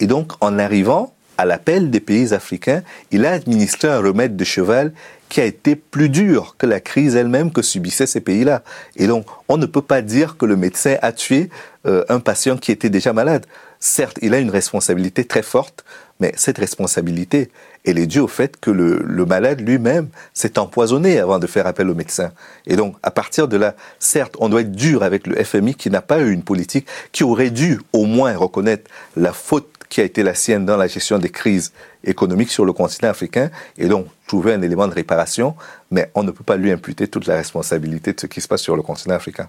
Et 0.00 0.06
donc, 0.06 0.32
en 0.40 0.58
arrivant 0.58 1.12
à 1.38 1.44
l'appel 1.44 1.90
des 1.90 2.00
pays 2.00 2.32
africains, 2.32 2.82
il 3.10 3.26
a 3.26 3.32
administré 3.32 3.88
un 3.88 4.00
remède 4.00 4.36
de 4.36 4.44
cheval 4.44 4.92
qui 5.28 5.40
a 5.40 5.44
été 5.44 5.76
plus 5.76 6.08
dur 6.08 6.54
que 6.58 6.66
la 6.66 6.80
crise 6.80 7.16
elle-même 7.16 7.52
que 7.52 7.62
subissaient 7.62 8.06
ces 8.06 8.20
pays-là. 8.20 8.62
Et 8.96 9.06
donc, 9.06 9.26
on 9.48 9.56
ne 9.56 9.66
peut 9.66 9.82
pas 9.82 10.02
dire 10.02 10.36
que 10.36 10.46
le 10.46 10.56
médecin 10.56 10.96
a 11.02 11.12
tué 11.12 11.50
euh, 11.86 12.04
un 12.08 12.20
patient 12.20 12.56
qui 12.56 12.72
était 12.72 12.90
déjà 12.90 13.12
malade. 13.12 13.44
Certes, 13.80 14.18
il 14.22 14.34
a 14.34 14.38
une 14.38 14.50
responsabilité 14.50 15.24
très 15.24 15.42
forte, 15.42 15.84
mais 16.20 16.32
cette 16.36 16.58
responsabilité, 16.58 17.50
elle 17.84 17.98
est 17.98 18.06
due 18.06 18.20
au 18.20 18.28
fait 18.28 18.58
que 18.58 18.70
le, 18.70 19.02
le 19.04 19.26
malade 19.26 19.60
lui-même 19.60 20.08
s'est 20.32 20.58
empoisonné 20.58 21.18
avant 21.18 21.38
de 21.38 21.46
faire 21.46 21.66
appel 21.66 21.88
au 21.90 21.94
médecin. 21.94 22.32
Et 22.66 22.76
donc, 22.76 22.96
à 23.02 23.10
partir 23.10 23.48
de 23.48 23.56
là, 23.56 23.74
certes, 23.98 24.36
on 24.38 24.48
doit 24.48 24.62
être 24.62 24.72
dur 24.72 25.02
avec 25.02 25.26
le 25.26 25.42
FMI 25.42 25.74
qui 25.74 25.90
n'a 25.90 26.02
pas 26.02 26.20
eu 26.20 26.32
une 26.32 26.42
politique 26.42 26.86
qui 27.12 27.24
aurait 27.24 27.50
dû 27.50 27.80
au 27.92 28.04
moins 28.06 28.36
reconnaître 28.36 28.90
la 29.16 29.32
faute 29.32 29.68
qui 29.88 30.00
a 30.00 30.04
été 30.04 30.22
la 30.22 30.34
sienne 30.34 30.66
dans 30.66 30.76
la 30.76 30.88
gestion 30.88 31.18
des 31.18 31.28
crises 31.28 31.72
économiques 32.04 32.50
sur 32.50 32.64
le 32.64 32.72
continent 32.72 33.10
africain 33.10 33.50
et 33.78 33.86
donc 33.86 34.06
trouver 34.26 34.52
un 34.52 34.62
élément 34.62 34.88
de 34.88 34.94
réparation, 34.94 35.54
mais 35.90 36.10
on 36.14 36.22
ne 36.22 36.30
peut 36.30 36.44
pas 36.44 36.56
lui 36.56 36.72
imputer 36.72 37.08
toute 37.08 37.26
la 37.26 37.36
responsabilité 37.36 38.12
de 38.12 38.20
ce 38.20 38.26
qui 38.26 38.40
se 38.40 38.48
passe 38.48 38.62
sur 38.62 38.76
le 38.76 38.82
continent 38.82 39.14
africain. 39.14 39.48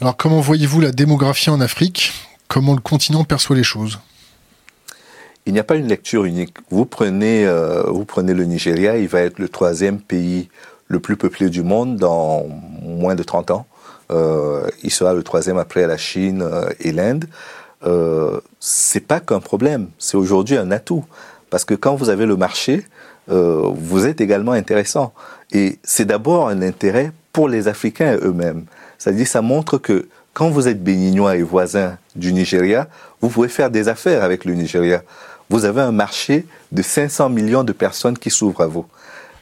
Alors 0.00 0.16
comment 0.16 0.40
voyez-vous 0.40 0.80
la 0.80 0.92
démographie 0.92 1.50
en 1.50 1.60
Afrique? 1.60 2.12
Comment 2.46 2.74
le 2.74 2.80
continent 2.80 3.24
perçoit 3.24 3.56
les 3.56 3.64
choses? 3.64 3.98
Il 5.48 5.54
n'y 5.54 5.60
a 5.60 5.64
pas 5.64 5.76
une 5.76 5.88
lecture 5.88 6.26
unique. 6.26 6.58
Vous 6.68 6.84
prenez, 6.84 7.46
euh, 7.46 7.82
vous 7.86 8.04
prenez 8.04 8.34
le 8.34 8.44
Nigeria, 8.44 8.98
il 8.98 9.08
va 9.08 9.22
être 9.22 9.38
le 9.38 9.48
troisième 9.48 9.98
pays 9.98 10.50
le 10.88 11.00
plus 11.00 11.16
peuplé 11.16 11.48
du 11.48 11.62
monde 11.62 11.96
dans 11.96 12.44
moins 12.82 13.14
de 13.14 13.22
30 13.22 13.50
ans. 13.52 13.66
Euh, 14.10 14.66
il 14.82 14.90
sera 14.90 15.14
le 15.14 15.22
troisième 15.22 15.56
après 15.56 15.86
la 15.86 15.96
Chine 15.96 16.42
euh, 16.42 16.68
et 16.80 16.92
l'Inde 16.92 17.24
euh, 17.86 18.40
c'est 18.60 19.06
pas 19.06 19.20
qu'un 19.20 19.40
problème, 19.40 19.88
c'est 19.98 20.18
aujourd'hui 20.18 20.58
un 20.58 20.70
atout. 20.70 21.06
Parce 21.48 21.64
que 21.64 21.72
quand 21.72 21.94
vous 21.94 22.10
avez 22.10 22.26
le 22.26 22.36
marché, 22.36 22.84
vous 23.28 24.06
êtes 24.06 24.20
également 24.20 24.52
intéressant. 24.52 25.14
Et 25.52 25.78
c'est 25.82 26.04
d'abord 26.04 26.48
un 26.48 26.60
intérêt 26.60 27.12
pour 27.32 27.48
les 27.48 27.68
Africains 27.68 28.18
eux-mêmes. 28.22 28.64
C'est-à-dire, 28.98 29.26
ça 29.26 29.42
montre 29.42 29.78
que 29.78 30.08
quand 30.32 30.50
vous 30.50 30.68
êtes 30.68 30.82
béninois 30.82 31.36
et 31.36 31.42
voisin 31.42 31.98
du 32.16 32.32
Nigeria, 32.32 32.88
vous 33.20 33.28
pouvez 33.28 33.48
faire 33.48 33.70
des 33.70 33.88
affaires 33.88 34.22
avec 34.22 34.44
le 34.44 34.54
Nigeria. 34.54 35.02
Vous 35.50 35.64
avez 35.64 35.80
un 35.80 35.92
marché 35.92 36.46
de 36.72 36.82
500 36.82 37.30
millions 37.30 37.64
de 37.64 37.72
personnes 37.72 38.18
qui 38.18 38.30
s'ouvrent 38.30 38.62
à 38.62 38.66
vous. 38.66 38.86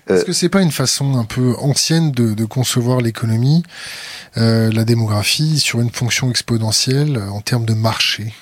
Est-ce 0.08 0.24
que 0.24 0.32
c'est 0.32 0.48
pas 0.48 0.62
une 0.62 0.70
façon 0.70 1.16
un 1.16 1.24
peu 1.24 1.54
ancienne 1.58 2.12
de, 2.12 2.34
de 2.34 2.44
concevoir 2.44 3.00
l'économie, 3.00 3.64
euh, 4.36 4.70
la 4.70 4.84
démographie, 4.84 5.58
sur 5.58 5.80
une 5.80 5.90
fonction 5.90 6.30
exponentielle 6.30 7.18
en 7.18 7.40
termes 7.40 7.64
de 7.64 7.74
marché? 7.74 8.32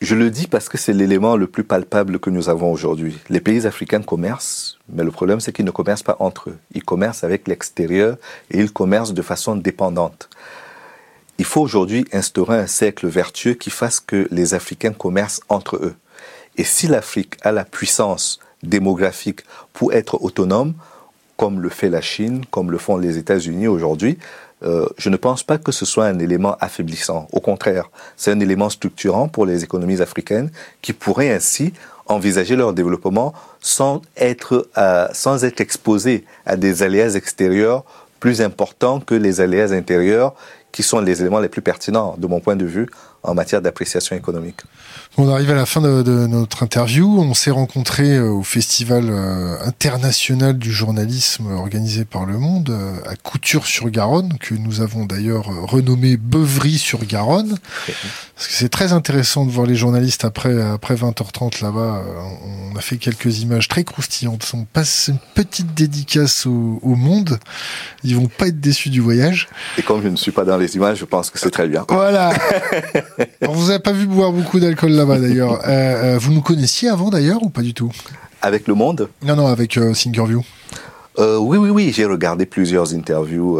Je 0.00 0.14
le 0.14 0.30
dis 0.30 0.46
parce 0.46 0.68
que 0.68 0.78
c'est 0.78 0.92
l'élément 0.92 1.36
le 1.36 1.48
plus 1.48 1.64
palpable 1.64 2.20
que 2.20 2.30
nous 2.30 2.48
avons 2.48 2.70
aujourd'hui. 2.70 3.18
Les 3.30 3.40
pays 3.40 3.66
africains 3.66 4.00
commercent, 4.00 4.78
mais 4.88 5.02
le 5.02 5.10
problème 5.10 5.40
c'est 5.40 5.52
qu'ils 5.52 5.64
ne 5.64 5.72
commercent 5.72 6.04
pas 6.04 6.16
entre 6.20 6.50
eux. 6.50 6.58
Ils 6.72 6.84
commercent 6.84 7.24
avec 7.24 7.48
l'extérieur 7.48 8.16
et 8.52 8.60
ils 8.60 8.70
commercent 8.70 9.12
de 9.12 9.22
façon 9.22 9.56
dépendante. 9.56 10.30
Il 11.38 11.44
faut 11.44 11.60
aujourd'hui 11.60 12.04
instaurer 12.12 12.58
un 12.58 12.66
cercle 12.66 13.06
vertueux 13.06 13.54
qui 13.54 13.70
fasse 13.70 14.00
que 14.00 14.26
les 14.32 14.54
Africains 14.54 14.92
commercent 14.92 15.40
entre 15.48 15.76
eux. 15.76 15.94
Et 16.56 16.64
si 16.64 16.88
l'Afrique 16.88 17.36
a 17.42 17.52
la 17.52 17.64
puissance 17.64 18.40
démographique 18.64 19.42
pour 19.72 19.92
être 19.92 20.20
autonome, 20.20 20.74
comme 21.36 21.60
le 21.60 21.68
fait 21.68 21.88
la 21.88 22.00
Chine, 22.00 22.44
comme 22.50 22.72
le 22.72 22.78
font 22.78 22.96
les 22.96 23.16
États-Unis 23.16 23.68
aujourd'hui, 23.68 24.18
euh, 24.64 24.86
je 24.98 25.08
ne 25.08 25.16
pense 25.16 25.44
pas 25.44 25.56
que 25.58 25.70
ce 25.70 25.86
soit 25.86 26.06
un 26.06 26.18
élément 26.18 26.56
affaiblissant. 26.58 27.28
Au 27.30 27.38
contraire, 27.38 27.88
c'est 28.16 28.32
un 28.32 28.40
élément 28.40 28.68
structurant 28.68 29.28
pour 29.28 29.46
les 29.46 29.62
économies 29.62 30.02
africaines 30.02 30.50
qui 30.82 30.92
pourraient 30.92 31.30
ainsi 31.30 31.72
envisager 32.06 32.56
leur 32.56 32.72
développement 32.72 33.32
sans 33.60 34.02
être, 34.16 34.68
euh, 34.76 35.06
sans 35.12 35.44
être 35.44 35.60
exposés 35.60 36.24
à 36.44 36.56
des 36.56 36.82
aléas 36.82 37.14
extérieurs 37.14 37.84
plus 38.18 38.40
importants 38.40 38.98
que 38.98 39.14
les 39.14 39.40
aléas 39.40 39.72
intérieurs 39.72 40.34
qui 40.72 40.82
sont 40.82 41.00
les 41.00 41.20
éléments 41.20 41.40
les 41.40 41.48
plus 41.48 41.62
pertinents 41.62 42.16
de 42.18 42.26
mon 42.26 42.40
point 42.40 42.56
de 42.56 42.64
vue 42.64 42.88
en 43.22 43.34
matière 43.34 43.62
d'appréciation 43.62 44.16
économique. 44.16 44.60
On 45.16 45.28
arrive 45.28 45.50
à 45.50 45.54
la 45.54 45.66
fin 45.66 45.80
de, 45.80 46.02
de 46.02 46.26
notre 46.28 46.62
interview. 46.62 47.20
On 47.20 47.34
s'est 47.34 47.50
rencontrés 47.50 48.16
euh, 48.16 48.30
au 48.30 48.42
Festival 48.44 49.06
euh, 49.08 49.56
international 49.64 50.56
du 50.56 50.70
journalisme 50.70 51.50
organisé 51.50 52.04
par 52.04 52.24
Le 52.24 52.38
Monde 52.38 52.70
euh, 52.70 52.94
à 53.04 53.16
Couture-sur-Garonne, 53.16 54.34
que 54.38 54.54
nous 54.54 54.80
avons 54.80 55.06
d'ailleurs 55.06 55.46
renommé 55.46 56.16
Beuvry-sur-Garonne. 56.16 57.56
Parce 57.86 58.46
que 58.46 58.54
c'est 58.54 58.68
très 58.68 58.92
intéressant 58.92 59.44
de 59.44 59.50
voir 59.50 59.66
les 59.66 59.74
journalistes 59.74 60.24
après, 60.24 60.62
après 60.62 60.94
20h30 60.94 61.64
là-bas. 61.64 62.04
On 62.72 62.76
a 62.76 62.80
fait 62.80 62.98
quelques 62.98 63.40
images 63.40 63.66
très 63.66 63.82
croustillantes. 63.82 64.48
On 64.54 64.64
passe 64.64 65.08
une 65.08 65.18
petite 65.34 65.74
dédicace 65.74 66.46
au, 66.46 66.78
au 66.80 66.94
Monde. 66.94 67.40
Ils 68.04 68.14
vont 68.14 68.28
pas 68.28 68.46
être 68.46 68.60
déçus 68.60 68.90
du 68.90 69.00
voyage. 69.00 69.48
Et 69.78 69.82
comme 69.82 70.00
je 70.00 70.08
ne 70.08 70.16
suis 70.16 70.30
pas 70.30 70.44
dans 70.44 70.58
les 70.58 70.76
images, 70.76 70.98
je 70.98 71.04
pense 71.04 71.30
que 71.30 71.40
c'est 71.40 71.50
très 71.50 71.66
bien. 71.66 71.84
Voilà. 71.88 72.32
On 73.42 73.52
vous 73.52 73.72
a 73.72 73.80
pas 73.80 73.92
vu 73.92 74.06
boire 74.06 74.30
beaucoup 74.30 74.60
d'alcool 74.60 74.92
là-bas 74.92 75.07
d'ailleurs. 75.16 75.62
Euh, 75.66 76.16
euh, 76.16 76.18
vous 76.18 76.32
nous 76.32 76.42
connaissiez 76.42 76.88
avant 76.88 77.08
d'ailleurs 77.08 77.42
ou 77.42 77.48
pas 77.48 77.62
du 77.62 77.72
tout? 77.72 77.90
Avec 78.42 78.68
Le 78.68 78.74
Monde? 78.74 79.08
Non, 79.22 79.36
non, 79.36 79.46
avec 79.46 79.76
euh, 79.78 79.94
Thinkerview. 79.94 80.42
Euh, 81.18 81.38
oui, 81.38 81.56
oui, 81.56 81.70
oui, 81.70 81.92
j'ai 81.94 82.04
regardé 82.04 82.46
plusieurs 82.46 82.94
interviews 82.94 83.58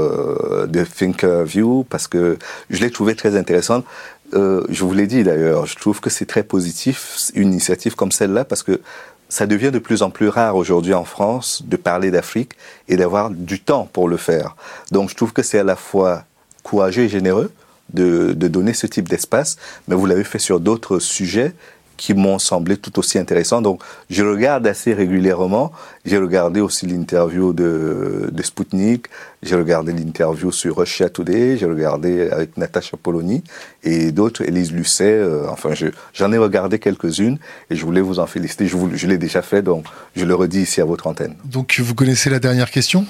de 0.67 0.85
Thinkerview 0.85 1.85
parce 1.89 2.07
que 2.07 2.39
je 2.71 2.81
l'ai 2.81 2.91
trouvé 2.91 3.17
très 3.17 3.37
intéressante. 3.37 3.85
Je 4.33 4.85
vous 4.85 4.93
l'ai 4.93 5.07
dit 5.07 5.25
d'ailleurs, 5.25 5.67
je 5.67 5.77
trouve 5.77 6.01
que 6.01 6.11
c'est 6.11 6.27
très 6.27 6.43
positif 6.43 7.31
une 7.35 7.53
initiative 7.53 7.95
comme 7.95 8.13
celle-là 8.13 8.45
parce 8.45 8.63
que 8.63 8.81
ça 9.29 9.47
devient 9.47 9.71
de 9.71 9.79
plus 9.79 10.03
en 10.03 10.11
plus 10.11 10.29
rare 10.29 10.57
aujourd'hui 10.57 10.95
en 10.95 11.05
France 11.05 11.63
de 11.67 11.77
parler 11.77 12.11
d'Afrique 12.11 12.53
et 12.89 12.97
d'avoir 12.97 13.31
du 13.31 13.61
temps 13.61 13.89
pour 13.93 14.09
le 14.09 14.17
faire. 14.17 14.57
Donc 14.93 15.11
je 15.11 15.15
trouve 15.17 15.33
que 15.33 15.43
c'est 15.43 15.59
à 15.59 15.65
la 15.65 15.77
fois 15.77 16.25
courageux 16.63 17.03
et 17.03 17.09
généreux 17.09 17.51
de, 17.93 18.33
de 18.33 18.49
donner 18.49 18.75
ce 18.75 18.87
type 18.87 19.09
d'espace, 19.09 19.57
mais 19.87 19.95
vous 19.95 20.07
l'avez 20.07 20.25
fait 20.25 20.39
sur 20.39 20.61
d'autres 20.61 20.99
sujets 20.99 21.53
qui 21.97 22.15
m'ont 22.15 22.39
semblé 22.39 22.77
tout 22.77 22.97
aussi 23.01 23.19
intéressants. 23.19 23.61
Donc, 23.61 23.83
je 24.09 24.23
regarde 24.23 24.65
assez 24.69 24.95
régulièrement. 24.95 25.73
J'ai 26.05 26.17
regardé 26.19 26.61
aussi 26.61 26.87
l'interview 26.87 27.53
de, 27.53 28.31
de 28.31 28.43
Sputnik. 28.45 29.07
J'ai 29.43 29.57
regardé 29.57 29.93
l'interview 29.93 30.53
sur 30.53 30.79
Russia 30.79 31.09
Today. 31.09 31.57
J'ai 31.59 31.67
regardé 31.67 32.31
avec 32.31 32.57
Natacha 32.57 32.97
Polony 32.97 33.43
et 33.83 34.13
d'autres, 34.13 34.43
Elise 34.43 34.71
Lucet. 34.71 35.11
Euh, 35.11 35.49
enfin, 35.49 35.71
j'en 36.15 36.33
ai 36.33 36.39
regardé 36.39 36.79
quelques-unes 36.79 37.39
et 37.69 37.75
je 37.75 37.85
voulais 37.85 38.01
vous 38.01 38.21
en 38.21 38.29
féliciter. 38.29 38.69
Je, 38.69 38.77
vous, 38.77 38.91
je 38.95 39.07
l'ai 39.09 39.19
déjà 39.19 39.43
fait, 39.43 39.63
donc 39.63 39.85
je 40.15 40.25
le 40.25 40.37
redis 40.37 40.63
ici 40.63 40.81
à 40.81 40.85
votre 40.85 41.09
antenne. 41.09 41.35
Donc, 41.45 41.81
vous 41.81 41.97
connaissez 41.97 42.31
la 42.31 42.39
dernière 42.39 42.71
question? 42.71 43.07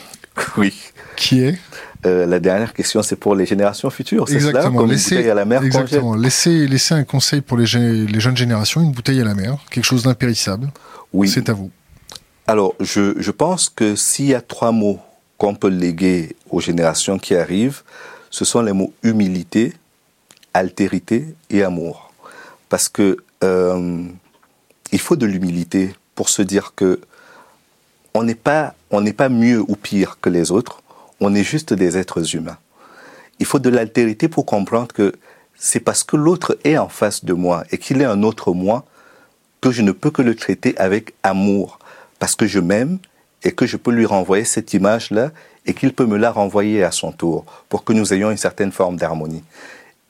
Oui. 0.56 0.72
Qui 1.14 1.42
est? 1.42 1.58
Euh, 2.06 2.26
la 2.26 2.38
dernière 2.38 2.72
question, 2.74 3.02
c'est 3.02 3.16
pour 3.16 3.34
les 3.34 3.46
générations 3.46 3.90
futures, 3.90 4.28
c'est 4.28 4.34
Exactement. 4.34 4.62
cela 4.62 4.76
Comme 4.76 4.90
laissez, 4.90 5.10
une 5.10 5.16
bouteille 5.16 5.30
à 5.30 5.34
la 5.34 5.44
mer 5.44 5.62
exactement. 5.64 6.14
Laissez, 6.14 6.66
laissez 6.68 6.94
un 6.94 7.04
conseil 7.04 7.40
pour 7.40 7.56
les, 7.56 7.66
jeunes 7.66 8.36
générations, 8.36 8.80
une 8.80 8.92
bouteille 8.92 9.20
à 9.20 9.24
la 9.24 9.34
mer, 9.34 9.58
quelque 9.70 9.84
chose 9.84 10.04
d'impérissable. 10.04 10.68
Oui. 11.12 11.28
C'est 11.28 11.48
à 11.48 11.54
vous. 11.54 11.70
Alors, 12.46 12.74
je, 12.80 13.14
je 13.18 13.30
pense 13.30 13.68
que 13.68 13.96
s'il 13.96 14.26
y 14.26 14.34
a 14.34 14.40
trois 14.40 14.72
mots 14.72 15.00
qu'on 15.38 15.54
peut 15.54 15.68
léguer 15.68 16.36
aux 16.50 16.60
générations 16.60 17.18
qui 17.18 17.34
arrivent, 17.34 17.82
ce 18.30 18.44
sont 18.44 18.62
les 18.62 18.72
mots 18.72 18.92
humilité, 19.02 19.72
altérité 20.54 21.34
et 21.50 21.62
amour. 21.62 22.12
Parce 22.68 22.88
que 22.88 23.16
euh, 23.44 24.02
il 24.92 24.98
faut 24.98 25.16
de 25.16 25.26
l'humilité 25.26 25.94
pour 26.14 26.28
se 26.28 26.42
dire 26.42 26.72
que 26.74 27.00
on 28.14 28.22
n'est 28.22 28.34
pas, 28.34 28.74
on 28.90 29.00
n'est 29.00 29.12
pas 29.12 29.28
mieux 29.28 29.60
ou 29.60 29.76
pire 29.76 30.18
que 30.20 30.30
les 30.30 30.50
autres. 30.50 30.82
On 31.20 31.34
est 31.34 31.42
juste 31.42 31.72
des 31.74 31.96
êtres 31.96 32.34
humains. 32.34 32.58
Il 33.40 33.46
faut 33.46 33.58
de 33.58 33.70
l'altérité 33.70 34.28
pour 34.28 34.46
comprendre 34.46 34.88
que 34.88 35.12
c'est 35.56 35.80
parce 35.80 36.04
que 36.04 36.16
l'autre 36.16 36.58
est 36.64 36.78
en 36.78 36.88
face 36.88 37.24
de 37.24 37.32
moi 37.32 37.64
et 37.70 37.78
qu'il 37.78 38.00
est 38.00 38.04
un 38.04 38.22
autre 38.22 38.52
moi 38.52 38.84
que 39.60 39.70
je 39.70 39.82
ne 39.82 39.92
peux 39.92 40.10
que 40.10 40.22
le 40.22 40.36
traiter 40.36 40.76
avec 40.78 41.14
amour 41.22 41.78
parce 42.18 42.36
que 42.36 42.46
je 42.46 42.60
m'aime 42.60 42.98
et 43.42 43.52
que 43.52 43.66
je 43.66 43.76
peux 43.76 43.90
lui 43.90 44.06
renvoyer 44.06 44.44
cette 44.44 44.72
image-là 44.74 45.30
et 45.66 45.74
qu'il 45.74 45.92
peut 45.92 46.06
me 46.06 46.16
la 46.16 46.30
renvoyer 46.30 46.82
à 46.82 46.90
son 46.90 47.12
tour 47.12 47.44
pour 47.68 47.84
que 47.84 47.92
nous 47.92 48.12
ayons 48.12 48.30
une 48.30 48.36
certaine 48.36 48.72
forme 48.72 48.96
d'harmonie. 48.96 49.44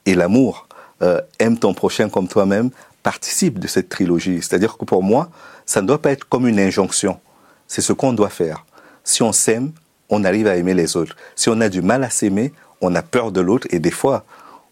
Et 0.07 0.15
l'amour, 0.15 0.69
euh, 1.03 1.21
aime 1.39 1.59
ton 1.59 1.75
prochain 1.75 2.09
comme 2.09 2.29
toi-même, 2.29 2.71
participe 3.03 3.59
de 3.59 3.67
cette 3.67 3.89
trilogie. 3.89 4.41
C'est-à-dire 4.43 4.77
que 4.77 4.85
pour 4.85 5.03
moi, 5.03 5.31
ça 5.67 5.81
ne 5.83 5.87
doit 5.87 6.01
pas 6.01 6.11
être 6.11 6.29
comme 6.29 6.47
une 6.47 6.61
injonction. 6.61 7.19
C'est 7.67 7.83
ce 7.83 7.93
qu'on 7.93 8.13
doit 8.13 8.31
faire. 8.31 8.65
Si 9.05 9.23
on 9.23 9.33
s'aime, 9.33 9.73
on 10.11 10.25
arrive 10.25 10.47
à 10.47 10.57
aimer 10.57 10.75
les 10.75 10.97
autres. 10.97 11.17
Si 11.37 11.49
on 11.49 11.61
a 11.61 11.69
du 11.69 11.83
mal 11.83 12.05
à 12.05 12.11
s'aimer, 12.11 12.53
on 12.81 12.95
a 12.95 13.03
peur 13.03 13.33
de 13.33 13.41
l'autre 13.41 13.67
et 13.71 13.79
des 13.79 13.91
fois, 13.91 14.25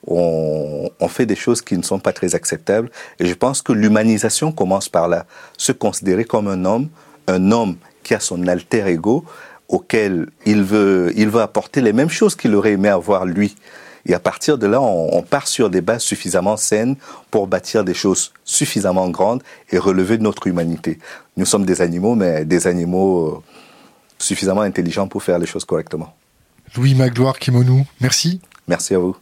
on, 0.07 0.89
on, 1.01 1.09
fait 1.09 1.27
des 1.27 1.35
choses 1.35 1.63
qui 1.63 1.77
ne 1.77 1.83
sont 1.83 1.99
pas 1.99 2.13
très 2.13 2.35
acceptables. 2.35 2.91
Et 3.19 3.27
je 3.27 3.35
pense 3.35 3.63
que 3.63 3.73
l'humanisation 3.73 4.53
commence 4.53 4.89
par 4.89 5.09
là. 5.09 5.27
Se 5.57 5.73
considérer 5.73 6.25
comme 6.25 6.49
un 6.49 6.65
homme, 6.65 6.89
un 7.27 7.51
homme 7.51 7.77
qui 8.03 8.15
a 8.15 8.21
son 8.21 8.47
alter 8.47 8.87
ego, 8.87 9.25
auquel 9.69 10.29
il 10.45 10.63
veut, 10.63 11.13
il 11.17 11.29
veut 11.29 11.41
apporter 11.41 11.81
les 11.81 11.93
mêmes 11.93 12.11
choses 12.11 12.37
qu'il 12.37 12.55
aurait 12.55 12.73
aimé 12.73 12.89
avoir 12.89 13.25
lui. 13.25 13.57
Et 14.09 14.15
à 14.15 14.21
partir 14.21 14.57
de 14.57 14.69
là, 14.69 14.81
on, 14.81 15.17
on, 15.17 15.23
part 15.23 15.49
sur 15.49 15.69
des 15.69 15.81
bases 15.81 16.03
suffisamment 16.03 16.57
saines 16.57 16.95
pour 17.33 17.49
bâtir 17.49 17.83
des 17.83 17.95
choses 17.95 18.33
suffisamment 18.45 19.09
grandes 19.09 19.43
et 19.71 19.79
relever 19.79 20.19
notre 20.19 20.47
humanité. 20.47 21.01
Nous 21.37 21.47
sommes 21.47 21.67
des 21.67 21.83
animaux, 21.83 22.15
mais 22.15 22.45
des 22.45 22.69
animaux 22.69 23.27
euh, 23.27 23.43
suffisamment 24.19 24.63
intelligents 24.63 25.09
pour 25.09 25.23
faire 25.23 25.39
les 25.39 25.47
choses 25.47 25.65
correctement. 25.65 26.15
Louis 26.77 26.95
Magloire 26.95 27.39
Kimonou, 27.39 27.87
merci. 28.01 28.41
Merci 28.69 28.95
à 28.95 28.99
vous. 28.99 29.17